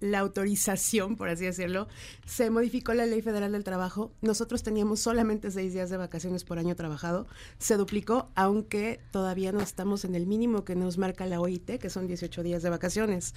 la 0.00 0.18
autorización, 0.20 1.16
por 1.16 1.28
así 1.28 1.44
decirlo, 1.44 1.88
se 2.26 2.50
modificó 2.50 2.92
la 2.94 3.06
Ley 3.06 3.22
Federal 3.22 3.52
del 3.52 3.64
Trabajo. 3.64 4.12
Nosotros 4.20 4.62
teníamos 4.62 5.00
solamente 5.00 5.50
seis 5.50 5.72
días 5.72 5.90
de 5.90 5.96
vacaciones 5.96 6.44
por 6.44 6.58
año 6.58 6.76
trabajado. 6.76 7.26
Se 7.58 7.76
duplicó, 7.76 8.28
aunque 8.34 9.00
todavía 9.10 9.52
no 9.52 9.60
estamos 9.60 10.04
en 10.04 10.14
el 10.14 10.26
mínimo 10.26 10.64
que 10.64 10.76
nos 10.76 10.98
marca 10.98 11.26
la 11.26 11.40
OIT, 11.40 11.78
que 11.78 11.90
son 11.90 12.06
18 12.06 12.42
días 12.42 12.62
de 12.62 12.70
vacaciones. 12.70 13.34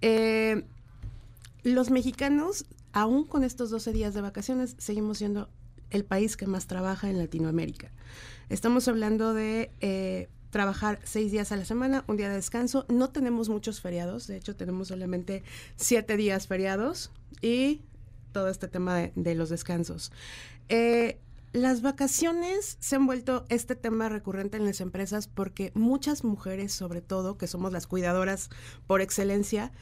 Eh, 0.00 0.64
los 1.62 1.90
mexicanos, 1.90 2.64
aún 2.92 3.24
con 3.24 3.44
estos 3.44 3.70
12 3.70 3.92
días 3.92 4.14
de 4.14 4.20
vacaciones, 4.20 4.74
seguimos 4.78 5.18
siendo 5.18 5.48
el 5.90 6.04
país 6.04 6.36
que 6.36 6.46
más 6.46 6.66
trabaja 6.66 7.10
en 7.10 7.18
Latinoamérica. 7.18 7.90
Estamos 8.48 8.88
hablando 8.88 9.34
de 9.34 9.70
eh, 9.80 10.28
trabajar 10.52 11.00
seis 11.02 11.32
días 11.32 11.50
a 11.50 11.56
la 11.56 11.64
semana, 11.64 12.04
un 12.06 12.18
día 12.18 12.28
de 12.28 12.36
descanso. 12.36 12.84
No 12.88 13.08
tenemos 13.08 13.48
muchos 13.48 13.80
feriados, 13.80 14.26
de 14.26 14.36
hecho 14.36 14.54
tenemos 14.54 14.88
solamente 14.88 15.42
siete 15.76 16.16
días 16.16 16.46
feriados 16.46 17.10
y 17.40 17.80
todo 18.32 18.48
este 18.48 18.68
tema 18.68 18.96
de, 18.96 19.12
de 19.16 19.34
los 19.34 19.48
descansos. 19.48 20.12
Eh, 20.68 21.18
las 21.52 21.80
vacaciones 21.82 22.76
se 22.80 22.96
han 22.96 23.06
vuelto 23.06 23.46
este 23.48 23.76
tema 23.76 24.10
recurrente 24.10 24.58
en 24.58 24.66
las 24.66 24.80
empresas 24.82 25.26
porque 25.26 25.72
muchas 25.74 26.22
mujeres, 26.22 26.72
sobre 26.72 27.00
todo, 27.00 27.38
que 27.38 27.46
somos 27.46 27.72
las 27.72 27.86
cuidadoras 27.86 28.50
por 28.86 29.00
excelencia, 29.00 29.72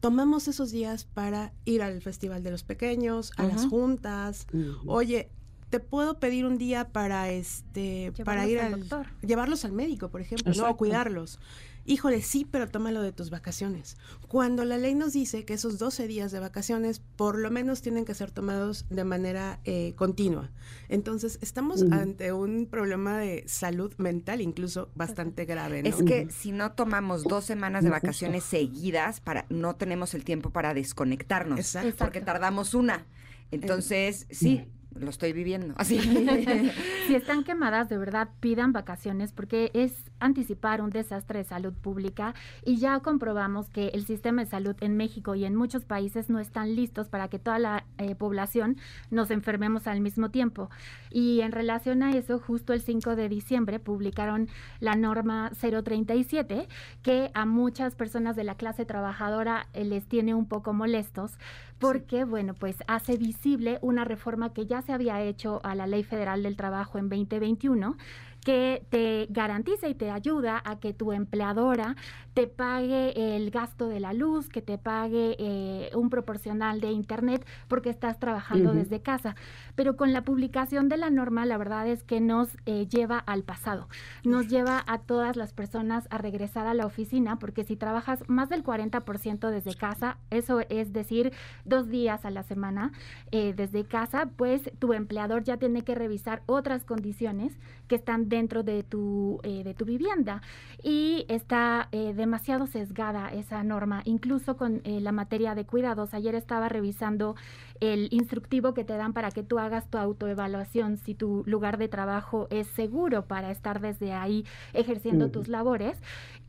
tomamos 0.00 0.48
esos 0.48 0.70
días 0.70 1.04
para 1.04 1.52
ir 1.64 1.82
al 1.82 2.00
Festival 2.02 2.42
de 2.42 2.50
los 2.50 2.62
Pequeños, 2.62 3.32
a 3.36 3.44
las 3.44 3.60
Ajá. 3.60 3.68
juntas. 3.70 4.46
Ujú. 4.52 4.90
Oye, 4.90 5.30
te 5.70 5.80
puedo 5.80 6.18
pedir 6.18 6.44
un 6.44 6.58
día 6.58 6.88
para 6.88 7.30
este 7.30 8.12
para 8.24 8.44
Llevarlos 8.44 8.50
ir 8.50 8.58
al 8.58 8.74
al 8.74 8.80
doctor. 8.80 9.06
llevarlos 9.22 9.64
al 9.64 9.72
médico, 9.72 10.10
por 10.10 10.20
ejemplo, 10.20 10.52
no 10.52 10.68
o 10.68 10.76
cuidarlos. 10.76 11.38
Híjole, 11.86 12.20
sí, 12.20 12.46
pero 12.48 12.68
tómalo 12.68 13.00
de 13.00 13.10
tus 13.10 13.30
vacaciones. 13.30 13.96
Cuando 14.28 14.64
la 14.64 14.76
ley 14.76 14.94
nos 14.94 15.14
dice 15.14 15.44
que 15.44 15.54
esos 15.54 15.78
12 15.78 16.06
días 16.08 16.30
de 16.30 16.38
vacaciones 16.38 17.00
por 17.16 17.38
lo 17.38 17.50
menos 17.50 17.80
tienen 17.80 18.04
que 18.04 18.14
ser 18.14 18.30
tomados 18.30 18.84
de 18.90 19.02
manera 19.02 19.60
eh, 19.64 19.94
continua. 19.96 20.50
Entonces, 20.88 21.38
estamos 21.40 21.82
ante 21.90 22.32
un 22.32 22.66
problema 22.66 23.18
de 23.18 23.44
salud 23.48 23.94
mental 23.96 24.40
incluso 24.40 24.90
bastante 24.94 25.46
grave, 25.46 25.82
¿no? 25.82 25.88
Es 25.88 26.02
que 26.02 26.28
si 26.30 26.52
no 26.52 26.72
tomamos 26.72 27.24
dos 27.24 27.44
semanas 27.44 27.82
de 27.82 27.90
vacaciones 27.90 28.44
seguidas, 28.44 29.20
para 29.20 29.46
no 29.48 29.74
tenemos 29.74 30.14
el 30.14 30.24
tiempo 30.24 30.50
para 30.50 30.74
desconectarnos. 30.74 31.58
Exacto. 31.58 31.96
Porque 31.96 32.20
tardamos 32.20 32.74
una. 32.74 33.06
Entonces, 33.50 34.26
sí, 34.30 34.68
lo 35.00 35.10
estoy 35.10 35.32
viviendo. 35.32 35.74
Así. 35.76 35.98
si 37.06 37.14
están 37.14 37.44
quemadas, 37.44 37.88
de 37.88 37.98
verdad 37.98 38.28
pidan 38.40 38.72
vacaciones 38.72 39.32
porque 39.32 39.70
es 39.74 39.92
anticipar 40.18 40.82
un 40.82 40.90
desastre 40.90 41.38
de 41.38 41.44
salud 41.44 41.72
pública 41.72 42.34
y 42.64 42.76
ya 42.76 43.00
comprobamos 43.00 43.70
que 43.70 43.88
el 43.88 44.04
sistema 44.04 44.44
de 44.44 44.50
salud 44.50 44.76
en 44.80 44.96
México 44.96 45.34
y 45.34 45.44
en 45.44 45.54
muchos 45.54 45.84
países 45.84 46.30
no 46.30 46.38
están 46.38 46.74
listos 46.76 47.08
para 47.08 47.28
que 47.28 47.38
toda 47.38 47.58
la 47.58 47.84
eh, 47.98 48.14
población 48.14 48.76
nos 49.10 49.30
enfermemos 49.30 49.86
al 49.86 50.00
mismo 50.00 50.30
tiempo. 50.30 50.70
Y 51.10 51.40
en 51.40 51.52
relación 51.52 52.02
a 52.02 52.12
eso, 52.12 52.38
justo 52.38 52.72
el 52.72 52.80
5 52.80 53.16
de 53.16 53.28
diciembre 53.28 53.78
publicaron 53.78 54.48
la 54.78 54.94
norma 54.94 55.50
037 55.60 56.68
que 57.02 57.30
a 57.34 57.46
muchas 57.46 57.94
personas 57.94 58.36
de 58.36 58.44
la 58.44 58.54
clase 58.54 58.84
trabajadora 58.84 59.66
eh, 59.72 59.84
les 59.84 60.06
tiene 60.06 60.34
un 60.34 60.46
poco 60.46 60.72
molestos 60.72 61.32
porque, 61.80 62.24
bueno, 62.24 62.52
pues 62.52 62.76
hace 62.86 63.16
visible 63.16 63.78
una 63.80 64.04
reforma 64.04 64.52
que 64.52 64.66
ya 64.66 64.82
se 64.82 64.92
había 64.92 65.22
hecho 65.22 65.60
a 65.64 65.74
la 65.74 65.86
Ley 65.86 66.04
Federal 66.04 66.42
del 66.42 66.54
Trabajo 66.54 66.98
en 66.98 67.08
2021 67.08 67.96
que 68.44 68.84
te 68.90 69.26
garantiza 69.30 69.88
y 69.88 69.94
te 69.94 70.10
ayuda 70.10 70.62
a 70.64 70.80
que 70.80 70.92
tu 70.92 71.12
empleadora 71.12 71.96
te 72.34 72.46
pague 72.46 73.36
el 73.36 73.50
gasto 73.50 73.88
de 73.88 74.00
la 74.00 74.12
luz, 74.12 74.48
que 74.48 74.62
te 74.62 74.78
pague 74.78 75.36
eh, 75.38 75.90
un 75.94 76.10
proporcional 76.10 76.80
de 76.80 76.90
internet 76.92 77.44
porque 77.68 77.90
estás 77.90 78.18
trabajando 78.18 78.72
desde 78.72 79.02
casa. 79.02 79.34
Pero 79.74 79.96
con 79.96 80.12
la 80.12 80.22
publicación 80.22 80.88
de 80.88 80.96
la 80.96 81.10
norma, 81.10 81.44
la 81.44 81.58
verdad 81.58 81.88
es 81.88 82.02
que 82.02 82.20
nos 82.20 82.48
eh, 82.66 82.86
lleva 82.86 83.18
al 83.18 83.42
pasado, 83.42 83.88
nos 84.24 84.48
lleva 84.48 84.82
a 84.86 84.98
todas 84.98 85.36
las 85.36 85.52
personas 85.52 86.06
a 86.10 86.18
regresar 86.18 86.66
a 86.66 86.74
la 86.74 86.86
oficina 86.86 87.38
porque 87.38 87.64
si 87.64 87.76
trabajas 87.76 88.22
más 88.28 88.48
del 88.48 88.64
40% 88.64 89.50
desde 89.50 89.74
casa, 89.74 90.16
eso 90.30 90.60
es 90.68 90.92
decir, 90.92 91.32
dos 91.64 91.88
días 91.88 92.24
a 92.24 92.30
la 92.30 92.42
semana 92.42 92.92
eh, 93.32 93.52
desde 93.56 93.84
casa, 93.84 94.30
pues 94.36 94.70
tu 94.78 94.92
empleador 94.92 95.42
ya 95.42 95.56
tiene 95.56 95.82
que 95.82 95.94
revisar 95.94 96.42
otras 96.46 96.84
condiciones 96.84 97.58
que 97.88 97.96
están 97.96 98.28
dentro 98.30 98.62
de 98.62 98.82
tu, 98.82 99.40
eh, 99.42 99.62
de 99.62 99.74
tu 99.74 99.84
vivienda. 99.84 100.40
Y 100.82 101.26
está 101.28 101.88
eh, 101.92 102.14
demasiado 102.14 102.66
sesgada 102.66 103.28
esa 103.28 103.62
norma, 103.62 104.00
incluso 104.06 104.56
con 104.56 104.80
eh, 104.84 105.00
la 105.02 105.12
materia 105.12 105.54
de 105.54 105.66
cuidados. 105.66 106.14
Ayer 106.14 106.34
estaba 106.34 106.70
revisando 106.70 107.36
el 107.80 108.08
instructivo 108.10 108.72
que 108.72 108.84
te 108.84 108.96
dan 108.96 109.12
para 109.12 109.30
que 109.30 109.42
tú 109.42 109.58
hagas 109.58 109.90
tu 109.90 109.98
autoevaluación, 109.98 110.96
si 110.96 111.14
tu 111.14 111.42
lugar 111.46 111.76
de 111.76 111.88
trabajo 111.88 112.46
es 112.50 112.66
seguro 112.68 113.26
para 113.26 113.50
estar 113.50 113.80
desde 113.80 114.12
ahí 114.12 114.46
ejerciendo 114.72 115.30
tus 115.30 115.48
labores. 115.48 115.98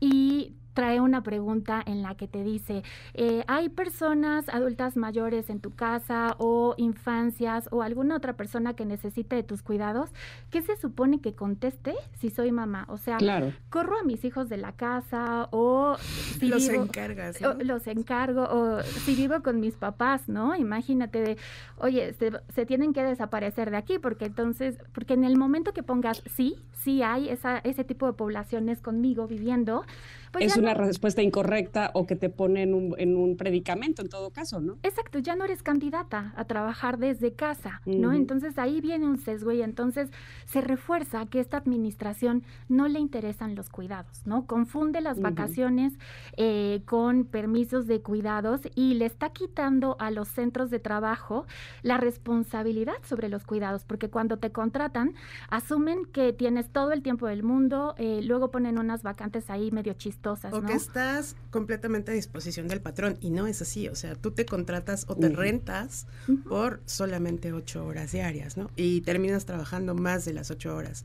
Y 0.00 0.54
trae 0.74 1.00
una 1.00 1.22
pregunta 1.22 1.82
en 1.84 2.02
la 2.02 2.14
que 2.14 2.28
te 2.28 2.42
dice, 2.44 2.82
eh, 3.14 3.44
¿hay 3.46 3.68
personas 3.68 4.48
adultas 4.48 4.96
mayores 4.96 5.50
en 5.50 5.60
tu 5.60 5.74
casa 5.74 6.34
o 6.38 6.74
infancias 6.78 7.68
o 7.70 7.82
alguna 7.82 8.16
otra 8.16 8.34
persona 8.36 8.74
que 8.74 8.84
necesite 8.86 9.36
de 9.36 9.42
tus 9.42 9.62
cuidados? 9.62 10.10
¿Qué 10.50 10.62
se 10.62 10.76
supone 10.76 11.20
que 11.20 11.34
conteste 11.34 11.94
si 12.18 12.30
soy 12.30 12.52
mamá? 12.52 12.86
O 12.88 12.96
sea, 12.96 13.18
Claro. 13.18 13.52
corro 13.70 13.98
a 13.98 14.04
mis 14.04 14.24
hijos 14.24 14.48
de 14.48 14.56
la 14.56 14.72
casa 14.72 15.48
o 15.50 15.96
si 15.98 16.48
los 16.48 16.68
vivo- 16.68 16.84
encargas. 16.84 17.40
o 17.42 17.54
los 17.62 17.86
encargo 17.86 18.42
o 18.44 18.82
si 18.82 19.14
vivo 19.14 19.42
con 19.42 19.60
mis 19.60 19.74
papás, 19.76 20.28
¿no? 20.28 20.56
Imagínate 20.56 21.20
de, 21.20 21.36
oye, 21.78 22.14
se, 22.14 22.32
se 22.48 22.66
tienen 22.66 22.92
que 22.92 23.02
desaparecer 23.02 23.70
de 23.70 23.76
aquí 23.76 23.98
porque 23.98 24.24
entonces, 24.26 24.78
porque 24.94 25.14
en 25.14 25.24
el 25.24 25.36
momento 25.36 25.72
que 25.72 25.82
pongas 25.82 26.22
sí, 26.34 26.56
sí 26.72 27.02
hay 27.02 27.28
esa, 27.28 27.58
ese 27.58 27.84
tipo 27.84 28.06
de 28.06 28.12
poblaciones 28.14 28.80
conmigo 28.80 29.26
viviendo, 29.26 29.84
pues 30.32 30.46
es 30.46 30.56
una 30.56 30.74
no- 30.74 30.84
respuesta 30.84 31.22
incorrecta 31.22 31.90
o 31.94 32.06
que 32.06 32.16
te 32.16 32.30
pone 32.30 32.62
en 32.62 32.74
un, 32.74 32.94
en 32.98 33.16
un 33.16 33.36
predicamento 33.36 34.02
en 34.02 34.08
todo 34.08 34.30
caso, 34.30 34.60
¿no? 34.60 34.78
Exacto, 34.82 35.18
ya 35.18 35.36
no 35.36 35.44
eres 35.44 35.62
candidata 35.62 36.32
a 36.36 36.44
trabajar 36.46 36.98
desde 36.98 37.34
casa, 37.34 37.82
¿no? 37.86 38.12
Entonces 38.12 38.58
ahí 38.58 38.80
viene 38.80 39.06
un 39.06 39.18
sesgo 39.18 39.52
y 39.52 39.62
entonces 39.62 40.10
se 40.46 40.60
refuerza 40.60 41.26
que 41.26 41.38
esta 41.40 41.58
administración 41.58 42.42
no 42.68 42.88
le 42.88 42.98
interesan 42.98 43.54
los 43.54 43.68
cuidados, 43.68 44.26
¿no? 44.26 44.46
Confunde 44.46 45.00
las 45.00 45.20
vacaciones 45.20 45.98
eh, 46.36 46.82
con 46.86 47.24
permisos 47.24 47.86
de 47.86 48.00
cuidados 48.00 48.62
y 48.74 48.94
le 48.94 49.04
está 49.06 49.30
quitando 49.30 49.96
a 50.00 50.10
los 50.10 50.28
centros 50.28 50.70
de 50.70 50.78
trabajo 50.78 51.46
la 51.82 51.98
responsabilidad 51.98 52.94
sobre 53.02 53.28
los 53.28 53.44
cuidados, 53.44 53.84
porque 53.84 54.08
cuando 54.08 54.38
te 54.38 54.50
contratan 54.50 55.14
asumen 55.50 56.06
que 56.06 56.32
tienes 56.32 56.70
todo 56.70 56.92
el 56.92 57.02
tiempo 57.02 57.26
del 57.26 57.42
mundo, 57.42 57.94
eh, 57.98 58.20
luego 58.22 58.50
ponen 58.50 58.78
unas 58.78 59.02
vacantes 59.02 59.50
ahí 59.50 59.70
medio 59.70 59.92
chistosas, 59.92 60.21
O 60.30 60.60
¿no? 60.60 60.66
que 60.66 60.74
estás 60.74 61.36
completamente 61.50 62.12
a 62.12 62.14
disposición 62.14 62.68
del 62.68 62.80
patrón 62.80 63.18
y 63.20 63.30
no 63.30 63.46
es 63.46 63.60
así, 63.62 63.88
o 63.88 63.94
sea, 63.94 64.14
tú 64.14 64.30
te 64.30 64.46
contratas 64.46 65.04
o 65.08 65.16
te 65.16 65.28
rentas 65.28 66.06
por 66.48 66.80
solamente 66.86 67.52
ocho 67.52 67.84
horas 67.84 68.12
diarias, 68.12 68.56
¿no? 68.56 68.70
Y 68.76 69.00
terminas 69.02 69.44
trabajando 69.44 69.94
más 69.94 70.24
de 70.24 70.32
las 70.32 70.50
ocho 70.50 70.74
horas. 70.74 71.04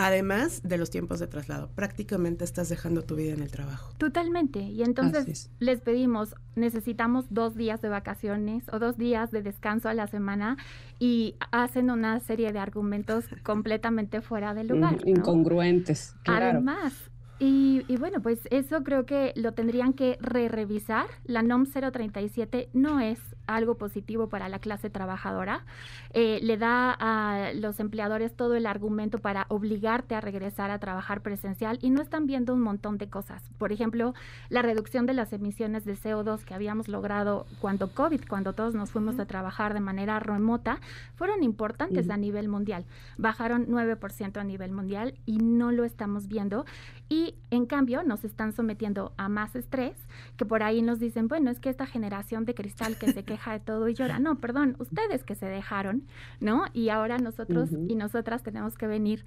Además 0.00 0.62
de 0.62 0.78
los 0.78 0.90
tiempos 0.90 1.18
de 1.18 1.26
traslado, 1.26 1.70
prácticamente 1.74 2.44
estás 2.44 2.68
dejando 2.68 3.02
tu 3.02 3.16
vida 3.16 3.32
en 3.32 3.42
el 3.42 3.50
trabajo. 3.50 3.92
Totalmente. 3.98 4.60
Y 4.60 4.84
entonces 4.84 5.50
les 5.58 5.80
pedimos, 5.80 6.36
necesitamos 6.54 7.26
dos 7.30 7.56
días 7.56 7.82
de 7.82 7.88
vacaciones 7.88 8.62
o 8.72 8.78
dos 8.78 8.96
días 8.96 9.32
de 9.32 9.42
descanso 9.42 9.88
a 9.88 9.94
la 9.94 10.06
semana 10.06 10.56
y 11.00 11.34
hacen 11.50 11.90
una 11.90 12.20
serie 12.20 12.52
de 12.52 12.60
argumentos 12.60 13.24
completamente 13.42 14.20
fuera 14.20 14.54
de 14.54 14.62
lugar. 14.62 14.98
Incongruentes. 15.04 16.14
Además, 16.26 16.92
y, 17.40 17.96
bueno, 17.98 18.20
pues 18.20 18.40
eso 18.50 18.82
creo 18.82 19.06
que 19.06 19.32
lo 19.36 19.52
tendrían 19.52 19.92
que 19.92 20.18
re-revisar. 20.20 21.06
La 21.24 21.42
NOM 21.42 21.66
037 21.66 22.68
no 22.72 23.00
es 23.00 23.20
algo 23.48 23.76
positivo 23.76 24.28
para 24.28 24.48
la 24.48 24.60
clase 24.60 24.90
trabajadora. 24.90 25.64
Eh, 26.12 26.38
le 26.42 26.56
da 26.56 26.96
a 26.98 27.52
los 27.54 27.80
empleadores 27.80 28.36
todo 28.36 28.54
el 28.54 28.66
argumento 28.66 29.18
para 29.18 29.46
obligarte 29.48 30.14
a 30.14 30.20
regresar 30.20 30.70
a 30.70 30.78
trabajar 30.78 31.22
presencial 31.22 31.78
y 31.82 31.90
no 31.90 32.02
están 32.02 32.26
viendo 32.26 32.54
un 32.54 32.60
montón 32.60 32.98
de 32.98 33.08
cosas. 33.08 33.42
Por 33.58 33.72
ejemplo, 33.72 34.14
la 34.50 34.62
reducción 34.62 35.06
de 35.06 35.14
las 35.14 35.32
emisiones 35.32 35.84
de 35.84 35.96
CO2 35.96 36.44
que 36.44 36.54
habíamos 36.54 36.88
logrado 36.88 37.46
cuando 37.60 37.92
COVID, 37.92 38.22
cuando 38.28 38.52
todos 38.52 38.74
nos 38.74 38.90
fuimos 38.90 39.18
a 39.18 39.26
trabajar 39.26 39.74
de 39.74 39.80
manera 39.80 40.20
remota, 40.20 40.78
fueron 41.16 41.42
importantes 41.42 42.10
a 42.10 42.16
nivel 42.16 42.48
mundial. 42.48 42.84
Bajaron 43.16 43.66
9% 43.66 44.36
a 44.36 44.44
nivel 44.44 44.72
mundial 44.72 45.14
y 45.24 45.38
no 45.38 45.72
lo 45.72 45.84
estamos 45.84 46.28
viendo. 46.28 46.66
Y 47.08 47.36
en 47.50 47.64
cambio 47.64 48.02
nos 48.02 48.24
están 48.24 48.52
sometiendo 48.52 49.12
a 49.16 49.30
más 49.30 49.56
estrés, 49.56 49.96
que 50.36 50.44
por 50.44 50.62
ahí 50.62 50.82
nos 50.82 51.00
dicen, 51.00 51.26
bueno, 51.26 51.50
es 51.50 51.58
que 51.58 51.70
esta 51.70 51.86
generación 51.86 52.44
de 52.44 52.54
cristal 52.54 52.98
que 52.98 53.12
se 53.12 53.24
queja 53.24 53.37
de 53.46 53.60
todo 53.60 53.88
y 53.88 53.94
llora. 53.94 54.18
No, 54.18 54.40
perdón, 54.40 54.76
ustedes 54.78 55.24
que 55.24 55.34
se 55.34 55.46
dejaron, 55.46 56.06
¿no? 56.40 56.64
Y 56.72 56.88
ahora 56.88 57.18
nosotros 57.18 57.70
y 57.88 57.94
nosotras 57.94 58.42
tenemos 58.42 58.76
que 58.76 58.86
venir 58.86 59.24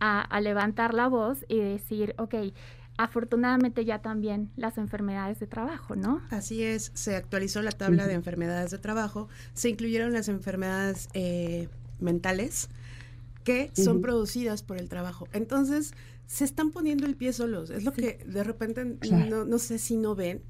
a, 0.00 0.40
levantar 0.40 0.94
la 0.94 1.08
voz 1.08 1.44
y 1.48 1.58
decir, 1.58 2.14
ok, 2.18 2.34
afortunadamente 2.96 3.84
ya 3.84 4.00
también 4.00 4.50
las 4.56 4.78
enfermedades 4.78 5.40
de 5.40 5.46
trabajo, 5.46 5.96
¿no? 5.96 6.22
Así 6.30 6.62
es, 6.62 6.92
se 6.94 7.16
actualizó 7.16 7.62
la 7.62 7.72
tabla 7.72 8.06
de 8.06 8.14
enfermedades 8.14 8.70
de 8.70 8.78
trabajo, 8.78 9.28
se 9.54 9.68
incluyeron 9.70 10.12
las 10.12 10.28
enfermedades 10.28 11.08
eh, 11.14 11.68
mentales 12.00 12.68
que 13.42 13.70
son 13.74 14.00
producidas 14.00 14.62
por 14.62 14.78
el 14.78 14.88
trabajo. 14.88 15.28
Entonces, 15.32 15.92
se 16.26 16.44
están 16.44 16.70
poniendo 16.70 17.06
el 17.06 17.16
pie 17.16 17.32
solos. 17.32 17.70
Es 17.70 17.84
lo 17.84 17.92
que 17.92 18.24
de 18.26 18.42
repente 18.42 18.84
no, 18.84 19.44
no, 19.44 19.58
sé 19.58 19.78
si 19.78 19.96
no 19.96 20.14
ven. 20.14 20.42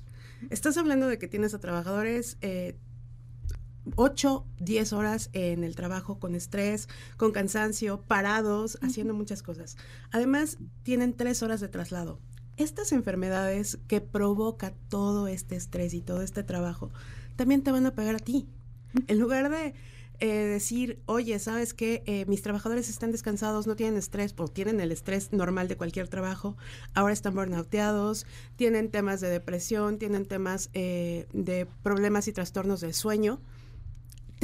Estás 0.50 0.76
hablando 0.76 1.08
de 1.08 1.18
que 1.18 1.26
tienes 1.26 1.54
a 1.54 1.58
trabajadores 1.58 2.36
eh, 2.40 2.76
8, 3.96 4.46
10 4.60 4.92
horas 4.92 5.30
en 5.32 5.64
el 5.64 5.76
trabajo 5.76 6.18
con 6.18 6.34
estrés, 6.34 6.88
con 7.16 7.32
cansancio, 7.32 8.00
parados, 8.02 8.78
haciendo 8.82 9.14
muchas 9.14 9.42
cosas. 9.42 9.76
Además, 10.10 10.58
tienen 10.82 11.14
3 11.14 11.42
horas 11.42 11.60
de 11.60 11.68
traslado. 11.68 12.18
Estas 12.56 12.92
enfermedades 12.92 13.78
que 13.88 14.00
provoca 14.00 14.72
todo 14.88 15.26
este 15.26 15.56
estrés 15.56 15.92
y 15.94 16.00
todo 16.00 16.22
este 16.22 16.42
trabajo, 16.42 16.90
también 17.36 17.62
te 17.62 17.72
van 17.72 17.86
a 17.86 17.94
pegar 17.94 18.14
a 18.16 18.20
ti. 18.20 18.46
En 19.08 19.18
lugar 19.18 19.50
de 19.50 19.74
eh, 20.20 20.28
decir, 20.28 21.02
oye, 21.06 21.38
¿sabes 21.40 21.74
qué? 21.74 22.04
Eh, 22.06 22.24
mis 22.26 22.40
trabajadores 22.40 22.88
están 22.88 23.10
descansados, 23.10 23.66
no 23.66 23.74
tienen 23.74 23.96
estrés, 23.96 24.34
o 24.38 24.46
tienen 24.46 24.80
el 24.80 24.92
estrés 24.92 25.32
normal 25.32 25.66
de 25.66 25.76
cualquier 25.76 26.06
trabajo, 26.06 26.56
ahora 26.94 27.12
están 27.12 27.34
burnouteados, 27.34 28.24
tienen 28.54 28.90
temas 28.90 29.20
de 29.20 29.28
depresión, 29.28 29.98
tienen 29.98 30.26
temas 30.26 30.70
eh, 30.72 31.26
de 31.32 31.66
problemas 31.82 32.28
y 32.28 32.32
trastornos 32.32 32.80
del 32.80 32.94
sueño. 32.94 33.40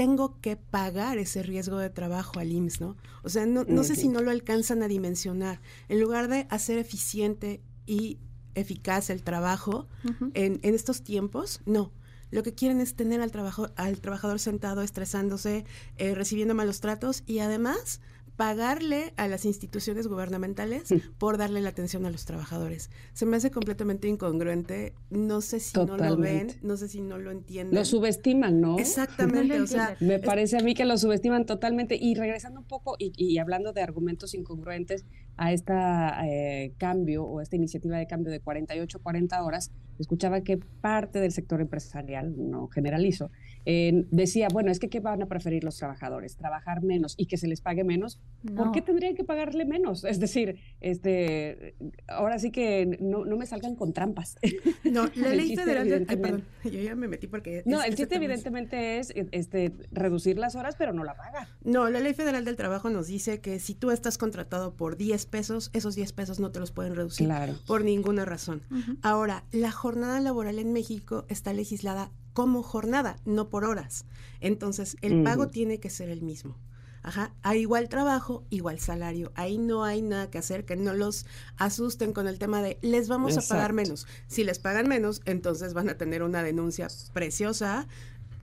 Tengo 0.00 0.40
que 0.40 0.56
pagar 0.56 1.18
ese 1.18 1.42
riesgo 1.42 1.76
de 1.76 1.90
trabajo 1.90 2.40
al 2.40 2.50
IMSS, 2.50 2.80
¿no? 2.80 2.96
O 3.22 3.28
sea, 3.28 3.44
no, 3.44 3.64
no 3.64 3.84
sé 3.84 3.96
si 3.96 4.08
no 4.08 4.22
lo 4.22 4.30
alcanzan 4.30 4.82
a 4.82 4.88
dimensionar. 4.88 5.60
En 5.90 6.00
lugar 6.00 6.28
de 6.28 6.46
hacer 6.48 6.78
eficiente 6.78 7.60
y 7.84 8.18
eficaz 8.54 9.10
el 9.10 9.22
trabajo 9.22 9.88
en, 10.32 10.58
en 10.62 10.74
estos 10.74 11.02
tiempos, 11.02 11.60
no, 11.66 11.92
lo 12.30 12.42
que 12.42 12.54
quieren 12.54 12.80
es 12.80 12.94
tener 12.94 13.20
al, 13.20 13.30
trabajo, 13.30 13.68
al 13.76 14.00
trabajador 14.00 14.38
sentado, 14.38 14.82
estresándose, 14.82 15.66
eh, 15.98 16.14
recibiendo 16.14 16.54
malos 16.54 16.80
tratos 16.80 17.22
y 17.26 17.40
además 17.40 18.00
pagarle 18.40 19.12
a 19.18 19.28
las 19.28 19.44
instituciones 19.44 20.06
gubernamentales 20.06 20.84
por 21.18 21.36
darle 21.36 21.60
la 21.60 21.68
atención 21.68 22.06
a 22.06 22.10
los 22.10 22.24
trabajadores. 22.24 22.88
Se 23.12 23.26
me 23.26 23.36
hace 23.36 23.50
completamente 23.50 24.08
incongruente. 24.08 24.94
No 25.10 25.42
sé 25.42 25.60
si 25.60 25.78
no 25.78 25.98
lo 25.98 26.16
ven, 26.16 26.52
no 26.62 26.78
sé 26.78 26.88
si 26.88 27.02
no 27.02 27.18
lo 27.18 27.32
entienden. 27.32 27.78
Lo 27.78 27.84
subestiman, 27.84 28.58
¿no? 28.58 28.78
Exactamente. 28.78 29.60
o 29.60 29.66
sea, 29.66 29.94
me 30.00 30.20
parece 30.20 30.56
a 30.56 30.62
mí 30.62 30.72
que 30.72 30.86
lo 30.86 30.96
subestiman 30.96 31.44
totalmente. 31.44 31.98
Y 32.00 32.14
regresando 32.14 32.60
un 32.60 32.66
poco 32.66 32.96
y, 32.98 33.36
hablando 33.36 33.74
de 33.74 33.82
argumentos 33.82 34.32
incongruentes 34.32 35.04
a 35.36 35.52
este 35.52 36.72
cambio 36.78 37.24
o 37.24 37.42
esta 37.42 37.56
iniciativa 37.56 37.98
de 37.98 38.06
cambio 38.06 38.32
de 38.32 38.40
48 38.40 39.02
40 39.02 39.44
horas, 39.44 39.70
escuchaba 40.02 40.40
que 40.42 40.56
parte 40.56 41.20
del 41.20 41.32
sector 41.32 41.60
empresarial, 41.60 42.34
no 42.36 42.68
generalizo, 42.68 43.30
decía, 43.64 44.48
bueno, 44.52 44.70
es 44.70 44.78
que 44.78 44.88
¿qué 44.88 45.00
van 45.00 45.22
a 45.22 45.26
preferir 45.26 45.64
los 45.64 45.76
trabajadores? 45.76 46.36
¿Trabajar 46.36 46.82
menos 46.82 47.14
y 47.16 47.26
que 47.26 47.36
se 47.36 47.46
les 47.46 47.60
pague 47.60 47.84
menos? 47.84 48.20
¿Por 48.56 48.72
qué 48.72 48.80
tendrían 48.82 49.14
que 49.14 49.24
pagarle 49.24 49.64
menos? 49.64 50.04
Es 50.04 50.18
decir, 50.18 50.58
este, 50.80 51.74
ahora 52.08 52.38
sí 52.38 52.50
que 52.50 52.98
no, 53.00 53.24
no 53.24 53.36
me 53.36 53.46
salgan 53.46 53.76
con 53.76 53.92
trampas. 53.92 54.36
No, 54.90 55.08
la 55.14 55.28
ley 55.34 55.54
federal 55.54 55.88
del... 55.88 56.06
perdón, 56.06 56.44
yo 56.64 56.80
ya 56.80 56.96
me 56.96 57.06
metí 57.06 57.26
porque... 57.26 57.62
No, 57.64 57.82
el 57.82 57.94
chiste 57.94 58.16
evidentemente 58.16 58.98
es 58.98 59.12
este, 59.14 59.72
reducir 59.92 60.36
las 60.38 60.56
horas, 60.56 60.74
pero 60.76 60.92
no 60.92 61.04
la 61.04 61.16
paga. 61.16 61.48
No, 61.62 61.88
la 61.90 62.00
ley 62.00 62.14
federal 62.14 62.44
del 62.44 62.56
trabajo 62.56 62.90
nos 62.90 63.06
dice 63.06 63.40
que 63.40 63.60
si 63.60 63.74
tú 63.74 63.90
estás 63.90 64.18
contratado 64.18 64.74
por 64.74 64.96
10 64.96 65.26
pesos, 65.26 65.70
esos 65.74 65.94
10 65.94 66.12
pesos 66.12 66.40
no 66.40 66.50
te 66.50 66.58
los 66.58 66.72
pueden 66.72 66.96
reducir 66.96 67.30
por 67.66 67.84
ninguna 67.84 68.24
razón. 68.24 68.62
Ahora, 69.02 69.44
la 69.52 69.70
jornada 69.70 69.89
laboral 69.96 70.58
en 70.58 70.72
México 70.72 71.24
está 71.28 71.52
legislada 71.52 72.10
como 72.32 72.62
jornada, 72.62 73.16
no 73.24 73.48
por 73.48 73.64
horas. 73.64 74.04
Entonces, 74.40 74.96
el 75.00 75.22
pago 75.22 75.48
tiene 75.48 75.80
que 75.80 75.90
ser 75.90 76.08
el 76.08 76.22
mismo. 76.22 76.56
Ajá, 77.02 77.32
a 77.42 77.56
igual 77.56 77.88
trabajo, 77.88 78.44
igual 78.50 78.78
salario. 78.78 79.32
Ahí 79.34 79.56
no 79.56 79.84
hay 79.84 80.02
nada 80.02 80.30
que 80.30 80.38
hacer, 80.38 80.66
que 80.66 80.76
no 80.76 80.92
los 80.92 81.24
asusten 81.56 82.12
con 82.12 82.26
el 82.26 82.38
tema 82.38 82.62
de 82.62 82.78
les 82.82 83.08
vamos 83.08 83.38
a 83.38 83.40
pagar 83.40 83.72
menos. 83.72 84.06
Si 84.26 84.44
les 84.44 84.58
pagan 84.58 84.86
menos, 84.86 85.22
entonces 85.24 85.72
van 85.72 85.88
a 85.88 85.96
tener 85.96 86.22
una 86.22 86.42
denuncia 86.42 86.88
preciosa 87.14 87.88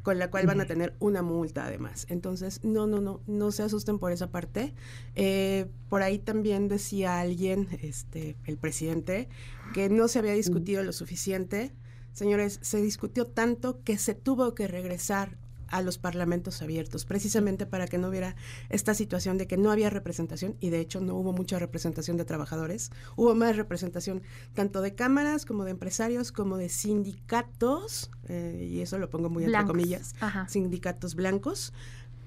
con 0.08 0.20
la 0.20 0.32
cual 0.32 0.48
van 0.48 0.62
a 0.62 0.66
tener 0.66 0.96
una 1.00 1.22
multa 1.22 1.66
además. 1.66 2.08
Entonces, 2.10 2.62
no, 2.64 2.88
no, 2.88 3.02
no, 3.02 3.20
no 3.28 3.52
se 3.52 3.64
asusten 3.64 4.00
por 4.00 4.14
esa 4.14 4.32
parte. 4.32 4.74
Eh, 5.16 5.68
por 5.90 6.02
ahí 6.02 6.18
también 6.18 6.70
decía 6.70 7.20
alguien, 7.20 7.68
este, 7.82 8.38
el 8.46 8.58
presidente, 8.58 9.28
que 9.74 9.90
no 9.90 10.08
se 10.08 10.20
había 10.20 10.34
discutido 10.34 10.84
lo 10.84 10.94
suficiente. 10.94 11.74
Señores, 12.14 12.60
se 12.62 12.82
discutió 12.82 13.28
tanto 13.28 13.82
que 13.84 13.98
se 13.98 14.16
tuvo 14.16 14.56
que 14.56 14.68
regresar 14.68 15.38
a 15.70 15.82
los 15.82 15.98
parlamentos 15.98 16.62
abiertos, 16.62 17.06
precisamente 17.06 17.66
para 17.66 17.88
que 17.88 17.98
no 17.98 18.10
hubiera 18.10 18.36
esta 18.70 18.94
situación 18.94 19.38
de 19.38 19.48
que 19.48 19.58
no 19.58 19.72
había 19.72 19.90
representación, 19.90 20.56
y 20.60 20.70
de 20.70 20.80
hecho 20.80 21.02
no 21.02 21.16
hubo 21.16 21.34
mucha 21.34 21.60
representación 21.60 22.18
de 22.18 22.26
trabajadores, 22.26 22.92
hubo 23.16 23.36
más 23.36 23.56
representación 23.56 24.22
tanto 24.54 24.82
de 24.82 24.96
cámaras 24.96 25.46
como 25.46 25.66
de 25.66 25.72
empresarios, 25.72 26.32
como 26.32 26.58
de 26.58 26.70
sindicatos, 26.70 28.12
eh, 28.28 28.68
y 28.72 28.82
eso 28.82 28.98
lo 28.98 29.10
pongo 29.10 29.30
muy 29.30 29.44
entre 29.44 29.66
comillas, 29.66 30.16
sindicatos 30.48 31.16
blancos. 31.16 31.74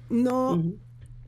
No, 0.09 0.61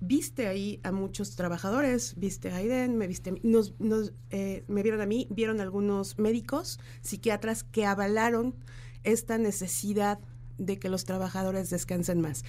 viste 0.05 0.47
ahí 0.47 0.79
a 0.83 0.91
muchos 0.91 1.35
trabajadores, 1.35 2.15
viste 2.17 2.51
a 2.51 2.57
Aiden, 2.57 2.97
me 2.97 3.07
viste, 3.07 3.39
nos, 3.43 3.79
nos, 3.79 4.13
eh, 4.31 4.63
me 4.67 4.83
vieron 4.83 5.01
a 5.01 5.05
mí, 5.05 5.27
vieron 5.29 5.61
algunos 5.61 6.19
médicos, 6.19 6.79
psiquiatras 7.01 7.63
que 7.63 7.85
avalaron 7.85 8.55
esta 9.03 9.37
necesidad 9.37 10.19
de 10.57 10.77
que 10.77 10.89
los 10.89 11.05
trabajadores 11.05 11.69
descansen 11.69 12.21
más. 12.21 12.43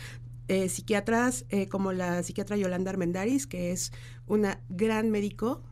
Eh, 0.49 0.69
psiquiatras 0.69 1.47
eh, 1.49 1.69
como 1.69 1.93
la 1.93 2.23
psiquiatra 2.23 2.57
Yolanda 2.57 2.91
Armendaris, 2.91 3.47
que 3.47 3.73
es 3.73 3.93
una 4.27 4.61
gran 4.69 5.11
médico 5.11 5.63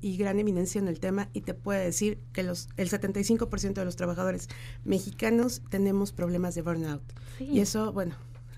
y 0.00 0.16
gran 0.16 0.38
eminencia 0.38 0.78
en 0.78 0.86
el 0.86 1.00
tema, 1.00 1.28
y 1.32 1.40
te 1.40 1.52
puede 1.52 1.84
decir 1.84 2.20
que 2.32 2.44
los, 2.44 2.68
el 2.76 2.88
75% 2.88 3.72
de 3.72 3.84
los 3.84 3.96
trabajadores 3.96 4.46
mexicanos 4.84 5.60
tenemos 5.70 6.12
problemas 6.12 6.54
de 6.54 6.62
burnout. 6.62 7.02
Y 7.40 7.58
eso, 7.58 7.92
bueno, 7.92 8.14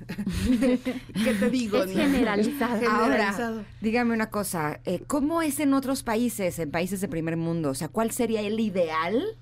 ¿Qué 1.25 1.35
te 1.39 1.51
digo? 1.51 1.83
Es 1.83 1.93
generalizado. 1.93 2.89
Ahora, 2.89 3.65
dígame 3.81 4.15
una 4.15 4.31
cosa, 4.31 4.81
eh, 4.85 5.03
¿cómo 5.07 5.43
es 5.43 5.61
en 5.61 5.75
otros 5.75 6.03
países, 6.03 6.59
en 6.59 6.71
países 6.71 7.01
de 7.01 7.09
primer 7.09 7.37
mundo? 7.37 7.71
O 7.71 7.75
sea, 7.75 7.89
¿cuál 7.89 8.11
sería 8.11 8.41
el 8.41 8.61
ideal 8.61 9.39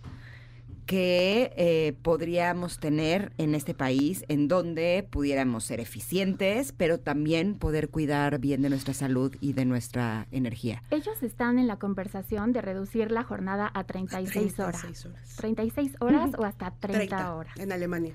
que 0.86 1.52
eh, 1.56 1.96
podríamos 2.02 2.78
tener 2.78 3.32
en 3.38 3.54
este 3.56 3.74
país 3.74 4.24
en 4.28 4.46
donde 4.46 5.06
pudiéramos 5.10 5.64
ser 5.64 5.80
eficientes, 5.80 6.72
pero 6.72 6.98
también 6.98 7.56
poder 7.56 7.88
cuidar 7.88 8.38
bien 8.38 8.62
de 8.62 8.70
nuestra 8.70 8.94
salud 8.94 9.34
y 9.40 9.52
de 9.52 9.64
nuestra 9.64 10.28
energía? 10.30 10.82
Ellos 10.90 11.22
están 11.22 11.58
en 11.58 11.66
la 11.66 11.78
conversación 11.78 12.52
de 12.52 12.62
reducir 12.62 13.10
la 13.10 13.24
jornada 13.24 13.70
a 13.74 13.84
36, 13.84 14.60
horas. 14.60 15.08
36 15.36 15.96
horas 16.00 16.30
o 16.38 16.44
hasta 16.44 16.70
30, 16.70 17.34
horas. 17.34 17.56
En 17.58 17.72
Alemania. 17.72 18.14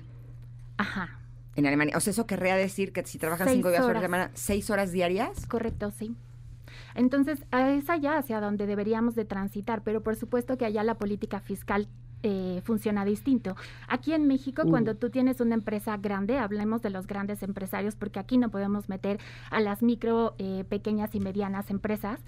Ajá. 0.78 1.21
En 1.54 1.66
Alemania. 1.66 1.96
O 1.96 2.00
sea, 2.00 2.12
eso 2.12 2.26
querría 2.26 2.56
decir 2.56 2.92
que 2.92 3.04
si 3.04 3.18
trabajas 3.18 3.50
cinco 3.50 3.68
días 3.68 3.84
a 3.84 3.92
la 3.92 4.00
semana, 4.00 4.30
seis 4.34 4.70
horas 4.70 4.92
diarias. 4.92 5.46
Correcto, 5.46 5.90
sí. 5.90 6.16
Entonces, 6.94 7.44
es 7.52 7.90
allá 7.90 8.18
hacia 8.18 8.40
donde 8.40 8.66
deberíamos 8.66 9.14
de 9.14 9.24
transitar, 9.24 9.82
pero 9.82 10.02
por 10.02 10.16
supuesto 10.16 10.56
que 10.56 10.64
allá 10.64 10.82
la 10.82 10.94
política 10.94 11.40
fiscal 11.40 11.88
eh, 12.22 12.62
funciona 12.64 13.04
distinto. 13.04 13.56
Aquí 13.88 14.12
en 14.12 14.28
México, 14.28 14.62
cuando 14.68 14.94
tú 14.94 15.10
tienes 15.10 15.40
una 15.40 15.54
empresa 15.54 15.96
grande, 15.96 16.38
hablemos 16.38 16.80
de 16.80 16.90
los 16.90 17.06
grandes 17.08 17.42
empresarios, 17.42 17.96
porque 17.96 18.20
aquí 18.20 18.38
no 18.38 18.48
podemos 18.48 18.88
meter 18.88 19.18
a 19.50 19.60
las 19.60 19.82
micro, 19.82 20.34
eh, 20.38 20.64
pequeñas 20.68 21.14
y 21.16 21.20
medianas 21.20 21.70
empresas. 21.70 22.20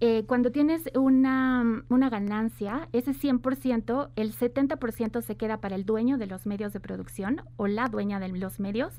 Eh, 0.00 0.24
cuando 0.26 0.52
tienes 0.52 0.90
una, 0.94 1.82
una 1.88 2.10
ganancia, 2.10 2.88
ese 2.92 3.12
100%, 3.12 4.10
el 4.16 4.34
70% 4.34 5.22
se 5.22 5.36
queda 5.36 5.60
para 5.60 5.76
el 5.76 5.86
dueño 5.86 6.18
de 6.18 6.26
los 6.26 6.44
medios 6.46 6.72
de 6.72 6.80
producción 6.80 7.42
o 7.56 7.66
la 7.66 7.88
dueña 7.88 8.20
de 8.20 8.28
los 8.28 8.60
medios 8.60 8.94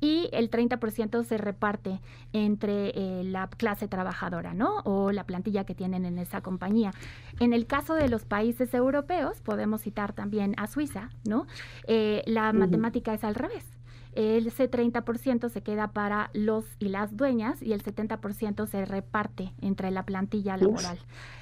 y 0.00 0.28
el 0.32 0.50
30% 0.50 1.22
se 1.24 1.38
reparte 1.38 2.00
entre 2.32 3.22
la 3.24 3.48
clase 3.48 3.88
trabajadora, 3.88 4.52
¿no? 4.54 4.80
O 4.84 5.12
la 5.12 5.24
plantilla 5.24 5.64
que 5.64 5.74
tienen 5.74 6.04
en 6.04 6.18
esa 6.18 6.40
compañía. 6.40 6.90
En 7.40 7.52
el 7.52 7.66
caso 7.66 7.94
de 7.94 8.08
los 8.08 8.24
países 8.24 8.74
europeos, 8.74 9.40
podemos 9.40 9.83
citar 9.84 10.12
también 10.14 10.54
a 10.56 10.66
Suiza, 10.66 11.10
¿no? 11.24 11.46
Eh, 11.86 12.22
la 12.26 12.52
matemática 12.52 13.14
es 13.14 13.22
al 13.22 13.34
revés. 13.34 13.64
Ese 14.14 14.70
30% 14.70 15.48
se 15.48 15.62
queda 15.62 15.88
para 15.88 16.30
los 16.34 16.64
y 16.78 16.88
las 16.88 17.16
dueñas 17.16 17.60
y 17.60 17.72
el 17.72 17.82
70% 17.82 18.66
se 18.66 18.84
reparte 18.84 19.52
entre 19.60 19.90
la 19.90 20.04
plantilla 20.04 20.56
laboral. 20.56 20.98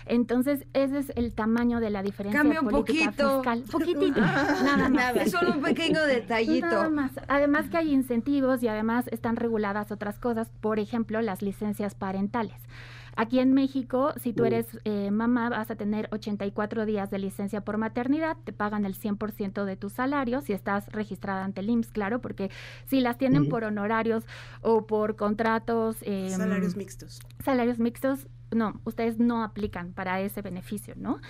Entonces, 0.06 0.64
ese 0.72 0.98
es 0.98 1.12
el 1.14 1.34
tamaño 1.34 1.80
de 1.80 1.90
la 1.90 2.02
diferencia 2.02 2.40
Cambia 2.40 2.62
un 2.62 2.68
política 2.68 3.10
poquito. 3.10 3.42
fiscal. 3.42 3.64
Poquitito, 3.70 4.20
nada 4.20 4.88
más. 4.88 5.16
Es 5.16 5.32
solo 5.32 5.52
un 5.52 5.62
pequeño 5.62 6.00
detallito. 6.02 6.66
Nada 6.66 6.88
más. 6.88 7.12
Además 7.28 7.68
que 7.68 7.76
hay 7.76 7.92
incentivos 7.92 8.62
y 8.62 8.68
además 8.68 9.06
están 9.08 9.36
reguladas 9.36 9.92
otras 9.92 10.18
cosas, 10.18 10.50
por 10.62 10.78
ejemplo, 10.78 11.20
las 11.20 11.42
licencias 11.42 11.94
parentales. 11.94 12.56
Aquí 13.16 13.38
en 13.38 13.52
México, 13.52 14.12
si 14.16 14.32
tú 14.32 14.44
eres 14.44 14.66
eh, 14.84 15.10
mamá, 15.10 15.50
vas 15.50 15.70
a 15.70 15.76
tener 15.76 16.08
84 16.12 16.86
días 16.86 17.10
de 17.10 17.18
licencia 17.18 17.62
por 17.62 17.76
maternidad, 17.76 18.36
te 18.44 18.52
pagan 18.52 18.84
el 18.84 18.94
100% 18.94 19.64
de 19.64 19.76
tu 19.76 19.90
salario, 19.90 20.40
si 20.40 20.52
estás 20.52 20.88
registrada 20.90 21.44
ante 21.44 21.60
el 21.60 21.70
IMSS, 21.70 21.90
claro, 21.92 22.20
porque 22.20 22.50
si 22.86 23.00
las 23.00 23.18
tienen 23.18 23.48
por 23.48 23.64
honorarios 23.64 24.24
o 24.60 24.86
por 24.86 25.16
contratos... 25.16 25.96
em, 26.02 26.30
Salarios 26.30 26.76
mixtos. 26.76 27.20
salarios 27.44 27.78
mixtos, 27.78 28.28
no, 28.54 28.80
ustedes 28.84 29.18
no 29.18 29.42
aplican 29.42 29.92
para 29.92 30.20
ese 30.20 30.42
beneficio, 30.42 30.94
¿no? 30.96 31.20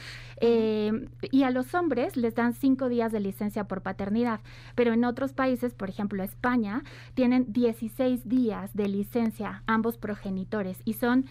Eh, 0.40 1.08
y 1.30 1.44
a 1.44 1.50
los 1.50 1.74
hombres 1.74 2.16
les 2.16 2.34
dan 2.34 2.52
cinco 2.52 2.88
días 2.88 3.12
de 3.12 3.20
licencia 3.20 3.64
por 3.64 3.82
paternidad, 3.82 4.40
pero 4.74 4.92
en 4.92 5.04
otros 5.04 5.32
países, 5.32 5.74
por 5.74 5.88
ejemplo 5.88 6.22
España, 6.22 6.82
tienen 7.14 7.52
16 7.52 8.28
días 8.28 8.74
de 8.74 8.88
licencia 8.88 9.62
ambos 9.66 9.98
progenitores 9.98 10.80
y 10.84 10.94
son 10.94 11.26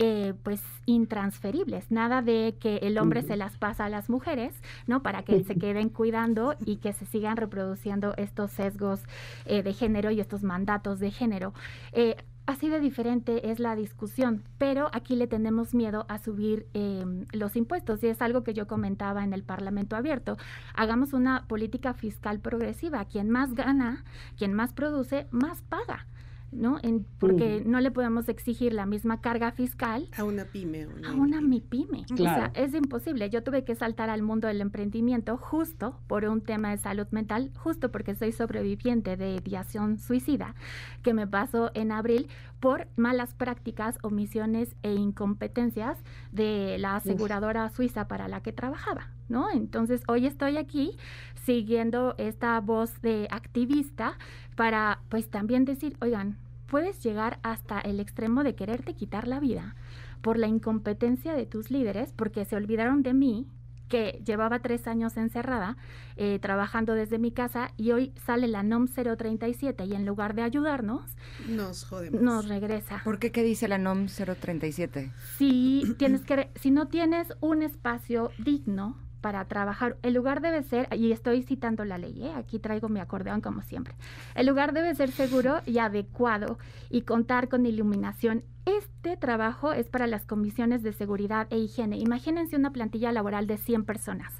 eh, 0.00 0.32
pues 0.42 0.62
intransferibles, 0.86 1.90
nada 1.90 2.22
de 2.22 2.56
que 2.58 2.78
el 2.78 2.98
hombre 2.98 3.22
se 3.22 3.36
las 3.36 3.58
pasa 3.58 3.84
a 3.84 3.90
las 3.90 4.08
mujeres, 4.08 4.54
¿no? 4.86 5.02
Para 5.02 5.22
que 5.22 5.44
se 5.44 5.54
queden 5.58 5.90
cuidando 5.90 6.56
y 6.64 6.76
que 6.76 6.94
se 6.94 7.04
sigan 7.04 7.36
reproduciendo 7.36 8.14
estos 8.16 8.50
sesgos 8.50 9.02
eh, 9.44 9.62
de 9.62 9.74
género 9.74 10.10
y 10.10 10.20
estos 10.20 10.42
mandatos 10.42 11.00
de 11.00 11.10
género. 11.10 11.52
Eh, 11.92 12.16
Así 12.50 12.68
de 12.68 12.80
diferente 12.80 13.52
es 13.52 13.60
la 13.60 13.76
discusión, 13.76 14.42
pero 14.58 14.90
aquí 14.92 15.14
le 15.14 15.28
tenemos 15.28 15.72
miedo 15.72 16.04
a 16.08 16.18
subir 16.18 16.66
eh, 16.74 17.04
los 17.32 17.54
impuestos 17.54 18.02
y 18.02 18.08
es 18.08 18.20
algo 18.20 18.42
que 18.42 18.54
yo 18.54 18.66
comentaba 18.66 19.22
en 19.22 19.32
el 19.32 19.44
Parlamento 19.44 19.94
abierto. 19.94 20.36
Hagamos 20.74 21.12
una 21.12 21.46
política 21.46 21.94
fiscal 21.94 22.40
progresiva. 22.40 23.04
Quien 23.04 23.30
más 23.30 23.54
gana, 23.54 24.04
quien 24.36 24.52
más 24.52 24.72
produce, 24.72 25.28
más 25.30 25.62
paga. 25.62 26.06
¿No? 26.52 26.78
En, 26.82 27.06
porque 27.18 27.62
no 27.64 27.80
le 27.80 27.90
podemos 27.90 28.28
exigir 28.28 28.72
la 28.72 28.86
misma 28.86 29.20
carga 29.20 29.52
fiscal 29.52 30.08
A 30.16 30.24
una 30.24 30.44
pyme. 30.44 30.86
a 31.06 31.12
una 31.12 31.40
MIPYME. 31.40 32.04
Claro. 32.16 32.50
O 32.50 32.52
sea, 32.52 32.64
es 32.64 32.74
imposible. 32.74 33.30
Yo 33.30 33.42
tuve 33.42 33.64
que 33.64 33.74
saltar 33.74 34.10
al 34.10 34.22
mundo 34.22 34.48
del 34.48 34.60
emprendimiento 34.60 35.36
justo 35.36 36.00
por 36.06 36.24
un 36.24 36.40
tema 36.40 36.70
de 36.70 36.78
salud 36.78 37.06
mental, 37.10 37.50
justo 37.56 37.90
porque 37.90 38.14
soy 38.14 38.32
sobreviviente 38.32 39.16
de 39.16 39.34
ideación 39.34 39.98
suicida, 39.98 40.54
que 41.02 41.14
me 41.14 41.26
pasó 41.26 41.70
en 41.74 41.92
abril 41.92 42.28
por 42.58 42.88
malas 42.96 43.34
prácticas, 43.34 43.98
omisiones 44.02 44.76
e 44.82 44.94
incompetencias 44.94 45.98
de 46.32 46.76
la 46.78 46.96
aseguradora 46.96 47.68
suiza 47.70 48.06
para 48.08 48.28
la 48.28 48.42
que 48.42 48.52
trabajaba, 48.52 49.10
¿no? 49.30 49.50
Entonces, 49.50 50.02
hoy 50.08 50.26
estoy 50.26 50.56
aquí 50.56 50.96
siguiendo 51.44 52.14
esta 52.18 52.60
voz 52.60 53.00
de 53.02 53.26
activista 53.30 54.18
para, 54.56 55.00
pues, 55.08 55.30
también 55.30 55.64
decir, 55.64 55.96
oigan, 56.00 56.36
puedes 56.66 57.02
llegar 57.02 57.38
hasta 57.42 57.80
el 57.80 57.98
extremo 58.00 58.44
de 58.44 58.54
quererte 58.54 58.94
quitar 58.94 59.26
la 59.26 59.40
vida 59.40 59.74
por 60.20 60.38
la 60.38 60.46
incompetencia 60.48 61.32
de 61.34 61.46
tus 61.46 61.70
líderes, 61.70 62.12
porque 62.14 62.44
se 62.44 62.54
olvidaron 62.56 63.02
de 63.02 63.14
mí, 63.14 63.46
que 63.88 64.22
llevaba 64.24 64.60
tres 64.60 64.86
años 64.86 65.16
encerrada, 65.16 65.76
eh, 66.16 66.38
trabajando 66.40 66.94
desde 66.94 67.18
mi 67.18 67.32
casa, 67.32 67.72
y 67.76 67.90
hoy 67.90 68.12
sale 68.24 68.46
la 68.46 68.62
NOM 68.62 68.86
037 68.86 69.84
y 69.86 69.94
en 69.94 70.06
lugar 70.06 70.34
de 70.36 70.42
ayudarnos, 70.42 71.16
Nos 71.48 71.84
jodemos. 71.84 72.20
nos 72.22 72.46
regresa. 72.48 73.00
¿Por 73.02 73.18
qué 73.18 73.32
qué 73.32 73.42
dice 73.42 73.66
la 73.66 73.78
NOM 73.78 74.06
037? 74.06 75.10
Si 75.38 75.94
tienes 75.98 76.20
que, 76.20 76.36
re- 76.36 76.50
si 76.54 76.70
no 76.70 76.86
tienes 76.86 77.32
un 77.40 77.62
espacio 77.62 78.30
digno 78.38 78.96
para 79.20 79.44
trabajar, 79.46 79.96
el 80.02 80.14
lugar 80.14 80.40
debe 80.40 80.62
ser, 80.62 80.88
y 80.96 81.12
estoy 81.12 81.42
citando 81.42 81.84
la 81.84 81.98
ley, 81.98 82.22
¿eh? 82.24 82.32
aquí 82.36 82.58
traigo 82.58 82.88
mi 82.88 83.00
acordeón 83.00 83.40
como 83.40 83.62
siempre, 83.62 83.94
el 84.34 84.46
lugar 84.46 84.72
debe 84.72 84.94
ser 84.94 85.10
seguro 85.10 85.60
y 85.66 85.78
adecuado 85.78 86.58
y 86.88 87.02
contar 87.02 87.48
con 87.48 87.66
iluminación. 87.66 88.42
Este 88.66 89.16
trabajo 89.16 89.72
es 89.72 89.88
para 89.88 90.06
las 90.06 90.24
comisiones 90.26 90.82
de 90.82 90.92
seguridad 90.92 91.46
e 91.50 91.58
higiene. 91.58 91.96
Imagínense 91.98 92.56
una 92.56 92.70
plantilla 92.72 93.10
laboral 93.12 93.46
de 93.46 93.56
100 93.56 93.84
personas. 93.84 94.32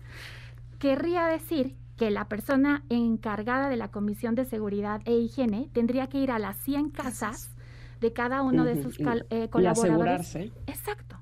Querría 0.79 1.27
decir 1.27 1.75
que 1.97 2.11
la 2.11 2.27
persona 2.27 2.83
encargada 2.89 3.69
de 3.69 3.77
la 3.77 3.89
comisión 3.91 4.35
de 4.35 4.45
seguridad 4.47 5.03
e 5.05 5.13
higiene 5.15 5.69
tendría 5.73 6.07
que 6.09 6.19
ir 6.19 6.31
a 6.31 6.39
las 6.39 6.57
100 6.59 6.91
casas 6.91 7.51
de 8.01 8.13
cada 8.15 8.41
uno 8.43 8.65
de 8.65 8.83
sus 8.83 8.99
y- 8.99 9.05
eh, 9.29 9.45
Y 9.45 9.49
colaboradores. 9.49 10.21
asegurarse. 10.21 10.53
Exacto. 10.67 11.17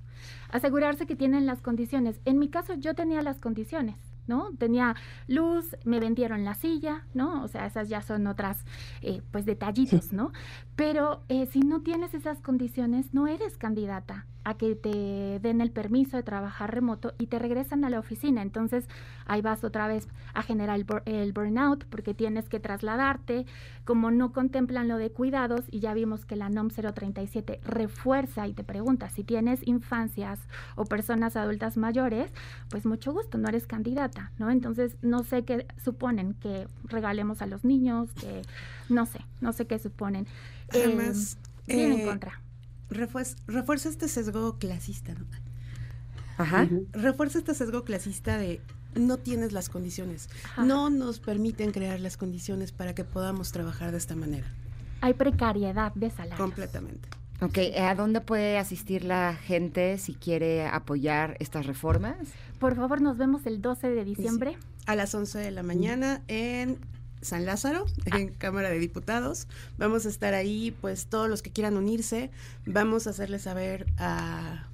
Asegurarse 0.48 1.06
que 1.06 1.16
tienen 1.16 1.46
las 1.46 1.60
condiciones. 1.62 2.20
En 2.24 2.38
mi 2.38 2.48
caso 2.48 2.74
yo 2.74 2.94
tenía 2.94 3.22
las 3.22 3.40
condiciones, 3.40 3.96
¿no? 4.26 4.50
Tenía 4.58 4.94
luz, 5.26 5.76
me 5.84 6.00
vendieron 6.00 6.44
la 6.44 6.54
silla, 6.54 7.06
¿no? 7.14 7.42
O 7.42 7.48
sea, 7.48 7.66
esas 7.66 7.88
ya 7.88 8.02
son 8.02 8.26
otras, 8.26 8.64
eh, 9.02 9.22
pues, 9.30 9.44
detallitos, 9.44 10.12
¿no? 10.12 10.32
Pero 10.76 11.22
eh, 11.28 11.46
si 11.46 11.60
no 11.60 11.80
tienes 11.82 12.14
esas 12.14 12.40
condiciones, 12.40 13.12
no 13.12 13.26
eres 13.26 13.56
candidata 13.58 14.26
a 14.48 14.54
que 14.56 14.74
te 14.74 15.40
den 15.40 15.60
el 15.60 15.70
permiso 15.70 16.16
de 16.16 16.22
trabajar 16.22 16.72
remoto 16.72 17.12
y 17.18 17.26
te 17.26 17.38
regresan 17.38 17.84
a 17.84 17.90
la 17.90 17.98
oficina. 17.98 18.40
Entonces, 18.40 18.88
ahí 19.26 19.42
vas 19.42 19.62
otra 19.62 19.88
vez 19.88 20.08
a 20.32 20.42
generar 20.42 20.80
el, 20.80 20.86
el 21.04 21.32
burnout 21.34 21.84
porque 21.84 22.14
tienes 22.14 22.48
que 22.48 22.58
trasladarte. 22.58 23.44
Como 23.84 24.10
no 24.10 24.32
contemplan 24.32 24.88
lo 24.88 24.96
de 24.96 25.10
cuidados, 25.10 25.64
y 25.70 25.80
ya 25.80 25.92
vimos 25.92 26.24
que 26.24 26.36
la 26.36 26.48
NOM 26.48 26.68
037 26.68 27.60
refuerza 27.62 28.46
y 28.46 28.54
te 28.54 28.64
pregunta 28.64 29.10
si 29.10 29.22
tienes 29.22 29.66
infancias 29.66 30.40
o 30.76 30.86
personas 30.86 31.36
adultas 31.36 31.76
mayores, 31.76 32.30
pues 32.70 32.86
mucho 32.86 33.12
gusto, 33.12 33.36
no 33.36 33.48
eres 33.48 33.66
candidata, 33.66 34.32
¿no? 34.38 34.50
Entonces, 34.50 34.96
no 35.02 35.24
sé 35.24 35.44
qué 35.44 35.66
suponen 35.82 36.32
que 36.34 36.68
regalemos 36.84 37.42
a 37.42 37.46
los 37.46 37.64
niños, 37.64 38.12
que 38.14 38.42
no 38.88 39.04
sé, 39.04 39.20
no 39.42 39.52
sé 39.52 39.66
qué 39.66 39.78
suponen. 39.78 40.26
Eh, 40.72 40.84
Además, 40.86 41.38
bien 41.66 41.92
en 41.92 42.00
eh, 42.00 42.04
contra. 42.04 42.40
Refuerza, 42.90 43.36
refuerza 43.47 43.89
este 43.89 44.09
sesgo 44.09 44.59
clasista, 44.59 45.15
¿no? 45.15 45.27
Ajá. 46.39 46.69
Refuerza 46.93 47.39
este 47.39 47.55
sesgo 47.55 47.85
clasista 47.85 48.39
de 48.39 48.60
no 48.94 49.19
tienes 49.19 49.52
las 49.52 49.69
condiciones. 49.69 50.28
Ajá. 50.44 50.65
No 50.65 50.89
nos 50.89 51.19
permiten 51.19 51.73
crear 51.73 52.01
las 52.01 52.16
condiciones 52.16 52.73
para 52.73 52.94
que 52.94 53.05
podamos 53.05 53.52
trabajar 53.52 53.90
de 53.90 53.98
esta 53.98 54.15
manera. 54.15 54.47
Hay 55.01 55.15
precariedad 55.15 55.93
de 55.94 56.10
salarios. 56.10 56.39
Completamente. 56.39 57.09
Ok, 57.40 57.59
¿a 57.78 57.94
dónde 57.94 58.20
puede 58.20 58.59
asistir 58.59 59.05
la 59.05 59.35
gente 59.35 59.98
si 59.98 60.15
quiere 60.15 60.66
apoyar 60.66 61.36
estas 61.39 61.66
reformas? 61.66 62.16
Por 62.59 62.74
favor, 62.74 63.01
nos 63.01 63.16
vemos 63.16 63.47
el 63.47 63.62
12 63.62 63.90
de 63.90 64.05
diciembre. 64.05 64.56
A 64.86 64.97
las 64.97 65.15
11 65.15 65.39
de 65.39 65.51
la 65.52 65.62
mañana 65.62 66.23
en 66.27 66.78
San 67.20 67.44
Lázaro, 67.46 67.86
en 68.06 68.32
Cámara 68.34 68.70
de 68.70 68.78
Diputados. 68.78 69.48
Vamos 69.78 70.06
a 70.06 70.08
estar 70.08 70.34
ahí, 70.34 70.76
pues 70.80 71.06
todos 71.06 71.28
los 71.28 71.42
que 71.42 71.50
quieran 71.50 71.76
unirse, 71.76 72.30
vamos 72.66 73.06
a 73.06 73.10
hacerles 73.10 73.42
saber 73.42 73.86
a 73.98 74.68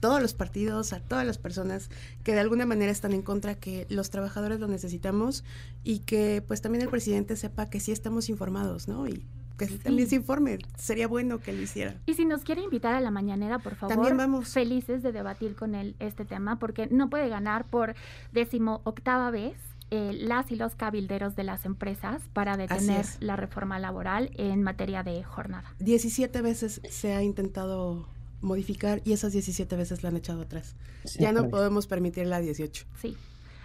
todos 0.00 0.20
los 0.20 0.34
partidos, 0.34 0.92
a 0.92 1.00
todas 1.00 1.26
las 1.26 1.38
personas 1.38 1.88
que 2.24 2.34
de 2.34 2.40
alguna 2.40 2.66
manera 2.66 2.92
están 2.92 3.14
en 3.14 3.22
contra, 3.22 3.54
que 3.54 3.86
los 3.88 4.10
trabajadores 4.10 4.60
lo 4.60 4.68
necesitamos 4.68 5.44
y 5.82 6.00
que 6.00 6.44
pues 6.46 6.60
también 6.60 6.82
el 6.82 6.90
presidente 6.90 7.36
sepa 7.36 7.70
que 7.70 7.80
sí 7.80 7.90
estamos 7.90 8.28
informados, 8.28 8.86
¿no? 8.86 9.08
Y 9.08 9.24
que 9.56 9.66
también 9.66 10.08
se 10.08 10.16
informe. 10.16 10.58
Sería 10.76 11.08
bueno 11.08 11.38
que 11.38 11.52
lo 11.52 11.62
hiciera. 11.62 11.94
Y 12.06 12.14
si 12.14 12.24
nos 12.24 12.42
quiere 12.42 12.60
invitar 12.62 12.94
a 12.94 13.00
la 13.00 13.10
mañanera, 13.10 13.60
por 13.60 13.76
favor, 13.76 13.94
También 13.94 14.16
vamos. 14.16 14.52
felices 14.52 15.02
de 15.02 15.12
debatir 15.12 15.54
con 15.54 15.74
él 15.74 15.94
este 16.00 16.24
tema, 16.24 16.58
porque 16.58 16.86
no 16.88 17.08
puede 17.08 17.28
ganar 17.28 17.64
por 17.64 17.94
décimo 18.32 18.80
octava 18.84 19.30
vez 19.30 19.54
eh, 19.94 20.12
las 20.12 20.50
y 20.50 20.56
los 20.56 20.74
cabilderos 20.74 21.36
de 21.36 21.44
las 21.44 21.64
empresas 21.64 22.22
para 22.32 22.56
detener 22.56 23.04
la 23.20 23.36
reforma 23.36 23.78
laboral 23.78 24.30
en 24.36 24.62
materia 24.62 25.02
de 25.02 25.22
jornada. 25.22 25.74
17 25.78 26.42
veces 26.42 26.80
se 26.88 27.12
ha 27.12 27.22
intentado 27.22 28.08
modificar 28.40 29.00
y 29.04 29.12
esas 29.12 29.32
17 29.32 29.76
veces 29.76 30.02
la 30.02 30.08
han 30.08 30.16
echado 30.16 30.42
atrás. 30.42 30.76
Sí, 31.04 31.20
ya 31.20 31.32
no 31.32 31.42
pues. 31.42 31.50
podemos 31.50 31.86
permitir 31.86 32.26
la 32.26 32.40
18. 32.40 32.86
Sí, 33.00 33.16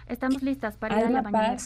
estamos 0.06 0.42
listas 0.42 0.76
para 0.76 1.00
ir 1.00 1.06
a 1.06 1.10
la 1.10 1.22
mañana. 1.22 1.56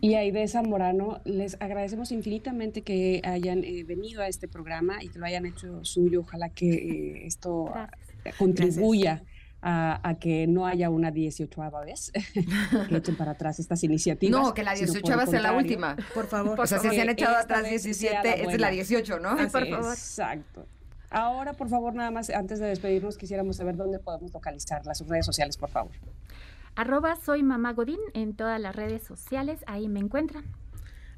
Y 0.00 0.14
Aide 0.14 0.48
Zamorano, 0.48 1.20
les 1.24 1.56
agradecemos 1.60 2.10
infinitamente 2.10 2.82
que 2.82 3.20
hayan 3.22 3.64
eh, 3.64 3.84
venido 3.84 4.22
a 4.22 4.28
este 4.28 4.48
programa 4.48 5.02
y 5.02 5.08
que 5.08 5.18
lo 5.18 5.26
hayan 5.26 5.44
hecho 5.46 5.84
suyo. 5.84 6.20
Ojalá 6.20 6.48
que 6.48 6.72
eh, 6.72 7.26
esto 7.26 7.70
Gracias. 7.72 8.36
contribuya 8.36 9.22
a, 9.66 9.98
a 10.06 10.14
que 10.18 10.46
no 10.46 10.66
haya 10.66 10.90
una 10.90 11.10
18 11.10 11.60
vez 11.86 12.12
que 12.88 12.96
echen 12.96 13.16
para 13.16 13.32
atrás 13.32 13.58
estas 13.58 13.82
iniciativas. 13.82 14.38
No, 14.38 14.52
que 14.52 14.62
la 14.62 14.76
sino 14.76 14.92
18 14.92 15.02
por 15.02 15.12
el 15.12 15.18
va 15.18 15.22
a 15.22 15.26
ser 15.26 15.40
la 15.40 15.52
última. 15.54 15.96
Por 16.14 16.26
favor. 16.26 16.60
O 16.60 16.66
sea, 16.66 16.78
si 16.78 16.90
se 16.90 17.00
han 17.00 17.08
echado 17.08 17.36
atrás 17.36 17.62
vez 17.62 17.82
sea 17.82 18.20
17, 18.22 18.22
la 18.22 18.34
esta 18.34 18.52
es 18.52 18.60
la 18.60 18.70
18, 18.70 19.18
¿no? 19.20 19.30
Así 19.30 19.50
por 19.50 19.66
favor. 19.66 19.92
Exacto. 19.92 20.66
Ahora, 21.08 21.54
por 21.54 21.70
favor, 21.70 21.94
nada 21.94 22.10
más, 22.10 22.28
antes 22.28 22.58
de 22.58 22.66
despedirnos, 22.66 23.16
quisiéramos 23.16 23.56
saber 23.56 23.76
dónde 23.76 24.00
podemos 24.00 24.32
localizar 24.34 24.84
las 24.84 25.00
redes 25.08 25.24
sociales, 25.24 25.56
por 25.56 25.70
favor. 25.70 25.92
Arroba 26.74 27.16
soy 27.16 27.42
mamá 27.42 27.72
Godín 27.72 28.00
en 28.12 28.34
todas 28.34 28.60
las 28.60 28.76
redes 28.76 29.02
sociales, 29.04 29.60
ahí 29.66 29.88
me 29.88 30.00
encuentran. 30.00 30.44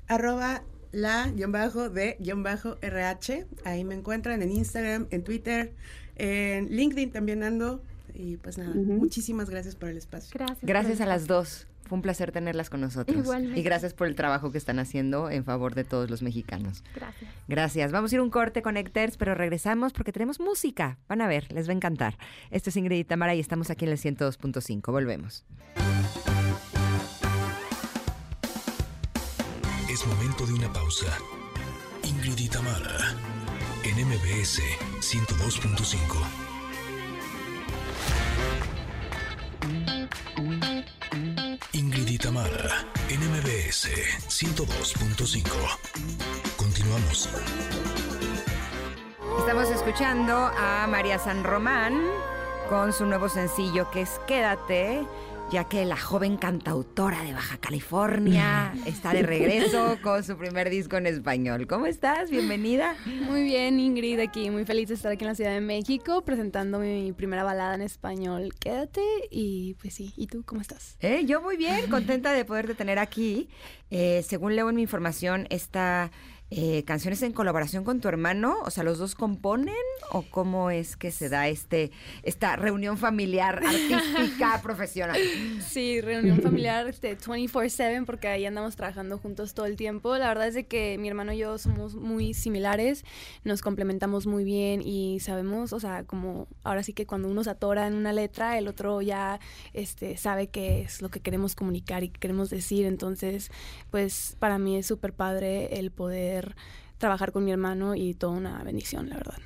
arroba 0.06 0.62
la 0.93 1.31
guion 1.35 1.51
bajo 1.51 1.89
de 1.90 2.16
guion 2.20 2.43
bajo 2.43 2.77
RH. 2.81 3.47
Ahí 3.64 3.85
me 3.85 3.94
encuentran 3.97 4.40
en 4.43 4.52
Instagram, 4.52 5.09
en 5.10 5.24
Twitter, 5.24 5.74
en 6.14 6.68
LinkedIn 6.68 7.10
también 7.10 7.43
ando. 7.43 7.82
Y 8.18 8.38
pues 8.38 8.56
nada, 8.56 8.74
muchísimas 8.74 9.51
gracias 9.51 9.76
por 9.76 9.90
el 9.90 9.98
espacio. 9.98 10.30
Gracias. 10.32 10.59
Gracias 10.62 11.01
a 11.01 11.06
las 11.06 11.26
dos. 11.26 11.66
Fue 11.84 11.97
un 11.97 12.02
placer 12.02 12.32
tenerlas 12.32 12.68
con 12.68 12.80
nosotros. 12.80 13.16
Igualmente. 13.16 13.60
Y 13.60 13.62
gracias 13.62 13.94
por 13.94 14.09
el 14.09 14.16
trabajo 14.16 14.51
que 14.51 14.59
están 14.59 14.78
haciendo 14.78 15.30
en 15.30 15.44
favor 15.44 15.74
de 15.74 15.84
todos 15.84 16.10
los 16.10 16.22
mexicanos. 16.22 16.82
Gracias. 16.94 17.30
Gracias. 17.47 17.93
Vamos 17.93 18.10
a 18.10 18.14
ir 18.16 18.20
a 18.20 18.22
un 18.24 18.30
corte 18.30 18.62
Connecters, 18.62 19.16
pero 19.16 19.34
regresamos 19.34 19.93
porque 19.93 20.12
tenemos 20.12 20.40
música. 20.40 20.98
Van 21.09 21.20
a 21.20 21.28
ver, 21.28 21.52
les 21.52 21.68
va 21.68 21.72
a 21.72 21.76
encantar. 21.76 22.18
Esto 22.51 22.70
es 22.70 22.76
Ingrid 22.76 22.98
y 22.98 23.05
Tamara 23.05 23.34
y 23.34 23.40
estamos 23.40 23.70
aquí 23.70 23.84
en 23.84 23.93
el 23.93 23.98
102.5. 23.98 24.90
Volvemos. 24.90 25.44
Es 29.88 30.06
momento 30.06 30.47
de 30.47 30.55
una 30.55 30.72
pausa. 30.72 31.06
Ingrid 32.02 32.38
y 32.38 32.48
Tamara, 32.48 33.14
en 33.84 34.06
MBS 34.09 34.60
102.5. 35.01 36.56
Ingrid 41.72 42.08
y 42.08 42.18
Tamara, 42.18 42.84
en 43.08 43.20
MBS 43.20 43.88
102.5. 44.28 45.48
Continuamos. 46.56 47.30
Estamos 49.38 49.70
escuchando 49.70 50.34
a 50.36 50.86
María 50.88 51.18
San 51.18 51.42
Román 51.42 51.98
con 52.68 52.92
su 52.92 53.06
nuevo 53.06 53.30
sencillo 53.30 53.90
que 53.90 54.02
es 54.02 54.20
Quédate, 54.26 55.06
ya 55.51 55.64
que 55.64 55.85
la 55.85 55.97
joven 55.97 56.36
cantautora 56.36 57.23
de 57.23 57.32
Baja 57.32 57.59
California 57.59 58.74
está 58.86 59.12
de 59.12 59.23
regreso 59.23 59.98
con 60.02 60.24
su 60.24 60.36
primer 60.36 60.70
disco 60.70 60.97
en 60.97 61.06
español. 61.06 61.66
¿Cómo 61.68 61.86
estás? 61.86 62.31
Bienvenida. 62.31 62.97
Muy 63.05 63.44
bien, 63.44 63.78
Ingrid, 63.78 64.18
aquí 64.18 64.51
muy 64.51 64.64
feliz 64.64 64.89
de 64.89 64.94
estar 64.94 65.12
aquí 65.12 65.24
en 65.24 65.28
la 65.28 65.35
Ciudad 65.36 65.52
de 65.52 65.60
México 65.60 66.23
presentando 66.23 66.81
mi 66.81 67.12
primera 67.12 67.44
balada 67.44 67.77
en 67.77 67.82
español. 67.82 68.52
Quédate 68.59 69.02
y 69.31 69.74
pues 69.74 69.94
sí, 69.94 70.12
¿y 70.16 70.27
tú 70.27 70.43
cómo 70.44 70.60
estás? 70.60 70.97
Eh, 71.01 71.24
yo 71.27 71.40
muy 71.40 71.56
bien, 71.56 71.89
contenta 71.90 72.32
de 72.32 72.44
poderte 72.44 72.74
tener 72.74 72.98
aquí. 72.98 73.48
Eh, 73.90 74.24
según 74.27 74.56
leo 74.56 74.68
en 74.68 74.77
mi 74.77 74.82
información, 74.82 75.47
esta 75.51 76.10
eh, 76.48 76.85
canción 76.85 77.12
es 77.12 77.23
en 77.23 77.32
colaboración 77.32 77.82
con 77.82 78.01
tu 78.01 78.06
hermano, 78.06 78.59
o 78.64 78.70
sea, 78.70 78.85
los 78.85 78.98
dos 78.98 79.16
componen 79.16 79.74
o 80.12 80.23
cómo 80.23 80.70
es 80.70 80.97
que 80.97 81.10
se 81.10 81.28
da 81.28 81.48
este 81.48 81.90
esta 82.23 82.55
reunión 82.55 82.98
familiar 82.98 83.62
artística 83.66 84.60
profesional. 84.62 85.18
Sí, 85.60 86.01
reunión 86.01 86.40
familiar 86.40 86.86
este, 86.86 87.18
24/7 87.18 88.05
porque 88.05 88.28
ahí 88.28 88.47
andamos 88.47 88.77
trabajando 88.77 89.18
juntos 89.18 89.55
todo 89.55 89.66
el 89.66 89.74
tiempo. 89.74 90.16
La 90.16 90.28
verdad 90.28 90.47
es 90.47 90.55
de 90.55 90.66
que 90.66 90.98
mi 90.98 91.09
hermano 91.09 91.32
y 91.32 91.39
yo 91.39 91.59
somos 91.59 91.97
muy 91.97 92.32
similares, 92.32 93.05
nos 93.43 93.60
complementamos 93.60 94.28
muy 94.28 94.44
bien 94.44 94.82
y 94.85 95.18
sabemos, 95.18 95.73
o 95.73 95.81
sea, 95.81 96.05
como 96.05 96.47
ahora 96.62 96.85
sí 96.85 96.93
que 96.93 97.06
cuando 97.06 97.28
uno 97.28 97.43
se 97.43 97.51
atora 97.51 97.89
en 97.89 97.94
una 97.94 98.12
letra, 98.12 98.56
el 98.56 98.68
otro 98.68 99.02
ya 99.02 99.40
este, 99.73 100.16
sabe 100.16 100.47
qué 100.47 100.82
es 100.82 101.02
lo 101.02 101.09
que 101.09 101.18
queremos 101.18 101.56
comunicar 101.56 102.05
y 102.05 102.10
qué 102.10 102.20
queremos 102.20 102.51
decir. 102.51 102.86
Entonces, 102.86 103.51
pues 103.90 104.36
para 104.39 104.59
mí 104.59 104.77
es 104.77 104.86
súper 104.86 105.12
padre 105.12 105.81
el 105.81 105.90
poder 105.90 106.35
trabajar 106.98 107.32
con 107.32 107.44
mi 107.44 107.52
hermano 107.52 107.94
y 107.94 108.14
toda 108.14 108.32
una 108.36 108.62
bendición, 108.64 109.08
la 109.08 109.16
verdad. 109.16 109.38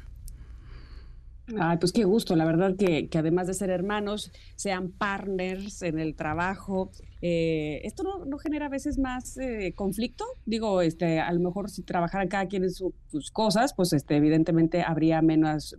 Ay, 1.59 1.79
pues 1.79 1.93
qué 1.93 2.05
gusto, 2.05 2.37
la 2.37 2.45
verdad 2.45 2.77
que, 2.77 3.09
además 3.19 3.49
de 3.49 3.55
ser 3.55 3.71
hermanos, 3.71 4.31
sean 4.55 4.93
partners 4.93 5.83
en 5.83 5.99
el 5.99 6.15
trabajo. 6.15 6.93
Eh, 7.23 7.81
¿Esto 7.83 8.05
no, 8.05 8.39
genera 8.39 8.67
a 8.67 8.69
veces 8.69 8.99
más 8.99 9.37
eh, 9.37 9.73
conflicto? 9.75 10.25
Digo, 10.47 10.81
este, 10.81 11.19
a 11.19 11.33
lo 11.33 11.41
mejor 11.41 11.69
si 11.69 11.83
trabajaran 11.83 12.29
cada 12.29 12.47
quien 12.47 12.63
en 12.65 12.71
su- 12.71 12.95
sus 13.11 13.33
cosas, 13.33 13.75
pues 13.75 13.93
este, 13.93 14.17
evidentemente 14.17 14.83
habría 14.83 15.23
menos, 15.23 15.77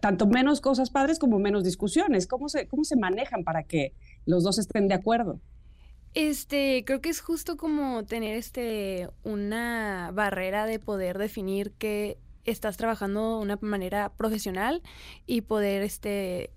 tanto 0.00 0.26
menos 0.26 0.60
cosas 0.60 0.90
padres 0.90 1.20
como 1.20 1.38
menos 1.38 1.62
discusiones. 1.62 2.26
¿Cómo 2.26 2.48
se, 2.48 2.66
cómo 2.66 2.82
se 2.82 2.96
manejan 2.96 3.44
para 3.44 3.62
que 3.62 3.94
los 4.26 4.42
dos 4.42 4.58
estén 4.58 4.88
de 4.88 4.94
acuerdo? 4.94 5.40
Este, 6.14 6.84
creo 6.84 7.00
que 7.00 7.10
es 7.10 7.20
justo 7.20 7.56
como 7.56 8.04
tener 8.04 8.36
este 8.36 9.08
una 9.24 10.10
barrera 10.12 10.66
de 10.66 10.78
poder 10.78 11.18
definir 11.18 11.72
que 11.72 12.18
estás 12.44 12.76
trabajando 12.76 13.36
de 13.36 13.42
una 13.42 13.58
manera 13.60 14.10
profesional 14.10 14.82
y 15.26 15.42
poder 15.42 15.82
este 15.82 16.50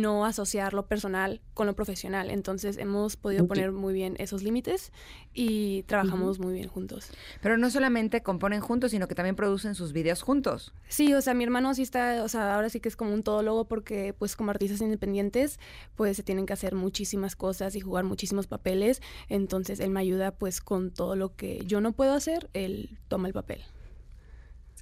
no 0.00 0.24
asociar 0.24 0.74
lo 0.74 0.86
personal 0.86 1.40
con 1.54 1.66
lo 1.66 1.74
profesional. 1.74 2.30
Entonces 2.30 2.76
hemos 2.78 3.16
podido 3.16 3.46
poner 3.46 3.72
muy 3.72 3.94
bien 3.94 4.16
esos 4.18 4.42
límites 4.42 4.92
y 5.34 5.82
trabajamos 5.84 6.38
muy 6.38 6.54
bien 6.54 6.68
juntos. 6.68 7.10
Pero 7.42 7.58
no 7.58 7.70
solamente 7.70 8.22
componen 8.22 8.60
juntos, 8.60 8.92
sino 8.92 9.08
que 9.08 9.14
también 9.14 9.36
producen 9.36 9.74
sus 9.74 9.92
videos 9.92 10.22
juntos. 10.22 10.72
Sí, 10.88 11.12
o 11.14 11.20
sea, 11.20 11.34
mi 11.34 11.44
hermano 11.44 11.74
sí 11.74 11.82
está, 11.82 12.22
o 12.22 12.28
sea, 12.28 12.54
ahora 12.54 12.68
sí 12.68 12.80
que 12.80 12.88
es 12.88 12.96
como 12.96 13.12
un 13.12 13.22
todólogo 13.22 13.66
porque 13.66 14.14
pues 14.14 14.36
como 14.36 14.50
artistas 14.50 14.80
independientes 14.80 15.58
pues 15.94 16.16
se 16.16 16.22
tienen 16.22 16.46
que 16.46 16.52
hacer 16.52 16.74
muchísimas 16.74 17.36
cosas 17.36 17.74
y 17.76 17.80
jugar 17.80 18.04
muchísimos 18.04 18.46
papeles, 18.46 19.02
entonces 19.28 19.80
él 19.80 19.90
me 19.90 20.00
ayuda 20.00 20.32
pues 20.32 20.60
con 20.60 20.90
todo 20.90 21.16
lo 21.16 21.34
que 21.34 21.64
yo 21.66 21.80
no 21.80 21.92
puedo 21.92 22.12
hacer, 22.12 22.48
él 22.52 22.98
toma 23.08 23.28
el 23.28 23.34
papel. 23.34 23.62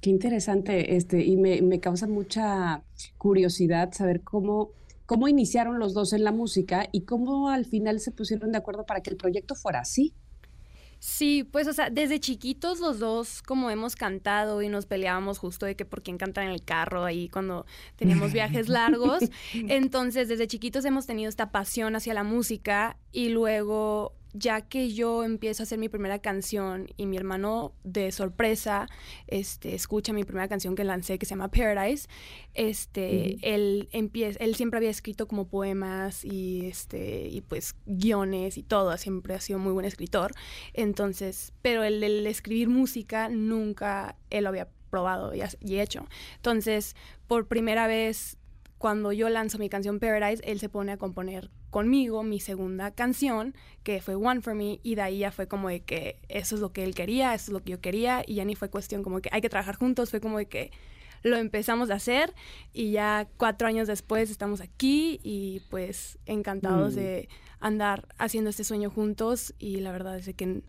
Qué 0.01 0.09
interesante, 0.09 0.95
este, 0.95 1.23
y 1.23 1.37
me, 1.37 1.61
me 1.61 1.79
causa 1.79 2.07
mucha 2.07 2.83
curiosidad 3.17 3.91
saber 3.93 4.21
cómo, 4.21 4.71
cómo 5.05 5.27
iniciaron 5.27 5.79
los 5.79 5.93
dos 5.93 6.13
en 6.13 6.23
la 6.23 6.31
música 6.31 6.87
y 6.91 7.01
cómo 7.01 7.49
al 7.49 7.65
final 7.65 7.99
se 7.99 8.11
pusieron 8.11 8.51
de 8.51 8.57
acuerdo 8.57 8.85
para 8.85 9.01
que 9.01 9.09
el 9.09 9.17
proyecto 9.17 9.55
fuera 9.55 9.79
así. 9.79 10.13
Sí, 10.99 11.43
pues, 11.43 11.67
o 11.67 11.73
sea, 11.73 11.89
desde 11.91 12.19
chiquitos 12.19 12.79
los 12.79 12.97
dos 12.97 13.43
como 13.43 13.69
hemos 13.69 13.95
cantado 13.95 14.61
y 14.61 14.69
nos 14.69 14.85
peleábamos 14.85 15.37
justo 15.37 15.65
de 15.65 15.75
que 15.75 15.85
por 15.85 16.01
quién 16.01 16.17
canta 16.17 16.43
en 16.43 16.49
el 16.49 16.63
carro 16.63 17.03
ahí 17.03 17.29
cuando 17.29 17.65
teníamos 17.95 18.33
viajes 18.33 18.69
largos. 18.69 19.23
Entonces, 19.53 20.27
desde 20.29 20.47
chiquitos 20.47 20.83
hemos 20.85 21.05
tenido 21.05 21.29
esta 21.29 21.51
pasión 21.51 21.95
hacia 21.95 22.13
la 22.15 22.23
música 22.23 22.97
y 23.11 23.29
luego, 23.29 24.15
ya 24.37 24.61
que 24.61 24.93
yo 24.93 25.23
empiezo 25.23 25.63
a 25.63 25.65
hacer 25.65 25.79
mi 25.79 25.89
primera 25.89 26.19
canción 26.19 26.87
y 26.97 27.05
mi 27.05 27.17
hermano 27.17 27.73
de 27.83 28.11
sorpresa 28.11 28.87
este, 29.27 29.75
escucha 29.75 30.11
mi 30.13 30.23
primera 30.23 30.47
canción 30.47 30.75
que 30.75 30.83
lancé 30.83 31.17
que 31.17 31.25
se 31.25 31.31
llama 31.31 31.49
Paradise, 31.49 32.07
este, 32.53 33.37
él 33.41 33.87
empieza, 33.91 34.43
él 34.43 34.55
siempre 34.55 34.77
había 34.77 34.89
escrito 34.89 35.27
como 35.27 35.47
poemas 35.47 36.25
y 36.25 36.65
este, 36.65 37.27
y 37.27 37.41
pues 37.41 37.75
guiones 37.85 38.57
y 38.57 38.63
todo, 38.63 38.95
siempre 38.97 39.35
ha 39.35 39.39
sido 39.39 39.59
muy 39.59 39.71
buen 39.71 39.85
escritor. 39.85 40.33
Entonces, 40.73 41.53
pero 41.61 41.83
el, 41.83 42.03
el 42.03 42.27
escribir 42.27 42.69
música 42.69 43.29
nunca 43.29 44.17
él 44.29 44.43
lo 44.43 44.49
había 44.49 44.67
probado 44.89 45.33
y 45.33 45.79
hecho. 45.79 46.07
Entonces, 46.37 46.95
por 47.27 47.47
primera 47.47 47.87
vez, 47.87 48.37
cuando 48.85 49.11
yo 49.11 49.29
lanzo 49.29 49.57
mi 49.57 49.67
canción 49.67 49.99
Paradise, 49.99 50.43
él 50.45 50.59
se 50.59 50.69
pone 50.69 50.91
a 50.91 50.97
componer 50.97 51.49
conmigo 51.71 52.21
mi 52.21 52.39
segunda 52.39 52.91
canción, 52.91 53.55
que 53.81 53.99
fue 53.99 54.13
One 54.13 54.41
for 54.41 54.53
Me, 54.53 54.79
y 54.83 54.93
de 54.93 55.01
ahí 55.01 55.17
ya 55.17 55.31
fue 55.31 55.47
como 55.47 55.69
de 55.69 55.79
que 55.79 56.19
eso 56.29 56.53
es 56.53 56.61
lo 56.61 56.71
que 56.71 56.83
él 56.83 56.93
quería, 56.93 57.33
eso 57.33 57.45
es 57.45 57.49
lo 57.53 57.63
que 57.63 57.71
yo 57.71 57.81
quería, 57.81 58.23
y 58.27 58.35
ya 58.35 58.45
ni 58.45 58.53
fue 58.53 58.69
cuestión 58.69 59.01
como 59.01 59.21
que 59.21 59.29
hay 59.31 59.41
que 59.41 59.49
trabajar 59.49 59.75
juntos, 59.75 60.11
fue 60.11 60.21
como 60.21 60.37
de 60.37 60.45
que 60.45 60.69
lo 61.23 61.35
empezamos 61.37 61.89
a 61.89 61.95
hacer 61.95 62.35
y 62.73 62.91
ya 62.91 63.27
cuatro 63.37 63.67
años 63.67 63.87
después 63.87 64.29
estamos 64.29 64.61
aquí 64.61 65.19
y 65.23 65.63
pues 65.71 66.19
encantados 66.27 66.93
Mm. 66.93 66.97
de 66.97 67.29
andar 67.59 68.07
haciendo 68.19 68.51
este 68.51 68.63
sueño 68.63 68.91
juntos 68.91 69.55
y 69.57 69.77
la 69.77 69.93
verdad 69.93 70.15
es 70.19 70.31
que 70.35 70.61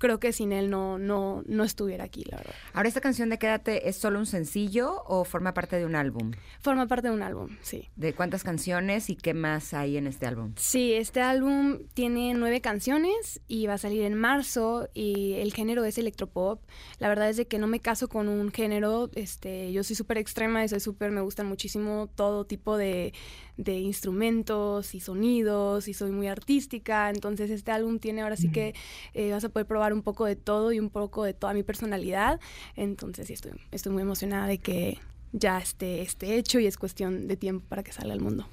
creo 0.00 0.18
que 0.18 0.32
sin 0.32 0.52
él 0.52 0.70
no, 0.70 0.98
no, 0.98 1.44
no 1.46 1.62
estuviera 1.62 2.04
aquí, 2.04 2.24
la 2.24 2.38
verdad. 2.38 2.54
Ahora, 2.72 2.88
¿esta 2.88 3.02
canción 3.02 3.28
de 3.28 3.38
Quédate 3.38 3.88
es 3.88 3.96
solo 3.96 4.18
un 4.18 4.26
sencillo 4.26 5.04
o 5.06 5.24
forma 5.24 5.54
parte 5.54 5.76
de 5.76 5.84
un 5.84 5.94
álbum? 5.94 6.32
Forma 6.60 6.86
parte 6.86 7.08
de 7.08 7.14
un 7.14 7.22
álbum, 7.22 7.58
sí. 7.60 7.90
¿De 7.96 8.14
cuántas 8.14 8.42
canciones 8.42 9.10
y 9.10 9.14
qué 9.14 9.34
más 9.34 9.74
hay 9.74 9.98
en 9.98 10.06
este 10.06 10.26
álbum? 10.26 10.54
Sí, 10.56 10.94
este 10.94 11.20
álbum 11.20 11.80
tiene 11.92 12.32
nueve 12.32 12.62
canciones 12.62 13.42
y 13.46 13.66
va 13.66 13.74
a 13.74 13.78
salir 13.78 14.02
en 14.02 14.14
marzo 14.14 14.88
y 14.94 15.34
el 15.34 15.52
género 15.52 15.84
es 15.84 15.98
electropop. 15.98 16.62
La 16.98 17.08
verdad 17.10 17.28
es 17.28 17.36
de 17.36 17.46
que 17.46 17.58
no 17.58 17.66
me 17.66 17.80
caso 17.80 18.08
con 18.08 18.28
un 18.28 18.50
género, 18.50 19.10
este, 19.14 19.70
yo 19.70 19.84
soy 19.84 19.96
súper 19.96 20.16
extrema 20.16 20.64
y 20.64 20.68
soy 20.68 20.80
súper, 20.80 21.10
me 21.10 21.20
gustan 21.20 21.46
muchísimo 21.46 22.08
todo 22.14 22.46
tipo 22.46 22.78
de, 22.78 23.12
de 23.60 23.78
instrumentos 23.78 24.94
y 24.94 25.00
sonidos 25.00 25.86
y 25.86 25.92
soy 25.92 26.10
muy 26.10 26.28
artística, 26.28 27.10
entonces 27.10 27.50
este 27.50 27.70
álbum 27.70 27.98
tiene 27.98 28.22
ahora 28.22 28.36
sí 28.36 28.50
que 28.50 28.74
eh, 29.12 29.30
vas 29.32 29.44
a 29.44 29.50
poder 29.50 29.66
probar 29.66 29.92
un 29.92 30.02
poco 30.02 30.24
de 30.24 30.34
todo 30.34 30.72
y 30.72 30.80
un 30.80 30.88
poco 30.88 31.24
de 31.24 31.34
toda 31.34 31.52
mi 31.52 31.62
personalidad, 31.62 32.40
entonces 32.74 33.26
sí 33.26 33.34
estoy, 33.34 33.52
estoy 33.70 33.92
muy 33.92 34.02
emocionada 34.02 34.46
de 34.46 34.58
que 34.58 34.98
ya 35.32 35.58
esté, 35.58 36.00
esté 36.00 36.36
hecho 36.36 36.58
y 36.58 36.66
es 36.66 36.78
cuestión 36.78 37.28
de 37.28 37.36
tiempo 37.36 37.66
para 37.68 37.82
que 37.82 37.92
salga 37.92 38.14
al 38.14 38.20
mundo. 38.20 38.46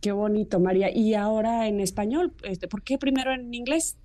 Qué 0.00 0.12
bonito, 0.12 0.60
María. 0.60 0.94
Y 0.94 1.14
ahora 1.14 1.66
en 1.68 1.80
español, 1.80 2.32
este, 2.42 2.68
¿por 2.68 2.82
qué 2.82 2.98
primero 2.98 3.32
en 3.32 3.54
inglés? 3.54 3.96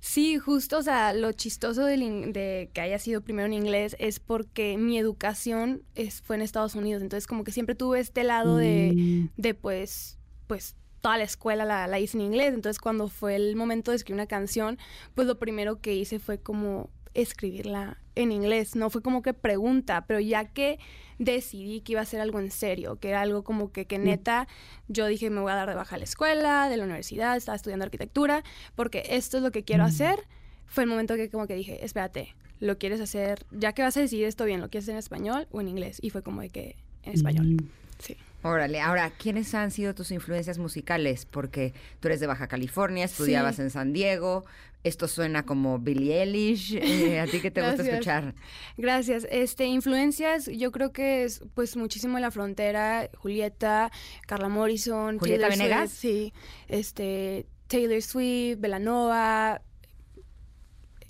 Sí, 0.00 0.38
justo, 0.38 0.78
o 0.78 0.82
sea, 0.82 1.12
lo 1.12 1.32
chistoso 1.32 1.84
de, 1.84 2.70
que 2.72 2.80
haya 2.80 2.98
sido 2.98 3.20
primero 3.22 3.46
en 3.46 3.52
inglés 3.52 3.96
es 3.98 4.20
porque 4.20 4.76
mi 4.78 4.98
educación 4.98 5.82
es, 5.94 6.22
fue 6.22 6.36
en 6.36 6.42
Estados 6.42 6.74
Unidos, 6.74 7.02
entonces 7.02 7.26
como 7.26 7.44
que 7.44 7.52
siempre 7.52 7.74
tuve 7.74 8.00
este 8.00 8.24
lado 8.24 8.56
de, 8.56 8.92
mm. 8.94 9.28
de 9.36 9.54
pues, 9.54 10.18
pues 10.46 10.76
toda 11.00 11.18
la 11.18 11.24
escuela 11.24 11.64
la, 11.64 11.86
la 11.86 12.00
hice 12.00 12.16
en 12.16 12.22
inglés, 12.22 12.54
entonces 12.54 12.80
cuando 12.80 13.08
fue 13.08 13.36
el 13.36 13.56
momento 13.56 13.90
de 13.90 13.96
escribir 13.96 14.16
una 14.16 14.26
canción, 14.26 14.78
pues 15.14 15.26
lo 15.26 15.38
primero 15.38 15.80
que 15.80 15.94
hice 15.94 16.18
fue 16.18 16.38
como 16.38 16.90
escribirla 17.14 17.98
en 18.14 18.32
inglés, 18.32 18.76
no 18.76 18.90
fue 18.90 19.02
como 19.02 19.22
que 19.22 19.34
pregunta, 19.34 20.04
pero 20.06 20.20
ya 20.20 20.44
que 20.44 20.78
decidí 21.18 21.80
que 21.80 21.92
iba 21.92 22.00
a 22.00 22.04
ser 22.04 22.20
algo 22.20 22.40
en 22.40 22.50
serio, 22.50 22.96
que 22.96 23.08
era 23.08 23.20
algo 23.22 23.44
como 23.44 23.72
que, 23.72 23.86
que 23.86 23.98
mm. 23.98 24.04
neta, 24.04 24.48
yo 24.88 25.06
dije 25.06 25.30
me 25.30 25.40
voy 25.40 25.52
a 25.52 25.54
dar 25.54 25.68
de 25.68 25.74
baja 25.74 25.96
a 25.96 25.98
la 25.98 26.04
escuela, 26.04 26.68
de 26.68 26.76
la 26.76 26.84
universidad, 26.84 27.36
estaba 27.36 27.56
estudiando 27.56 27.84
arquitectura, 27.84 28.42
porque 28.74 29.04
esto 29.10 29.36
es 29.38 29.42
lo 29.42 29.50
que 29.50 29.64
quiero 29.64 29.84
mm. 29.84 29.86
hacer, 29.86 30.26
fue 30.66 30.84
el 30.84 30.90
momento 30.90 31.16
que 31.16 31.30
como 31.30 31.46
que 31.46 31.54
dije, 31.54 31.84
espérate, 31.84 32.34
lo 32.60 32.78
quieres 32.78 33.00
hacer, 33.00 33.44
ya 33.50 33.72
que 33.72 33.82
vas 33.82 33.96
a 33.96 34.00
decidir 34.00 34.26
esto 34.26 34.44
bien, 34.44 34.60
lo 34.60 34.70
quieres 34.70 34.84
hacer 34.84 34.94
en 34.94 34.98
español 34.98 35.46
o 35.50 35.60
en 35.60 35.68
inglés, 35.68 35.98
y 36.02 36.10
fue 36.10 36.22
como 36.22 36.40
de 36.40 36.50
que 36.50 36.76
en 37.02 37.14
español, 37.14 37.46
mm. 37.46 37.58
sí. 37.98 38.16
Órale, 38.44 38.78
ahora, 38.78 39.10
¿quiénes 39.10 39.54
han 39.54 39.70
sido 39.70 39.94
tus 39.94 40.10
influencias 40.10 40.58
musicales? 40.58 41.24
Porque 41.24 41.72
tú 41.98 42.08
eres 42.08 42.20
de 42.20 42.26
Baja 42.26 42.46
California, 42.46 43.06
estudiabas 43.06 43.58
en 43.58 43.70
San 43.70 43.94
Diego, 43.94 44.44
esto 44.82 45.08
suena 45.08 45.46
como 45.46 45.78
Billie 45.78 46.20
Eilish, 46.20 46.74
eh, 46.74 47.20
¿a 47.20 47.26
ti 47.26 47.40
qué 47.40 47.50
te 47.50 47.66
gusta 47.66 47.82
escuchar? 47.82 48.34
Gracias, 48.76 49.26
este, 49.30 49.64
influencias, 49.64 50.44
yo 50.44 50.72
creo 50.72 50.92
que 50.92 51.24
es 51.24 51.42
pues 51.54 51.74
muchísimo 51.78 52.18
La 52.18 52.30
Frontera, 52.30 53.08
Julieta, 53.16 53.90
Carla 54.26 54.50
Morrison. 54.50 55.18
¿Julieta 55.18 55.48
Venegas? 55.48 55.90
sí, 55.90 56.34
este, 56.68 57.46
Taylor 57.66 58.02
Swift, 58.02 58.60
Belanova, 58.60 59.62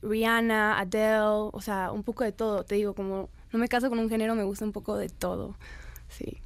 Rihanna, 0.02 0.78
Adele, 0.78 1.50
o 1.52 1.60
sea, 1.60 1.90
un 1.90 2.04
poco 2.04 2.22
de 2.22 2.30
todo, 2.30 2.62
te 2.62 2.76
digo, 2.76 2.94
como 2.94 3.28
no 3.50 3.58
me 3.58 3.66
caso 3.66 3.88
con 3.88 3.98
un 3.98 4.08
género, 4.08 4.36
me 4.36 4.44
gusta 4.44 4.64
un 4.64 4.72
poco 4.72 4.96
de 4.96 5.08
todo, 5.08 5.56
sí. 6.08 6.38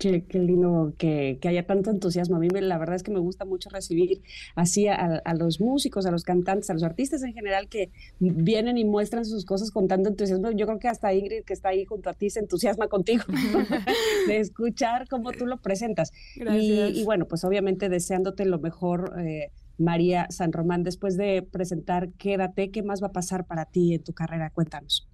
Qué, 0.00 0.24
lindo 0.32 0.94
que, 0.96 1.38
haya 1.44 1.66
tanto 1.66 1.90
entusiasmo. 1.90 2.36
A 2.36 2.38
mí 2.38 2.48
la 2.48 2.78
verdad 2.78 2.96
es 2.96 3.02
que 3.02 3.10
me 3.10 3.18
gusta 3.18 3.44
mucho 3.44 3.68
recibir 3.68 4.22
así 4.54 4.88
a, 4.88 5.22
los 5.34 5.60
músicos, 5.60 6.06
a 6.06 6.10
los 6.10 6.24
cantantes, 6.24 6.70
a 6.70 6.72
los 6.72 6.82
artistas 6.82 7.22
en 7.22 7.34
general 7.34 7.68
que 7.68 7.90
vienen 8.18 8.78
y 8.78 8.86
muestran 8.86 9.26
sus 9.26 9.44
cosas 9.44 9.70
con 9.70 9.88
tanto 9.88 10.08
entusiasmo. 10.08 10.52
Yo 10.52 10.64
creo 10.64 10.78
que 10.78 10.88
hasta 10.88 11.12
Ingrid, 11.12 11.44
que 11.44 11.52
está 11.52 11.68
ahí 11.68 11.84
junto 11.84 12.08
a 12.08 12.14
ti, 12.14 12.30
se 12.30 12.40
entusiasma 12.40 12.88
contigo 12.88 13.24
de 14.26 14.38
escuchar 14.38 15.06
cómo 15.06 15.32
tú 15.32 15.44
lo 15.44 15.58
presentas. 15.60 16.12
Y, 16.34 17.04
bueno, 17.04 17.26
pues 17.26 17.44
obviamente 17.44 17.90
deseándote 17.90 18.46
lo 18.46 18.58
mejor. 18.58 19.20
Eh, 19.20 19.50
María 19.76 20.26
San 20.30 20.52
Román, 20.52 20.82
después 20.82 21.16
de 21.16 21.42
presentar 21.42 22.10
Quédate, 22.18 22.70
¿qué 22.70 22.82
más 22.82 23.02
va 23.02 23.08
a 23.08 23.12
pasar 23.12 23.46
para 23.46 23.64
ti 23.64 23.94
en 23.94 24.04
tu 24.04 24.12
carrera? 24.12 24.50
Cuéntanos. 24.50 25.09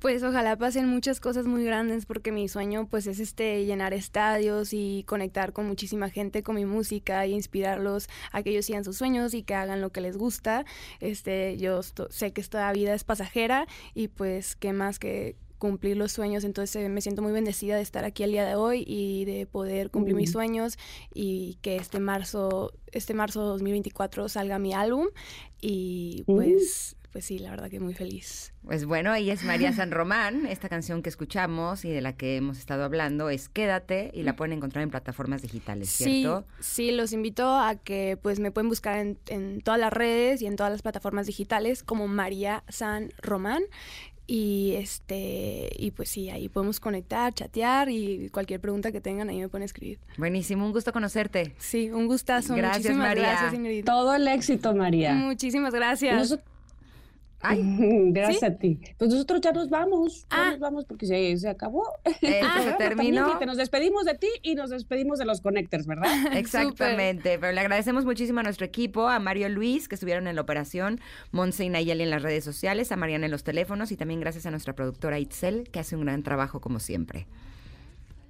Pues 0.00 0.22
ojalá 0.22 0.56
pasen 0.56 0.88
muchas 0.88 1.20
cosas 1.20 1.46
muy 1.46 1.62
grandes 1.62 2.06
porque 2.06 2.32
mi 2.32 2.48
sueño 2.48 2.88
pues 2.88 3.06
es 3.06 3.20
este 3.20 3.66
llenar 3.66 3.92
estadios 3.92 4.72
y 4.72 5.04
conectar 5.06 5.52
con 5.52 5.66
muchísima 5.66 6.08
gente 6.08 6.42
con 6.42 6.54
mi 6.54 6.64
música 6.64 7.26
y 7.26 7.34
inspirarlos 7.34 8.08
a 8.32 8.42
que 8.42 8.48
ellos 8.48 8.64
sigan 8.64 8.82
sus 8.82 8.96
sueños 8.96 9.34
y 9.34 9.42
que 9.42 9.54
hagan 9.54 9.82
lo 9.82 9.90
que 9.90 10.00
les 10.00 10.16
gusta. 10.16 10.64
Este, 11.00 11.58
yo 11.58 11.82
sé 11.82 12.32
que 12.32 12.40
esta 12.40 12.72
vida 12.72 12.94
es 12.94 13.04
pasajera 13.04 13.66
y 13.92 14.08
pues 14.08 14.56
qué 14.56 14.72
más 14.72 14.98
que 14.98 15.36
cumplir 15.58 15.98
los 15.98 16.12
sueños, 16.12 16.44
entonces 16.44 16.74
eh, 16.76 16.88
me 16.88 17.02
siento 17.02 17.20
muy 17.20 17.32
bendecida 17.32 17.76
de 17.76 17.82
estar 17.82 18.06
aquí 18.06 18.22
el 18.22 18.32
día 18.32 18.46
de 18.46 18.54
hoy 18.54 18.82
y 18.86 19.26
de 19.26 19.46
poder 19.46 19.90
cumplir 19.90 20.16
mis 20.16 20.32
sueños 20.32 20.78
y 21.12 21.58
que 21.60 21.76
este 21.76 22.00
marzo, 22.00 22.72
este 22.90 23.12
marzo 23.12 23.42
2024 23.42 24.30
salga 24.30 24.58
mi 24.58 24.72
álbum 24.72 25.08
y 25.60 26.22
pues 26.24 26.96
pues 27.12 27.24
sí, 27.24 27.38
la 27.38 27.50
verdad 27.50 27.68
que 27.70 27.80
muy 27.80 27.94
feliz. 27.94 28.52
Pues 28.64 28.84
bueno, 28.84 29.14
ella 29.14 29.32
es 29.32 29.42
María 29.44 29.72
San 29.72 29.90
Román. 29.90 30.46
Esta 30.46 30.68
canción 30.68 31.02
que 31.02 31.08
escuchamos 31.08 31.84
y 31.84 31.90
de 31.90 32.00
la 32.00 32.14
que 32.14 32.36
hemos 32.36 32.58
estado 32.58 32.84
hablando 32.84 33.30
es 33.30 33.48
Quédate 33.48 34.10
y 34.14 34.22
la 34.22 34.36
pueden 34.36 34.52
encontrar 34.52 34.82
en 34.82 34.90
plataformas 34.90 35.42
digitales, 35.42 35.90
¿cierto? 35.90 36.44
Sí, 36.60 36.86
sí 36.86 36.90
los 36.92 37.12
invito 37.12 37.48
a 37.58 37.74
que 37.74 38.18
pues 38.22 38.38
me 38.38 38.50
pueden 38.52 38.68
buscar 38.68 38.98
en, 38.98 39.18
en 39.26 39.60
todas 39.60 39.80
las 39.80 39.92
redes 39.92 40.40
y 40.42 40.46
en 40.46 40.56
todas 40.56 40.70
las 40.70 40.82
plataformas 40.82 41.26
digitales 41.26 41.82
como 41.82 42.06
María 42.06 42.62
San 42.68 43.12
Román. 43.22 43.62
Y 44.32 44.74
este, 44.76 45.70
y 45.76 45.90
pues 45.90 46.08
sí, 46.08 46.30
ahí 46.30 46.48
podemos 46.48 46.78
conectar, 46.78 47.34
chatear 47.34 47.88
y 47.90 48.28
cualquier 48.28 48.60
pregunta 48.60 48.92
que 48.92 49.00
tengan 49.00 49.28
ahí 49.28 49.40
me 49.40 49.48
pueden 49.48 49.64
escribir. 49.64 49.98
Buenísimo, 50.18 50.64
un 50.64 50.70
gusto 50.70 50.92
conocerte. 50.92 51.52
Sí, 51.58 51.90
un 51.90 52.06
gustazo. 52.06 52.54
Gracias, 52.54 52.96
María. 52.96 53.24
Gracias, 53.24 53.54
Ingrid. 53.54 53.84
Todo 53.84 54.14
el 54.14 54.28
éxito, 54.28 54.72
María. 54.72 55.14
Muchísimas 55.14 55.74
gracias. 55.74 56.38
Ay, 57.40 57.62
Gracias 58.12 58.42
a 58.42 58.56
ti. 58.56 58.78
Pues 58.98 59.10
nosotros 59.10 59.40
ya 59.40 59.52
nos 59.52 59.70
vamos. 59.70 60.26
Ya 60.30 60.48
ah. 60.48 60.50
nos 60.50 60.60
vamos 60.60 60.84
porque 60.84 61.06
se, 61.06 61.36
se 61.36 61.48
acabó. 61.48 61.84
Eh, 62.22 62.42
se 62.62 62.72
terminó. 62.72 63.40
nos 63.46 63.56
despedimos 63.56 64.04
de 64.04 64.14
ti 64.14 64.28
y 64.42 64.54
nos 64.54 64.70
despedimos 64.70 65.18
de 65.18 65.24
los 65.24 65.40
connectors, 65.40 65.86
¿verdad? 65.86 66.10
Exactamente. 66.36 67.38
Pero 67.38 67.52
le 67.52 67.60
agradecemos 67.60 68.04
muchísimo 68.04 68.40
a 68.40 68.42
nuestro 68.42 68.66
equipo, 68.66 69.08
a 69.08 69.18
Mario 69.18 69.48
Luis, 69.48 69.88
que 69.88 69.94
estuvieron 69.94 70.26
en 70.26 70.36
la 70.36 70.42
operación, 70.42 71.00
Monse 71.32 71.64
y 71.64 71.70
Nayeli 71.70 72.02
en 72.02 72.10
las 72.10 72.22
redes 72.22 72.44
sociales, 72.44 72.92
a 72.92 72.96
Mariana 72.96 73.24
en 73.26 73.32
los 73.32 73.42
teléfonos 73.42 73.90
y 73.90 73.96
también 73.96 74.20
gracias 74.20 74.44
a 74.46 74.50
nuestra 74.50 74.74
productora 74.74 75.18
Itzel, 75.18 75.70
que 75.70 75.80
hace 75.80 75.96
un 75.96 76.04
gran 76.04 76.22
trabajo 76.22 76.60
como 76.60 76.78
siempre. 76.78 77.26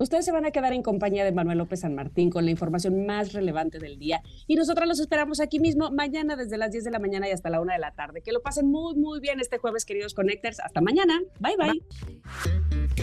Ustedes 0.01 0.25
se 0.25 0.33
van 0.33 0.47
a 0.47 0.51
quedar 0.51 0.73
en 0.73 0.83
compañía 0.83 1.27
de 1.27 1.33
Manuel 1.33 1.59
López 1.59 1.81
San 1.81 1.95
Martín 1.95 2.31
con 2.31 2.47
la 2.47 2.51
información 2.51 3.05
más 3.05 3.35
relevante 3.35 3.79
del 3.79 3.99
día. 3.99 4.23
Y 4.47 4.57
nosotros 4.57 4.89
los 4.89 4.99
esperamos 4.99 5.41
aquí 5.41 5.61
mismo 5.61 5.91
mañana 5.91 6.37
desde 6.37 6.57
las 6.57 6.73
10 6.73 6.85
de 6.85 6.91
la 6.91 6.99
mañana 6.99 7.29
y 7.29 7.33
hasta 7.33 7.51
la 7.51 7.61
1 7.61 7.71
de 7.71 7.79
la 7.79 7.93
tarde. 7.93 8.23
Que 8.23 8.33
lo 8.33 8.41
pasen 8.41 8.71
muy, 8.71 8.97
muy 8.97 9.21
bien 9.21 9.41
este 9.41 9.59
jueves, 9.59 9.85
queridos 9.85 10.15
Connectors. 10.15 10.59
Hasta 10.61 10.81
mañana. 10.81 11.21
Bye, 11.39 11.57
bye. 11.59 11.83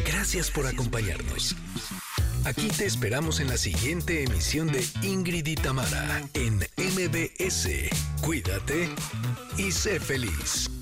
Gracias 0.08 0.50
por 0.50 0.66
acompañarnos. 0.66 1.56
Aquí 2.46 2.68
te 2.70 2.86
esperamos 2.86 3.42
en 3.42 3.50
la 3.50 3.58
siguiente 3.58 4.24
emisión 4.24 4.72
de 4.72 4.84
Ingrid 5.04 5.46
y 5.46 5.56
Tamara 5.56 6.24
en 6.34 6.56
MBS. 6.56 7.70
Cuídate 8.24 8.90
y 9.58 9.72
sé 9.72 10.00
feliz. 10.00 10.77